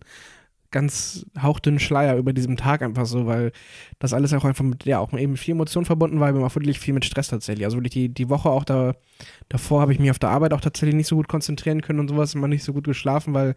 ganz 0.71 1.25
hauchdünnen 1.41 1.81
Schleier 1.81 2.15
über 2.15 2.31
diesem 2.31 2.55
Tag 2.55 2.81
einfach 2.81 3.05
so, 3.05 3.25
weil 3.25 3.51
das 3.99 4.13
alles 4.13 4.33
auch 4.33 4.45
einfach 4.45 4.63
mit, 4.63 4.85
ja, 4.85 4.99
auch 4.99 5.11
eben 5.11 5.35
viel 5.35 5.51
Emotion 5.51 5.83
verbunden 5.83 6.21
war, 6.21 6.29
aber 6.29 6.45
auch 6.45 6.55
wirklich 6.55 6.79
viel 6.79 6.93
mit 6.93 7.03
Stress 7.03 7.27
tatsächlich. 7.27 7.65
Also 7.65 7.75
wirklich 7.77 7.91
die, 7.91 8.07
die 8.07 8.29
Woche 8.29 8.49
auch 8.49 8.63
da, 8.63 8.95
davor 9.49 9.81
habe 9.81 9.91
ich 9.91 9.99
mich 9.99 10.09
auf 10.11 10.19
der 10.19 10.29
Arbeit 10.29 10.53
auch 10.53 10.61
tatsächlich 10.61 10.95
nicht 10.95 11.07
so 11.07 11.17
gut 11.17 11.27
konzentrieren 11.27 11.81
können 11.81 11.99
und 11.99 12.07
sowas, 12.07 12.33
immer 12.33 12.47
nicht 12.47 12.63
so 12.63 12.71
gut 12.71 12.85
geschlafen, 12.85 13.33
weil 13.33 13.55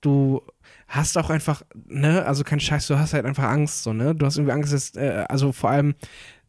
du 0.00 0.40
hast 0.88 1.18
auch 1.18 1.30
einfach, 1.30 1.62
ne, 1.86 2.24
also 2.24 2.44
kein 2.44 2.60
Scheiß, 2.60 2.86
du 2.86 2.98
hast 2.98 3.12
halt 3.12 3.26
einfach 3.26 3.44
Angst, 3.44 3.82
so, 3.82 3.92
ne? 3.92 4.14
Du 4.14 4.24
hast 4.26 4.36
irgendwie 4.36 4.52
Angst, 4.52 4.72
dass, 4.72 4.94
äh, 4.94 5.24
also 5.28 5.52
vor 5.52 5.70
allem, 5.70 5.94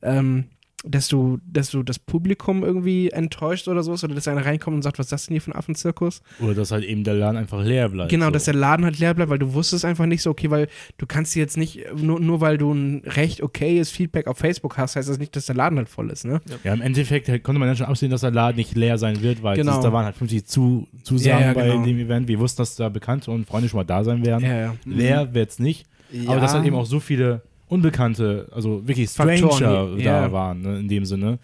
ähm, 0.01 0.49
dass 0.83 1.07
du, 1.07 1.39
dass 1.51 1.71
du 1.71 1.81
das 1.81 1.97
Publikum 1.97 2.63
irgendwie 2.63 3.09
enttäuscht 3.09 3.67
oder 3.67 3.81
sowas, 3.81 4.03
oder 4.03 4.13
dass 4.13 4.27
einer 4.27 4.45
reinkommt 4.45 4.75
und 4.75 4.83
sagt, 4.83 4.99
was 4.99 5.07
ist 5.07 5.11
das 5.11 5.25
denn 5.25 5.33
hier 5.33 5.41
für 5.41 5.51
ein 5.51 5.55
Affenzirkus? 5.55 6.21
Oder 6.39 6.53
dass 6.53 6.71
halt 6.71 6.83
eben 6.85 7.03
der 7.03 7.15
Laden 7.15 7.35
einfach 7.35 7.63
leer 7.63 7.89
bleibt. 7.89 8.11
Genau, 8.11 8.25
so. 8.25 8.31
dass 8.31 8.45
der 8.45 8.53
Laden 8.53 8.85
halt 8.85 8.99
leer 8.99 9.15
bleibt, 9.15 9.31
weil 9.31 9.39
du 9.39 9.53
wusstest 9.53 9.85
einfach 9.85 10.05
nicht 10.05 10.21
so, 10.21 10.29
okay, 10.29 10.51
weil 10.51 10.67
du 10.99 11.07
kannst 11.07 11.35
jetzt 11.35 11.57
nicht, 11.57 11.83
nur, 11.95 12.19
nur 12.19 12.41
weil 12.41 12.59
du 12.59 12.71
ein 12.71 13.01
recht 13.05 13.41
okayes 13.41 13.89
Feedback 13.89 14.27
auf 14.27 14.37
Facebook 14.37 14.77
hast, 14.77 14.95
heißt 14.95 15.09
das 15.09 15.17
nicht, 15.17 15.35
dass 15.35 15.47
der 15.47 15.55
Laden 15.55 15.79
halt 15.79 15.89
voll 15.89 16.11
ist, 16.11 16.25
ne? 16.25 16.41
Ja, 16.63 16.73
im 16.73 16.81
Endeffekt 16.81 17.27
halt 17.27 17.43
konnte 17.43 17.57
man 17.59 17.67
dann 17.67 17.77
schon 17.77 17.87
absehen, 17.87 18.11
dass 18.11 18.21
der 18.21 18.31
Laden 18.31 18.57
nicht 18.57 18.75
leer 18.75 18.99
sein 18.99 19.21
wird, 19.21 19.41
weil 19.41 19.57
Genau. 19.57 19.77
es, 19.77 19.83
da 19.83 19.91
waren 19.91 20.05
halt 20.05 20.15
50 20.15 20.45
zu, 20.45 20.87
Zusagen 21.01 21.39
Ja, 21.41 21.47
ja, 21.47 21.53
bei 21.53 21.67
genau. 21.69 21.83
dem 21.83 21.97
Event. 21.99 22.27
Wir 22.27 22.37
wussten, 22.39 22.61
dass 22.61 22.75
da 22.75 22.89
Bekannte 22.89 23.31
und 23.31 23.47
Freunde 23.47 23.67
schon 23.67 23.79
mal 23.79 23.83
da 23.83 24.03
sein 24.03 24.23
werden. 24.23 24.45
Ja, 24.45 24.57
ja. 24.59 24.75
Leer 24.85 25.33
wird 25.33 25.49
es 25.49 25.59
nicht. 25.59 25.85
Aber 26.27 26.39
dass 26.39 26.53
halt 26.53 26.65
eben 26.65 26.75
auch 26.75 26.85
so 26.85 26.99
viele 26.99 27.41
Unbekannte, 27.69 28.47
also 28.51 28.87
wirklich 28.87 29.09
Stranger 29.09 29.49
Faktoren, 29.49 29.99
ja. 29.99 30.21
da 30.21 30.31
waren, 30.31 30.61
ne, 30.61 30.79
in 30.79 30.87
dem 30.87 31.05
Sinne. 31.05 31.39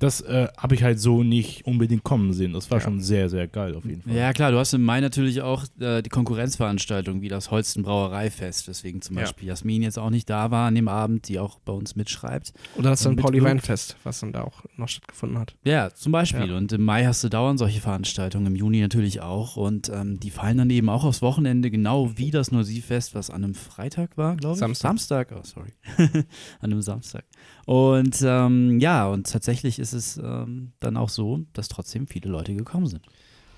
Das 0.00 0.20
äh, 0.20 0.46
habe 0.56 0.74
ich 0.76 0.82
halt 0.84 1.00
so 1.00 1.24
nicht 1.24 1.66
unbedingt 1.66 2.04
kommen 2.04 2.32
sehen. 2.32 2.52
Das 2.52 2.70
war 2.70 2.78
Ja. 2.78 2.84
schon 2.84 3.00
sehr, 3.00 3.28
sehr 3.28 3.48
geil 3.48 3.74
auf 3.74 3.84
jeden 3.84 4.02
Fall. 4.02 4.14
Ja, 4.14 4.32
klar, 4.32 4.52
du 4.52 4.58
hast 4.58 4.72
im 4.72 4.84
Mai 4.84 5.00
natürlich 5.00 5.42
auch 5.42 5.64
äh, 5.80 6.02
die 6.02 6.08
Konkurrenzveranstaltung 6.10 7.20
wie 7.20 7.28
das 7.28 7.50
Holsten 7.50 7.82
Brauereifest, 7.82 8.68
deswegen 8.68 9.02
zum 9.02 9.16
Ja. 9.16 9.22
Beispiel 9.22 9.48
Jasmin 9.48 9.82
jetzt 9.82 9.98
auch 9.98 10.10
nicht 10.10 10.30
da 10.30 10.50
war 10.50 10.68
an 10.68 10.74
dem 10.74 10.88
Abend, 10.88 11.28
die 11.28 11.38
auch 11.38 11.58
bei 11.60 11.72
uns 11.72 11.96
mitschreibt. 11.96 12.52
Oder 12.76 12.90
das 12.90 13.02
dann 13.02 13.16
Pauli. 13.16 13.42
Weinfest, 13.42 13.96
was 14.04 14.20
dann 14.20 14.32
da 14.32 14.42
auch 14.44 14.62
noch 14.76 14.88
stattgefunden 14.88 15.38
hat. 15.38 15.56
Ja, 15.64 15.90
zum 15.92 16.12
Beispiel. 16.12 16.48
Ja. 16.48 16.56
Und 16.56 16.72
im 16.72 16.82
Mai 16.84 17.04
hast 17.04 17.22
du 17.24 17.28
dauernd 17.28 17.58
solche 17.58 17.80
Veranstaltungen, 17.80 18.46
im 18.46 18.56
Juni 18.56 18.80
natürlich 18.80 19.20
auch. 19.20 19.56
Und 19.56 19.88
ähm, 19.88 20.20
die 20.20 20.30
fallen 20.30 20.58
dann 20.58 20.70
eben 20.70 20.88
auch 20.88 21.04
aufs 21.04 21.22
Wochenende, 21.22 21.70
genau 21.70 22.16
wie 22.16 22.30
das 22.30 22.52
Nursifest, 22.52 23.14
was 23.14 23.30
an 23.30 23.42
einem 23.44 23.54
Freitag 23.54 24.16
war, 24.16 24.36
glaube 24.36 24.54
ich. 24.54 24.60
Samstag. 24.60 24.88
Samstag, 24.88 25.32
oh 25.36 25.40
sorry. 25.42 25.70
an 26.60 26.72
einem 26.72 26.82
Samstag. 26.82 27.24
Und 27.68 28.22
ähm, 28.24 28.80
ja, 28.80 29.06
und 29.08 29.30
tatsächlich 29.30 29.78
ist 29.78 29.92
es 29.92 30.16
ähm, 30.16 30.72
dann 30.80 30.96
auch 30.96 31.10
so, 31.10 31.40
dass 31.52 31.68
trotzdem 31.68 32.06
viele 32.06 32.30
Leute 32.30 32.54
gekommen 32.54 32.86
sind. 32.86 33.02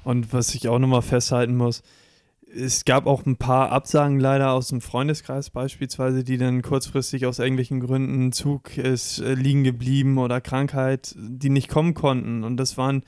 Und 0.02 0.32
was 0.32 0.52
ich 0.56 0.66
auch 0.66 0.80
nochmal 0.80 1.02
festhalten 1.02 1.56
muss, 1.56 1.84
es 2.52 2.84
gab 2.84 3.06
auch 3.06 3.24
ein 3.24 3.36
paar 3.36 3.70
Absagen 3.70 4.18
leider 4.18 4.50
aus 4.50 4.66
dem 4.66 4.80
Freundeskreis 4.80 5.50
beispielsweise, 5.50 6.24
die 6.24 6.38
dann 6.38 6.60
kurzfristig 6.60 7.24
aus 7.24 7.38
irgendwelchen 7.38 7.78
Gründen, 7.78 8.32
Zug 8.32 8.76
ist 8.76 9.20
äh, 9.20 9.34
liegen 9.34 9.62
geblieben 9.62 10.18
oder 10.18 10.40
Krankheit, 10.40 11.14
die 11.16 11.50
nicht 11.50 11.68
kommen 11.68 11.94
konnten. 11.94 12.42
Und 12.42 12.56
das 12.56 12.76
waren 12.76 13.04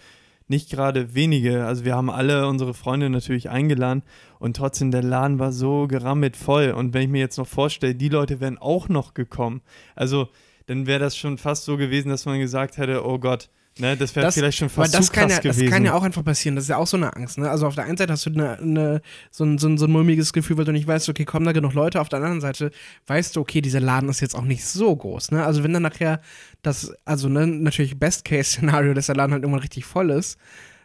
nicht 0.47 0.71
gerade 0.71 1.17
wenige. 1.17 1.67
Also 1.67 1.85
wir 1.85 1.97
haben 1.97 2.11
alle 2.11 2.47
unsere 2.47 2.75
Freunde 2.75 3.11
natürlich 3.11 3.51
eingeladen 3.51 4.05
und 4.39 4.57
trotzdem 4.57 4.93
der 4.93 5.03
Laden 5.03 5.41
war 5.41 5.51
so 5.51 5.89
gerammelt 5.89 6.37
voll. 6.37 6.71
Und 6.71 6.95
wenn 6.95 7.03
ich 7.03 7.09
mir 7.09 7.19
jetzt 7.19 7.39
noch 7.39 7.49
vorstelle, 7.49 7.97
die 7.97 8.09
Leute 8.09 8.39
wären 8.39 8.59
auch 8.59 8.89
noch 8.89 9.15
gekommen. 9.15 9.63
Also 9.97 10.29
dann 10.67 10.87
wäre 10.87 11.01
das 11.01 11.17
schon 11.17 11.39
fast 11.39 11.65
so 11.65 11.77
gewesen, 11.77 12.09
dass 12.09 12.25
man 12.27 12.39
gesagt 12.39 12.77
hätte, 12.79 13.05
oh 13.05 13.19
Gott, 13.19 13.49
ne, 13.79 13.97
das 13.97 14.15
wäre 14.15 14.27
Das- 14.27 14.35
vielleicht 14.35 14.59
schon 14.59 14.69
fast 14.69 14.95
das 14.95 15.07
zu 15.07 15.13
krass 15.13 15.31
ja, 15.31 15.41
das 15.41 15.57
gewesen. 15.57 15.71
kann 15.71 15.85
ja 15.85 15.95
auch 15.95 16.03
einfach 16.03 16.25
passieren. 16.25 16.57
Das 16.57 16.65
ist 16.65 16.69
ja 16.69 16.77
auch 16.77 16.87
so 16.87 16.97
eine 16.97 17.15
Angst. 17.17 17.39
Ne? 17.39 17.51
Also 17.51 17.67
auf 17.67 17.75
der 17.75 17.85
einen 17.85 17.97
Seite 17.97 18.13
hast 18.13 18.27
du 18.27 18.31
eine, 18.31 18.59
eine, 18.59 19.03
so, 19.31 19.45
ein, 19.45 19.59
so, 19.59 19.69
ein, 19.69 19.79
so 19.79 19.87
ein 19.87 19.91
mulmiges 19.91 20.33
Gefühl, 20.33 20.57
weil 20.59 20.65
du 20.65 20.73
nicht 20.73 20.87
weißt, 20.87 21.09
okay, 21.09 21.25
kommen 21.25 21.47
da 21.47 21.53
genug 21.53 21.73
Leute. 21.75 22.01
Auf 22.01 22.09
der 22.09 22.19
anderen 22.19 22.41
Seite 22.41 22.71
weißt 23.07 23.35
du, 23.37 23.41
okay, 23.41 23.61
dieser 23.61 23.81
Laden 23.81 24.09
ist 24.09 24.21
jetzt 24.21 24.35
auch 24.35 24.45
nicht 24.45 24.65
so 24.65 24.95
groß. 24.95 25.31
Ne? 25.33 25.45
Also 25.45 25.63
wenn 25.65 25.73
dann 25.73 25.83
nachher 25.83 26.21
das, 26.63 26.93
also 27.05 27.29
ne, 27.29 27.47
natürlich 27.47 27.99
Best-Case-Szenario, 27.99 28.95
dass 28.95 29.07
der 29.07 29.17
Laden 29.17 29.33
halt 29.33 29.43
irgendwann 29.43 29.63
richtig 29.63 29.85
voll 29.85 30.11
ist, 30.11 30.39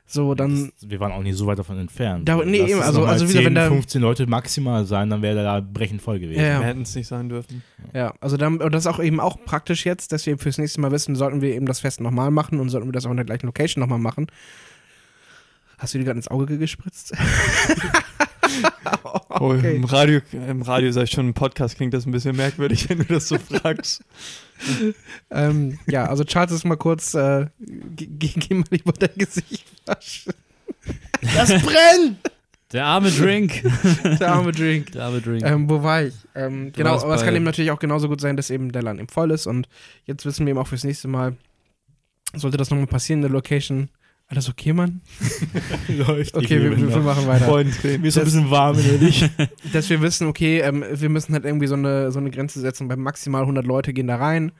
so 0.09 0.33
dann, 0.35 0.71
Wir 0.81 0.99
waren 1.01 1.11
auch 1.11 1.21
nicht 1.21 1.35
so 1.37 1.47
weit 1.47 1.59
davon 1.59 1.77
entfernt. 1.79 2.27
Da- 2.29 2.37
nee, 2.45 2.59
eben, 2.59 2.79
es 2.79 2.85
also- 2.85 3.03
also 3.05 3.27
wieder, 3.27 3.39
10, 3.39 3.45
wenn 3.47 3.55
da- 3.55 3.67
15 3.67 4.01
Leute 4.01 4.25
maximal 4.25 4.85
sein, 4.85 5.09
dann 5.09 5.21
wäre 5.21 5.35
der 5.35 5.43
Laden 5.43 5.73
brechend 5.73 6.01
voll 6.01 6.19
gewesen. 6.19 6.39
Ja, 6.39 6.47
ja. 6.47 6.59
Wir 6.61 6.67
hätten 6.67 6.83
es 6.83 6.95
nicht 6.95 7.07
sein 7.07 7.27
dürfen. 7.29 7.61
ja, 7.93 8.13
also 8.21 8.37
dann, 8.37 8.57
und 8.61 8.71
das 8.73 8.83
ist 8.83 8.87
auch 8.87 8.99
eben 9.01 9.19
auch 9.19 9.37
praktisch 9.45 9.85
jetzt, 9.85 10.13
dass 10.13 10.25
wir 10.25 10.31
eben 10.31 10.39
fürs 10.41 10.57
nächste 10.57 10.79
Mal 10.79 10.91
wissen, 10.91 11.15
sollten 11.15 11.41
wir 11.41 11.53
eben 11.53 11.65
das 11.65 11.81
Fest 11.81 11.99
nochmal 11.99 12.31
machen 12.31 12.59
und 12.61 12.69
sollten 12.69 12.87
wir 12.87 12.93
das 12.93 13.05
auch 13.05 13.11
in 13.11 13.17
der 13.17 13.25
gleichen 13.25 13.45
Location 13.47 13.81
nochmal 13.81 13.99
machen. 13.99 14.27
Hast 15.77 15.93
du 15.93 15.97
dir 15.99 16.05
gerade 16.05 16.17
ins 16.19 16.27
Auge 16.29 16.57
gespritzt? 16.57 17.13
Oh, 19.39 19.53
im, 19.53 19.83
Radio, 19.85 20.21
Im 20.31 20.61
Radio 20.61 20.91
sag 20.91 21.03
ich 21.03 21.11
schon, 21.11 21.27
im 21.27 21.33
Podcast 21.33 21.75
klingt 21.75 21.93
das 21.93 22.05
ein 22.05 22.11
bisschen 22.11 22.35
merkwürdig, 22.35 22.89
wenn 22.89 22.99
du 22.99 23.05
das 23.05 23.27
so 23.27 23.37
fragst. 23.37 24.03
Ähm, 25.29 25.77
ja, 25.85 26.05
also 26.05 26.23
Charles 26.23 26.51
ist 26.51 26.65
mal 26.65 26.77
kurz, 26.77 27.13
äh, 27.13 27.45
ge- 27.59 28.07
ge- 28.07 28.31
geh 28.37 28.55
mal 28.55 28.63
lieber 28.71 28.91
dein 28.91 29.13
Gesicht 29.15 29.63
waschen. 29.85 30.33
Das 31.35 31.49
brennt! 31.61 32.17
Der 32.73 32.85
arme 32.85 33.11
Drink. 33.11 33.61
Der 34.19 34.31
arme 34.33 34.51
Drink. 34.51 34.93
Der 34.93 35.03
arme 35.05 35.21
Drink. 35.21 35.45
Ähm, 35.45 35.69
wo 35.69 35.83
war 35.83 36.01
ich? 36.05 36.15
Ähm, 36.33 36.71
genau, 36.73 36.99
aber 36.99 37.13
es 37.13 37.21
kann 37.23 37.35
eben 37.35 37.45
natürlich 37.45 37.69
auch 37.69 37.77
genauso 37.77 38.07
gut 38.09 38.19
sein, 38.19 38.35
dass 38.35 38.49
eben 38.49 38.71
der 38.71 38.81
Laden 38.81 38.97
eben 38.97 39.09
voll 39.09 39.29
ist 39.29 39.45
und 39.45 39.69
jetzt 40.05 40.25
wissen 40.25 40.45
wir 40.47 40.51
eben 40.51 40.59
auch 40.59 40.67
fürs 40.67 40.83
nächste 40.83 41.07
Mal, 41.07 41.37
sollte 42.33 42.57
das 42.57 42.71
nochmal 42.71 42.87
passieren 42.87 43.19
in 43.19 43.23
der 43.23 43.31
Location. 43.31 43.89
Alles 44.29 44.49
okay, 44.49 44.73
Mann? 44.73 45.01
Läuft. 45.87 46.35
Okay, 46.35 46.61
wir, 46.61 46.77
wir, 46.77 46.89
wir 46.89 46.97
machen 46.99 47.27
weiter. 47.27 47.45
Freudentränen. 47.45 48.01
Mir 48.01 48.07
ist 48.09 48.15
so 48.15 48.19
ein 48.19 48.25
bisschen 48.25 48.51
warm 48.51 48.77
innerlich. 48.77 49.29
dass 49.73 49.89
wir 49.89 50.01
wissen, 50.01 50.27
okay, 50.27 50.59
ähm, 50.59 50.83
wir 50.91 51.09
müssen 51.09 51.33
halt 51.33 51.45
irgendwie 51.45 51.67
so 51.67 51.75
eine, 51.75 52.11
so 52.11 52.19
eine 52.19 52.29
Grenze 52.29 52.59
setzen, 52.59 52.89
bei 52.89 52.97
maximal 52.97 53.41
100 53.41 53.65
Leute 53.65 53.93
gehen 53.93 54.07
da 54.07 54.17
rein. 54.17 54.51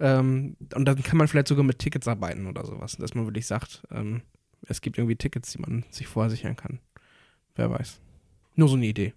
Ähm, 0.00 0.56
und 0.74 0.84
dann 0.84 1.02
kann 1.02 1.16
man 1.16 1.28
vielleicht 1.28 1.48
sogar 1.48 1.64
mit 1.64 1.78
Tickets 1.78 2.08
arbeiten 2.08 2.46
oder 2.46 2.66
sowas, 2.66 2.96
dass 2.98 3.14
man 3.14 3.24
wirklich 3.24 3.46
sagt, 3.46 3.82
ähm, 3.90 4.20
es 4.66 4.82
gibt 4.82 4.98
irgendwie 4.98 5.16
Tickets, 5.16 5.52
die 5.52 5.60
man 5.60 5.84
sich 5.90 6.06
vorher 6.06 6.30
sichern 6.30 6.56
kann. 6.56 6.78
Wer 7.56 7.70
weiß. 7.70 8.00
Nur 8.56 8.68
so 8.68 8.76
eine 8.76 8.86
Idee. 8.86 9.14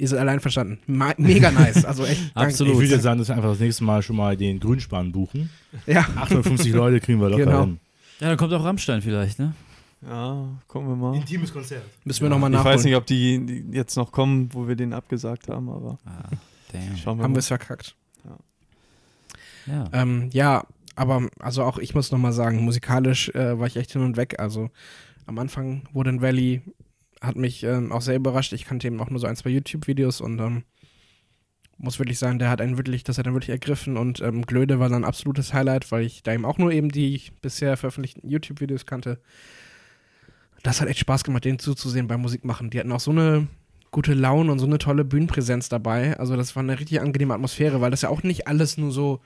Ihr 0.00 0.06
seid 0.08 0.20
allein 0.20 0.38
verstanden. 0.40 0.78
Mega 0.86 1.50
nice. 1.50 1.84
Also 1.84 2.04
echt. 2.04 2.20
danke. 2.34 2.50
Absolut. 2.50 2.74
Ich 2.74 2.78
würde 2.80 2.92
jetzt 2.94 3.02
sagen, 3.02 3.18
dass 3.18 3.28
wir 3.28 3.34
einfach 3.36 3.50
das 3.50 3.58
nächste 3.60 3.82
Mal 3.84 4.00
schon 4.02 4.14
mal 4.16 4.36
den 4.36 4.60
Grünspan 4.60 5.10
buchen. 5.12 5.50
Ja. 5.86 6.00
850 6.16 6.72
Leute 6.72 7.00
kriegen 7.00 7.20
wir 7.20 7.28
locker 7.28 7.44
Genau. 7.44 7.60
hin. 7.64 7.80
ja, 8.20 8.28
dann 8.28 8.36
kommt 8.36 8.52
auch 8.52 8.64
Rammstein 8.64 9.02
vielleicht, 9.02 9.38
ne? 9.40 9.54
Ja, 10.08 10.46
gucken 10.68 10.88
wir 10.88 10.94
mal. 10.96 11.16
Intimes 11.16 11.52
Konzert. 11.52 11.82
Müssen 12.04 12.22
wir 12.22 12.28
nochmal 12.30 12.50
Ich 12.50 12.56
nachholen. 12.56 12.76
weiß 12.76 12.84
nicht, 12.84 12.94
ob 12.94 13.06
die, 13.06 13.44
die 13.44 13.76
jetzt 13.76 13.96
noch 13.96 14.12
kommen, 14.12 14.48
wo 14.52 14.68
wir 14.68 14.76
den 14.76 14.92
abgesagt 14.92 15.48
haben, 15.48 15.68
aber 15.68 15.98
Ah, 16.06 16.28
damn. 16.72 16.96
schauen 16.96 17.18
wir 17.18 17.24
Haben 17.24 17.34
wir 17.34 17.40
es 17.40 17.48
verkackt. 17.48 17.96
Ja. 19.66 19.84
Ähm, 19.92 20.30
ja, 20.32 20.64
aber 20.96 21.28
also 21.40 21.62
auch 21.64 21.78
ich 21.78 21.94
muss 21.94 22.10
nochmal 22.10 22.32
sagen, 22.32 22.62
musikalisch 22.64 23.28
äh, 23.30 23.58
war 23.58 23.66
ich 23.66 23.76
echt 23.76 23.92
hin 23.92 24.02
und 24.02 24.16
weg. 24.16 24.36
Also 24.38 24.70
am 25.26 25.38
Anfang 25.38 25.82
Wooden 25.92 26.22
Valley 26.22 26.62
hat 27.20 27.36
mich 27.36 27.62
ähm, 27.64 27.92
auch 27.92 28.02
sehr 28.02 28.16
überrascht. 28.16 28.52
Ich 28.52 28.64
kannte 28.64 28.86
eben 28.86 29.00
auch 29.00 29.10
nur 29.10 29.20
so 29.20 29.26
ein, 29.26 29.36
zwei 29.36 29.50
YouTube-Videos 29.50 30.20
und 30.20 30.38
ähm, 30.40 30.64
muss 31.78 31.98
wirklich 31.98 32.18
sagen, 32.18 32.38
der 32.38 32.50
hat 32.50 32.60
einen 32.60 32.76
wirklich, 32.76 33.04
das 33.04 33.18
hat 33.18 33.26
einen 33.26 33.34
wirklich 33.34 33.50
ergriffen 33.50 33.96
und 33.96 34.20
ähm, 34.20 34.42
Glöde 34.42 34.80
war 34.80 34.88
dann 34.88 35.02
ein 35.02 35.08
absolutes 35.08 35.54
Highlight, 35.54 35.90
weil 35.92 36.04
ich 36.04 36.22
da 36.22 36.32
eben 36.32 36.44
auch 36.44 36.58
nur 36.58 36.72
eben 36.72 36.90
die 36.90 37.22
bisher 37.40 37.76
veröffentlichten 37.76 38.28
YouTube-Videos 38.28 38.84
kannte. 38.84 39.20
Das 40.62 40.80
hat 40.80 40.88
echt 40.88 40.98
Spaß 40.98 41.22
gemacht, 41.22 41.44
denen 41.44 41.60
zuzusehen 41.60 42.08
beim 42.08 42.20
Musikmachen. 42.20 42.70
Die 42.70 42.80
hatten 42.80 42.90
auch 42.90 43.00
so 43.00 43.12
eine 43.12 43.46
gute 43.92 44.12
Laune 44.14 44.50
und 44.50 44.58
so 44.58 44.66
eine 44.66 44.78
tolle 44.78 45.04
Bühnenpräsenz 45.04 45.68
dabei. 45.68 46.18
Also 46.18 46.36
das 46.36 46.56
war 46.56 46.62
eine 46.62 46.78
richtig 46.78 47.00
angenehme 47.00 47.34
Atmosphäre, 47.34 47.80
weil 47.80 47.92
das 47.92 48.02
ja 48.02 48.08
auch 48.08 48.24
nicht 48.24 48.48
alles 48.48 48.76
nur 48.76 48.90
so 48.90 49.20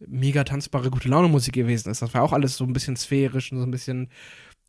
mega 0.00 0.42
tanzbare 0.42 0.90
gute 0.90 1.08
Laune 1.08 1.28
Musik 1.28 1.54
gewesen 1.54 1.90
ist. 1.90 2.02
Das 2.02 2.12
war 2.14 2.22
auch 2.22 2.32
alles 2.32 2.56
so 2.56 2.64
ein 2.64 2.72
bisschen 2.72 2.96
sphärisch 2.96 3.52
und 3.52 3.58
so 3.58 3.64
ein 3.64 3.70
bisschen 3.70 4.08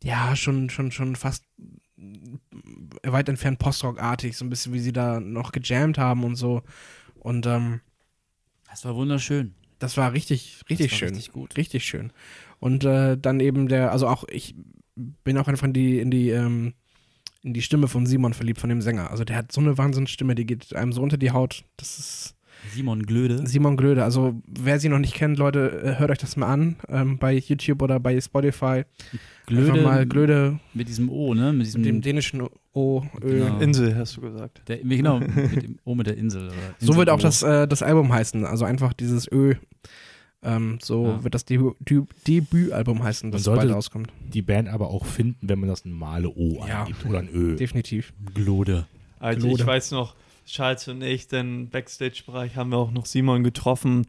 ja, 0.04 0.36
schon 0.36 0.70
schon 0.70 0.92
schon 0.92 1.16
fast 1.16 1.44
weit 3.02 3.28
entfernt 3.28 3.58
Postrock-artig, 3.58 4.36
so 4.36 4.44
ein 4.44 4.50
bisschen 4.50 4.72
wie 4.72 4.80
sie 4.80 4.92
da 4.92 5.20
noch 5.20 5.52
gejammt 5.52 5.98
haben 5.98 6.24
und 6.24 6.36
so. 6.36 6.62
Und 7.16 7.46
ähm, 7.46 7.80
Das 8.68 8.84
war 8.84 8.94
wunderschön. 8.94 9.54
das 9.78 9.96
war 9.96 10.12
richtig 10.12 10.60
richtig 10.68 10.90
Das 10.90 10.92
war 10.92 10.98
schön. 11.08 11.14
richtig 11.14 11.32
gut. 11.32 11.56
Richtig 11.56 11.84
schön. 11.84 12.12
Und 12.60 12.84
äh, 12.84 13.16
dann 13.18 13.40
eben 13.40 13.68
der, 13.68 13.92
also 13.92 14.08
auch 14.08 14.24
ich 14.28 14.54
bin 14.96 15.38
auch 15.38 15.48
einfach 15.48 15.66
in 15.66 15.72
die, 15.72 15.98
in 15.98 16.10
die, 16.10 16.30
ähm, 16.30 16.74
in 17.42 17.52
die 17.52 17.62
Stimme 17.62 17.88
von 17.88 18.06
Simon 18.06 18.32
verliebt, 18.34 18.60
von 18.60 18.70
dem 18.70 18.80
Sänger. 18.80 19.10
Also 19.10 19.24
der 19.24 19.36
hat 19.36 19.52
so 19.52 19.60
eine 19.60 19.76
Wahnsinnsstimme, 19.76 20.34
die 20.34 20.46
geht 20.46 20.74
einem 20.74 20.92
so 20.92 21.02
unter 21.02 21.18
die 21.18 21.30
Haut. 21.32 21.64
Das 21.76 21.98
ist 21.98 22.36
Simon 22.72 23.02
Glöde. 23.04 23.46
Simon 23.46 23.76
Glöde. 23.76 24.04
Also 24.04 24.40
wer 24.46 24.78
sie 24.80 24.88
noch 24.88 24.98
nicht 24.98 25.14
kennt, 25.14 25.38
Leute, 25.38 25.82
äh, 25.82 25.98
hört 25.98 26.10
euch 26.10 26.18
das 26.18 26.36
mal 26.36 26.46
an. 26.46 26.76
Ähm, 26.88 27.18
bei 27.18 27.34
YouTube 27.34 27.82
oder 27.82 28.00
bei 28.00 28.20
Spotify. 28.20 28.84
Glöde, 29.46 29.72
Einfach 29.72 29.84
mal 29.84 30.06
Glöde 30.06 30.58
mit 30.72 30.88
diesem 30.88 31.08
O, 31.10 31.34
ne? 31.34 31.52
Mit 31.52 31.66
diesem 31.66 31.82
mit 31.82 31.88
dem 31.90 32.00
dänischen 32.00 32.42
O. 32.72 33.02
Ö. 33.22 33.44
Genau. 33.44 33.58
Insel, 33.58 33.94
hast 33.96 34.16
du 34.16 34.22
gesagt. 34.22 34.62
Der, 34.68 34.78
genau, 34.78 35.18
mit 35.20 35.62
dem 35.62 35.78
O 35.84 35.94
mit 35.94 36.06
der 36.06 36.16
Insel. 36.16 36.46
Oder 36.48 36.54
So 36.78 36.96
wird 36.96 37.10
auch 37.10 37.20
das, 37.20 37.42
äh, 37.42 37.68
das 37.68 37.82
Album 37.82 38.12
heißen. 38.12 38.44
Also 38.46 38.64
einfach 38.64 38.92
dieses 38.94 39.30
Ö. 39.30 39.54
Ähm, 40.42 40.78
so 40.82 41.06
Ja. 41.06 41.24
wird 41.24 41.34
das 41.34 41.44
Debü 41.46 41.70
Debü- 41.84 42.06
Debütalbum 42.26 43.02
heißen, 43.02 43.30
das 43.32 43.44
bald 43.44 43.70
rauskommt. 43.72 44.08
Die 44.32 44.42
Band 44.42 44.68
aber 44.68 44.88
auch 44.88 45.06
finden, 45.06 45.48
wenn 45.48 45.58
man 45.58 45.68
das 45.70 45.84
normale 45.86 46.28
O 46.28 46.62
Ja. 46.68 46.82
eingibt 46.82 47.06
oder 47.06 47.20
ein 47.20 47.28
Ö. 47.32 47.56
Definitiv. 47.56 48.12
Glode. 48.34 48.86
Also 49.18 49.40
Gelode. 49.46 49.62
ich 49.62 49.66
weiß 49.66 49.90
noch, 49.92 50.14
Charles 50.46 50.88
und 50.88 51.02
ich, 51.02 51.28
den 51.28 51.68
Backstage-Bereich 51.70 52.56
haben 52.56 52.70
wir 52.70 52.78
auch 52.78 52.90
noch 52.90 53.06
Simon 53.06 53.44
getroffen, 53.44 54.06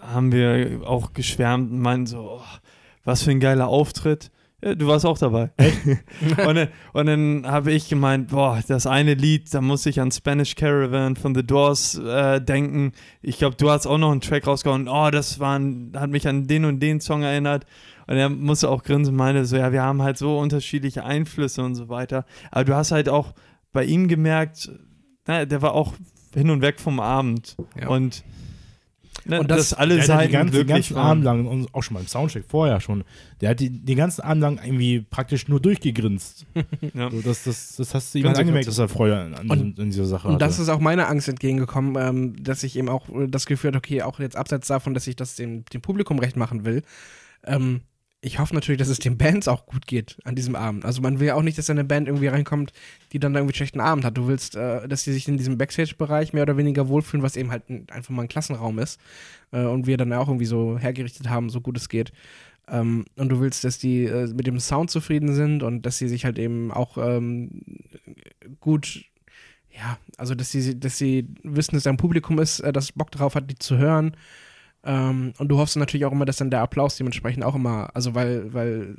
haben 0.00 0.32
wir 0.32 0.82
auch 0.84 1.12
geschwärmt 1.12 1.70
und 1.70 1.80
meinten 1.80 2.06
so, 2.06 2.38
oh, 2.38 2.58
was 3.04 3.22
für 3.22 3.30
ein 3.30 3.40
geiler 3.40 3.68
Auftritt. 3.68 4.30
Ja, 4.64 4.74
du 4.74 4.86
warst 4.86 5.04
auch 5.04 5.18
dabei. 5.18 5.50
und 6.46 6.54
dann, 6.54 6.68
und 6.94 7.06
dann 7.06 7.46
habe 7.46 7.72
ich 7.72 7.88
gemeint, 7.88 8.28
boah, 8.28 8.62
das 8.66 8.86
eine 8.86 9.12
Lied, 9.12 9.52
da 9.52 9.60
muss 9.60 9.84
ich 9.84 10.00
an 10.00 10.10
Spanish 10.10 10.54
Caravan 10.54 11.16
von 11.16 11.34
The 11.34 11.44
Doors 11.44 11.96
äh, 11.98 12.40
denken. 12.40 12.92
Ich 13.20 13.36
glaube, 13.36 13.56
du 13.56 13.70
hast 13.70 13.86
auch 13.86 13.98
noch 13.98 14.10
einen 14.10 14.22
Track 14.22 14.46
rausgehauen. 14.46 14.88
Oh, 14.88 15.10
das 15.10 15.38
war 15.38 15.58
ein, 15.58 15.92
hat 15.94 16.08
mich 16.08 16.26
an 16.26 16.46
den 16.46 16.64
und 16.64 16.80
den 16.80 17.00
Song 17.00 17.22
erinnert. 17.22 17.66
Und 18.06 18.16
er 18.16 18.30
musste 18.30 18.70
auch 18.70 18.82
grinsen 18.82 19.12
und 19.12 19.18
meinte 19.18 19.44
so, 19.44 19.56
ja, 19.56 19.72
wir 19.72 19.82
haben 19.82 20.02
halt 20.02 20.16
so 20.16 20.38
unterschiedliche 20.38 21.04
Einflüsse 21.04 21.62
und 21.62 21.74
so 21.74 21.88
weiter. 21.90 22.24
Aber 22.50 22.64
du 22.64 22.74
hast 22.74 22.90
halt 22.90 23.08
auch 23.08 23.34
bei 23.72 23.84
ihm 23.84 24.08
gemerkt, 24.08 24.70
na, 25.26 25.44
der 25.44 25.62
war 25.62 25.72
auch 25.74 25.94
hin 26.34 26.50
und 26.50 26.60
weg 26.62 26.80
vom 26.80 27.00
Abend. 27.00 27.56
Ja. 27.80 27.88
Und, 27.88 28.24
ne, 29.24 29.40
Und 29.40 29.50
das- 29.50 29.70
dass 29.70 29.78
alle 29.78 29.94
Der 29.94 30.02
hat 30.02 30.06
Seiten 30.08 30.32
ganzen, 30.32 30.50
glücklich 30.52 30.68
ganzen 30.88 30.96
waren. 30.96 31.06
Abend 31.06 31.24
lang, 31.24 31.46
und 31.46 31.74
auch 31.74 31.82
schon 31.82 31.94
beim 31.96 32.06
Soundcheck 32.06 32.44
vorher 32.48 32.80
schon, 32.80 33.04
der 33.40 33.50
hat 33.50 33.60
die, 33.60 33.70
den 33.70 33.96
ganzen 33.96 34.22
Abend 34.22 34.42
lang 34.42 34.60
irgendwie 34.62 35.00
praktisch 35.00 35.48
nur 35.48 35.60
durchgegrinst. 35.60 36.44
Ja. 36.94 37.10
So, 37.10 37.20
das, 37.22 37.44
das, 37.44 37.76
das 37.76 37.94
hast 37.94 38.14
du 38.14 38.18
ihm 38.18 38.24
Ganz 38.24 38.38
angemerkt, 38.38 38.66
dass 38.68 38.78
er 38.78 38.88
Freude 38.88 39.16
an, 39.18 39.34
an, 39.34 39.50
Und- 39.50 39.80
an 39.80 39.86
dieser 39.86 40.04
Sache 40.06 40.28
Und 40.28 40.34
hatte. 40.34 40.44
das 40.44 40.58
ist 40.58 40.68
auch 40.68 40.80
meine 40.80 41.06
Angst 41.08 41.28
entgegengekommen, 41.28 41.96
ähm, 41.98 42.42
dass 42.42 42.62
ich 42.62 42.76
eben 42.76 42.88
auch 42.88 43.08
äh, 43.08 43.26
das 43.28 43.46
Gefühl 43.46 43.68
hatte, 43.68 43.78
okay, 43.78 44.02
auch 44.02 44.18
jetzt 44.20 44.36
abseits 44.36 44.68
davon, 44.68 44.94
dass 44.94 45.06
ich 45.06 45.16
das 45.16 45.36
dem, 45.36 45.64
dem 45.66 45.80
Publikum 45.80 46.18
recht 46.18 46.36
machen 46.36 46.64
will, 46.64 46.82
ähm, 47.44 47.80
ich 48.24 48.38
hoffe 48.38 48.54
natürlich, 48.54 48.78
dass 48.78 48.88
es 48.88 48.98
den 48.98 49.18
Bands 49.18 49.48
auch 49.48 49.66
gut 49.66 49.86
geht 49.86 50.16
an 50.24 50.34
diesem 50.34 50.56
Abend. 50.56 50.86
Also 50.86 51.02
man 51.02 51.20
will 51.20 51.26
ja 51.26 51.34
auch 51.34 51.42
nicht, 51.42 51.58
dass 51.58 51.68
eine 51.68 51.84
Band 51.84 52.08
irgendwie 52.08 52.28
reinkommt, 52.28 52.72
die 53.12 53.18
dann 53.18 53.34
da 53.34 53.40
irgendwie 53.40 53.52
einen 53.52 53.56
schlechten 53.56 53.80
Abend 53.80 54.06
hat. 54.06 54.16
Du 54.16 54.26
willst, 54.26 54.56
äh, 54.56 54.88
dass 54.88 55.02
sie 55.02 55.12
sich 55.12 55.28
in 55.28 55.36
diesem 55.36 55.58
Backstage-Bereich 55.58 56.32
mehr 56.32 56.44
oder 56.44 56.56
weniger 56.56 56.88
wohlfühlen, 56.88 57.22
was 57.22 57.36
eben 57.36 57.50
halt 57.50 57.68
ein, 57.68 57.86
einfach 57.90 58.10
mal 58.10 58.22
ein 58.22 58.28
Klassenraum 58.28 58.78
ist. 58.78 58.98
Äh, 59.52 59.64
und 59.64 59.86
wir 59.86 59.98
dann 59.98 60.10
auch 60.14 60.28
irgendwie 60.28 60.46
so 60.46 60.78
hergerichtet 60.78 61.28
haben, 61.28 61.50
so 61.50 61.60
gut 61.60 61.76
es 61.76 61.90
geht. 61.90 62.12
Ähm, 62.66 63.04
und 63.16 63.28
du 63.28 63.40
willst, 63.40 63.62
dass 63.62 63.78
die 63.78 64.04
äh, 64.04 64.26
mit 64.28 64.46
dem 64.46 64.58
Sound 64.58 64.90
zufrieden 64.90 65.34
sind 65.34 65.62
und 65.62 65.82
dass 65.84 65.98
sie 65.98 66.08
sich 66.08 66.24
halt 66.24 66.38
eben 66.38 66.72
auch 66.72 66.96
ähm, 66.96 67.50
gut, 68.58 69.04
ja, 69.70 69.98
also 70.16 70.34
dass 70.34 70.50
sie, 70.50 70.80
dass 70.80 70.96
sie 70.96 71.28
wissen, 71.42 71.74
dass 71.74 71.82
da 71.82 71.90
ein 71.90 71.98
Publikum 71.98 72.38
ist, 72.38 72.60
äh, 72.60 72.72
das 72.72 72.92
Bock 72.92 73.10
drauf 73.10 73.34
hat, 73.34 73.50
die 73.50 73.58
zu 73.58 73.76
hören. 73.76 74.16
Ähm, 74.84 75.32
und 75.38 75.48
du 75.48 75.58
hoffst 75.58 75.76
natürlich 75.76 76.04
auch 76.04 76.12
immer, 76.12 76.24
dass 76.24 76.36
dann 76.36 76.50
der 76.50 76.60
Applaus 76.60 76.96
dementsprechend 76.96 77.44
auch 77.44 77.54
immer, 77.54 77.90
also 77.94 78.14
weil, 78.14 78.52
weil, 78.52 78.96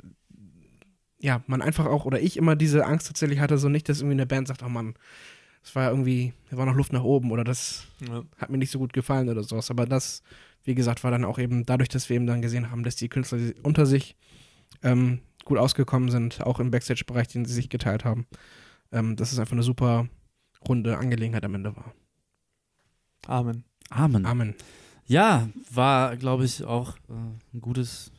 ja, 1.18 1.42
man 1.46 1.62
einfach 1.62 1.86
auch, 1.86 2.04
oder 2.04 2.20
ich 2.20 2.36
immer 2.36 2.56
diese 2.56 2.84
Angst 2.84 3.06
tatsächlich 3.06 3.40
hatte, 3.40 3.58
so 3.58 3.68
nicht, 3.68 3.88
dass 3.88 4.00
irgendwie 4.00 4.14
eine 4.14 4.26
Band 4.26 4.48
sagt, 4.48 4.62
oh 4.62 4.68
Mann, 4.68 4.94
es 5.62 5.74
war 5.74 5.84
ja 5.84 5.90
irgendwie, 5.90 6.32
da 6.50 6.56
war 6.56 6.66
noch 6.66 6.74
Luft 6.74 6.92
nach 6.92 7.02
oben 7.02 7.30
oder 7.30 7.44
das 7.44 7.86
Ja. 8.08 8.22
hat 8.36 8.50
mir 8.50 8.58
nicht 8.58 8.70
so 8.70 8.78
gut 8.78 8.92
gefallen 8.92 9.28
oder 9.28 9.42
sowas. 9.42 9.70
Aber 9.70 9.86
das, 9.86 10.22
wie 10.64 10.74
gesagt, 10.74 11.02
war 11.02 11.10
dann 11.10 11.24
auch 11.24 11.38
eben 11.38 11.66
dadurch, 11.66 11.88
dass 11.88 12.08
wir 12.08 12.16
eben 12.16 12.26
dann 12.26 12.42
gesehen 12.42 12.70
haben, 12.70 12.84
dass 12.84 12.96
die 12.96 13.08
Künstler 13.08 13.38
unter 13.62 13.86
sich 13.86 14.16
ähm, 14.82 15.20
gut 15.44 15.58
ausgekommen 15.58 16.10
sind, 16.10 16.40
auch 16.42 16.60
im 16.60 16.70
Backstage-Bereich, 16.70 17.28
den 17.28 17.44
sie 17.44 17.54
sich 17.54 17.68
geteilt 17.68 18.04
haben, 18.04 18.26
ähm, 18.92 19.16
dass 19.16 19.32
es 19.32 19.38
einfach 19.38 19.52
eine 19.52 19.62
super 19.62 20.08
runde 20.68 20.98
Angelegenheit 20.98 21.44
am 21.44 21.54
Ende 21.54 21.74
war. 21.76 21.94
Amen. 23.26 23.64
Amen. 23.90 24.26
Amen. 24.26 24.54
Ja, 25.06 25.48
war, 25.72 26.16
glaube 26.16 26.44
ich, 26.44 26.64
auch 26.64 26.96
äh, 27.08 27.12
ein 27.54 27.60
gutes 27.60 28.10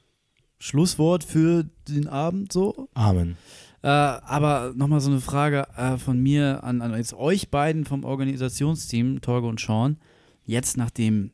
Schlusswort 0.60 1.24
für 1.24 1.66
den 1.88 2.08
Abend 2.08 2.54
so. 2.54 2.88
Amen. 2.94 3.38
Äh, 3.84 3.88
aber 3.88 4.74
nochmal 4.76 5.02
so 5.02 5.12
eine 5.12 5.22
Frage 5.22 5.68
äh, 5.76 5.98
von 5.98 6.20
mir 6.20 6.64
an, 6.64 6.82
an 6.82 6.96
jetzt 6.96 7.14
euch 7.14 7.50
beiden 7.50 7.86
vom 7.86 8.04
Organisationsteam, 8.04 9.22
Torge 9.22 9.48
und 9.48 9.60
Sean. 9.60 9.98
Jetzt, 10.46 10.78
nachdem 10.78 11.32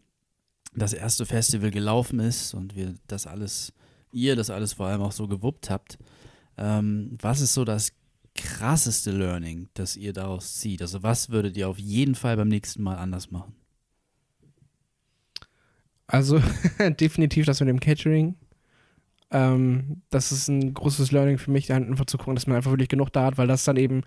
das 0.76 0.94
erste 0.94 1.26
Festival 1.26 1.72
gelaufen 1.72 2.20
ist 2.20 2.54
und 2.54 2.76
wir 2.76 2.96
das 3.08 3.28
alles, 3.28 3.74
ihr 4.12 4.36
das 4.36 4.50
alles 4.50 4.74
vor 4.74 4.88
allem 4.88 5.02
auch 5.02 5.12
so 5.12 5.28
gewuppt 5.28 5.70
habt, 5.70 6.00
ähm, 6.58 7.18
was 7.22 7.42
ist 7.42 7.54
so 7.54 7.64
das 7.64 7.94
krasseste 8.36 9.12
Learning, 9.12 9.70
das 9.76 9.96
ihr 9.96 10.14
daraus 10.14 10.56
zieht? 10.56 10.82
Also 10.82 11.04
was 11.04 11.30
würdet 11.30 11.56
ihr 11.56 11.70
auf 11.70 11.78
jeden 11.78 12.16
Fall 12.16 12.36
beim 12.36 12.48
nächsten 12.48 12.82
Mal 12.82 12.98
anders 12.98 13.30
machen? 13.30 13.56
Also 16.08 16.42
definitiv 17.00 17.46
das 17.46 17.60
mit 17.60 17.70
dem 17.70 17.80
Catering. 17.80 18.36
Ähm, 19.32 20.02
das 20.10 20.32
ist 20.32 20.48
ein 20.48 20.74
großes 20.74 21.12
Learning 21.12 21.38
für 21.38 21.52
mich, 21.52 21.68
da 21.68 21.76
einfach 21.76 22.06
zu 22.06 22.18
gucken, 22.18 22.36
dass 22.36 22.48
man 22.48 22.58
einfach 22.58 22.72
wirklich 22.72 22.90
genug 22.90 23.12
da 23.12 23.26
hat, 23.26 23.38
weil 23.38 23.48
das 23.48 23.64
dann 23.64 23.78
eben 23.78 24.02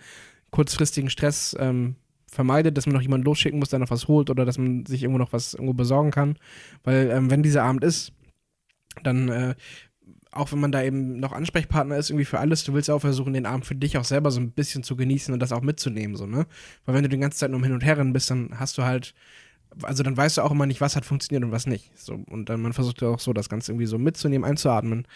kurzfristigen 0.50 1.10
Stress 1.10 1.56
ähm, 1.58 1.96
vermeidet, 2.26 2.76
dass 2.76 2.86
man 2.86 2.94
noch 2.94 3.02
jemanden 3.02 3.24
losschicken 3.24 3.58
muss, 3.58 3.70
der 3.70 3.78
noch 3.78 3.90
was 3.90 4.08
holt 4.08 4.30
oder 4.30 4.44
dass 4.44 4.58
man 4.58 4.86
sich 4.86 5.02
irgendwo 5.02 5.18
noch 5.18 5.32
was 5.32 5.54
irgendwo 5.54 5.74
besorgen 5.74 6.10
kann. 6.10 6.38
Weil 6.84 7.10
ähm, 7.10 7.30
wenn 7.30 7.42
dieser 7.42 7.64
Abend 7.64 7.82
ist, 7.82 8.12
dann 9.02 9.28
äh, 9.28 9.54
auch 10.36 10.52
wenn 10.52 10.60
man 10.60 10.72
da 10.72 10.82
eben 10.82 11.18
noch 11.18 11.32
Ansprechpartner 11.32 11.96
ist, 11.96 12.10
irgendwie 12.10 12.24
für 12.24 12.38
alles, 12.38 12.64
du 12.64 12.74
willst 12.74 12.88
ja 12.88 12.94
auch 12.94 13.00
versuchen, 13.00 13.32
den 13.32 13.46
Abend 13.46 13.64
für 13.64 13.74
dich 13.74 13.98
auch 13.98 14.04
selber 14.04 14.30
so 14.30 14.40
ein 14.40 14.52
bisschen 14.52 14.82
zu 14.82 14.96
genießen 14.96 15.32
und 15.32 15.40
das 15.40 15.52
auch 15.52 15.62
mitzunehmen, 15.62 16.16
so, 16.16 16.26
ne? 16.26 16.46
Weil 16.84 16.94
wenn 16.94 17.02
du 17.02 17.08
die 17.08 17.18
ganze 17.18 17.38
Zeit 17.38 17.50
nur 17.50 17.62
hin 17.62 17.72
und 17.72 17.84
her 17.84 17.98
rennen 17.98 18.12
bist, 18.12 18.30
dann 18.30 18.50
hast 18.58 18.78
du 18.78 18.82
halt, 18.82 19.14
also 19.82 20.02
dann 20.02 20.16
weißt 20.16 20.38
du 20.38 20.42
auch 20.42 20.50
immer 20.50 20.66
nicht, 20.66 20.80
was 20.80 20.96
hat 20.96 21.04
funktioniert 21.04 21.44
und 21.44 21.52
was 21.52 21.66
nicht. 21.66 21.90
So, 21.98 22.22
und 22.30 22.48
dann 22.48 22.60
man 22.60 22.72
versucht 22.72 23.02
ja 23.02 23.08
auch 23.08 23.20
so, 23.20 23.32
das 23.32 23.48
Ganze 23.48 23.72
irgendwie 23.72 23.86
so 23.86 23.98
mitzunehmen, 23.98 24.48
einzuatmen. 24.48 25.06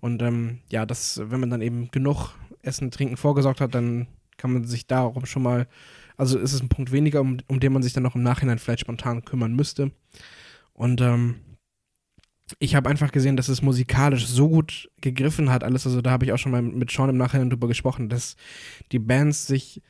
Und 0.00 0.22
ähm, 0.22 0.58
ja, 0.70 0.86
das, 0.86 1.20
wenn 1.24 1.40
man 1.40 1.50
dann 1.50 1.62
eben 1.62 1.90
genug 1.90 2.32
Essen, 2.62 2.90
Trinken 2.90 3.16
vorgesorgt 3.16 3.60
hat, 3.60 3.74
dann 3.74 4.06
kann 4.36 4.52
man 4.52 4.64
sich 4.64 4.86
darum 4.86 5.26
schon 5.26 5.42
mal, 5.42 5.66
also 6.16 6.38
ist 6.38 6.52
es 6.52 6.60
ein 6.60 6.68
Punkt 6.68 6.92
weniger, 6.92 7.20
um, 7.20 7.38
um 7.48 7.60
den 7.60 7.72
man 7.72 7.82
sich 7.82 7.92
dann 7.92 8.02
noch 8.02 8.14
im 8.14 8.22
Nachhinein 8.22 8.58
vielleicht 8.58 8.80
spontan 8.80 9.24
kümmern 9.24 9.54
müsste. 9.54 9.92
Und 10.72 11.00
ähm, 11.00 11.36
ich 12.58 12.74
habe 12.74 12.88
einfach 12.88 13.12
gesehen, 13.12 13.36
dass 13.36 13.48
es 13.48 13.62
musikalisch 13.62 14.26
so 14.26 14.48
gut 14.48 14.90
gegriffen 15.00 15.50
hat, 15.50 15.62
alles. 15.62 15.86
Also 15.86 16.02
da 16.02 16.10
habe 16.10 16.24
ich 16.24 16.32
auch 16.32 16.38
schon 16.38 16.52
mal 16.52 16.62
mit 16.62 16.90
Sean 16.90 17.10
im 17.10 17.16
Nachhinein 17.16 17.50
drüber 17.50 17.68
gesprochen, 17.68 18.08
dass 18.08 18.36
die 18.92 18.98
Bands 18.98 19.46
sich 19.46 19.82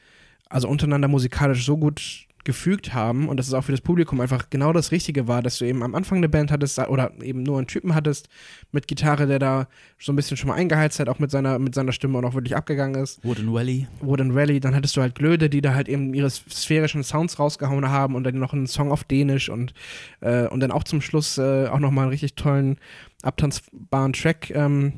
also 0.49 0.69
untereinander 0.69 1.09
musikalisch 1.09 1.65
so 1.65 1.79
gut 1.79 2.27
gefügt 2.45 2.95
haben 2.95 3.29
und 3.29 3.37
dass 3.37 3.49
es 3.49 3.55
auch 3.55 3.65
für 3.65 3.73
das 3.73 3.81
Publikum 3.83 4.21
einfach 4.21 4.49
genau 4.49 4.73
das 4.73 4.93
Richtige 4.93 5.29
war, 5.29 5.43
dass 5.43 5.59
du 5.59 5.67
eben 5.67 5.83
am 5.83 5.95
Anfang 5.95 6.19
eine 6.19 6.29
Band 6.29 6.51
hattest 6.51 6.79
oder 6.79 7.13
eben 7.23 7.43
nur 7.43 7.59
einen 7.59 7.67
Typen 7.67 7.95
hattest 7.95 8.29
mit 8.73 8.89
Gitarre, 8.89 9.27
der 9.27 9.39
da 9.39 9.69
so 9.99 10.13
ein 10.13 10.17
bisschen 10.17 10.37
schon 10.37 10.49
mal 10.49 10.55
eingeheizt 10.55 10.99
hat, 11.01 11.09
auch 11.09 11.19
mit 11.19 11.31
seiner, 11.31 11.59
mit 11.59 11.75
seiner 11.75 11.93
Stimme 11.93 12.17
und 12.19 12.25
auch 12.25 12.35
wirklich 12.35 12.57
abgegangen 12.57 13.01
ist. 13.03 13.23
Wooden 13.25 13.53
Valley. 13.53 13.87
Wooden 14.01 14.31
Rally, 14.31 14.59
dann 14.61 14.75
hattest 14.75 14.97
du 14.97 15.03
halt 15.03 15.15
Glöde, 15.15 15.51
die 15.51 15.61
da 15.61 15.75
halt 15.75 15.89
eben 15.89 16.15
ihre 16.15 16.31
sphärischen 16.31 17.03
Sounds 17.03 17.39
rausgehauen 17.39 17.89
haben 17.91 18.15
und 18.15 18.25
dann 18.25 18.39
noch 18.39 18.53
einen 18.55 18.67
Song 18.67 18.91
auf 18.91 19.05
Dänisch 19.05 19.51
und, 19.51 19.75
äh, 20.21 20.47
und 20.47 20.61
dann 20.61 20.71
auch 20.71 20.85
zum 20.85 21.01
Schluss 21.03 21.37
äh, 21.37 21.67
auch 21.67 21.79
nochmal 21.79 22.05
einen 22.05 22.11
richtig 22.13 22.37
tollen, 22.37 22.79
abtanzbaren 23.23 24.13
Track, 24.15 24.51
ähm, 24.51 24.95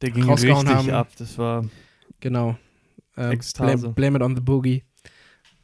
Der 0.00 0.10
ging 0.10 0.24
Rausgehauen 0.24 0.66
richtig 0.66 0.92
haben. 0.92 0.96
ab. 0.98 1.08
Das 1.18 1.36
war 1.36 1.66
genau. 2.20 2.56
Äh, 3.16 3.32
Ekstase. 3.34 3.76
blame, 3.76 3.94
blame 3.94 4.16
it 4.18 4.22
on 4.22 4.34
the 4.34 4.40
Boogie. 4.40 4.82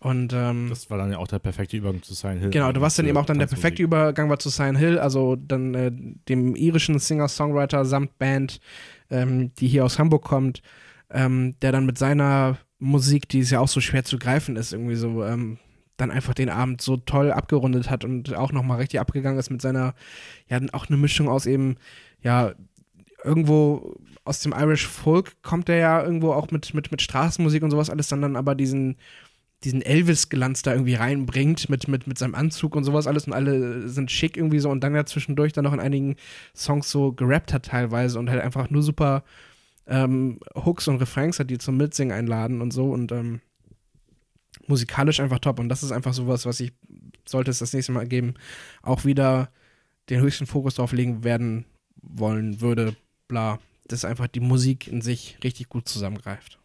Und 0.01 0.33
ähm, 0.33 0.69
Das 0.69 0.91
war 0.91 0.99
dann 0.99 1.11
ja 1.11 1.19
auch 1.19 1.27
der 1.27 1.41
perfekte 1.41 1.77
Übergang 1.77 2.03
zu 2.03 2.15
Silent 2.15 2.41
Hill. 2.41 2.51
Genau, 2.51 2.71
du 2.71 2.81
warst 2.81 2.99
dann 2.99 3.07
eben 3.07 3.17
auch 3.17 3.27
dann 3.27 3.39
der 3.39 3.47
perfekte 3.47 3.83
Übergang 3.83 4.31
war 4.31 4.39
zu 4.39 4.49
Silent 4.49 4.79
Hill, 4.79 4.99
also 4.99 5.35
dann 5.37 5.75
äh, 5.75 5.91
dem 6.29 6.55
irischen 6.55 6.99
Singer-Songwriter 6.99 7.85
samt 7.85 8.19
Band, 8.19 8.61
ähm, 9.11 9.53
die 9.57 9.67
hier 9.67 9.85
aus 9.85 9.99
Hamburg 9.99 10.23
kommt, 10.23 10.63
ähm, 11.11 11.57
der 11.63 11.73
dann 11.73 11.87
mit 11.87 11.99
seiner 11.99 12.59
Musik, 12.79 13.29
die 13.29 13.41
ist 13.41 13.51
ja 13.51 13.59
auch 13.59 13.69
so 13.69 13.81
schwer 13.81 14.05
zu 14.05 14.19
greifen 14.19 14.55
ist, 14.55 14.73
irgendwie 14.73 14.95
so, 14.95 15.25
ähm, 15.25 15.59
dann 15.97 16.13
einfach 16.13 16.35
den 16.35 16.49
Abend 16.49 16.81
so 16.81 16.97
toll 16.97 17.33
abgerundet 17.33 17.91
hat 17.91 18.05
und 18.05 18.33
auch 18.35 18.53
nochmal 18.53 18.79
richtig 18.79 19.01
abgegangen 19.01 19.39
ist 19.39 19.51
mit 19.51 19.61
seiner, 19.61 19.95
ja, 20.49 20.61
auch 20.73 20.87
eine 20.87 20.97
Mischung 20.97 21.29
aus 21.29 21.45
eben, 21.45 21.77
ja, 22.23 22.53
irgendwo 23.25 23.97
aus 24.25 24.41
dem 24.41 24.53
Irish 24.53 24.87
Folk 24.87 25.43
kommt 25.43 25.69
er 25.69 25.77
ja 25.77 26.03
irgendwo 26.05 26.33
auch 26.33 26.51
mit, 26.51 26.73
mit, 26.73 26.91
mit 26.93 27.03
Straßenmusik 27.03 27.63
und 27.65 27.71
sowas 27.73 27.91
alles, 27.91 28.09
dann 28.09 28.23
dann 28.23 28.37
aber 28.37 28.55
diesen, 28.55 28.97
diesen 29.65 29.83
Elvis-Glanz 29.83 30.63
da 30.63 30.73
irgendwie 30.73 30.95
reinbringt 30.95 31.69
mit, 31.69 31.89
mit, 31.89 32.07
mit 32.07 32.19
seinem 32.19 32.35
Anzug 32.35 32.77
und 32.77 32.85
sowas 32.85 33.07
alles 33.07 33.27
und 33.27 33.33
alle 33.33 33.89
sind 33.89 34.11
schick 34.11 34.37
irgendwie 34.37 34.61
so 34.61 34.71
und 34.71 34.81
dann 34.85 34.95
ja 34.95 35.05
zwischendurch 35.05 35.53
dann 35.53 35.65
noch 35.65 35.73
in 35.73 35.81
einigen 35.81 36.17
Songs 36.55 36.91
so 36.91 37.13
gerappt 37.13 37.53
hat 37.53 37.65
teilweise 37.65 38.19
und 38.19 38.31
halt 38.31 38.41
einfach 38.41 38.71
nur 38.71 38.83
super 38.83 39.25
ähm, 39.87 40.39
Hooks 40.55 40.87
und 40.87 40.99
Refrains 40.99 41.41
hat, 41.41 41.51
die 41.51 41.59
zum 41.59 41.77
Mitsingen 41.77 42.17
einladen 42.17 42.61
und 42.61 42.73
so 42.73 42.93
und 42.93 43.11
ähm, 43.11 43.41
musikalisch 44.69 45.19
einfach 45.19 45.41
top 45.41 45.59
und 45.59 45.69
das 45.69 45.83
ist 45.83 45.93
einfach 45.93 46.13
sowas, 46.15 46.47
was 46.47 46.61
ich, 46.61 46.73
sollte 47.27 47.51
es 47.51 47.59
das 47.59 47.73
nächste 47.73 47.93
Mal 47.93 48.07
geben, 48.07 48.35
auch 48.83 49.05
wieder 49.05 49.51
den 50.09 50.21
höchsten 50.21 50.47
Fokus 50.47 50.75
drauf 50.75 50.93
legen 50.93 51.25
werden 51.25 51.65
wollen 52.01 52.61
würde, 52.61 52.95
bla, 53.27 53.59
dass 53.89 54.05
einfach 54.05 54.29
die 54.29 54.41
Musik 54.41 54.87
in 54.87 55.03
sich 55.03 55.39
richtig 55.43 55.69
gut 55.69 55.89
zusammengreift. 55.89 56.59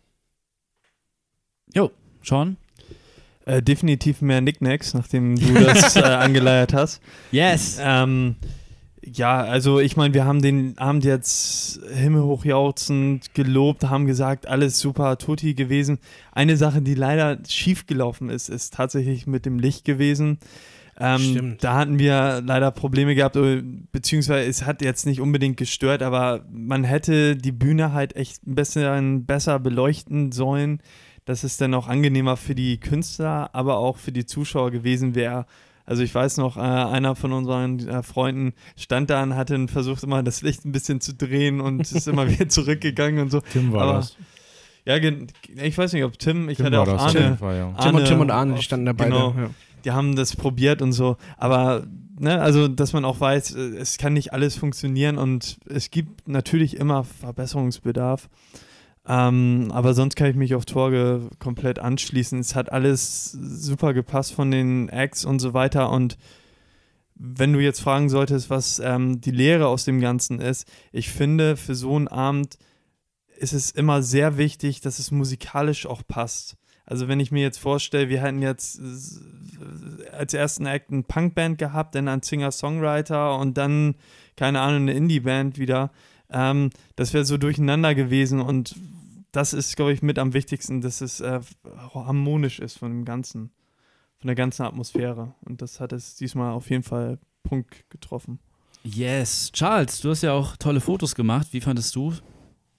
Jo, 1.74 1.92
Sean? 2.22 2.58
Äh, 3.46 3.62
definitiv 3.62 4.22
mehr 4.22 4.42
Nicknacks, 4.42 4.94
nachdem 4.94 5.36
du 5.36 5.54
das 5.54 5.96
äh, 5.96 6.02
angeleiert 6.02 6.74
hast. 6.74 7.02
Yes. 7.32 7.78
Ähm, 7.82 8.36
Ja, 9.06 9.42
also 9.44 9.82
ich 9.82 9.98
meine, 9.98 10.14
wir 10.14 10.24
haben 10.24 10.42
den 10.42 10.78
Abend 10.78 11.04
jetzt 11.04 11.82
himmelhoch 11.94 12.46
jauchzend 12.46 13.34
gelobt, 13.34 13.84
haben 13.90 14.06
gesagt, 14.06 14.48
alles 14.48 14.80
super 14.80 15.18
Tutti 15.18 15.56
gewesen. 15.56 16.00
Eine 16.32 16.56
Sache, 16.56 16.82
die 16.82 16.96
leider 16.96 17.38
schief 17.48 17.86
gelaufen 17.86 18.30
ist, 18.30 18.48
ist 18.48 18.74
tatsächlich 18.74 19.28
mit 19.28 19.46
dem 19.46 19.60
Licht 19.60 19.84
gewesen. 19.84 20.38
Ähm, 21.00 21.20
Stimmt. 21.20 21.64
da 21.64 21.74
hatten 21.74 22.00
wir 22.00 22.42
leider 22.46 22.72
Probleme 22.72 23.14
gehabt, 23.16 23.36
äh, 23.36 23.62
beziehungsweise 23.92 24.48
es 24.48 24.66
hat 24.66 24.82
jetzt 24.82 25.06
nicht 25.06 25.20
unbedingt 25.20 25.58
gestört, 25.58 26.02
aber 26.02 26.46
man 26.52 26.84
hätte 26.84 27.36
die 27.36 27.52
Bühne 27.52 27.92
halt 27.94 28.16
echt 28.16 28.48
ein 28.48 28.56
bisschen 28.56 29.26
besser 29.26 29.60
beleuchten 29.60 30.32
sollen, 30.32 30.80
dass 31.26 31.44
es 31.44 31.58
dann 31.58 31.74
auch 31.74 31.88
angenehmer 31.88 32.38
für 32.38 32.56
die 32.56 32.80
Künstler, 32.80 33.50
aber 33.54 33.78
auch 33.78 33.98
für 33.98 34.12
die 34.12 34.26
Zuschauer 34.26 34.72
gewesen 34.72 35.16
wäre. 35.16 35.46
Also 35.86 36.04
ich 36.04 36.16
weiß 36.16 36.38
noch, 36.38 36.56
äh, 36.56 36.62
einer 36.62 37.16
von 37.16 37.34
unseren 37.34 37.88
äh, 37.88 38.04
Freunden 38.04 38.54
stand 38.78 39.10
da 39.10 39.22
und 39.22 39.36
hatte 39.36 39.68
versucht 39.68 40.04
immer 40.04 40.24
das 40.24 40.42
Licht 40.42 40.66
ein 40.66 40.72
bisschen 40.72 41.02
zu 41.02 41.14
drehen 41.14 41.60
und 41.60 41.82
ist 41.92 42.08
immer 42.08 42.30
wieder 42.30 42.48
zurückgegangen 42.48 43.22
und 43.22 43.32
so. 43.32 43.42
Tim 43.42 43.72
war 43.74 43.82
Aber 43.82 43.94
das. 43.94 44.16
Ja, 44.86 44.98
ich 44.98 45.78
weiß 45.78 45.94
nicht, 45.94 46.04
ob 46.04 46.20
Tim, 46.20 46.50
ich 46.50 46.58
Tim 46.58 46.66
hatte 46.66 46.78
war 46.78 46.84
auch 46.84 46.88
das 46.88 47.02
Arne, 47.02 47.20
jeden 47.20 47.38
Fall, 47.38 47.58
ja. 47.58 47.74
Tim 47.82 47.96
und 47.96 47.96
Arne 47.96 48.04
Tim 48.04 48.20
und 48.20 48.32
Arne, 48.32 48.54
die 48.56 48.62
standen 48.62 48.86
da 48.86 48.94
beide. 48.94 49.12
genau. 49.12 49.30
Ja. 49.38 49.50
die 49.86 49.92
haben 49.92 50.16
das 50.18 50.36
probiert 50.36 50.82
und 50.82 50.92
so, 50.92 51.16
aber 51.38 51.86
ne, 52.20 52.42
also 52.42 52.68
dass 52.68 52.92
man 52.92 53.06
auch 53.06 53.20
weiß, 53.20 53.56
äh, 53.56 53.60
es 53.78 53.98
kann 53.98 54.14
nicht 54.14 54.34
alles 54.34 54.56
funktionieren 54.56 55.18
und 55.18 55.58
es 55.68 55.90
gibt 55.90 56.28
natürlich 56.28 56.78
immer 56.78 57.06
Verbesserungsbedarf. 57.06 58.30
Ähm, 59.06 59.70
aber 59.74 59.94
sonst 59.94 60.16
kann 60.16 60.30
ich 60.30 60.36
mich 60.36 60.56
auf 60.56 60.66
Torge 60.66 61.30
komplett 61.40 61.80
anschließen. 61.80 62.40
Es 62.40 62.56
hat 62.56 62.72
alles 62.72 63.32
super 63.32 63.94
gepasst 63.94 64.34
von 64.34 64.50
den 64.50 64.90
Acts 64.90 65.26
und 65.26 65.40
so 65.40 65.54
weiter. 65.54 65.90
Und 65.92 66.18
wenn 67.16 67.54
du 67.54 67.60
jetzt 67.60 67.82
fragen 67.82 68.10
solltest, 68.10 68.50
was 68.50 68.80
ähm, 68.80 69.20
die 69.20 69.32
Lehre 69.32 69.68
aus 69.68 69.86
dem 69.86 70.00
Ganzen 70.00 70.40
ist, 70.40 70.68
ich 70.92 71.10
finde, 71.12 71.58
für 71.58 71.76
so 71.76 71.96
einen 71.96 72.08
Abend 72.08 72.58
ist 73.38 73.54
es 73.54 73.72
immer 73.72 74.04
sehr 74.04 74.38
wichtig, 74.38 74.80
dass 74.82 75.00
es 75.00 75.12
musikalisch 75.12 75.86
auch 75.86 76.04
passt. 76.08 76.56
Also 76.86 77.08
wenn 77.08 77.20
ich 77.20 77.32
mir 77.32 77.42
jetzt 77.42 77.60
vorstelle, 77.60 78.10
wir 78.10 78.22
hätten 78.22 78.42
jetzt 78.42 78.80
als 80.12 80.34
ersten 80.34 80.66
Act 80.66 80.92
eine 80.92 81.04
Punkband 81.04 81.58
gehabt, 81.58 81.96
dann 81.96 82.08
einen 82.08 82.22
Singer-Songwriter 82.22 83.38
und 83.38 83.58
dann, 83.58 83.96
keine 84.36 84.62
Ahnung, 84.62 84.84
eine 84.84 84.94
Indie-Band 84.94 85.58
wieder. 85.58 85.92
Ähm, 86.34 86.72
das 86.96 87.14
wäre 87.14 87.26
so 87.26 87.38
durcheinander 87.38 87.96
gewesen 87.96 88.42
und 88.42 88.76
das 89.32 89.54
ist, 89.54 89.76
glaube 89.76 89.94
ich, 89.94 90.02
mit 90.02 90.20
am 90.20 90.34
wichtigsten, 90.34 90.82
dass 90.82 91.02
es 91.02 91.20
äh, 91.20 91.40
harmonisch 91.94 92.60
ist 92.60 92.78
von 92.78 92.92
dem 92.92 93.06
Ganzen, 93.06 93.52
von 94.20 94.28
der 94.28 94.36
ganzen 94.36 94.64
Atmosphäre. 94.64 95.34
Und 95.42 95.62
das 95.62 95.80
hat 95.80 95.92
es 95.92 96.16
diesmal 96.16 96.52
auf 96.52 96.70
jeden 96.70 96.84
Fall 96.84 97.18
Punkt 97.42 97.90
getroffen. 97.90 98.40
Yes. 98.84 99.52
Charles, 99.52 100.02
du 100.02 100.10
hast 100.12 100.22
ja 100.22 100.34
auch 100.34 100.56
tolle 100.58 100.82
Fotos 100.82 101.16
gemacht. 101.16 101.48
Wie 101.52 101.62
fandest 101.62 101.96
du 101.96 102.14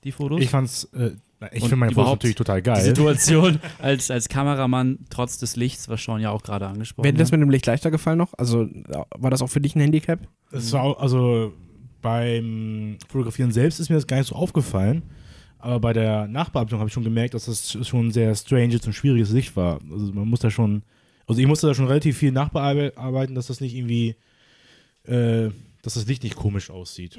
die 0.04 0.12
Fotos? 0.12 0.40
Ich 0.40 0.50
fand's, 0.50 0.84
äh, 0.92 1.12
ich 1.50 1.60
finde 1.60 1.76
meine 1.76 1.92
Fotos 1.92 2.12
natürlich 2.12 2.36
total 2.36 2.62
die 2.62 2.70
geil. 2.70 2.82
Situation 2.82 3.58
als, 3.78 4.10
als 4.10 4.28
Kameramann 4.28 5.00
trotz 5.10 5.38
des 5.38 5.56
Lichts, 5.56 5.88
was 5.88 6.04
Sean 6.04 6.20
ja 6.20 6.30
auch 6.30 6.42
gerade 6.42 6.68
angesprochen 6.68 7.04
Wäre 7.04 7.14
dir 7.14 7.18
das 7.18 7.28
hat. 7.28 7.38
mit 7.38 7.40
dem 7.40 7.50
Licht 7.50 7.66
leichter 7.66 7.90
gefallen 7.90 8.18
noch? 8.18 8.32
Also 8.36 8.68
war 9.16 9.30
das 9.30 9.42
auch 9.42 9.48
für 9.48 9.60
dich 9.60 9.74
ein 9.74 9.80
Handicap? 9.80 10.20
Es 10.52 10.72
war 10.72 11.00
also 11.00 11.52
beim 12.04 12.98
Fotografieren 13.08 13.50
selbst 13.50 13.80
ist 13.80 13.88
mir 13.88 13.96
das 13.96 14.06
gar 14.06 14.18
nicht 14.18 14.28
so 14.28 14.36
aufgefallen. 14.36 15.02
Aber 15.58 15.80
bei 15.80 15.94
der 15.94 16.28
Nachbearbeitung 16.28 16.78
habe 16.78 16.88
ich 16.88 16.92
schon 16.92 17.02
gemerkt, 17.02 17.32
dass 17.32 17.46
das 17.46 17.78
schon 17.88 18.08
ein 18.08 18.12
sehr 18.12 18.34
stranges 18.34 18.86
und 18.86 18.92
schwieriges 18.92 19.32
Licht 19.32 19.56
war. 19.56 19.80
Also 19.90 20.12
man 20.12 20.28
muss 20.28 20.40
da 20.40 20.50
schon, 20.50 20.82
also 21.26 21.40
ich 21.40 21.46
musste 21.46 21.66
da 21.66 21.74
schon 21.74 21.86
relativ 21.86 22.18
viel 22.18 22.30
nachbearbeiten, 22.30 23.34
dass 23.34 23.46
das 23.46 23.62
nicht 23.62 23.74
irgendwie, 23.74 24.16
äh, 25.04 25.48
dass 25.80 25.94
das 25.94 26.06
Licht 26.06 26.22
nicht 26.22 26.36
komisch 26.36 26.68
aussieht. 26.68 27.18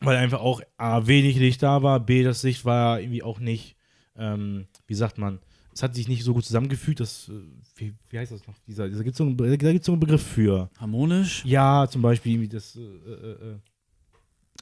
Weil 0.00 0.16
einfach 0.16 0.40
auch 0.40 0.62
A, 0.78 1.06
wenig 1.06 1.36
Licht 1.36 1.62
da 1.62 1.82
war, 1.82 2.00
B, 2.00 2.22
das 2.22 2.42
Licht 2.42 2.64
war 2.64 3.00
irgendwie 3.00 3.22
auch 3.22 3.38
nicht, 3.38 3.76
ähm, 4.16 4.66
wie 4.86 4.94
sagt 4.94 5.18
man, 5.18 5.40
es 5.74 5.82
hat 5.82 5.94
sich 5.94 6.08
nicht 6.08 6.24
so 6.24 6.32
gut 6.32 6.46
zusammengefügt, 6.46 7.00
das, 7.00 7.28
äh, 7.28 7.32
wie, 7.76 7.92
wie 8.08 8.18
heißt 8.18 8.32
das 8.32 8.46
noch? 8.46 8.54
Dieser, 8.66 8.88
dieser 8.88 9.04
gibt's 9.04 9.18
so 9.18 9.24
einen, 9.24 9.36
da 9.36 9.56
gibt 9.56 9.80
es 9.80 9.86
so 9.86 9.92
einen 9.92 10.00
Begriff 10.00 10.22
für. 10.22 10.70
Harmonisch? 10.78 11.44
Ja, 11.44 11.86
zum 11.90 12.00
Beispiel 12.00 12.32
irgendwie 12.32 12.48
das. 12.48 12.76
Äh, 12.76 12.80
äh, 12.80 13.52
äh, 13.52 13.58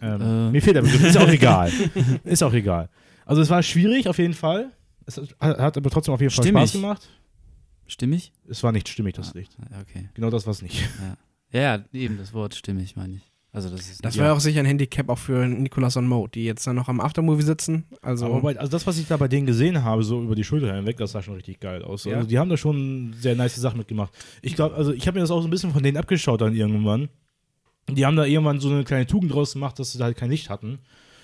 ähm, 0.02 0.20
Äh. 0.20 0.50
Mir 0.50 0.62
fehlt 0.62 0.76
der 0.76 0.82
Begriff, 0.82 1.04
ist 1.04 1.16
auch 1.18 1.28
egal. 1.28 1.72
ist 2.24 2.42
auch 2.42 2.52
egal. 2.52 2.88
Also 3.26 3.42
es 3.42 3.50
war 3.50 3.62
schwierig 3.62 4.08
auf 4.08 4.18
jeden 4.18 4.34
Fall. 4.34 4.70
Es 5.06 5.16
hat, 5.16 5.58
hat 5.58 5.76
aber 5.76 5.90
trotzdem 5.90 6.14
auf 6.14 6.20
jeden 6.20 6.32
Fall 6.32 6.44
Stimmig. 6.44 6.62
Spaß 6.70 6.72
gemacht. 6.72 7.08
Stimmig? 7.86 8.32
Es 8.48 8.62
war 8.62 8.72
nicht 8.72 8.88
stimmig, 8.88 9.14
das 9.14 9.32
Licht. 9.34 9.56
Ja, 9.70 9.80
okay. 9.80 10.08
Genau 10.14 10.30
das 10.30 10.46
war 10.46 10.52
es 10.52 10.60
nicht. 10.62 10.86
Ja, 11.52 11.60
ja, 11.60 11.84
eben 11.92 12.18
das 12.18 12.34
Wort 12.34 12.54
stimmig, 12.54 12.96
meine 12.96 13.14
ich. 13.16 13.22
Also 13.50 13.70
das 13.70 13.80
ist 13.88 14.04
Das 14.04 14.14
ja. 14.16 14.24
wäre 14.24 14.34
auch 14.34 14.40
sicher 14.40 14.60
ein 14.60 14.66
Handicap 14.66 15.08
auch 15.08 15.16
für 15.18 15.46
Nicolas 15.48 15.96
und 15.96 16.06
Mo, 16.06 16.26
die 16.26 16.44
jetzt 16.44 16.66
dann 16.66 16.76
noch 16.76 16.88
am 16.88 17.00
Aftermovie 17.00 17.42
sitzen. 17.42 17.86
Also 18.02 18.26
Aber 18.26 18.42
bei, 18.42 18.58
also 18.58 18.70
das, 18.70 18.86
was 18.86 18.98
ich 18.98 19.08
da 19.08 19.16
bei 19.16 19.26
denen 19.26 19.46
gesehen 19.46 19.82
habe, 19.82 20.02
so 20.02 20.22
über 20.22 20.34
die 20.34 20.44
Schulter 20.44 20.74
hinweg, 20.74 20.98
das 20.98 21.12
sah 21.12 21.22
schon 21.22 21.34
richtig 21.34 21.58
geil 21.58 21.82
aus. 21.82 22.04
Ja. 22.04 22.16
Also 22.16 22.28
die 22.28 22.38
haben 22.38 22.50
da 22.50 22.58
schon 22.58 23.14
sehr 23.18 23.34
nice 23.34 23.56
Sachen 23.56 23.78
mitgemacht. 23.78 24.12
Ich 24.42 24.54
glaube, 24.54 24.74
also 24.74 24.92
ich 24.92 25.06
habe 25.06 25.16
mir 25.16 25.22
das 25.22 25.30
auch 25.30 25.40
so 25.40 25.48
ein 25.48 25.50
bisschen 25.50 25.72
von 25.72 25.82
denen 25.82 25.96
abgeschaut 25.96 26.42
dann 26.42 26.54
irgendwann. 26.54 27.08
Die 27.88 28.04
haben 28.06 28.16
da 28.16 28.24
irgendwann 28.24 28.60
so 28.60 28.70
eine 28.70 28.84
kleine 28.84 29.06
Tugend 29.06 29.32
draus 29.32 29.52
gemacht, 29.54 29.78
dass 29.78 29.92
sie 29.92 29.98
da 29.98 30.04
halt 30.04 30.16
kein 30.16 30.30
Licht 30.30 30.50
hatten 30.50 30.78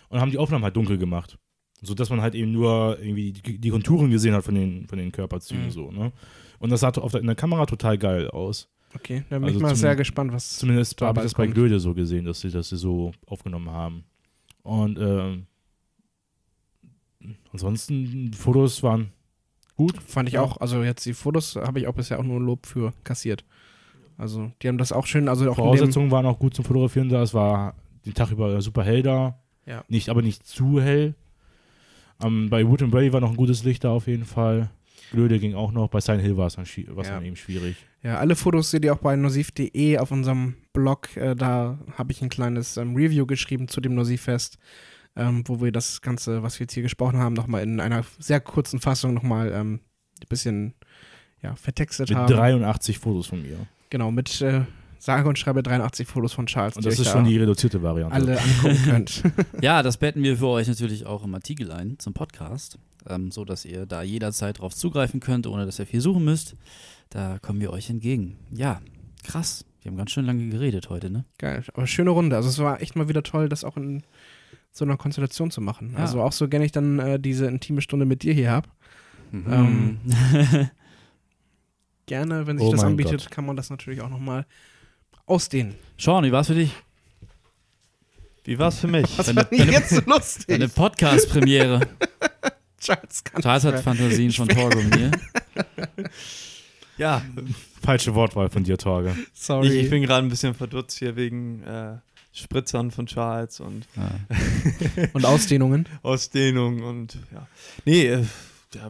und 0.08 0.20
haben 0.20 0.30
die 0.30 0.38
Aufnahmen 0.38 0.64
halt 0.64 0.76
dunkel 0.76 0.98
gemacht. 0.98 1.38
So 1.82 1.92
dass 1.94 2.08
man 2.08 2.22
halt 2.22 2.34
eben 2.34 2.52
nur 2.52 2.98
irgendwie 3.00 3.32
die, 3.32 3.58
die 3.58 3.70
Konturen 3.70 4.10
gesehen 4.10 4.32
hat 4.34 4.44
von 4.44 4.54
den, 4.54 4.86
von 4.88 4.98
den 4.98 5.12
Körperzügen 5.12 5.66
Mhm. 5.66 5.70
so, 5.70 5.90
ne? 5.90 6.12
Und 6.58 6.70
das 6.70 6.80
sah 6.80 6.88
auf 6.88 7.12
der, 7.12 7.20
in 7.20 7.26
der 7.26 7.36
Kamera 7.36 7.66
total 7.66 7.98
geil 7.98 8.28
aus. 8.30 8.70
okay, 8.94 9.24
da 9.28 9.36
bin 9.38 9.44
Also 9.44 9.58
ich 9.58 9.62
mal 9.62 9.76
sehr 9.76 9.94
gespannt, 9.96 10.32
was 10.32 10.56
Zumindest 10.56 10.98
habe 11.02 11.20
ich 11.20 11.24
das 11.24 11.34
bei. 11.34 11.46
Glöde 11.46 11.78
so 11.80 11.92
gesehen, 11.92 12.24
dass 12.24 12.40
sie, 12.40 12.48
sie 12.48 12.62
so 12.62 13.12
aufgenommen 13.26 13.68
haben. 13.70 14.04
Und 14.62 14.98
ähm, 14.98 15.46
ansonsten, 17.52 18.30
die 18.30 18.36
Fotos 18.38 18.82
waren 18.82 19.12
gut. 19.76 20.00
fand 20.02 20.28
ich 20.28 20.38
auch. 20.38 20.58
Also 20.58 20.82
jetzt 20.82 21.04
die 21.04 21.12
Fotos 21.14 21.56
habe 21.56 21.80
ich 21.80 21.86
auch 21.86 21.94
bisher 21.94 22.18
auch 22.18 22.24
nur 22.24 22.40
Lob 22.40 22.66
für 22.66 22.92
kassiert. 23.04 23.44
Also 24.16 24.52
die 24.62 24.68
haben 24.68 24.78
das 24.78 24.92
auch 24.92 25.06
schön, 25.06 25.28
also 25.28 25.50
auch 25.50 25.56
Voraussetzungen 25.56 26.10
waren 26.10 26.26
auch 26.26 26.38
gut 26.38 26.54
zum 26.54 26.64
Fotografieren 26.64 27.08
da. 27.08 27.22
Es 27.22 27.34
war 27.34 27.74
den 28.06 28.14
Tag 28.14 28.30
über 28.30 28.60
super 28.60 28.84
hell 28.84 29.02
da. 29.02 29.38
Ja. 29.66 29.84
Nicht, 29.88 30.08
aber 30.08 30.22
nicht 30.22 30.46
zu 30.46 30.80
hell. 30.80 31.14
Ähm, 32.22 32.48
bei 32.50 32.66
Wood 32.66 32.82
and 32.82 32.90
Brady 32.92 33.12
war 33.12 33.20
noch 33.20 33.30
ein 33.30 33.36
gutes 33.36 33.64
Licht 33.64 33.84
da 33.84 33.90
auf 33.90 34.06
jeden 34.06 34.24
Fall. 34.24 34.70
Glöde 35.10 35.38
ging 35.38 35.54
auch 35.54 35.72
noch. 35.72 35.88
Bei 35.88 36.00
Silent 36.00 36.22
Hill 36.22 36.36
war 36.36 36.46
es 36.46 36.54
dann, 36.56 36.64
war's 36.96 37.08
Ja. 37.08 37.14
dann 37.14 37.24
eben 37.24 37.36
schwierig. 37.36 37.76
Ja, 38.02 38.18
alle 38.18 38.36
Fotos 38.36 38.70
seht 38.70 38.84
ihr 38.84 38.92
auch 38.92 38.98
bei 38.98 39.16
nosif.de 39.16 39.98
auf 39.98 40.10
unserem 40.10 40.54
Blog. 40.72 41.16
Äh, 41.16 41.34
da 41.34 41.78
habe 41.96 42.12
ich 42.12 42.22
ein 42.22 42.28
kleines 42.28 42.76
ähm, 42.76 42.94
Review 42.94 43.26
geschrieben 43.26 43.68
zu 43.68 43.80
dem 43.80 43.94
Nosif-Fest, 43.94 44.58
ähm, 45.16 45.42
wo 45.46 45.60
wir 45.60 45.72
das 45.72 46.02
Ganze, 46.02 46.42
was 46.42 46.58
wir 46.58 46.64
jetzt 46.64 46.74
hier 46.74 46.82
gesprochen 46.82 47.18
haben, 47.18 47.34
nochmal 47.34 47.62
in 47.62 47.80
einer 47.80 48.04
sehr 48.18 48.40
kurzen 48.40 48.80
Fassung 48.80 49.14
nochmal 49.14 49.52
ähm, 49.52 49.80
ein 50.20 50.28
bisschen 50.28 50.74
ja, 51.42 51.54
vertextet 51.56 52.08
Mit 52.08 52.18
haben. 52.18 52.32
83 52.32 52.98
Fotos 52.98 53.26
von 53.26 53.42
mir. 53.42 53.56
Genau, 53.94 54.10
mit 54.10 54.40
äh, 54.40 54.62
sage 54.98 55.28
und 55.28 55.38
schreibe 55.38 55.62
83 55.62 56.08
Fotos 56.08 56.32
von 56.32 56.46
Charles, 56.46 56.74
Und 56.74 56.84
das 56.84 56.98
ist 56.98 57.08
schon 57.08 57.26
die 57.26 57.36
reduzierte 57.38 57.80
Variante. 57.80 58.12
alle 58.12 58.40
angucken 58.40 58.82
könnt. 58.84 59.22
Ja, 59.62 59.84
das 59.84 59.98
betten 59.98 60.24
wir 60.24 60.36
für 60.38 60.48
euch 60.48 60.66
natürlich 60.66 61.06
auch 61.06 61.22
im 61.22 61.32
Artikel 61.32 61.70
ein 61.70 61.96
zum 62.00 62.12
Podcast, 62.12 62.80
ähm, 63.08 63.30
so 63.30 63.44
dass 63.44 63.64
ihr 63.64 63.86
da 63.86 64.02
jederzeit 64.02 64.58
drauf 64.58 64.74
zugreifen 64.74 65.20
könnt, 65.20 65.46
ohne 65.46 65.64
dass 65.64 65.78
ihr 65.78 65.86
viel 65.86 66.00
suchen 66.00 66.24
müsst. 66.24 66.56
Da 67.10 67.38
kommen 67.38 67.60
wir 67.60 67.70
euch 67.70 67.88
entgegen. 67.88 68.36
Ja, 68.50 68.80
krass. 69.22 69.64
Wir 69.82 69.92
haben 69.92 69.96
ganz 69.96 70.10
schön 70.10 70.24
lange 70.24 70.48
geredet 70.48 70.90
heute, 70.90 71.08
ne? 71.08 71.24
Geil, 71.38 71.62
aber 71.72 71.86
schöne 71.86 72.10
Runde. 72.10 72.34
Also 72.34 72.48
es 72.48 72.58
war 72.58 72.82
echt 72.82 72.96
mal 72.96 73.08
wieder 73.08 73.22
toll, 73.22 73.48
das 73.48 73.62
auch 73.62 73.76
in 73.76 74.02
so 74.72 74.84
einer 74.84 74.96
Konstellation 74.96 75.52
zu 75.52 75.60
machen. 75.60 75.92
Ja. 75.92 76.00
Also 76.00 76.20
auch 76.20 76.32
so 76.32 76.48
gerne 76.48 76.64
ich 76.64 76.72
dann 76.72 76.98
äh, 76.98 77.20
diese 77.20 77.46
intime 77.46 77.80
Stunde 77.80 78.06
mit 78.06 78.24
dir 78.24 78.34
hier 78.34 78.50
habe. 78.50 78.68
Ähm, 79.32 80.00
Gerne, 82.06 82.46
wenn 82.46 82.58
sich 82.58 82.66
Oh 82.66 82.72
das 82.72 82.84
anbietet, 82.84 83.22
Gott. 83.22 83.30
kann 83.30 83.46
man 83.46 83.56
das 83.56 83.70
natürlich 83.70 84.00
auch 84.00 84.10
nochmal 84.10 84.46
ausdehnen. 85.26 85.74
Sean, 85.98 86.24
wie 86.24 86.32
war's 86.32 86.48
für 86.48 86.54
dich? 86.54 86.70
Wie 88.44 88.58
war's 88.58 88.78
für 88.78 88.88
mich? 88.88 89.06
Was 89.16 89.26
Deine- 89.26 89.36
war 89.38 89.44
denn 89.44 89.70
jetzt 89.72 89.90
so 89.90 90.02
lustig? 90.06 90.46
Deine 90.48 90.68
Podcast-Premiere. 90.68 91.80
Charles 92.80 93.24
kann 93.24 93.40
Charles 93.40 93.64
hat. 93.64 93.80
Fantasien 93.80 94.30
von 94.32 94.46
Torge 94.48 94.76
und 94.78 94.90
mir. 94.94 95.10
ja, 96.98 97.22
Falsche 97.82 98.14
Wortwahl 98.14 98.50
von 98.50 98.64
dir, 98.64 98.76
Torge. 98.76 99.16
Sorry. 99.32 99.68
ich, 99.68 99.84
ich 99.84 99.90
bin 99.90 100.02
gerade 100.02 100.26
ein 100.26 100.28
bisschen 100.28 100.54
verdutzt 100.54 100.98
hier 100.98 101.16
wegen 101.16 101.62
äh, 101.62 101.96
Spritzern 102.32 102.90
von 102.90 103.06
Charles 103.06 103.60
und 103.60 103.86
Ja. 103.96 104.10
Und 105.14 105.24
Ausdehnungen. 105.24 105.88
Ausdehnung 106.02 106.82
und 106.82 107.16
ja. 107.32 107.46
Nee, 107.84 108.06
äh, 108.08 108.24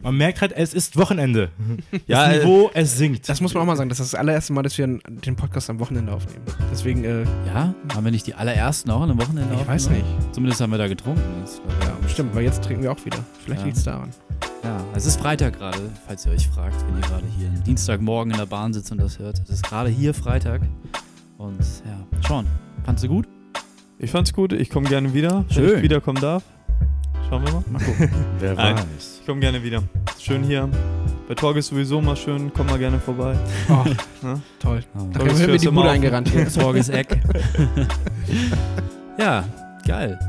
Man 0.01 0.15
merkt 0.17 0.41
halt, 0.41 0.51
es 0.53 0.73
ist 0.73 0.97
Wochenende. 0.97 1.49
ja 2.07 2.27
das 2.27 2.35
äh, 2.37 2.39
Niveau, 2.39 2.71
es 2.73 2.97
sinkt. 2.97 3.27
Das 3.29 3.41
muss 3.41 3.53
man 3.53 3.63
auch 3.63 3.67
mal 3.67 3.75
sagen. 3.77 3.89
Das 3.89 3.99
ist 3.99 4.13
das 4.13 4.19
allererste 4.19 4.53
Mal, 4.53 4.63
dass 4.63 4.77
wir 4.77 4.87
den 4.87 5.35
Podcast 5.35 5.69
am 5.69 5.79
Wochenende 5.79 6.11
aufnehmen. 6.13 6.43
Deswegen, 6.71 7.03
äh, 7.03 7.23
ja, 7.47 7.73
haben 7.93 8.03
wir 8.05 8.11
nicht 8.11 8.27
die 8.27 8.33
allerersten 8.33 8.89
auch 8.91 9.01
an 9.01 9.11
einem 9.11 9.21
Wochenende 9.21 9.55
ich 9.59 9.67
weiß 9.67 9.89
nicht. 9.89 10.05
Zumindest 10.31 10.61
haben 10.61 10.71
wir 10.71 10.77
da 10.77 10.87
getrunken. 10.87 11.21
Das 11.41 11.59
war- 11.59 11.87
Ja, 12.03 12.09
stimmt, 12.09 12.35
weil 12.35 12.43
jetzt 12.43 12.63
trinken 12.63 12.83
wir 12.83 12.91
auch 12.91 13.05
wieder. 13.05 13.17
Vielleicht 13.43 13.61
Ja. 13.61 13.65
liegt 13.65 13.77
es 13.77 13.83
daran. 13.83 14.09
Ja, 14.63 14.83
es 14.95 15.05
ist 15.05 15.19
Freitag 15.19 15.57
gerade, 15.59 15.77
falls 16.07 16.25
ihr 16.25 16.31
euch 16.31 16.47
fragt, 16.47 16.75
wenn 16.87 16.95
ihr 16.95 17.07
gerade 17.07 17.23
hier 17.37 17.47
am 17.49 17.63
Dienstagmorgen 17.63 18.31
in 18.31 18.37
der 18.39 18.47
Bahn 18.47 18.73
sitzt 18.73 18.91
und 18.91 18.99
das 18.99 19.19
hört. 19.19 19.39
Es 19.43 19.49
ist 19.49 19.63
gerade 19.63 19.89
hier 19.89 20.13
Freitag. 20.13 20.61
Und 21.37 21.59
ja, 21.59 22.27
Sean, 22.27 22.47
fandst 22.83 23.03
du 23.03 23.07
gut? 23.09 23.27
Ich 23.99 24.09
fand's 24.11 24.33
gut, 24.33 24.51
ich 24.53 24.69
komme 24.69 24.89
gerne 24.89 25.13
wieder, 25.13 25.45
wenn 25.47 25.55
Schön. 25.55 25.77
ich 25.77 25.83
wiederkommen 25.83 26.19
darf. 26.19 26.43
Schauen 27.29 27.43
wir 27.45 27.53
mal. 27.53 27.63
Mal 27.71 27.81
gucken. 27.83 28.09
Wer 28.39 28.53
Nein. 28.53 28.75
weiß. 28.75 29.17
Ich 29.21 29.25
komme 29.25 29.39
gerne 29.41 29.61
wieder. 29.63 29.81
Schön 30.19 30.43
hier. 30.43 30.69
Bei 31.27 31.33
Torge 31.33 31.59
ist 31.59 31.67
sowieso 31.67 32.01
mal 32.01 32.15
schön, 32.15 32.51
komm 32.53 32.67
mal 32.67 32.77
gerne 32.77 32.99
vorbei. 32.99 33.35
Oh, 33.69 33.83
Ja. 34.23 34.39
toll. 34.59 34.83
Oh. 34.95 35.17
Torges 35.17 35.39
hören 35.39 35.51
wir 35.53 35.57
die 35.57 35.67
Bude 35.69 35.89
eingerannt 35.89 36.29
hier. 36.29 36.47
Sorges 36.49 36.89
Eck. 36.89 37.19
ja, 39.17 39.43
geil. 39.87 40.19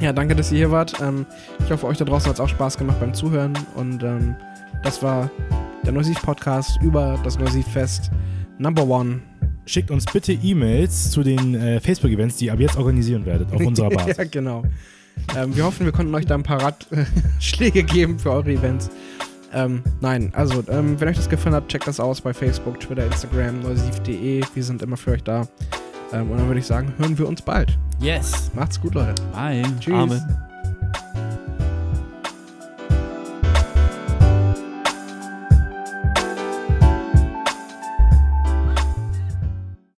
Ja, 0.00 0.12
danke, 0.12 0.36
dass 0.36 0.52
ihr 0.52 0.58
hier 0.58 0.70
wart. 0.70 0.92
Ähm, 1.00 1.26
ich 1.64 1.70
hoffe, 1.72 1.86
euch 1.88 1.98
da 1.98 2.04
draußen 2.04 2.28
hat 2.28 2.34
es 2.36 2.40
auch 2.40 2.48
Spaß 2.48 2.78
gemacht 2.78 3.00
beim 3.00 3.12
Zuhören. 3.14 3.52
Und 3.74 4.02
ähm, 4.04 4.36
das 4.84 5.02
war 5.02 5.28
der 5.84 5.92
Neusiv-Podcast 5.92 6.80
über 6.82 7.18
das 7.24 7.36
Neusiv-Fest 7.38 8.10
Number 8.58 8.86
One. 8.86 9.20
Schickt 9.66 9.90
uns 9.90 10.04
bitte 10.04 10.32
E-Mails 10.32 11.10
zu 11.10 11.22
den 11.24 11.54
äh, 11.56 11.80
Facebook-Events, 11.80 12.36
die 12.36 12.46
ihr 12.46 12.52
ab 12.52 12.60
jetzt 12.60 12.76
organisieren 12.76 13.26
werdet, 13.26 13.52
auf 13.52 13.60
unserer 13.60 13.90
Basis. 13.90 14.16
ja, 14.16 14.24
genau. 14.24 14.62
Ähm, 15.36 15.54
wir 15.56 15.64
hoffen, 15.64 15.84
wir 15.84 15.92
konnten 15.92 16.14
euch 16.14 16.26
da 16.26 16.34
ein 16.34 16.42
paar 16.42 16.62
Ratschläge 16.62 17.82
geben 17.84 18.18
für 18.18 18.30
eure 18.32 18.50
Events. 18.50 18.90
Ähm, 19.52 19.82
nein, 20.00 20.30
also, 20.34 20.62
ähm, 20.68 21.00
wenn 21.00 21.08
euch 21.08 21.16
das 21.16 21.28
gefallen 21.28 21.54
hat, 21.54 21.68
checkt 21.68 21.86
das 21.86 22.00
aus 22.00 22.20
bei 22.20 22.34
Facebook, 22.34 22.80
Twitter, 22.80 23.06
Instagram, 23.06 23.60
neusiv.de. 23.60 24.42
Wir 24.54 24.64
sind 24.64 24.82
immer 24.82 24.96
für 24.96 25.12
euch 25.12 25.22
da. 25.22 25.46
Ähm, 26.12 26.30
und 26.30 26.38
dann 26.38 26.46
würde 26.46 26.60
ich 26.60 26.66
sagen, 26.66 26.92
hören 26.98 27.18
wir 27.18 27.26
uns 27.26 27.42
bald. 27.42 27.78
Yes. 28.00 28.50
Macht's 28.54 28.80
gut, 28.80 28.94
Leute. 28.94 29.22
Bye. 29.32 29.62
Tschüss. 29.80 29.94
Amen. 29.94 30.47